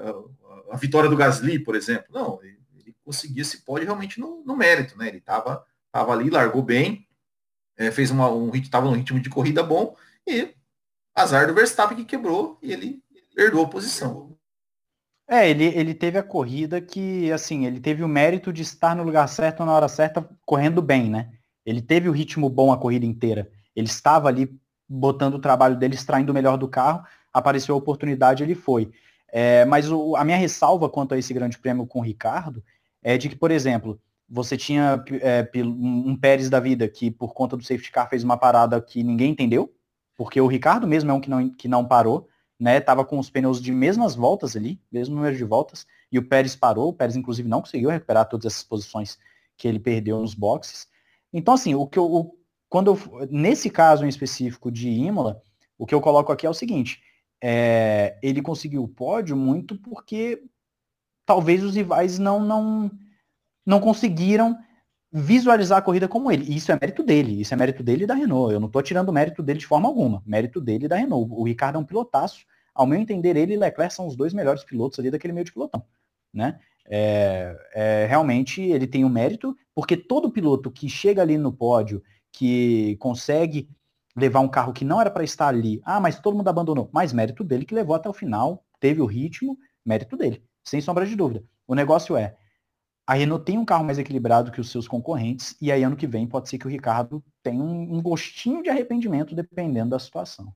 a, 0.71 0.77
vitória 0.77 1.09
do 1.09 1.17
Gasly, 1.17 1.59
por 1.59 1.75
exemplo. 1.75 2.05
Não, 2.11 2.41
ele, 2.43 2.55
conseguiu 3.03 3.43
esse 3.43 3.61
pódio 3.61 3.85
realmente 3.85 4.19
no, 4.19 4.43
no 4.43 4.55
mérito, 4.55 4.97
né? 4.97 5.07
Ele 5.07 5.19
estava 5.19 5.63
tava 5.91 6.11
ali, 6.11 6.29
largou 6.29 6.61
bem, 6.61 7.07
é, 7.77 7.91
fez 7.91 8.09
uma, 8.09 8.29
um 8.29 8.49
ritmo, 8.49 8.65
estava 8.65 8.87
num 8.87 8.95
ritmo 8.95 9.19
de 9.19 9.29
corrida 9.29 9.63
bom 9.63 9.95
e 10.27 10.53
Azar 11.15 11.47
do 11.47 11.53
Verstappen 11.53 11.97
que 11.97 12.03
quebrou 12.03 12.57
e 12.61 12.73
ele 12.73 13.01
herdou 13.37 13.63
a 13.63 13.69
posição. 13.69 14.35
É, 15.27 15.49
ele, 15.49 15.65
ele 15.65 15.93
teve 15.93 16.17
a 16.17 16.23
corrida 16.23 16.81
que, 16.81 17.31
assim, 17.31 17.65
ele 17.65 17.79
teve 17.79 18.03
o 18.03 18.07
mérito 18.07 18.51
de 18.51 18.61
estar 18.61 18.95
no 18.95 19.03
lugar 19.03 19.27
certo 19.27 19.63
na 19.63 19.71
hora 19.71 19.87
certa, 19.87 20.27
correndo 20.45 20.81
bem, 20.81 21.09
né? 21.09 21.31
Ele 21.65 21.81
teve 21.81 22.07
o 22.09 22.11
ritmo 22.11 22.49
bom 22.49 22.71
a 22.71 22.77
corrida 22.77 23.05
inteira. 23.05 23.49
Ele 23.75 23.87
estava 23.87 24.27
ali 24.27 24.59
botando 24.87 25.35
o 25.35 25.39
trabalho 25.39 25.75
dele, 25.75 25.95
extraindo 25.95 26.31
o 26.31 26.35
melhor 26.35 26.57
do 26.57 26.67
carro, 26.67 27.03
apareceu 27.33 27.75
a 27.75 27.77
oportunidade, 27.77 28.43
ele 28.43 28.55
foi. 28.55 28.91
É, 29.27 29.65
mas 29.65 29.91
o, 29.91 30.15
a 30.15 30.23
minha 30.23 30.37
ressalva 30.37 30.89
quanto 30.89 31.13
a 31.13 31.17
esse 31.17 31.33
grande 31.33 31.57
prêmio 31.57 31.85
com 31.85 31.99
o 31.99 32.03
Ricardo 32.03 32.63
é 33.03 33.17
de 33.17 33.29
que, 33.29 33.35
por 33.35 33.51
exemplo, 33.51 33.99
você 34.29 34.57
tinha 34.57 35.03
é, 35.21 35.47
um 35.63 36.15
Pérez 36.15 36.49
da 36.49 36.59
vida 36.59 36.87
que, 36.87 37.11
por 37.11 37.33
conta 37.33 37.55
do 37.55 37.63
safety 37.63 37.91
car, 37.91 38.09
fez 38.09 38.23
uma 38.23 38.37
parada 38.37 38.81
que 38.81 39.03
ninguém 39.03 39.31
entendeu, 39.31 39.73
porque 40.15 40.39
o 40.39 40.47
Ricardo 40.47 40.87
mesmo 40.87 41.11
é 41.11 41.13
um 41.13 41.19
que 41.19 41.29
não, 41.29 41.49
que 41.49 41.67
não 41.67 41.85
parou, 41.85 42.27
né? 42.59 42.79
Tava 42.79 43.03
com 43.03 43.19
os 43.19 43.29
pneus 43.29 43.61
de 43.61 43.71
mesmas 43.71 44.15
voltas 44.15 44.55
ali, 44.55 44.81
mesmo 44.91 45.15
número 45.15 45.35
de 45.35 45.43
voltas, 45.43 45.85
e 46.11 46.17
o 46.17 46.27
Pérez 46.27 46.55
parou, 46.55 46.89
o 46.89 46.93
Pérez 46.93 47.15
inclusive 47.15 47.47
não 47.47 47.61
conseguiu 47.61 47.89
recuperar 47.89 48.27
todas 48.27 48.45
essas 48.45 48.63
posições 48.63 49.19
que 49.57 49.67
ele 49.67 49.79
perdeu 49.79 50.19
nos 50.19 50.33
boxes. 50.33 50.87
Então, 51.31 51.53
assim, 51.53 51.75
o 51.75 51.85
que 51.85 51.99
eu, 51.99 52.05
o, 52.05 52.35
quando 52.75 52.91
eu, 52.91 53.27
nesse 53.31 53.69
caso 53.69 54.03
em 54.03 54.09
específico 54.09 54.69
de 54.69 54.89
Imola, 54.89 55.41
o 55.77 55.85
que 55.85 55.95
eu 55.95 56.01
coloco 56.01 56.29
aqui 56.29 56.45
é 56.45 56.49
o 56.49 56.53
seguinte, 56.53 57.01
é, 57.41 58.19
ele 58.21 58.41
conseguiu 58.41 58.83
o 58.83 58.87
pódio 58.89 59.33
muito 59.37 59.77
porque 59.77 60.43
talvez 61.25 61.63
os 61.63 61.73
rivais 61.73 62.19
não, 62.19 62.41
não, 62.41 62.91
não 63.65 63.79
conseguiram 63.79 64.57
visualizar 65.09 65.77
a 65.77 65.81
corrida 65.81 66.09
como 66.09 66.29
ele. 66.29 66.51
E 66.51 66.57
isso 66.57 66.69
é 66.69 66.77
mérito 66.77 67.01
dele, 67.01 67.39
isso 67.39 67.53
é 67.53 67.55
mérito 67.55 67.81
dele 67.81 68.03
e 68.03 68.07
da 68.07 68.13
Renault. 68.13 68.53
Eu 68.53 68.59
não 68.59 68.67
estou 68.67 68.83
tirando 68.83 69.13
mérito 69.13 69.41
dele 69.41 69.59
de 69.59 69.67
forma 69.67 69.87
alguma. 69.87 70.21
Mérito 70.25 70.59
dele 70.59 70.83
e 70.83 70.89
da 70.89 70.97
Renault. 70.97 71.31
O 71.31 71.45
Ricardo 71.45 71.77
é 71.77 71.79
um 71.79 71.85
pilotaço. 71.85 72.45
Ao 72.73 72.85
meu 72.85 72.99
entender, 72.99 73.37
ele 73.37 73.53
e 73.53 73.57
Leclerc 73.57 73.93
são 73.93 74.05
os 74.05 74.17
dois 74.17 74.33
melhores 74.33 74.65
pilotos 74.65 74.99
ali 74.99 75.09
daquele 75.09 75.31
meio 75.31 75.45
de 75.45 75.53
pilotão. 75.53 75.81
Né? 76.33 76.59
É, 76.85 77.55
é, 77.73 78.05
realmente 78.05 78.61
ele 78.61 78.85
tem 78.85 79.05
o 79.05 79.07
um 79.07 79.09
mérito, 79.09 79.55
porque 79.73 79.95
todo 79.95 80.29
piloto 80.29 80.69
que 80.69 80.89
chega 80.89 81.21
ali 81.21 81.37
no 81.37 81.53
pódio, 81.53 82.03
que 82.35 82.97
consegue 82.97 83.69
levar 84.13 84.41
um 84.41 84.47
carro 84.47 84.73
que 84.73 84.83
não 84.83 84.99
era 84.99 85.09
para 85.09 85.23
estar 85.23 85.47
ali, 85.47 85.81
ah, 85.85 86.01
mas 86.01 86.19
todo 86.19 86.35
mundo 86.35 86.49
abandonou, 86.49 86.89
mas 86.91 87.13
mérito 87.13 87.43
dele 87.43 87.65
que 87.65 87.73
levou 87.73 87.95
até 87.95 88.09
o 88.09 88.13
final, 88.13 88.65
teve 88.77 89.01
o 89.01 89.05
ritmo, 89.05 89.57
mérito 89.85 90.17
dele, 90.17 90.43
sem 90.61 90.81
sombra 90.81 91.05
de 91.05 91.15
dúvida. 91.15 91.43
O 91.65 91.73
negócio 91.73 92.17
é, 92.17 92.35
a 93.07 93.13
Renault 93.13 93.45
tem 93.45 93.57
um 93.57 93.63
carro 93.63 93.85
mais 93.85 93.97
equilibrado 93.97 94.51
que 94.51 94.59
os 94.59 94.69
seus 94.69 94.85
concorrentes, 94.85 95.55
e 95.61 95.71
aí 95.71 95.83
ano 95.83 95.95
que 95.95 96.07
vem 96.07 96.27
pode 96.27 96.49
ser 96.49 96.57
que 96.57 96.67
o 96.67 96.69
Ricardo 96.69 97.23
tenha 97.41 97.61
um, 97.61 97.95
um 97.95 98.01
gostinho 98.01 98.61
de 98.61 98.69
arrependimento 98.69 99.33
dependendo 99.33 99.91
da 99.91 99.99
situação. 99.99 100.53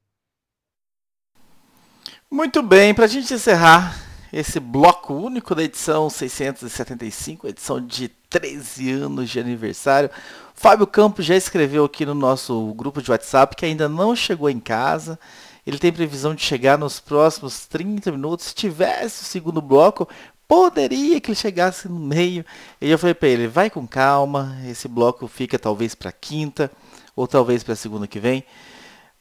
Muito 2.29 2.61
bem, 2.61 2.93
para 2.93 3.05
a 3.05 3.07
gente 3.07 3.33
encerrar 3.33 4.08
esse 4.31 4.59
bloco 4.59 5.13
único 5.13 5.55
da 5.55 5.63
edição 5.63 6.09
675, 6.09 7.47
edição 7.47 7.85
de 7.85 8.09
13 8.29 8.91
anos 8.91 9.29
de 9.29 9.39
aniversário, 9.39 10.09
Fábio 10.53 10.85
Campos 10.85 11.25
já 11.25 11.35
escreveu 11.35 11.85
aqui 11.85 12.05
no 12.05 12.13
nosso 12.13 12.73
grupo 12.73 13.01
de 13.01 13.09
WhatsApp 13.09 13.55
que 13.55 13.65
ainda 13.65 13.87
não 13.87 14.15
chegou 14.15 14.49
em 14.49 14.59
casa. 14.59 15.17
Ele 15.65 15.79
tem 15.79 15.91
previsão 15.91 16.35
de 16.35 16.41
chegar 16.41 16.77
nos 16.77 16.99
próximos 16.99 17.65
30 17.65 18.11
minutos. 18.11 18.47
Se 18.47 18.55
tivesse 18.55 19.23
o 19.23 19.25
segundo 19.25 19.61
bloco, 19.61 20.07
poderia 20.49 21.21
que 21.21 21.29
ele 21.29 21.35
chegasse 21.35 21.87
no 21.87 21.99
meio. 21.99 22.43
E 22.81 22.89
eu 22.89 22.97
falei 22.97 23.13
para 23.13 23.29
ele, 23.29 23.47
vai 23.47 23.69
com 23.69 23.87
calma, 23.87 24.57
esse 24.67 24.87
bloco 24.87 25.27
fica 25.27 25.57
talvez 25.57 25.95
para 25.95 26.11
quinta 26.11 26.69
ou 27.15 27.27
talvez 27.27 27.63
para 27.63 27.75
segunda 27.75 28.07
que 28.07 28.19
vem. 28.19 28.43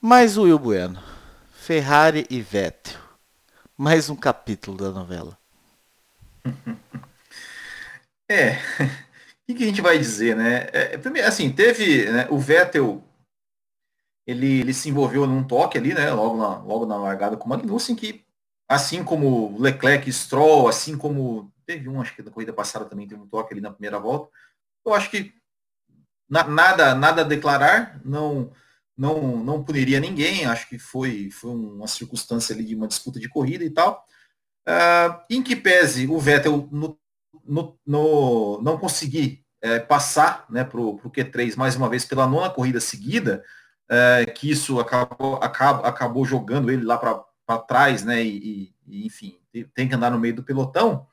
Mas 0.00 0.36
o 0.36 0.42
Will 0.42 0.58
Bueno, 0.58 0.98
Ferrari 1.52 2.26
e 2.30 2.40
Vettel, 2.40 2.98
mais 3.78 4.10
um 4.10 4.16
capítulo 4.16 4.76
da 4.76 4.90
novela. 4.90 5.38
É, 8.30 8.58
o 9.48 9.54
que 9.54 9.64
a 9.64 9.66
gente 9.66 9.80
vai 9.80 9.98
dizer, 9.98 10.36
né? 10.36 10.66
É, 10.70 10.98
primeiro, 10.98 11.26
assim, 11.26 11.50
teve 11.50 12.04
né, 12.12 12.28
o 12.28 12.38
Vettel, 12.38 13.02
ele, 14.26 14.60
ele 14.60 14.74
se 14.74 14.90
envolveu 14.90 15.26
num 15.26 15.42
toque 15.42 15.78
ali, 15.78 15.94
né? 15.94 16.12
Logo 16.12 16.36
na, 16.36 16.58
logo 16.58 16.84
na 16.84 16.98
largada 16.98 17.38
com 17.38 17.46
o 17.46 17.48
Magnussen, 17.48 17.96
que 17.96 18.22
assim 18.68 19.02
como 19.02 19.58
Leclerc, 19.58 20.12
Stroll, 20.12 20.68
assim 20.68 20.94
como 20.94 21.50
teve 21.64 21.88
um, 21.88 22.02
acho 22.02 22.14
que 22.14 22.22
na 22.22 22.30
corrida 22.30 22.52
passada 22.52 22.84
também 22.84 23.08
teve 23.08 23.22
um 23.22 23.26
toque 23.26 23.54
ali 23.54 23.62
na 23.62 23.70
primeira 23.70 23.98
volta. 23.98 24.30
Eu 24.84 24.92
acho 24.92 25.08
que 25.08 25.32
na, 26.28 26.44
nada 26.44 26.94
nada 26.94 27.22
a 27.22 27.24
declarar, 27.24 27.98
não 28.04 28.52
não 28.98 29.42
não 29.44 29.62
puniria 29.62 30.00
ninguém, 30.00 30.44
acho 30.44 30.68
que 30.68 30.78
foi 30.78 31.30
foi 31.30 31.50
uma 31.52 31.86
circunstância 31.86 32.54
ali 32.54 32.64
de 32.64 32.74
uma 32.74 32.88
disputa 32.88 33.20
de 33.20 33.28
corrida 33.28 33.64
e 33.64 33.70
tal. 33.70 34.04
Uh, 34.68 35.24
em 35.30 35.42
que 35.42 35.56
pese 35.56 36.06
o 36.06 36.18
Vettel 36.18 36.68
no, 36.70 36.98
no, 37.46 37.78
no 37.86 38.60
não 38.60 38.76
conseguir 38.76 39.44
é, 39.60 39.78
passar 39.78 40.46
né, 40.50 40.64
para 40.64 40.80
o 40.80 40.98
Q3 40.98 41.56
mais 41.56 41.74
uma 41.76 41.88
vez 41.88 42.04
pela 42.04 42.26
nona 42.26 42.50
corrida 42.50 42.80
seguida, 42.80 43.42
é, 43.88 44.26
que 44.26 44.50
isso 44.50 44.78
acabou, 44.78 45.36
acabou, 45.36 45.84
acabou 45.84 46.24
jogando 46.24 46.70
ele 46.70 46.84
lá 46.84 46.98
para 46.98 47.58
trás, 47.58 48.04
né? 48.04 48.22
E, 48.22 48.72
e, 48.86 49.06
enfim, 49.06 49.38
tem 49.74 49.88
que 49.88 49.94
andar 49.94 50.10
no 50.10 50.18
meio 50.18 50.34
do 50.34 50.44
pelotão. 50.44 51.06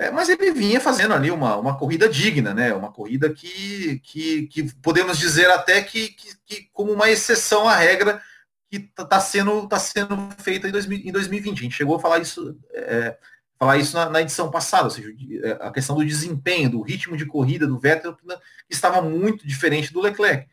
É, 0.00 0.10
mas 0.10 0.30
ele 0.30 0.50
vinha 0.50 0.80
fazendo 0.80 1.12
ali 1.12 1.30
uma, 1.30 1.56
uma 1.56 1.76
corrida 1.76 2.08
digna, 2.08 2.54
né? 2.54 2.72
Uma 2.72 2.90
corrida 2.90 3.28
que, 3.28 4.00
que, 4.02 4.46
que 4.46 4.74
podemos 4.76 5.18
dizer 5.18 5.50
até 5.50 5.82
que, 5.82 6.08
que, 6.08 6.36
que, 6.46 6.70
como 6.72 6.90
uma 6.90 7.10
exceção 7.10 7.68
à 7.68 7.76
regra 7.76 8.22
que 8.70 8.78
está 8.78 9.04
tá 9.04 9.20
sendo, 9.20 9.68
tá 9.68 9.78
sendo 9.78 10.16
feita 10.38 10.66
em, 10.66 10.72
2000, 10.72 11.00
em 11.04 11.12
2020. 11.12 11.58
A 11.58 11.62
gente 11.64 11.76
chegou 11.76 11.96
a 11.96 12.00
falar 12.00 12.18
isso, 12.18 12.58
é, 12.72 13.18
falar 13.58 13.76
isso 13.76 13.94
na, 13.94 14.08
na, 14.08 14.22
edição 14.22 14.50
passada, 14.50 14.84
ou 14.84 14.90
seja, 14.90 15.10
é, 15.42 15.58
a 15.60 15.70
questão 15.70 15.94
do 15.94 16.06
desempenho, 16.06 16.70
do 16.70 16.80
ritmo 16.80 17.14
de 17.14 17.26
corrida 17.26 17.66
do 17.66 17.78
Vettel, 17.78 18.16
estava 18.70 19.02
muito 19.02 19.46
diferente 19.46 19.92
do 19.92 20.00
Leclerc. 20.00 20.48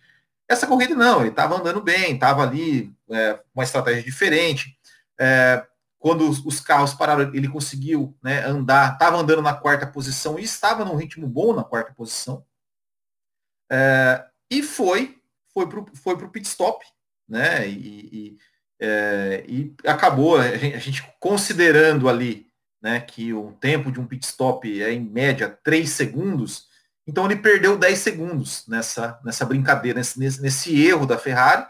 Essa 0.50 0.68
corrida 0.68 0.94
não, 0.94 1.22
ele 1.22 1.30
estava 1.30 1.56
andando 1.56 1.80
bem, 1.80 2.16
estava 2.16 2.44
ali 2.44 2.94
é, 3.10 3.40
uma 3.56 3.64
estratégia 3.64 4.04
diferente. 4.04 4.78
É, 5.18 5.66
quando 6.00 6.30
os, 6.30 6.44
os, 6.46 6.60
carros 6.60 6.94
pararam, 6.94 7.34
ele 7.34 7.48
conseguiu 7.48 8.16
né, 8.22 8.46
andar, 8.46 8.94
estava 8.94 9.18
andando 9.18 9.42
na 9.42 9.54
quarta 9.54 9.88
posição 9.88 10.38
e 10.38 10.44
estava 10.44 10.86
num 10.86 10.96
ritmo 10.96 11.28
bom 11.28 11.54
na 11.54 11.64
quarta 11.64 11.94
posição. 11.94 12.46
É, 13.70 14.26
e 14.50 14.64
foi 14.64 15.18
foi 15.54 15.68
para 15.68 15.80
o 15.80 15.86
foi 15.96 16.16
pro 16.16 16.30
pit 16.30 16.48
stop, 16.48 16.86
né? 17.28 17.68
E, 17.68 18.10
e, 18.12 18.38
é, 18.80 19.44
e 19.48 19.76
acabou 19.86 20.38
a 20.38 20.56
gente, 20.56 20.76
a 20.76 20.80
gente, 20.80 21.16
considerando 21.20 22.08
ali 22.08 22.46
né, 22.80 23.00
que 23.00 23.34
o 23.34 23.54
tempo 23.54 23.92
de 23.92 24.00
um 24.00 24.06
pit 24.06 24.24
stop 24.24 24.82
é 24.82 24.94
em 24.94 25.02
média 25.02 25.50
3 25.64 25.90
segundos, 25.90 26.68
então 27.08 27.26
ele 27.26 27.38
perdeu 27.38 27.76
10 27.76 27.98
segundos 27.98 28.68
nessa, 28.68 29.20
nessa 29.26 29.46
brincadeira, 29.46 29.98
nesse, 29.98 30.20
nesse, 30.20 30.42
nesse 30.42 30.86
erro 30.86 31.08
da 31.08 31.18
Ferrari 31.18 31.66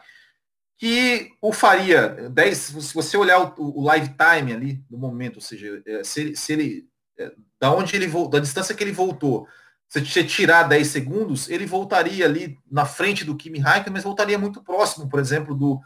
que 0.77 1.31
o 1.41 1.51
faria 1.51 2.29
10, 2.29 2.57
se 2.57 2.93
você 2.93 3.17
olhar 3.17 3.39
o, 3.59 3.79
o 3.79 3.83
live 3.83 4.09
time 4.09 4.53
ali 4.53 4.83
no 4.89 4.97
momento, 4.97 5.37
ou 5.37 5.41
seja, 5.41 5.81
é, 5.85 6.03
se, 6.03 6.35
se 6.35 6.53
ele 6.53 6.87
é, 7.17 7.31
da 7.59 7.71
onde 7.71 7.95
ele 7.95 8.07
da 8.29 8.39
distância 8.39 8.75
que 8.75 8.83
ele 8.83 8.91
voltou, 8.91 9.47
se 9.89 10.05
você 10.05 10.23
tirar 10.23 10.63
10 10.63 10.87
segundos, 10.87 11.49
ele 11.49 11.65
voltaria 11.65 12.25
ali 12.25 12.57
na 12.69 12.85
frente 12.85 13.23
do 13.23 13.35
Kimi 13.35 13.59
Raikkonen, 13.59 13.93
mas 13.93 14.03
voltaria 14.03 14.37
muito 14.37 14.61
próximo, 14.61 15.09
por 15.09 15.19
exemplo, 15.19 15.55
do 15.55 15.79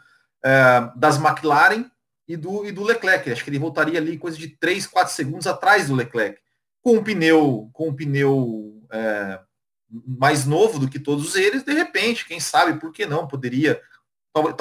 é, 0.44 0.90
das 0.96 1.16
McLaren 1.16 1.84
e 2.26 2.36
do, 2.36 2.66
e 2.66 2.72
do 2.72 2.82
Leclerc. 2.82 3.30
Acho 3.30 3.44
que 3.44 3.50
ele 3.50 3.58
voltaria 3.58 3.98
ali 3.98 4.18
coisa 4.18 4.36
de 4.36 4.48
3, 4.48 4.86
4 4.86 5.14
segundos 5.14 5.46
atrás 5.46 5.88
do 5.88 5.94
Leclerc, 5.94 6.38
com 6.82 6.96
um 6.96 7.04
pneu, 7.04 7.70
com 7.72 7.88
um 7.88 7.94
pneu 7.94 8.82
é, 8.92 9.40
mais 9.88 10.44
novo 10.44 10.78
do 10.78 10.88
que 10.88 10.98
todos 10.98 11.36
eles, 11.36 11.62
de 11.62 11.72
repente, 11.72 12.26
quem 12.26 12.40
sabe, 12.40 12.78
por 12.80 12.92
que 12.92 13.06
não, 13.06 13.28
poderia 13.28 13.80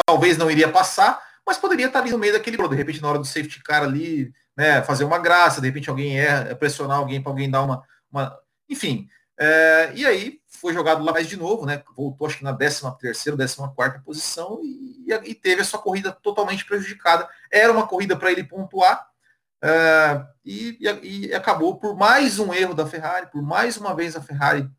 talvez 0.06 0.38
não 0.38 0.50
iria 0.50 0.70
passar, 0.70 1.22
mas 1.46 1.58
poderia 1.58 1.88
estar 1.88 2.00
ali 2.00 2.12
no 2.12 2.18
meio 2.18 2.34
daquele 2.34 2.58
de 2.58 2.76
repente 2.76 3.02
na 3.02 3.10
hora 3.10 3.20
do 3.20 3.26
safety 3.26 3.62
car 3.64 3.84
ali, 3.84 4.32
né, 4.56 4.82
fazer 4.84 5.04
uma 5.04 5.18
graça, 5.18 5.62
de 5.62 5.68
repente 5.68 5.90
alguém 5.90 6.20
erra, 6.20 6.56
pressionar 6.56 6.98
alguém 6.98 7.22
para 7.22 7.32
alguém 7.32 7.50
dar 7.50 7.64
uma, 7.64 7.84
uma... 8.12 8.38
enfim. 8.70 9.08
É, 9.40 9.92
e 9.96 10.06
aí 10.06 10.40
foi 10.46 10.74
jogado 10.74 11.04
lá 11.04 11.12
mais 11.12 11.28
de 11.28 11.36
novo, 11.36 11.66
né? 11.66 11.82
Voltou 11.98 12.28
acho 12.28 12.38
que 12.38 12.44
na 12.44 12.54
13 12.54 12.82
terceira, 13.00 13.36
14 13.36 13.74
quarta 13.76 14.00
posição 14.00 14.60
e, 14.64 15.12
e, 15.24 15.34
teve 15.34 15.62
a 15.62 15.66
sua 15.66 15.80
corrida 15.80 16.12
totalmente 16.12 16.64
prejudicada. 16.64 17.28
Era 17.52 17.74
uma 17.74 17.88
corrida 17.88 18.16
para 18.16 18.32
ele 18.32 18.44
pontuar 18.44 19.08
é, 19.64 20.24
e, 20.46 20.78
e, 21.02 21.34
acabou 21.34 21.80
por 21.80 21.96
mais 21.96 22.38
um 22.38 22.54
erro 22.54 22.76
da 22.76 22.86
Ferrari, 22.86 23.32
por 23.32 23.42
mais 23.42 23.78
uma 23.78 23.96
vez 23.96 24.16
a 24.16 24.22
Ferrari 24.22 24.70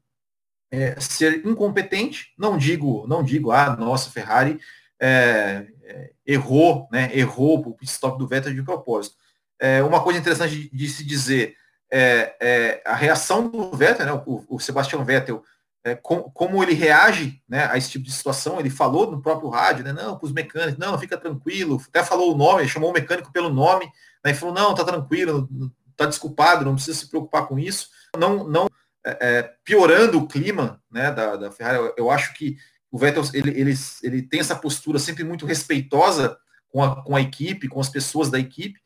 é, 0.70 0.98
ser 1.01 1.44
incompetente. 1.44 2.32
Não 2.39 2.56
digo, 2.56 3.05
não 3.09 3.24
digo, 3.24 3.51
ah, 3.51 3.74
nossa, 3.77 4.10
Ferrari 4.10 4.60
é, 5.03 5.66
é, 5.83 6.11
errou, 6.24 6.89
né, 6.93 7.11
errou 7.12 7.59
o 7.66 7.77
stop 7.83 8.16
do 8.16 8.29
Vettel 8.29 8.55
de 8.55 8.62
propósito. 8.62 9.16
É, 9.61 9.83
uma 9.83 10.01
coisa 10.01 10.20
interessante 10.20 10.55
de, 10.55 10.70
de 10.70 10.89
se 10.89 11.05
dizer 11.05 11.57
é, 11.93 12.37
é, 12.41 12.83
a 12.87 12.95
reação 12.95 13.49
do 13.49 13.77
Vettel, 13.77 14.07
né, 14.07 14.23
o, 14.24 14.45
o 14.49 15.05
Vettel, 15.05 15.43
é, 15.85 15.97
com, 15.97 16.23
como 16.31 16.62
ele 16.62 16.73
reage 16.73 17.43
né, 17.49 17.69
a 17.69 17.77
esse 17.77 17.91
tipo 17.91 18.05
de 18.05 18.12
situação, 18.12 18.61
ele 18.61 18.70
falou 18.70 19.11
no 19.11 19.20
próprio 19.20 19.49
rádio, 19.49 19.85
né, 19.85 19.93
não, 19.93 20.16
para 20.16 20.27
os 20.27 20.33
mecânicos, 20.33 20.79
não, 20.79 20.97
fica 20.97 21.19
tranquilo, 21.19 21.83
até 21.89 22.05
falou 22.05 22.33
o 22.33 22.37
nome, 22.37 22.69
chamou 22.69 22.91
o 22.91 22.93
mecânico 22.93 23.33
pelo 23.33 23.51
nome, 23.51 23.87
né, 24.24 24.31
e 24.31 24.35
falou, 24.35 24.55
não, 24.55 24.73
tá 24.73 24.85
tranquilo, 24.85 25.49
tá 25.97 26.07
desculpado, 26.07 26.65
não 26.65 26.77
precisa 26.77 26.97
se 26.97 27.09
preocupar 27.09 27.49
com 27.49 27.59
isso. 27.59 27.89
Não, 28.16 28.45
não 28.45 28.69
é, 29.05 29.51
piorando 29.65 30.19
o 30.19 30.29
clima 30.29 30.81
né, 30.91 31.11
da, 31.11 31.37
da 31.37 31.51
Ferrari. 31.51 31.79
Eu, 31.79 31.95
eu, 31.97 32.11
acho 32.11 32.35
que 32.35 32.57
o 32.93 32.98
Vettel 32.98 33.24
ele, 33.32 33.51
ele, 33.59 33.74
ele 34.02 34.23
tem 34.23 34.40
essa 34.40 34.55
postura 34.55 34.98
sempre 34.98 35.24
muito 35.24 35.47
respeitosa 35.47 36.36
com 36.69 36.85
a, 36.85 37.02
com 37.02 37.16
a 37.16 37.20
equipe, 37.20 37.69
com 37.69 37.81
as 37.81 37.89
pessoas 37.89 38.31
da 38.31 38.39
equipe, 38.39 38.78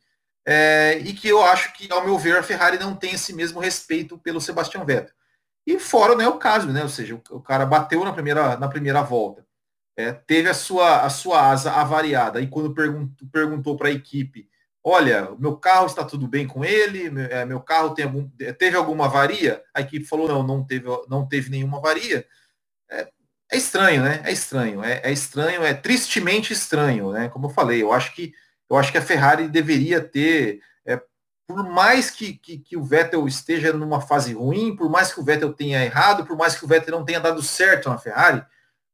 é, 0.45 0.97
e 1.03 1.13
que 1.13 1.27
eu 1.27 1.43
acho 1.43 1.73
que, 1.73 1.91
ao 1.91 2.05
meu 2.05 2.17
ver, 2.17 2.37
a 2.37 2.43
Ferrari 2.43 2.79
não 2.79 2.95
tem 2.95 3.13
esse 3.13 3.33
mesmo 3.33 3.59
respeito 3.59 4.17
pelo 4.17 4.39
Sebastian 4.39 4.85
Vettel. 4.85 5.13
E 5.65 5.77
fora 5.77 6.15
né, 6.15 6.25
o 6.25 6.37
caso, 6.37 6.67
né? 6.71 6.81
Ou 6.81 6.89
seja, 6.89 7.15
o, 7.15 7.21
o 7.35 7.41
cara 7.41 7.65
bateu 7.65 8.03
na 8.05 8.13
primeira, 8.13 8.57
na 8.57 8.69
primeira 8.69 9.01
volta, 9.01 9.45
é, 9.97 10.13
teve 10.13 10.47
a 10.47 10.53
sua, 10.53 11.01
a 11.01 11.09
sua 11.09 11.49
asa 11.49 11.73
avariada, 11.73 12.39
e 12.39 12.47
quando 12.47 12.73
perguntou, 12.73 13.27
perguntou 13.29 13.75
para 13.75 13.89
a 13.89 13.91
equipe 13.91 14.47
olha, 14.89 15.35
meu 15.37 15.57
carro 15.57 15.85
está 15.85 16.05
tudo 16.05 16.29
bem 16.29 16.47
com 16.47 16.63
ele, 16.63 17.09
meu, 17.09 17.25
é, 17.25 17.45
meu 17.45 17.59
carro 17.59 17.93
tem 17.93 18.05
algum, 18.05 18.29
teve 18.57 18.77
alguma 18.77 19.05
avaria? 19.05 19.61
A 19.73 19.81
equipe 19.81 20.05
falou, 20.05 20.29
não, 20.29 20.43
não 20.43 20.63
teve, 20.63 20.85
não 21.09 21.27
teve 21.27 21.49
nenhuma 21.49 21.79
avaria. 21.79 22.25
É, 23.49 23.57
estranho, 23.57 24.03
né? 24.03 24.21
É 24.23 24.31
estranho, 24.31 24.83
é, 24.83 25.01
é, 25.03 25.11
estranho, 25.11 25.63
é 25.63 25.73
tristemente 25.73 26.51
estranho, 26.51 27.11
né? 27.11 27.29
Como 27.29 27.47
eu 27.47 27.49
falei, 27.49 27.81
eu 27.81 27.93
acho 27.93 28.13
que 28.13 28.33
eu 28.69 28.75
acho 28.75 28.91
que 28.91 28.97
a 28.97 29.01
Ferrari 29.01 29.47
deveria 29.47 30.01
ter, 30.01 30.59
é, 30.85 31.01
por 31.47 31.63
mais 31.63 32.11
que, 32.11 32.33
que, 32.33 32.57
que, 32.57 32.75
o 32.75 32.83
Vettel 32.83 33.25
esteja 33.25 33.71
numa 33.71 34.01
fase 34.01 34.33
ruim, 34.33 34.75
por 34.75 34.89
mais 34.89 35.13
que 35.13 35.21
o 35.21 35.23
Vettel 35.23 35.53
tenha 35.53 35.85
errado, 35.85 36.25
por 36.25 36.35
mais 36.35 36.55
que 36.55 36.65
o 36.65 36.67
Vettel 36.67 36.97
não 36.97 37.05
tenha 37.05 37.21
dado 37.21 37.41
certo 37.41 37.89
na 37.89 37.97
Ferrari, 37.97 38.45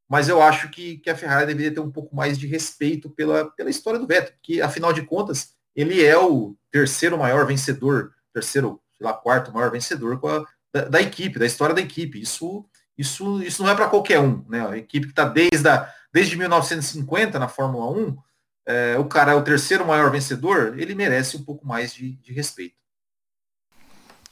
mas 0.07 0.29
eu 0.29 0.41
acho 0.43 0.69
que, 0.69 0.97
que 0.97 1.09
a 1.09 1.15
Ferrari 1.15 1.47
deveria 1.47 1.73
ter 1.73 1.79
um 1.79 1.91
pouco 1.91 2.15
mais 2.15 2.37
de 2.37 2.45
respeito 2.45 3.09
pela, 3.09 3.49
pela 3.51 3.69
história 3.71 3.99
do 3.99 4.05
Vettel, 4.05 4.35
que 4.43 4.61
afinal 4.61 4.93
de 4.93 5.01
contas 5.01 5.55
ele 5.75 6.03
é 6.05 6.17
o 6.17 6.55
terceiro 6.71 7.17
maior 7.17 7.47
vencedor, 7.47 8.13
terceiro, 8.31 8.79
sei 8.95 9.07
lá, 9.07 9.13
quarto 9.13 9.51
maior 9.51 9.71
vencedor 9.71 10.19
a, 10.23 10.45
da, 10.71 10.87
da, 10.87 11.01
equipe, 11.01 11.39
da 11.39 11.47
história 11.47 11.73
da 11.73 11.81
equipe. 11.81 12.21
Isso, 12.21 12.63
isso, 12.97 13.41
isso 13.41 13.63
não 13.63 13.69
é 13.69 13.75
para 13.75 13.89
qualquer 13.89 14.19
um, 14.19 14.43
né? 14.47 14.67
A 14.67 14.77
equipe 14.77 15.07
que 15.07 15.11
está 15.11 15.25
desde, 15.25 15.67
a, 15.67 15.91
desde 16.11 16.35
1950 16.37 17.39
na 17.39 17.47
Fórmula 17.47 17.89
1, 17.91 18.17
é, 18.65 18.97
o 18.97 19.05
cara 19.05 19.33
é 19.33 19.35
o 19.35 19.43
terceiro 19.43 19.85
maior 19.85 20.11
vencedor, 20.11 20.79
ele 20.79 20.95
merece 20.95 21.35
um 21.35 21.43
pouco 21.43 21.67
mais 21.67 21.93
de, 21.93 22.13
de 22.13 22.31
respeito. 22.31 22.75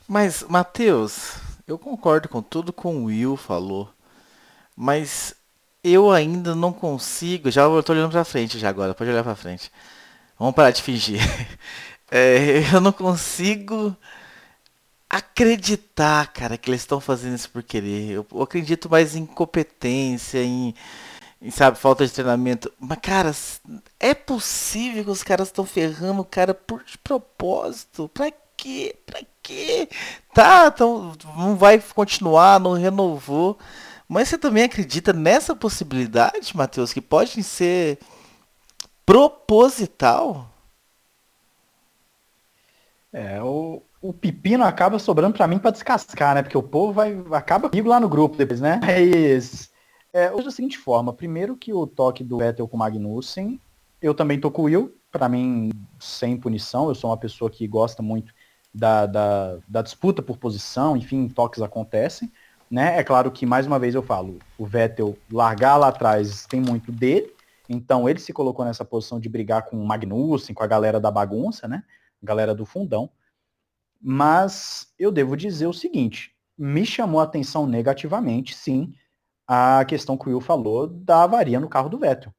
Mas, 0.08 0.44
Matheus, 0.44 1.36
eu 1.68 1.78
concordo 1.78 2.28
com 2.28 2.42
tudo 2.42 2.74
que 2.74 2.86
o 2.86 3.06
Will 3.06 3.38
falou, 3.38 3.90
mas 4.76 5.34
eu 5.84 6.12
ainda 6.12 6.54
não 6.54 6.72
consigo. 6.72 7.50
Já 7.50 7.64
estou 7.80 7.96
olhando 7.96 8.12
para 8.12 8.24
frente 8.24 8.60
já 8.60 8.70
agora, 8.70 8.94
pode 8.94 9.10
olhar 9.10 9.24
para 9.24 9.36
frente. 9.36 9.72
Vamos 10.38 10.56
parar 10.56 10.72
de 10.72 10.82
fingir. 10.82 11.20
É, 12.14 12.60
eu 12.76 12.82
não 12.82 12.92
consigo 12.92 13.96
acreditar, 15.12 16.28
cara, 16.32 16.58
que 16.58 16.70
eles 16.70 16.82
estão 16.82 17.02
fazendo 17.02 17.36
isso 17.36 17.50
por 17.50 17.62
querer. 17.62 18.12
Eu, 18.12 18.26
eu 18.32 18.42
acredito 18.42 18.90
mais 18.90 19.14
em 19.14 19.26
competência, 19.26 20.42
em, 20.42 20.74
em, 21.42 21.52
sabe, 21.52 21.78
falta 21.78 22.06
de 22.08 22.14
treinamento. 22.14 22.72
Mas, 22.80 22.98
cara, 23.02 23.32
é 24.00 24.14
possível 24.14 25.04
que 25.04 25.10
os 25.10 25.22
caras 25.22 25.50
estão 25.50 25.66
ferrando 25.66 26.22
o 26.22 26.26
cara 26.26 26.54
por 26.54 26.84
de 26.86 26.98
propósito? 26.98 28.10
Pra 28.14 28.32
quê? 28.56 28.96
Pra 29.06 29.20
quê? 29.44 29.90
Tá, 30.34 30.72
então 30.74 31.14
não 31.38 31.58
vai 31.58 31.80
continuar, 31.80 32.60
não 32.60 32.74
renovou. 32.74 33.60
Mas 34.08 34.30
você 34.30 34.38
também 34.38 34.64
acredita 34.64 35.14
nessa 35.14 35.56
possibilidade, 35.56 36.56
Matheus, 36.56 36.94
que 36.94 37.02
pode 37.02 37.44
ser 37.44 38.00
proposital? 39.06 40.50
É, 43.14 43.42
o, 43.42 43.82
o 44.02 44.12
pepino 44.12 44.64
acaba 44.64 44.98
sobrando 44.98 45.38
para 45.38 45.48
mim 45.48 45.60
para 45.60 45.72
descascar, 45.72 46.34
né? 46.34 46.42
Porque 46.42 46.58
o 46.58 46.64
povo 46.64 46.92
vai 46.92 47.24
acaba 47.32 47.70
comigo 47.70 47.88
lá 47.88 48.00
no 48.00 48.10
grupo 48.10 48.36
depois, 48.36 48.60
né? 48.60 48.80
Mas 48.82 49.70
é, 50.12 50.32
hoje 50.32 50.46
da 50.46 50.52
seguinte 50.52 50.78
forma, 50.78 51.14
primeiro 51.14 51.56
que 51.56 51.72
o 51.72 51.86
toque 51.86 52.24
do 52.24 52.40
Vettel 52.40 52.68
com 52.68 52.76
o 52.76 52.80
Magnussen, 52.80 53.60
eu 54.02 54.14
também 54.16 54.40
tô 54.40 54.50
com 54.50 54.64
o 54.64 54.66
Will, 54.66 54.96
para 55.12 55.30
mim 55.30 55.72
sem 56.00 56.36
punição, 56.36 56.90
eu 56.90 56.96
sou 56.96 57.12
uma 57.12 57.18
pessoa 57.18 57.50
que 57.50 57.68
gosta 57.68 58.02
muito 58.02 58.34
da, 58.74 59.06
da, 59.06 59.58
da 59.68 59.82
disputa 59.82 60.22
por 60.22 60.38
posição, 60.38 60.98
enfim, 60.98 61.28
toques 61.28 61.62
acontecem, 61.62 62.32
né? 62.70 62.98
É 62.98 63.04
claro 63.04 63.30
que 63.30 63.46
mais 63.46 63.68
uma 63.68 63.78
vez 63.78 63.94
eu 63.94 64.02
falo, 64.02 64.40
o 64.58 64.66
Vettel 64.66 65.16
largar 65.32 65.78
lá 65.78 65.90
atrás 65.90 66.48
tem 66.48 66.60
muito 66.60 66.92
dele, 66.92 67.32
então 67.70 68.10
ele 68.10 68.20
se 68.20 68.34
colocou 68.34 68.66
nessa 68.66 68.84
posição 68.84 69.20
de 69.20 69.30
brigar 69.30 69.64
com 69.64 69.78
o 69.78 69.86
Magnussen, 69.86 70.56
com 70.56 70.64
a 70.64 70.68
galera 70.68 71.00
da 71.00 71.12
bagunça, 71.12 71.68
né? 71.68 71.84
Galera 72.24 72.56
do 72.56 72.66
fundão. 72.66 73.10
Mas 74.02 74.92
eu 74.98 75.12
devo 75.12 75.38
dizer 75.38 75.68
o 75.68 75.74
seguinte, 75.74 76.36
me 76.58 76.86
chamou 76.86 77.20
a 77.20 77.24
atenção 77.24 77.68
negativamente, 77.68 78.56
sim, 78.56 78.94
a 79.48 79.84
questão 79.86 80.18
que 80.18 80.28
o 80.28 80.32
Will 80.32 80.42
falou 80.42 80.88
da 80.88 81.24
avaria 81.24 81.60
no 81.60 81.70
carro 81.70 81.90
do 81.90 82.00
Vettel. 82.00 82.34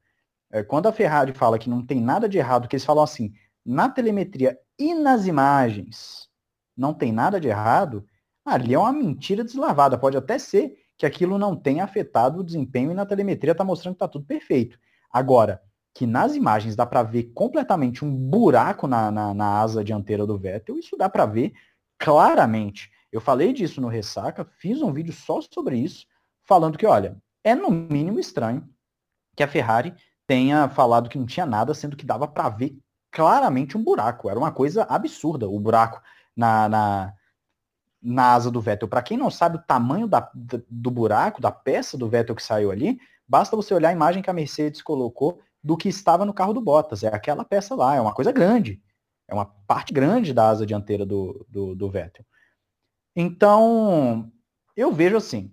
É, 0.50 0.62
quando 0.62 0.86
a 0.86 0.92
Ferrari 0.92 1.32
fala 1.32 1.58
que 1.58 1.70
não 1.70 1.84
tem 1.84 2.00
nada 2.00 2.28
de 2.28 2.38
errado, 2.38 2.68
que 2.68 2.76
eles 2.76 2.84
falam 2.84 3.04
assim, 3.04 3.32
na 3.64 3.88
telemetria 3.88 4.58
e 4.78 4.94
nas 4.94 5.26
imagens 5.26 6.28
não 6.76 6.92
tem 6.92 7.12
nada 7.12 7.40
de 7.40 7.48
errado, 7.48 8.06
ali 8.44 8.74
é 8.74 8.78
uma 8.78 8.92
mentira 8.92 9.44
deslavada. 9.44 9.98
Pode 9.98 10.16
até 10.16 10.38
ser 10.38 10.74
que 10.96 11.06
aquilo 11.06 11.38
não 11.38 11.56
tenha 11.56 11.84
afetado 11.84 12.40
o 12.40 12.44
desempenho 12.44 12.90
e 12.90 12.94
na 12.94 13.06
telemetria 13.06 13.52
está 13.52 13.64
mostrando 13.64 13.94
que 13.94 13.96
está 13.96 14.08
tudo 14.08 14.24
perfeito. 14.24 14.78
Agora, 15.10 15.62
que 15.94 16.06
nas 16.06 16.34
imagens 16.34 16.74
dá 16.74 16.86
para 16.86 17.02
ver 17.02 17.24
completamente 17.34 18.04
um 18.04 18.14
buraco 18.14 18.86
na, 18.86 19.10
na, 19.10 19.34
na, 19.34 19.60
asa 19.60 19.84
dianteira 19.84 20.26
do 20.26 20.38
Vettel, 20.38 20.78
isso 20.78 20.96
dá 20.96 21.08
para 21.08 21.26
ver 21.26 21.52
claramente. 21.98 22.90
Eu 23.10 23.20
falei 23.20 23.52
disso 23.52 23.80
no 23.80 23.88
Ressaca, 23.88 24.44
fiz 24.58 24.80
um 24.80 24.92
vídeo 24.92 25.12
só 25.12 25.40
sobre 25.42 25.76
isso, 25.76 26.06
falando 26.44 26.78
que, 26.78 26.86
olha, 26.86 27.16
é 27.44 27.54
no 27.54 27.70
mínimo 27.70 28.18
estranho 28.18 28.66
que 29.36 29.42
a 29.42 29.48
Ferrari 29.48 29.94
tenha 30.26 30.68
falado 30.68 31.08
que 31.08 31.18
não 31.18 31.26
tinha 31.26 31.44
nada, 31.44 31.74
sendo 31.74 31.96
que 31.96 32.06
dava 32.06 32.26
para 32.26 32.48
ver 32.48 32.78
claramente 33.10 33.76
um 33.76 33.84
buraco. 33.84 34.30
Era 34.30 34.38
uma 34.38 34.50
coisa 34.50 34.84
absurda 34.84 35.48
o 35.48 35.60
buraco 35.60 36.00
na, 36.34 36.68
na, 36.68 37.12
na 38.02 38.32
asa 38.32 38.50
do 38.50 38.60
Vettel. 38.60 38.88
Para 38.88 39.02
quem 39.02 39.18
não 39.18 39.30
sabe 39.30 39.56
o 39.56 39.62
tamanho 39.62 40.08
da, 40.08 40.30
do 40.34 40.90
buraco, 40.90 41.40
da 41.40 41.52
peça 41.52 41.98
do 41.98 42.08
Vettel 42.08 42.34
que 42.34 42.42
saiu 42.42 42.70
ali, 42.70 42.98
Basta 43.32 43.56
você 43.56 43.72
olhar 43.72 43.88
a 43.88 43.92
imagem 43.92 44.22
que 44.22 44.28
a 44.28 44.34
Mercedes 44.34 44.82
colocou 44.82 45.40
do 45.62 45.76
que 45.76 45.88
estava 45.88 46.24
no 46.24 46.34
carro 46.34 46.52
do 46.52 46.60
Bottas. 46.60 47.02
É 47.02 47.08
aquela 47.08 47.44
peça 47.44 47.74
lá, 47.74 47.94
é 47.94 48.00
uma 48.00 48.14
coisa 48.14 48.32
grande. 48.32 48.82
É 49.28 49.34
uma 49.34 49.44
parte 49.44 49.92
grande 49.92 50.34
da 50.34 50.48
asa 50.48 50.66
dianteira 50.66 51.06
do, 51.06 51.46
do, 51.48 51.74
do 51.74 51.90
Vettel. 51.90 52.24
Então, 53.14 54.30
eu 54.76 54.92
vejo 54.92 55.16
assim, 55.16 55.52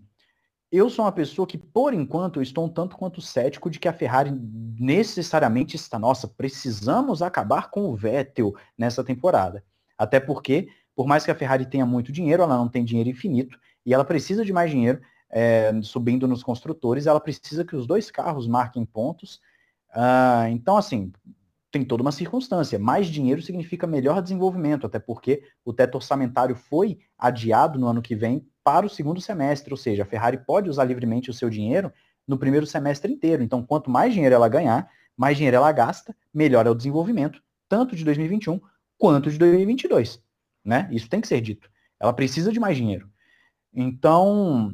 eu 0.72 0.90
sou 0.90 1.06
uma 1.06 1.12
pessoa 1.12 1.48
que, 1.48 1.58
por 1.58 1.94
enquanto, 1.94 2.38
eu 2.40 2.44
estou 2.44 2.66
um 2.66 2.70
tanto 2.70 2.96
quanto 2.96 3.22
cético 3.22 3.70
de 3.70 3.80
que 3.80 3.88
a 3.88 3.94
Ferrari 3.94 4.32
necessariamente 4.32 5.76
está, 5.76 5.98
nossa, 5.98 6.28
precisamos 6.28 7.22
acabar 7.22 7.70
com 7.70 7.90
o 7.90 7.96
Vettel 7.96 8.54
nessa 8.78 9.04
temporada. 9.04 9.64
Até 9.98 10.20
porque, 10.20 10.70
por 10.96 11.08
mais 11.08 11.26
que 11.26 11.32
a 11.32 11.36
Ferrari 11.36 11.66
tenha 11.66 11.86
muito 11.86 12.12
dinheiro, 12.12 12.44
ela 12.44 12.58
não 12.58 12.70
tem 12.70 12.86
dinheiro 12.86 13.10
infinito 13.10 13.60
e 13.86 13.94
ela 13.94 14.06
precisa 14.06 14.46
de 14.46 14.54
mais 14.54 14.72
dinheiro 14.72 15.02
é, 15.32 15.72
subindo 15.82 16.28
nos 16.28 16.44
construtores, 16.44 17.06
ela 17.06 17.20
precisa 17.20 17.66
que 17.66 17.76
os 17.76 17.86
dois 17.86 18.10
carros 18.10 18.48
marquem 18.48 18.86
pontos. 18.86 19.40
Uh, 19.92 20.48
então, 20.52 20.78
assim, 20.78 21.12
tem 21.72 21.84
toda 21.84 22.02
uma 22.02 22.12
circunstância. 22.12 22.80
Mais 22.80 23.08
dinheiro 23.08 23.42
significa 23.42 23.86
melhor 23.86 24.22
desenvolvimento, 24.22 24.86
até 24.86 25.00
porque 25.00 25.44
o 25.64 25.74
teto 25.74 25.96
orçamentário 25.96 26.56
foi 26.56 27.00
adiado 27.18 27.78
no 27.80 27.88
ano 27.88 28.02
que 28.02 28.16
vem 28.16 28.48
para 28.64 28.86
o 28.86 28.90
segundo 28.90 29.22
semestre, 29.22 29.74
ou 29.74 29.78
seja, 29.78 30.04
a 30.04 30.06
Ferrari 30.06 30.38
pode 30.38 30.70
usar 30.70 30.84
livremente 30.84 31.30
o 31.30 31.34
seu 31.34 31.50
dinheiro 31.50 31.92
no 32.28 32.38
primeiro 32.38 32.66
semestre 32.66 33.12
inteiro. 33.12 33.42
Então, 33.44 33.64
quanto 33.64 33.90
mais 33.90 34.14
dinheiro 34.14 34.36
ela 34.36 34.48
ganhar, 34.48 34.90
mais 35.18 35.38
dinheiro 35.38 35.58
ela 35.58 35.72
gasta, 35.72 36.16
melhor 36.34 36.66
é 36.68 36.70
o 36.70 36.76
desenvolvimento, 36.76 37.42
tanto 37.68 37.96
de 37.96 38.04
2021 38.06 38.60
quanto 38.98 39.32
de 39.32 39.38
2022. 39.38 40.22
Né? 40.64 40.88
Isso 40.92 41.10
tem 41.10 41.22
que 41.22 41.28
ser 41.28 41.42
dito. 41.42 41.70
Ela 42.00 42.14
precisa 42.14 42.52
de 42.52 42.60
mais 42.60 42.78
dinheiro. 42.78 43.10
Então, 43.74 44.74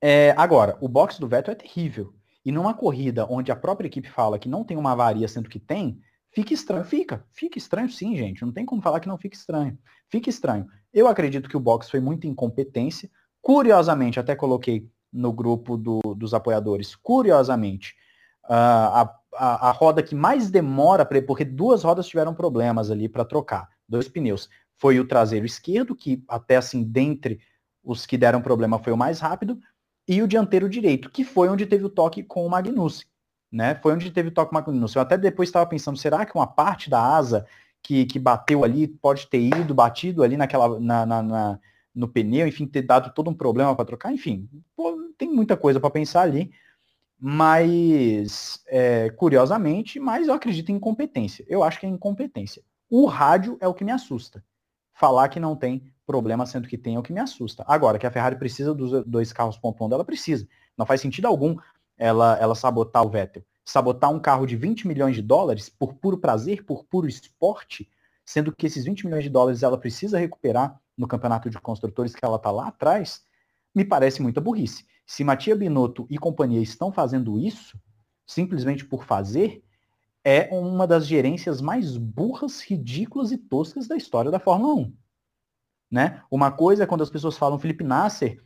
é, 0.00 0.34
agora, 0.36 0.76
o 0.80 0.88
box 0.88 1.18
do 1.18 1.28
Vettel 1.28 1.52
é 1.52 1.56
terrível. 1.56 2.14
E 2.44 2.52
numa 2.52 2.74
corrida 2.74 3.26
onde 3.28 3.50
a 3.50 3.56
própria 3.56 3.86
equipe 3.86 4.08
fala 4.08 4.38
que 4.38 4.48
não 4.48 4.64
tem 4.64 4.76
uma 4.76 4.92
avaria, 4.92 5.26
sendo 5.26 5.48
que 5.48 5.58
tem, 5.58 5.98
fica 6.30 6.52
estranho. 6.52 6.84
Fica, 6.84 7.24
fica 7.32 7.58
estranho 7.58 7.88
sim, 7.88 8.16
gente. 8.16 8.42
Não 8.42 8.52
tem 8.52 8.66
como 8.66 8.82
falar 8.82 9.00
que 9.00 9.08
não 9.08 9.16
fica 9.16 9.36
estranho. 9.36 9.78
Fica 10.10 10.28
estranho. 10.28 10.66
Eu 10.92 11.08
acredito 11.08 11.48
que 11.48 11.56
o 11.56 11.60
box 11.60 11.88
foi 11.88 12.00
muita 12.00 12.26
incompetência. 12.26 13.10
Curiosamente, 13.40 14.20
até 14.20 14.36
coloquei 14.36 14.88
no 15.12 15.32
grupo 15.32 15.76
do, 15.76 16.00
dos 16.16 16.34
apoiadores, 16.34 16.96
curiosamente, 16.96 17.94
a, 18.42 19.02
a, 19.32 19.68
a, 19.68 19.70
roda 19.70 20.02
que 20.02 20.14
mais 20.14 20.50
demora, 20.50 21.04
pra, 21.04 21.22
porque 21.22 21.44
duas 21.44 21.84
rodas 21.84 22.08
tiveram 22.08 22.34
problemas 22.34 22.90
ali 22.90 23.08
para 23.08 23.24
trocar, 23.24 23.68
dois 23.88 24.08
pneus. 24.08 24.48
Foi 24.76 24.98
o 24.98 25.06
traseiro 25.06 25.46
esquerdo, 25.46 25.94
que 25.94 26.24
até 26.28 26.56
assim, 26.56 26.82
dentre 26.82 27.38
os 27.82 28.04
que 28.04 28.18
deram 28.18 28.42
problema 28.42 28.78
foi 28.78 28.92
o 28.92 28.96
mais 28.96 29.20
rápido, 29.20 29.58
e 30.06 30.22
o 30.22 30.28
dianteiro 30.28 30.68
direito, 30.68 31.10
que 31.10 31.24
foi 31.24 31.48
onde 31.48 31.66
teve 31.66 31.84
o 31.84 31.88
toque 31.88 32.22
com 32.22 32.46
o 32.46 32.50
Magnussen. 32.50 33.06
Né? 33.50 33.74
Foi 33.76 33.92
onde 33.92 34.10
teve 34.10 34.28
o 34.28 34.32
toque 34.32 34.50
com 34.50 34.56
o 34.56 34.60
Magnussen. 34.60 34.98
Eu 34.98 35.02
até 35.02 35.16
depois 35.16 35.48
estava 35.48 35.66
pensando, 35.66 35.96
será 35.96 36.26
que 36.26 36.34
uma 36.34 36.46
parte 36.46 36.90
da 36.90 37.00
asa 37.00 37.46
que, 37.82 38.04
que 38.06 38.18
bateu 38.18 38.64
ali, 38.64 38.88
pode 38.88 39.26
ter 39.28 39.40
ido, 39.40 39.74
batido 39.74 40.22
ali 40.22 40.36
naquela, 40.36 40.80
na, 40.80 41.06
na, 41.06 41.22
na 41.22 41.60
no 41.94 42.08
pneu, 42.08 42.46
enfim, 42.46 42.66
ter 42.66 42.82
dado 42.82 43.12
todo 43.14 43.30
um 43.30 43.34
problema 43.34 43.74
para 43.76 43.84
trocar, 43.84 44.12
enfim, 44.12 44.48
pô, 44.74 44.96
tem 45.16 45.30
muita 45.30 45.56
coisa 45.56 45.78
para 45.78 45.90
pensar 45.90 46.22
ali, 46.22 46.50
mas 47.18 48.62
é, 48.66 49.10
curiosamente, 49.10 50.00
mas 50.00 50.26
eu 50.26 50.34
acredito 50.34 50.70
em 50.70 50.74
incompetência. 50.74 51.44
Eu 51.48 51.62
acho 51.62 51.78
que 51.78 51.86
é 51.86 51.88
incompetência. 51.88 52.62
O 52.90 53.06
rádio 53.06 53.56
é 53.60 53.68
o 53.68 53.74
que 53.74 53.84
me 53.84 53.92
assusta. 53.92 54.44
Falar 54.92 55.28
que 55.28 55.38
não 55.38 55.54
tem 55.54 55.93
problema, 56.06 56.46
sendo 56.46 56.68
que 56.68 56.78
tem, 56.78 56.96
é 56.96 56.98
o 56.98 57.02
que 57.02 57.12
me 57.12 57.20
assusta. 57.20 57.64
Agora, 57.66 57.98
que 57.98 58.06
a 58.06 58.10
Ferrari 58.10 58.36
precisa 58.36 58.74
dos 58.74 59.04
dois 59.04 59.32
carros 59.32 59.56
pontuando, 59.56 59.94
ela 59.94 60.04
precisa. 60.04 60.46
Não 60.76 60.86
faz 60.86 61.00
sentido 61.00 61.26
algum 61.26 61.56
ela, 61.96 62.36
ela 62.38 62.54
sabotar 62.54 63.04
o 63.04 63.10
Vettel. 63.10 63.44
Sabotar 63.64 64.10
um 64.10 64.20
carro 64.20 64.46
de 64.46 64.56
20 64.56 64.86
milhões 64.86 65.14
de 65.14 65.22
dólares 65.22 65.68
por 65.68 65.94
puro 65.94 66.18
prazer, 66.18 66.64
por 66.64 66.84
puro 66.84 67.08
esporte, 67.08 67.88
sendo 68.24 68.54
que 68.54 68.66
esses 68.66 68.84
20 68.84 69.06
milhões 69.06 69.24
de 69.24 69.30
dólares 69.30 69.62
ela 69.62 69.78
precisa 69.78 70.18
recuperar 70.18 70.78
no 70.96 71.08
campeonato 71.08 71.50
de 71.50 71.58
construtores 71.58 72.14
que 72.14 72.24
ela 72.24 72.36
está 72.36 72.50
lá 72.50 72.68
atrás, 72.68 73.22
me 73.74 73.84
parece 73.84 74.22
muita 74.22 74.40
burrice. 74.40 74.86
Se 75.06 75.24
Matia 75.24 75.56
Binotto 75.56 76.06
e 76.08 76.16
companhia 76.16 76.60
estão 76.60 76.92
fazendo 76.92 77.38
isso, 77.38 77.78
simplesmente 78.26 78.84
por 78.84 79.04
fazer, 79.04 79.62
é 80.24 80.48
uma 80.52 80.86
das 80.86 81.06
gerências 81.06 81.60
mais 81.60 81.96
burras, 81.96 82.60
ridículas 82.62 83.30
e 83.30 83.36
toscas 83.36 83.86
da 83.86 83.96
história 83.96 84.30
da 84.30 84.38
Fórmula 84.38 84.74
1. 84.74 84.92
Né? 85.90 86.20
Uma 86.30 86.50
coisa 86.50 86.84
é 86.84 86.86
quando 86.86 87.02
as 87.02 87.10
pessoas 87.10 87.36
falam 87.36 87.58
Felipe 87.58 87.84
Nasser 87.84 88.42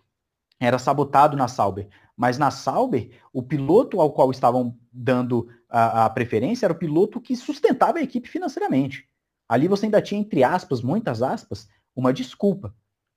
era 0.60 0.78
sabotado 0.78 1.36
na 1.36 1.46
Sauber, 1.46 1.88
mas 2.16 2.36
na 2.36 2.50
Sauber, 2.50 3.10
o 3.32 3.42
piloto 3.42 4.00
ao 4.00 4.12
qual 4.12 4.30
estavam 4.30 4.76
dando 4.92 5.48
a, 5.70 6.06
a 6.06 6.10
preferência 6.10 6.66
era 6.66 6.72
o 6.72 6.78
piloto 6.78 7.20
que 7.20 7.36
sustentava 7.36 7.98
a 7.98 8.02
equipe 8.02 8.28
financeiramente. 8.28 9.08
Ali 9.48 9.68
você 9.68 9.86
ainda 9.86 10.02
tinha, 10.02 10.20
entre 10.20 10.42
aspas, 10.42 10.82
muitas 10.82 11.22
aspas, 11.22 11.68
uma 11.94 12.12
desculpa. 12.12 12.74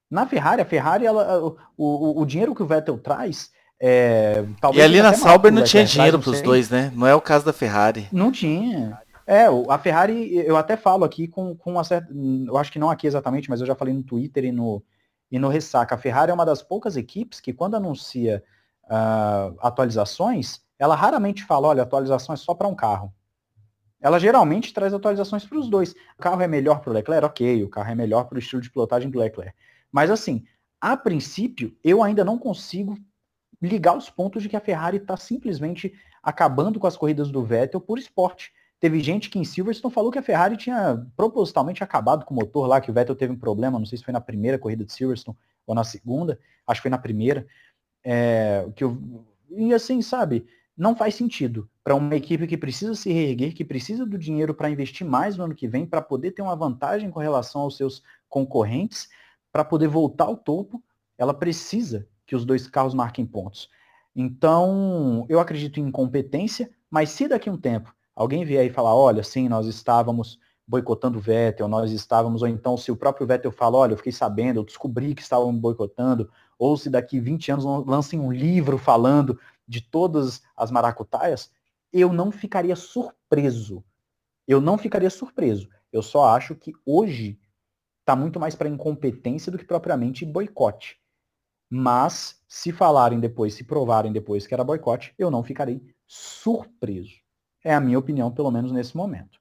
Na 0.09 0.27
Ferrari, 0.27 0.61
a 0.61 0.65
Ferrari, 0.65 1.05
ela, 1.05 1.43
o, 1.43 1.57
o, 1.75 2.21
o 2.21 2.25
dinheiro 2.25 2.53
que 2.53 2.61
o 2.61 2.67
Vettel 2.67 2.97
traz 2.99 3.51
é, 3.83 4.45
e 4.75 4.79
ali 4.79 5.01
na 5.01 5.11
Sauber 5.11 5.51
não 5.51 5.63
tinha 5.63 5.83
dinheiro 5.83 6.19
para 6.19 6.29
os 6.29 6.41
dois, 6.43 6.69
né? 6.69 6.91
Não 6.95 7.07
é 7.07 7.15
o 7.15 7.21
caso 7.21 7.43
da 7.43 7.51
Ferrari. 7.51 8.07
Não 8.11 8.31
tinha. 8.31 8.99
É, 9.25 9.45
a 9.69 9.77
Ferrari, 9.77 10.35
eu 10.35 10.57
até 10.57 10.75
falo 10.75 11.03
aqui 11.03 11.27
com, 11.27 11.55
com 11.55 11.71
uma 11.71 11.83
certa. 11.83 12.11
Eu 12.13 12.57
acho 12.57 12.71
que 12.71 12.79
não 12.79 12.89
aqui 12.89 13.07
exatamente, 13.07 13.49
mas 13.49 13.61
eu 13.61 13.67
já 13.67 13.75
falei 13.75 13.93
no 13.93 14.03
Twitter 14.03 14.45
e 14.45 14.51
no, 14.51 14.83
e 15.31 15.39
no 15.39 15.47
Ressaca. 15.47 15.95
A 15.95 15.97
Ferrari 15.97 16.31
é 16.31 16.33
uma 16.33 16.45
das 16.45 16.61
poucas 16.61 16.97
equipes 16.97 17.39
que, 17.39 17.53
quando 17.53 17.75
anuncia 17.75 18.43
uh, 18.85 19.57
atualizações, 19.59 20.61
ela 20.77 20.95
raramente 20.95 21.43
fala: 21.43 21.67
olha, 21.67 21.83
atualização 21.83 22.33
é 22.33 22.37
só 22.37 22.53
para 22.53 22.67
um 22.67 22.75
carro. 22.75 23.13
Ela 24.01 24.19
geralmente 24.19 24.73
traz 24.73 24.93
atualizações 24.93 25.45
para 25.45 25.59
os 25.59 25.69
dois. 25.69 25.93
O 26.17 26.21
carro 26.21 26.41
é 26.41 26.47
melhor 26.47 26.79
para 26.79 26.89
o 26.89 26.93
Leclerc? 26.93 27.25
Ok, 27.25 27.63
o 27.63 27.69
carro 27.69 27.91
é 27.91 27.95
melhor 27.95 28.23
para 28.25 28.35
o 28.35 28.39
estilo 28.39 28.61
de 28.61 28.69
pilotagem 28.71 29.09
do 29.09 29.19
Leclerc. 29.19 29.55
Mas 29.91 30.09
assim, 30.09 30.43
a 30.79 30.97
princípio, 30.97 31.77
eu 31.83 32.01
ainda 32.01 32.25
não 32.25 32.39
consigo 32.39 32.97
ligar 33.61 33.95
os 33.95 34.09
pontos 34.09 34.41
de 34.41 34.49
que 34.49 34.55
a 34.55 34.61
Ferrari 34.61 34.97
está 34.97 35.15
simplesmente 35.15 35.93
acabando 36.23 36.79
com 36.79 36.87
as 36.87 36.97
corridas 36.97 37.29
do 37.29 37.43
Vettel 37.43 37.79
por 37.79 37.99
esporte. 37.99 38.51
Teve 38.81 38.99
gente 38.99 39.29
que 39.29 39.37
em 39.37 39.43
Silverstone 39.43 39.93
falou 39.93 40.11
que 40.11 40.17
a 40.17 40.23
Ferrari 40.23 40.57
tinha 40.57 41.05
propositalmente 41.15 41.83
acabado 41.83 42.25
com 42.25 42.33
o 42.33 42.37
motor 42.37 42.67
lá, 42.67 42.81
que 42.81 42.89
o 42.89 42.93
Vettel 42.93 43.15
teve 43.15 43.31
um 43.31 43.37
problema, 43.37 43.77
não 43.77 43.85
sei 43.85 43.99
se 43.99 44.03
foi 44.03 44.11
na 44.11 44.19
primeira 44.19 44.57
corrida 44.57 44.83
de 44.83 44.91
Silverstone 44.91 45.37
ou 45.67 45.75
na 45.75 45.83
segunda, 45.83 46.39
acho 46.65 46.79
que 46.79 46.85
foi 46.85 46.89
na 46.89 46.97
primeira. 46.97 47.45
É, 48.03 48.67
que 48.75 48.83
eu, 48.83 48.97
e 49.51 49.71
assim, 49.71 50.01
sabe, 50.01 50.47
não 50.75 50.95
faz 50.95 51.13
sentido 51.13 51.69
para 51.83 51.93
uma 51.93 52.15
equipe 52.15 52.47
que 52.47 52.57
precisa 52.57 52.95
se 52.95 53.13
reerguer, 53.13 53.53
que 53.53 53.63
precisa 53.63 54.03
do 54.03 54.17
dinheiro 54.17 54.51
para 54.51 54.67
investir 54.67 55.05
mais 55.05 55.37
no 55.37 55.43
ano 55.43 55.53
que 55.53 55.67
vem, 55.67 55.85
para 55.85 56.01
poder 56.01 56.31
ter 56.31 56.41
uma 56.41 56.55
vantagem 56.55 57.11
com 57.11 57.19
relação 57.19 57.61
aos 57.61 57.77
seus 57.77 58.01
concorrentes, 58.27 59.07
para 59.51 59.63
poder 59.63 59.89
voltar 59.89 60.25
ao 60.25 60.35
topo, 60.35 60.83
ela 61.19 61.35
precisa 61.35 62.07
que 62.25 62.35
os 62.35 62.43
dois 62.45 62.65
carros 62.65 62.95
marquem 62.95 63.27
pontos. 63.27 63.69
Então, 64.15 65.23
eu 65.29 65.39
acredito 65.39 65.79
em 65.79 65.83
incompetência, 65.83 66.71
mas 66.89 67.11
se 67.11 67.27
daqui 67.27 67.47
a 67.47 67.51
um 67.51 67.57
tempo 67.57 67.93
alguém 68.15 68.45
vier 68.45 68.65
e 68.65 68.69
falar, 68.69 68.95
olha, 68.95 69.23
sim, 69.23 69.47
nós 69.49 69.67
estávamos 69.67 70.39
boicotando 70.67 71.17
o 71.17 71.21
Vettel, 71.21 71.67
nós 71.67 71.91
estávamos, 71.91 72.41
ou 72.41 72.47
então 72.47 72.77
se 72.77 72.91
o 72.91 72.95
próprio 72.95 73.27
Vettel 73.27 73.51
fala, 73.51 73.77
olha, 73.77 73.93
eu 73.93 73.97
fiquei 73.97 74.11
sabendo, 74.11 74.59
eu 74.59 74.63
descobri 74.63 75.13
que 75.13 75.21
estavam 75.21 75.53
boicotando, 75.57 76.31
ou 76.57 76.77
se 76.77 76.89
daqui 76.89 77.19
20 77.19 77.51
anos 77.51 77.65
lancem 77.85 78.19
um 78.19 78.31
livro 78.31 78.77
falando 78.77 79.37
de 79.67 79.81
todas 79.81 80.41
as 80.55 80.71
maracutaias, 80.71 81.51
eu 81.91 82.13
não 82.13 82.31
ficaria 82.31 82.75
surpreso. 82.75 83.83
Eu 84.47 84.61
não 84.61 84.77
ficaria 84.77 85.09
surpreso. 85.09 85.67
Eu 85.91 86.01
só 86.01 86.25
acho 86.25 86.55
que 86.55 86.71
hoje 86.85 87.39
está 87.99 88.15
muito 88.15 88.39
mais 88.39 88.55
para 88.55 88.69
incompetência 88.69 89.51
do 89.51 89.57
que 89.57 89.65
propriamente 89.65 90.25
boicote. 90.25 90.99
Mas, 91.69 92.41
se 92.47 92.71
falarem 92.71 93.19
depois, 93.19 93.53
se 93.53 93.63
provarem 93.63 94.11
depois 94.11 94.45
que 94.45 94.53
era 94.53 94.63
boicote, 94.63 95.13
eu 95.17 95.31
não 95.31 95.43
ficarei 95.43 95.81
surpreso. 96.05 97.20
É 97.63 97.73
a 97.73 97.79
minha 97.79 97.99
opinião, 97.99 98.31
pelo 98.31 98.51
menos 98.51 98.71
nesse 98.71 98.95
momento. 98.95 99.39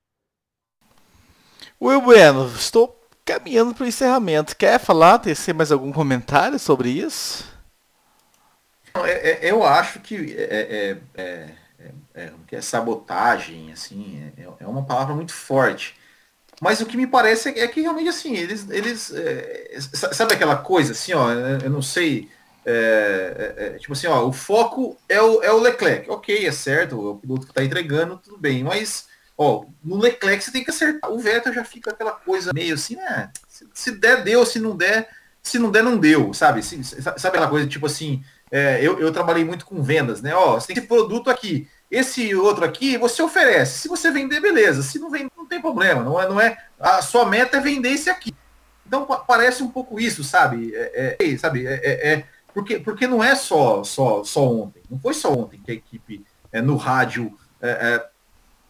Will 1.80 2.00
Bueno, 2.02 2.46
estou 2.54 3.00
caminhando 3.24 3.74
para 3.74 3.84
o 3.84 3.86
encerramento. 3.86 4.56
Quer 4.56 4.78
falar, 4.78 5.18
tecer 5.18 5.54
mais 5.54 5.72
algum 5.72 5.92
comentário 5.92 6.58
sobre 6.58 6.90
isso? 6.90 7.48
É, 8.94 9.46
é, 9.46 9.50
eu 9.50 9.64
acho 9.64 10.00
que 10.00 10.34
é, 10.36 10.98
é, 11.14 11.50
é, 12.14 12.32
é 12.50 12.60
sabotagem, 12.60 13.72
assim, 13.72 14.30
é, 14.36 14.66
uma 14.66 14.84
palavra 14.84 15.14
muito 15.14 15.32
forte. 15.32 15.96
Mas 16.60 16.80
o 16.80 16.86
que 16.86 16.96
me 16.96 17.06
parece 17.06 17.48
é 17.58 17.66
que 17.66 17.80
realmente 17.80 18.08
assim, 18.08 18.36
eles. 18.36 18.68
eles 18.68 19.10
é, 19.14 19.78
sabe 19.80 20.34
aquela 20.34 20.56
coisa 20.56 20.92
assim, 20.92 21.14
ó, 21.14 21.30
eu 21.30 21.70
não 21.70 21.80
sei. 21.80 22.28
É, 22.64 23.54
é, 23.56 23.66
é, 23.66 23.78
tipo 23.78 23.92
assim, 23.92 24.06
ó, 24.06 24.26
o 24.26 24.32
foco 24.32 24.96
é 25.08 25.20
o, 25.20 25.42
é 25.42 25.52
o 25.52 25.58
Leclerc. 25.58 26.10
Ok, 26.10 26.46
é 26.46 26.52
certo, 26.52 26.98
o 26.98 27.18
piloto 27.18 27.46
que 27.46 27.52
está 27.52 27.64
entregando, 27.64 28.18
tudo 28.18 28.38
bem, 28.38 28.62
mas 28.62 29.08
ó, 29.36 29.64
no 29.82 29.96
Leclerc 29.96 30.44
você 30.44 30.52
tem 30.52 30.64
que 30.64 30.70
acertar. 30.70 31.10
O 31.10 31.18
Vettel 31.18 31.54
já 31.54 31.64
fica 31.64 31.90
aquela 31.90 32.12
coisa 32.12 32.52
meio 32.52 32.74
assim, 32.74 32.96
né? 32.96 33.30
Se, 33.48 33.66
se 33.72 33.90
der, 33.92 34.22
deu, 34.22 34.44
se 34.44 34.58
não 34.58 34.76
der, 34.76 35.08
se 35.42 35.58
não 35.58 35.70
der, 35.70 35.82
não 35.82 35.96
deu, 35.96 36.34
sabe? 36.34 36.62
Se, 36.62 36.82
sabe 36.84 37.18
aquela 37.28 37.48
coisa, 37.48 37.66
tipo 37.66 37.86
assim, 37.86 38.22
é, 38.50 38.78
eu, 38.82 38.98
eu 38.98 39.12
trabalhei 39.12 39.44
muito 39.44 39.64
com 39.64 39.82
vendas, 39.82 40.20
né? 40.20 40.34
Ó, 40.34 40.60
você 40.60 40.68
tem 40.68 40.76
esse 40.76 40.86
produto 40.86 41.30
aqui, 41.30 41.68
esse 41.90 42.34
outro 42.34 42.64
aqui 42.64 42.96
você 42.98 43.22
oferece. 43.22 43.80
Se 43.80 43.88
você 43.88 44.10
vender, 44.10 44.40
beleza. 44.40 44.82
Se 44.82 44.98
não 44.98 45.10
vender, 45.10 45.30
não 45.36 45.46
tem 45.46 45.60
problema. 45.60 46.02
Não 46.02 46.20
é, 46.20 46.28
não 46.28 46.40
é. 46.40 46.56
A 46.78 47.02
sua 47.02 47.24
meta 47.24 47.56
é 47.56 47.60
vender 47.60 47.90
esse 47.90 48.08
aqui. 48.08 48.34
Então 48.86 49.06
parece 49.26 49.62
um 49.62 49.68
pouco 49.68 50.00
isso, 50.00 50.22
sabe? 50.22 50.72
É, 50.74 51.16
é, 51.18 51.38
sabe? 51.38 51.66
É, 51.66 51.74
é, 51.74 52.12
é, 52.12 52.24
porque, 52.52 52.78
porque 52.78 53.06
não 53.06 53.22
é 53.22 53.34
só, 53.34 53.82
só, 53.84 54.24
só 54.24 54.48
ontem. 54.48 54.82
Não 54.90 54.98
foi 54.98 55.14
só 55.14 55.32
ontem 55.32 55.60
que 55.64 55.70
a 55.70 55.74
equipe 55.74 56.24
é, 56.52 56.60
no 56.60 56.76
rádio 56.76 57.36
é, 57.60 58.06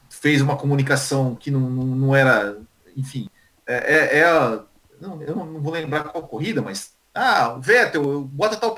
fez 0.08 0.40
uma 0.40 0.56
comunicação 0.56 1.34
que 1.34 1.50
não, 1.50 1.60
não, 1.60 1.84
não 1.84 2.16
era. 2.16 2.58
Enfim. 2.96 3.28
É, 3.66 4.22
a, 4.24 4.64
não, 5.00 5.22
eu 5.22 5.34
não 5.34 5.60
vou 5.60 5.72
lembrar 5.72 6.04
qual 6.04 6.26
corrida, 6.26 6.60
mas. 6.60 6.94
Ah, 7.12 7.58
Vettel, 7.58 8.22
bota 8.22 8.56
tal 8.56 8.76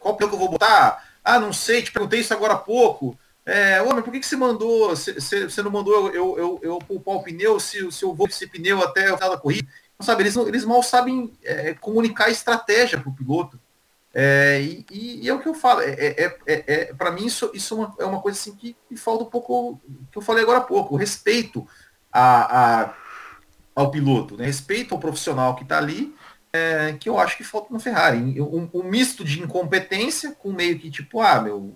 qual 0.00 0.16
pneu 0.16 0.28
que 0.28 0.34
eu 0.34 0.38
vou 0.38 0.50
botar? 0.50 1.02
Ah, 1.24 1.38
não 1.38 1.52
sei, 1.52 1.82
te 1.82 1.92
perguntei 1.92 2.20
isso 2.20 2.34
agora 2.34 2.54
há 2.54 2.58
pouco. 2.58 3.18
É, 3.46 3.80
homem, 3.80 4.02
por 4.02 4.12
que, 4.12 4.20
que 4.20 4.26
você 4.26 4.36
mandou? 4.36 4.90
Você 4.94 5.62
não 5.62 5.70
mandou 5.70 6.10
eu, 6.10 6.38
eu, 6.38 6.60
eu 6.62 6.78
poupar 6.78 7.16
o 7.16 7.22
pneu 7.22 7.58
se, 7.58 7.90
se 7.90 8.04
eu 8.04 8.14
vou 8.14 8.26
esse 8.26 8.46
pneu 8.46 8.82
até 8.82 9.12
o 9.12 9.16
final 9.16 9.30
da 9.30 9.38
corrida? 9.38 9.66
Não 9.98 10.04
sabe, 10.04 10.22
eles, 10.22 10.36
eles 10.36 10.64
mal 10.64 10.82
sabem 10.82 11.32
é, 11.42 11.74
comunicar 11.74 12.30
estratégia 12.30 12.98
para 12.98 13.10
o 13.10 13.14
piloto. 13.14 13.58
É, 14.12 14.60
e, 14.60 14.86
e, 15.22 15.28
é 15.28 15.32
o 15.32 15.38
que 15.38 15.48
eu 15.48 15.54
falo, 15.54 15.82
é, 15.82 15.92
é, 15.92 16.38
é, 16.46 16.64
é 16.66 16.94
para 16.94 17.12
mim 17.12 17.26
isso, 17.26 17.50
isso 17.54 17.74
é 17.74 17.76
uma, 17.76 17.96
é 18.00 18.04
uma 18.04 18.20
coisa 18.20 18.36
assim 18.36 18.56
que, 18.56 18.76
que, 18.88 18.96
falta 18.96 19.22
um 19.22 19.30
pouco, 19.30 19.80
que 20.10 20.18
eu 20.18 20.22
falei 20.22 20.42
agora 20.42 20.58
há 20.58 20.62
pouco, 20.62 20.96
respeito 20.96 21.66
a, 22.12 22.82
a 22.82 22.94
ao 23.72 23.90
piloto, 23.90 24.36
né? 24.36 24.44
respeito 24.44 24.94
ao 24.94 25.00
profissional 25.00 25.54
que 25.54 25.62
está 25.62 25.78
ali, 25.78 26.14
que 26.98 27.08
eu 27.08 27.18
acho 27.18 27.36
que 27.36 27.44
falta 27.44 27.72
no 27.72 27.78
Ferrari. 27.78 28.40
Um, 28.40 28.68
um, 28.74 28.82
misto 28.82 29.24
de 29.24 29.40
incompetência 29.40 30.32
com 30.32 30.52
meio 30.52 30.78
que 30.78 30.90
tipo, 30.90 31.20
ah, 31.20 31.40
meu, 31.40 31.72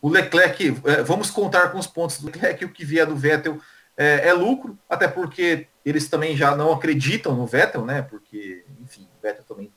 o 0.00 0.08
Leclerc, 0.08 0.70
vamos 1.04 1.30
contar 1.30 1.70
com 1.70 1.78
os 1.78 1.86
pontos 1.88 2.18
do 2.18 2.26
Leclerc, 2.26 2.64
o 2.64 2.72
que 2.72 2.84
vier 2.84 3.04
do 3.04 3.16
Vettel 3.16 3.60
é, 3.96 4.28
é, 4.28 4.32
lucro, 4.32 4.78
até 4.88 5.08
porque 5.08 5.66
eles 5.84 6.08
também 6.08 6.36
já 6.36 6.54
não 6.54 6.72
acreditam 6.72 7.34
no 7.34 7.46
Vettel, 7.46 7.84
né? 7.84 8.02
Porque, 8.02 8.64
enfim, 8.80 9.08
o 9.18 9.22
Vettel 9.22 9.44
também 9.44 9.72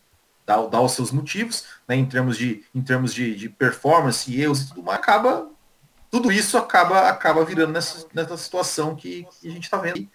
dá, 0.45 0.57
dá 0.65 0.81
os 0.81 0.91
seus 0.91 1.11
motivos, 1.11 1.65
né? 1.89 1.95
Em 1.95 2.05
termos 2.05 2.37
de, 2.37 2.63
em 2.73 2.81
termos 2.83 3.13
de, 3.13 3.35
de 3.35 3.49
performance 3.49 4.31
e 4.31 4.39
erros 4.39 4.61
e 4.61 4.67
tudo 4.69 4.83
mais, 4.83 4.99
acaba. 4.99 5.49
Tudo 6.11 6.31
isso 6.31 6.57
acaba, 6.57 7.09
acaba 7.09 7.43
virando 7.43 7.71
nessa, 7.73 8.07
nessa 8.13 8.35
situação 8.37 8.95
que, 8.95 9.27
que 9.39 9.47
a 9.47 9.51
gente 9.51 9.63
está 9.63 9.77
vendo 9.77 10.07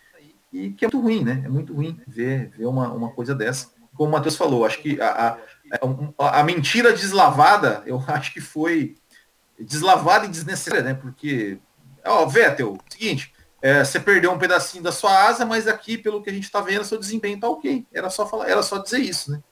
e 0.52 0.70
que 0.70 0.84
é 0.84 0.88
muito 0.88 1.00
ruim, 1.00 1.24
né? 1.24 1.42
É 1.44 1.48
muito 1.48 1.74
ruim 1.74 2.00
ver, 2.06 2.50
ver 2.50 2.66
uma, 2.66 2.92
uma 2.92 3.10
coisa 3.10 3.34
dessa. 3.34 3.70
Como 3.94 4.08
o 4.08 4.12
Matheus 4.12 4.36
falou, 4.36 4.64
acho 4.64 4.78
que 4.78 5.00
a, 5.00 5.36
a, 6.18 6.40
a 6.40 6.44
mentira 6.44 6.92
deslavada, 6.92 7.82
eu 7.86 8.02
acho 8.06 8.32
que 8.32 8.40
foi 8.40 8.96
deslavada 9.58 10.26
e 10.26 10.28
desnecessária, 10.28 10.82
né? 10.82 10.94
Porque, 10.94 11.58
ó, 12.04 12.26
Vettel, 12.26 12.78
seguinte, 12.88 13.32
é, 13.60 13.84
você 13.84 13.98
perdeu 13.98 14.32
um 14.32 14.38
pedacinho 14.38 14.82
da 14.82 14.92
sua 14.92 15.26
asa, 15.26 15.44
mas 15.44 15.66
aqui, 15.66 15.98
pelo 15.98 16.22
que 16.22 16.30
a 16.30 16.32
gente 16.32 16.44
está 16.44 16.60
vendo, 16.60 16.84
seu 16.84 16.98
desempenho 16.98 17.38
tá 17.38 17.48
ok. 17.48 17.84
Era 17.92 18.10
só 18.10 18.26
falar, 18.26 18.48
era 18.48 18.62
só 18.62 18.78
dizer 18.78 18.98
isso, 18.98 19.32
né? 19.32 19.42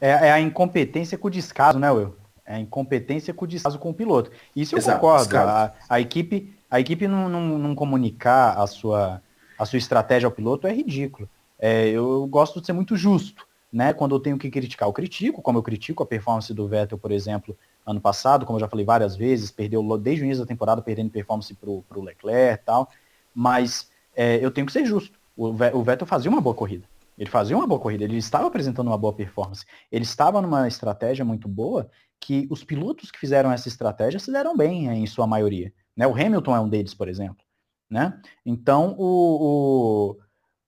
É, 0.00 0.10
é, 0.10 0.32
a 0.32 0.40
incompetência 0.40 1.16
com 1.16 1.28
o 1.28 1.30
descaso, 1.30 1.78
né, 1.78 1.90
Will? 1.90 2.14
É 2.46 2.56
a 2.56 2.60
incompetência 2.60 3.32
com 3.32 3.44
o 3.44 3.48
descaso 3.48 3.78
com 3.78 3.90
o 3.90 3.94
piloto. 3.94 4.30
Isso 4.54 4.74
eu 4.74 4.78
Exato, 4.78 5.00
concordo. 5.00 5.36
A, 5.36 5.72
a, 5.88 6.00
equipe, 6.00 6.54
a 6.70 6.78
equipe 6.78 7.08
não, 7.08 7.28
não, 7.28 7.58
não, 7.58 7.74
comunicar 7.74 8.58
a 8.58 8.66
sua, 8.66 9.22
a 9.58 9.64
sua 9.64 9.78
estratégia 9.78 10.26
ao 10.26 10.32
piloto 10.32 10.66
é 10.66 10.72
ridículo. 10.72 11.28
É, 11.58 11.88
eu 11.88 12.26
gosto 12.26 12.60
de 12.60 12.66
ser 12.66 12.72
muito 12.72 12.96
justo. 12.96 13.46
Né? 13.72 13.92
Quando 13.92 14.14
eu 14.14 14.20
tenho 14.20 14.38
que 14.38 14.50
criticar, 14.50 14.88
eu 14.88 14.92
critico, 14.92 15.42
como 15.42 15.58
eu 15.58 15.62
critico 15.62 16.02
a 16.02 16.06
performance 16.06 16.52
do 16.54 16.68
Vettel, 16.68 16.96
por 16.96 17.10
exemplo, 17.10 17.56
ano 17.84 18.00
passado, 18.00 18.46
como 18.46 18.56
eu 18.56 18.60
já 18.60 18.68
falei 18.68 18.84
várias 18.84 19.16
vezes, 19.16 19.50
perdeu 19.50 19.98
desde 19.98 20.22
o 20.22 20.26
início 20.26 20.44
da 20.44 20.48
temporada, 20.48 20.80
perdendo 20.80 21.10
performance 21.10 21.52
para 21.54 21.70
o 21.70 22.02
Leclerc 22.02 22.62
e 22.62 22.64
tal, 22.64 22.88
mas 23.34 23.90
é, 24.14 24.36
eu 24.36 24.50
tenho 24.50 24.66
que 24.66 24.72
ser 24.72 24.84
justo. 24.84 25.18
O, 25.36 25.48
o 25.48 25.82
Vettel 25.82 26.06
fazia 26.06 26.30
uma 26.30 26.40
boa 26.40 26.54
corrida. 26.54 26.84
Ele 27.16 27.30
fazia 27.30 27.56
uma 27.56 27.66
boa 27.66 27.80
corrida, 27.80 28.04
ele 28.04 28.16
estava 28.16 28.46
apresentando 28.46 28.88
uma 28.88 28.98
boa 28.98 29.14
performance. 29.14 29.64
Ele 29.90 30.04
estava 30.04 30.42
numa 30.42 30.66
estratégia 30.66 31.24
muito 31.24 31.48
boa 31.48 31.88
que 32.20 32.46
os 32.50 32.64
pilotos 32.64 33.10
que 33.10 33.18
fizeram 33.18 33.52
essa 33.52 33.68
estratégia 33.68 34.18
se 34.18 34.32
deram 34.32 34.56
bem 34.56 34.88
em 34.88 35.06
sua 35.06 35.26
maioria. 35.26 35.72
Né? 35.96 36.06
O 36.06 36.12
Hamilton 36.12 36.56
é 36.56 36.60
um 36.60 36.68
deles, 36.68 36.94
por 36.94 37.08
exemplo. 37.08 37.44
Né? 37.88 38.18
Então, 38.44 38.96
o, 38.98 40.16
o, 40.16 40.18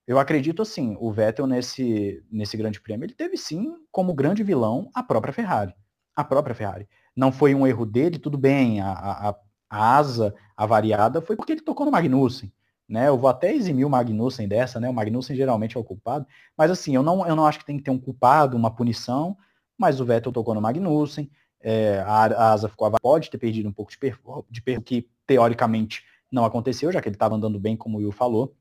eu 0.07 0.19
acredito 0.19 0.61
assim, 0.61 0.95
o 0.99 1.11
Vettel 1.11 1.47
nesse, 1.47 2.23
nesse 2.31 2.55
grande 2.55 2.79
prêmio, 2.79 3.05
ele 3.05 3.13
teve 3.13 3.35
sim 3.35 3.73
como 3.91 4.13
grande 4.13 4.43
vilão 4.43 4.89
a 4.93 5.03
própria 5.03 5.33
Ferrari. 5.33 5.73
A 6.15 6.23
própria 6.23 6.55
Ferrari 6.55 6.87
não 7.15 7.31
foi 7.31 7.55
um 7.55 7.65
erro 7.65 7.85
dele, 7.85 8.19
tudo 8.19 8.37
bem, 8.37 8.79
a, 8.79 8.91
a, 8.91 9.35
a 9.69 9.97
asa 9.97 10.33
avariada 10.55 11.21
foi 11.21 11.35
porque 11.35 11.51
ele 11.51 11.61
tocou 11.61 11.85
no 11.85 11.91
Magnussen. 11.91 12.53
Né, 12.87 13.09
eu 13.09 13.17
vou 13.17 13.29
até 13.29 13.53
eximir 13.53 13.85
o 13.85 13.89
Magnussen 13.89 14.47
dessa, 14.47 14.79
né? 14.79 14.89
O 14.89 14.93
Magnussen 14.93 15.35
geralmente 15.35 15.75
é 15.75 15.79
o 15.79 15.83
culpado. 15.83 16.25
Mas 16.57 16.71
assim, 16.71 16.95
eu 16.95 17.03
não, 17.03 17.27
eu 17.27 17.35
não 17.35 17.45
acho 17.45 17.59
que 17.59 17.65
tem 17.65 17.77
que 17.77 17.83
ter 17.83 17.91
um 17.91 17.99
culpado, 17.99 18.55
uma 18.55 18.73
punição, 18.73 19.37
mas 19.77 19.99
o 19.99 20.05
Vettel 20.05 20.31
tocou 20.31 20.55
no 20.55 20.61
Magnussen, 20.61 21.29
é, 21.59 21.99
a, 21.99 22.25
a, 22.25 22.53
asa 22.53 22.69
ficou 22.69 22.89
pode 23.01 23.29
ter 23.29 23.37
perdido 23.37 23.67
um 23.67 23.73
pouco 23.73 23.91
de 23.91 23.97
perro, 23.97 24.45
de 24.49 24.61
perro 24.61 24.81
que 24.81 25.09
teoricamente 25.25 26.03
não 26.31 26.45
aconteceu, 26.45 26.91
já 26.91 27.01
que 27.01 27.09
ele 27.09 27.15
estava 27.15 27.35
andando 27.35 27.59
bem, 27.59 27.75
como 27.75 27.97
o 27.97 28.01
Will 28.01 28.11
falou. 28.11 28.55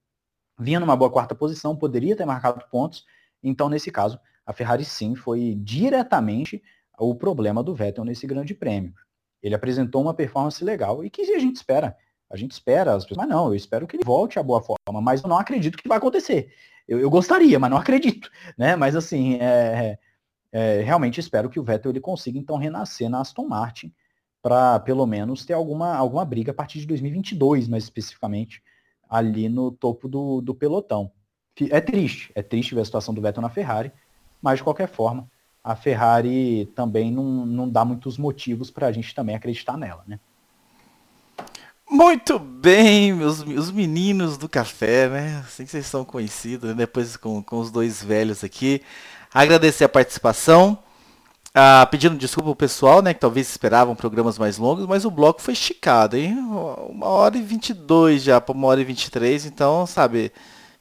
Vinha 0.59 0.81
numa 0.81 0.97
boa 0.97 1.11
quarta 1.11 1.35
posição, 1.35 1.77
poderia 1.77 2.16
ter 2.16 2.24
marcado 2.24 2.65
pontos. 2.70 3.05
Então, 3.43 3.69
nesse 3.69 3.90
caso, 3.90 4.19
a 4.44 4.53
Ferrari 4.53 4.85
sim 4.85 5.15
foi 5.15 5.55
diretamente 5.57 6.62
o 6.98 7.15
problema 7.15 7.62
do 7.62 7.74
Vettel 7.74 8.05
nesse 8.05 8.27
grande 8.27 8.55
prêmio. 8.55 8.94
Ele 9.43 9.55
apresentou 9.55 10.03
uma 10.03 10.15
performance 10.15 10.65
legal 10.65 11.05
e 11.05 11.11
que 11.11 11.23
a 11.23 11.39
gente 11.39 11.57
espera. 11.57 11.97
A 12.31 12.36
gente 12.36 12.53
espera, 12.53 12.94
as 12.94 13.05
pessoas, 13.05 13.19
mas 13.19 13.28
não, 13.28 13.47
eu 13.47 13.55
espero 13.55 13.86
que 13.86 13.97
ele 13.97 14.05
volte 14.05 14.39
à 14.39 14.43
boa 14.43 14.61
forma, 14.61 15.01
mas 15.01 15.23
eu 15.23 15.28
não 15.28 15.39
acredito 15.39 15.78
que 15.78 15.89
vai 15.89 15.98
acontecer. 15.98 16.53
Eu, 16.89 16.98
eu 16.98 17.11
gostaria, 17.11 17.59
mas 17.59 17.70
não 17.70 17.78
acredito, 17.78 18.31
né? 18.57 18.77
Mas 18.77 18.97
assim, 18.97 19.35
é, 19.40 19.98
é, 20.53 20.81
realmente 20.82 21.20
espero 21.20 21.48
que 21.48 21.61
o 21.61 21.62
Vettel 21.62 21.90
ele 21.90 22.01
consiga 22.01 22.39
então 22.39 22.57
renascer 22.57 23.09
na 23.09 23.20
Aston 23.20 23.47
Martin 23.47 23.93
para 24.43 24.78
pelo 24.81 25.07
menos 25.07 25.44
ter 25.44 25.53
alguma, 25.53 25.94
alguma 25.94 26.24
briga 26.24 26.53
a 26.53 26.55
partir 26.55 26.78
de 26.81 26.86
2022, 26.86 27.69
mais 27.69 27.85
especificamente, 27.85 28.62
ali 29.09 29.48
no 29.48 29.73
topo 29.73 30.09
do, 30.09 30.40
do 30.40 30.55
pelotão. 30.55 31.11
É 31.70 31.81
triste, 31.81 32.31
é 32.35 32.43
triste 32.43 32.74
ver 32.74 32.82
a 32.82 32.85
situação 32.85 33.15
do 33.15 33.20
Vettel 33.20 33.43
na 33.43 33.48
Ferrari, 33.48 33.93
mas 34.40 34.59
de 34.59 34.65
qualquer 34.65 34.89
forma, 34.89 35.28
a 35.65 35.74
Ferrari 35.74 36.66
também 36.77 37.11
não, 37.11 37.44
não 37.44 37.69
dá 37.69 37.85
muitos 37.85 38.16
motivos 38.16 38.70
para 38.70 38.86
a 38.86 38.93
gente 38.93 39.15
também 39.15 39.35
acreditar 39.35 39.77
nela, 39.77 40.05
né? 40.07 40.20
Muito 41.88 42.38
bem, 42.38 43.12
meus, 43.12 43.40
os 43.40 43.70
meninos 43.70 44.36
do 44.36 44.48
café, 44.48 45.08
né? 45.08 45.44
Assim 45.46 45.64
que 45.64 45.70
vocês 45.70 45.86
são 45.86 46.04
conhecidos, 46.04 46.70
né? 46.70 46.74
depois 46.74 47.16
com, 47.16 47.40
com 47.42 47.60
os 47.60 47.70
dois 47.70 48.02
velhos 48.02 48.42
aqui. 48.42 48.82
Agradecer 49.32 49.84
a 49.84 49.88
participação. 49.88 50.78
Ah, 51.54 51.86
pedindo 51.90 52.18
desculpa 52.18 52.50
ao 52.50 52.56
pessoal, 52.56 53.00
né? 53.00 53.14
Que 53.14 53.20
talvez 53.20 53.48
esperavam 53.48 53.94
programas 53.94 54.36
mais 54.36 54.58
longos, 54.58 54.84
mas 54.86 55.04
o 55.04 55.10
bloco 55.10 55.40
foi 55.40 55.54
esticado, 55.54 56.16
hein? 56.16 56.36
Uma 56.90 57.06
hora 57.06 57.38
e 57.38 57.42
vinte 57.42 57.70
e 57.70 57.74
dois 57.74 58.22
já 58.22 58.40
para 58.40 58.54
uma 58.54 58.66
hora 58.66 58.80
e 58.80 58.84
vinte 58.84 59.04
e 59.04 59.10
três, 59.10 59.46
então, 59.46 59.86
sabe, 59.86 60.32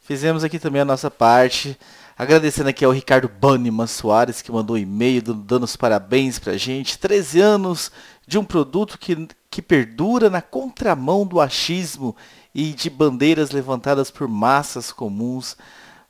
fizemos 0.02 0.44
aqui 0.44 0.60
também 0.60 0.82
a 0.82 0.86
nossa 0.86 1.10
parte. 1.10 1.78
Agradecendo 2.18 2.70
aqui 2.70 2.84
ao 2.84 2.92
Ricardo 2.92 3.30
Banniman 3.30 3.88
Soares, 3.88 4.42
que 4.42 4.52
mandou 4.52 4.76
um 4.76 4.80
e-mail 4.80 5.22
dando 5.22 5.64
os 5.64 5.76
parabéns 5.76 6.40
pra 6.40 6.58
gente. 6.58 6.98
13 6.98 7.42
anos 7.42 7.92
de 8.26 8.38
um 8.38 8.44
produto 8.44 8.98
que, 8.98 9.28
que 9.56 9.62
perdura 9.62 10.30
na 10.30 10.42
contramão 10.42 11.26
do 11.26 11.40
achismo 11.40 12.14
e 12.54 12.74
de 12.74 12.90
bandeiras 12.90 13.52
levantadas 13.52 14.12
por 14.12 14.28
massas 14.28 14.92
comuns. 14.92 15.56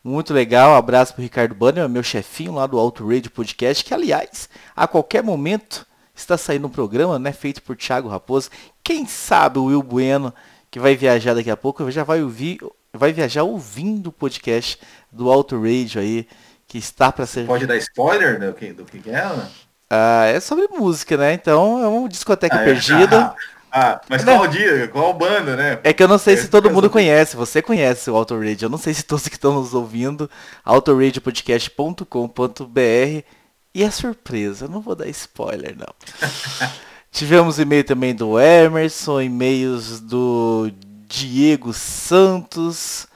Muito 0.04 0.34
legal, 0.34 0.72
um 0.72 0.76
abraço 0.76 1.14
pro 1.14 1.22
Ricardo 1.22 1.54
Banniman, 1.54 1.88
meu 1.88 2.02
chefinho 2.02 2.56
lá 2.56 2.66
do 2.66 2.80
Auto 2.80 3.08
Radio 3.08 3.30
Podcast, 3.30 3.86
que 3.86 3.94
aliás, 3.94 4.50
a 4.76 4.88
qualquer 4.88 5.22
momento 5.22 5.86
está 6.16 6.40
saindo 6.40 6.66
um 6.66 6.72
programa, 6.72 7.20
né, 7.20 7.32
feito 7.32 7.62
por 7.62 7.76
Thiago 7.76 8.10
Raposo. 8.10 8.50
Quem 8.84 9.06
sabe 9.06 9.60
o 9.60 9.66
Will 9.66 9.84
Bueno, 9.84 10.34
que 10.72 10.80
vai 10.80 10.96
viajar 10.96 11.36
daqui 11.36 11.52
a 11.52 11.56
pouco, 11.56 11.92
já 11.92 12.04
vai 12.04 12.24
ouvir 12.24 12.58
vai 12.92 13.14
viajar 13.14 13.44
ouvindo 13.44 14.08
o 14.08 14.12
podcast 14.12 14.80
do 15.12 15.30
Auto 15.30 15.56
Radio 15.56 16.02
aí, 16.02 16.28
que 16.68 16.80
está 16.80 17.12
para 17.12 17.28
ser. 17.28 17.46
Pode 17.46 17.68
dar 17.68 17.78
spoiler 17.78 18.40
do 18.40 18.54
que, 18.56 18.74
do 18.74 18.86
que 18.86 19.08
é? 19.08 19.24
Né? 19.24 19.52
Ah, 19.90 20.26
é 20.26 20.40
sobre 20.40 20.68
música, 20.68 21.18
né? 21.18 21.34
Então 21.34 21.84
é 21.84 21.88
uma 21.88 22.08
discoteca 22.10 22.58
ah, 22.58 22.62
é. 22.62 22.66
perdida. 22.66 23.36
Ah, 23.72 24.00
mas 24.08 24.24
né? 24.24 24.34
qual 24.34 24.48
dia? 24.48 24.88
Qual 24.88 25.14
banda, 25.14 25.56
né? 25.58 25.80
É 25.84 25.92
que 25.92 26.02
eu 26.02 26.08
não 26.08 26.18
sei 26.18 26.36
é, 26.36 26.38
se 26.38 26.48
todo 26.48 26.72
mundo 26.72 26.90
conhece. 26.90 27.36
Você 27.36 27.62
conhece 27.62 28.10
o 28.10 28.16
Auto 28.16 28.40
Radio. 28.40 28.68
Eu 28.68 28.70
não 28.70 28.78
sei 28.78 28.94
se 28.94 29.04
todos 29.04 29.28
que 29.28 29.36
estão 29.36 29.54
nos 29.54 29.74
ouvindo. 29.74 30.30
autoradiopodcast.com.br 30.64 33.26
E 33.74 33.84
a 33.84 33.92
surpresa, 33.92 34.64
eu 34.66 34.70
não 34.70 34.80
vou 34.80 34.96
dar 34.96 35.10
spoiler, 35.10 35.76
não. 35.78 35.94
Tivemos 37.12 37.60
e-mail 37.60 37.84
também 37.84 38.16
do 38.16 38.40
Emerson, 38.40 39.20
e-mails 39.22 40.00
do 40.00 40.72
Diego 41.08 41.74
Santos. 41.74 43.08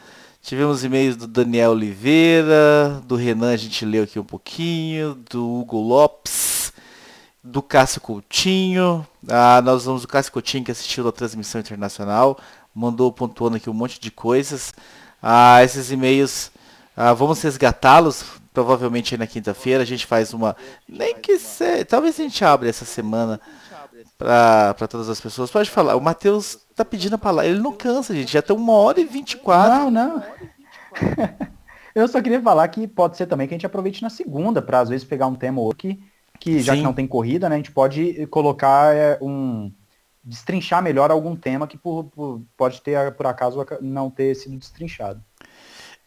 Tivemos 0.41 0.83
e-mails 0.83 1.15
do 1.15 1.27
Daniel 1.27 1.71
Oliveira, 1.71 3.01
do 3.05 3.15
Renan, 3.15 3.53
a 3.53 3.57
gente 3.57 3.85
leu 3.85 4.03
aqui 4.03 4.17
um 4.17 4.23
pouquinho, 4.23 5.15
do 5.29 5.59
Hugo 5.59 5.79
Lopes, 5.79 6.58
do 7.49 7.61
Cássio 7.63 7.99
Coutinho. 7.99 9.05
Ah, 9.27 9.61
nós 9.61 9.85
vamos 9.85 10.03
do 10.03 10.07
Cássio 10.07 10.31
Coutinho 10.31 10.63
que 10.63 10.71
assistiu 10.71 11.07
a 11.07 11.11
transmissão 11.11 11.59
internacional, 11.59 12.39
mandou 12.73 13.11
pontuando 13.11 13.57
aqui 13.57 13.69
um 13.69 13.73
monte 13.73 13.99
de 13.99 14.11
coisas. 14.11 14.73
Ah, 15.21 15.63
esses 15.63 15.91
e-mails, 15.91 16.51
ah, 16.95 17.13
vamos 17.13 17.41
resgatá-los, 17.41 18.23
provavelmente 18.53 19.17
na 19.17 19.25
quinta-feira. 19.25 19.83
A 19.83 19.85
gente 19.85 20.05
faz 20.05 20.33
uma. 20.33 20.55
Nem 20.87 21.15
que 21.15 21.39
seja. 21.39 21.83
Talvez 21.85 22.19
a 22.19 22.23
gente 22.23 22.45
abra 22.45 22.69
essa 22.69 22.85
semana 22.85 23.41
para 24.17 24.87
todas 24.87 25.09
as 25.09 25.19
pessoas. 25.19 25.49
Pode 25.49 25.69
falar, 25.69 25.95
o 25.95 26.01
Matheus 26.01 26.59
tá 26.75 26.85
pedindo 26.85 27.15
a 27.15 27.17
palavra. 27.17 27.49
Ele 27.49 27.59
não 27.59 27.73
cansa, 27.73 28.13
gente. 28.13 28.31
Já 28.31 28.41
tem 28.41 28.55
uma 28.55 28.73
hora 28.73 28.99
e 28.99 29.05
vinte 29.05 29.33
e 29.33 29.37
quatro. 29.37 29.89
Não, 29.89 29.91
não. 29.91 30.23
Eu 31.95 32.07
só 32.07 32.21
queria 32.21 32.41
falar 32.41 32.67
que 32.67 32.87
pode 32.87 33.17
ser 33.17 33.25
também 33.25 33.47
que 33.47 33.53
a 33.53 33.57
gente 33.57 33.65
aproveite 33.65 34.03
na 34.03 34.09
segunda, 34.09 34.61
para 34.61 34.79
às 34.79 34.89
vezes 34.89 35.05
pegar 35.05 35.25
um 35.27 35.35
tema 35.35 35.59
ou 35.59 35.65
outro 35.65 35.79
que, 35.79 35.99
que 36.39 36.59
já 36.59 36.75
que 36.75 36.81
não 36.81 36.93
tem 36.93 37.05
corrida, 37.05 37.49
né, 37.49 37.55
a 37.55 37.57
gente 37.57 37.71
pode 37.71 38.25
colocar 38.27 38.95
é, 38.95 39.17
um. 39.21 39.71
destrinchar 40.23 40.81
melhor 40.81 41.11
algum 41.11 41.35
tema 41.35 41.67
que 41.67 41.77
por, 41.77 42.05
por, 42.05 42.41
pode 42.55 42.81
ter, 42.81 43.11
por 43.13 43.27
acaso, 43.27 43.65
não 43.81 44.09
ter 44.09 44.35
sido 44.35 44.57
destrinchado. 44.57 45.21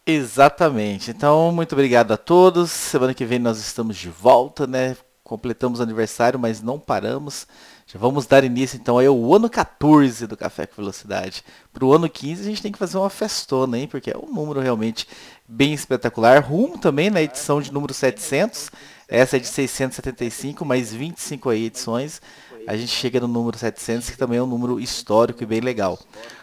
Exatamente. 0.05 1.11
Então, 1.11 1.51
muito 1.51 1.73
obrigado 1.73 2.11
a 2.11 2.17
todos. 2.17 2.71
Semana 2.71 3.13
que 3.13 3.23
vem 3.23 3.39
nós 3.39 3.57
estamos 3.59 3.95
de 3.95 4.09
volta, 4.09 4.67
né? 4.67 4.97
Completamos 5.23 5.79
aniversário, 5.79 6.37
mas 6.37 6.61
não 6.61 6.77
paramos. 6.77 7.47
Já 7.87 7.97
vamos 7.99 8.25
dar 8.25 8.43
início 8.43 8.77
então 8.77 8.97
aí 8.97 9.05
ao 9.05 9.33
ano 9.33 9.49
14 9.49 10.27
do 10.27 10.35
Café 10.35 10.65
com 10.65 10.75
Velocidade. 10.75 11.43
Para 11.71 11.85
o 11.85 11.93
ano 11.93 12.09
15 12.09 12.41
a 12.41 12.45
gente 12.45 12.61
tem 12.61 12.71
que 12.71 12.77
fazer 12.77 12.97
uma 12.97 13.09
festona, 13.09 13.77
hein? 13.77 13.87
Porque 13.87 14.11
é 14.11 14.17
um 14.17 14.33
número 14.33 14.59
realmente 14.59 15.07
bem 15.47 15.73
espetacular. 15.73 16.43
Rumo 16.43 16.77
também 16.77 17.09
na 17.09 17.21
edição 17.21 17.61
de 17.61 17.71
número 17.71 17.93
700. 17.93 18.71
Essa 19.07 19.37
é 19.37 19.39
de 19.39 19.47
675, 19.47 20.65
mais 20.65 20.93
25 20.93 21.49
aí 21.49 21.65
edições 21.65 22.21
a 22.65 22.77
gente 22.77 22.91
chega 22.91 23.19
no 23.19 23.27
número 23.27 23.57
700, 23.57 24.09
que 24.09 24.17
também 24.17 24.39
é 24.39 24.43
um 24.43 24.47
número 24.47 24.79
histórico 24.79 25.43
e 25.43 25.45
bem 25.45 25.59
legal. 25.59 25.99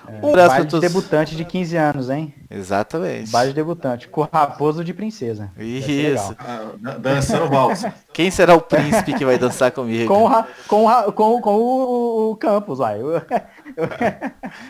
É, 0.08 0.26
um 0.26 0.32
baile 0.32 0.66
de 0.66 0.80
debutante 0.80 1.36
de 1.36 1.44
15 1.44 1.76
anos, 1.76 2.10
hein? 2.10 2.34
Exatamente. 2.50 3.30
Baile 3.30 3.50
de 3.50 3.54
debutante, 3.54 4.08
com 4.08 4.22
raposo 4.22 4.82
de 4.82 4.92
princesa. 4.92 5.52
Isso. 5.56 6.34
Ah, 6.38 6.72
dançando 6.98 7.48
valsa. 7.48 7.94
Quem 8.12 8.30
será 8.30 8.54
o 8.54 8.60
príncipe 8.60 9.14
que 9.14 9.24
vai 9.24 9.38
dançar 9.38 9.70
comigo? 9.70 10.12
Com, 10.12 10.44
com, 10.66 11.12
com, 11.12 11.40
com 11.40 11.54
o, 11.54 12.30
o 12.30 12.36
Campos, 12.36 12.78
vai. 12.78 12.98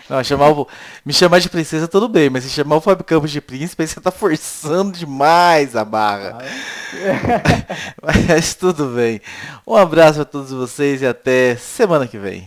Não, 0.08 0.22
chamar 0.22 0.50
o, 0.50 0.68
me 1.04 1.12
chamar 1.12 1.40
de 1.40 1.48
princesa 1.48 1.88
tudo 1.88 2.08
bem, 2.08 2.28
mas 2.28 2.44
se 2.44 2.50
chamar 2.50 2.76
o 2.76 2.80
Fábio 2.80 3.04
Campos 3.04 3.30
de 3.30 3.40
príncipe, 3.40 3.82
aí 3.82 3.88
você 3.88 4.00
tá 4.00 4.10
forçando 4.10 4.98
demais 4.98 5.74
a 5.74 5.84
barra. 5.84 6.38
mas 8.28 8.54
tudo 8.54 8.86
bem. 8.88 9.20
Um 9.66 9.74
abraço 9.74 10.20
a 10.20 10.24
todos 10.24 10.50
vocês 10.50 11.00
e 11.00 11.06
até 11.06 11.56
semana 11.56 12.06
que 12.06 12.18
vem. 12.18 12.46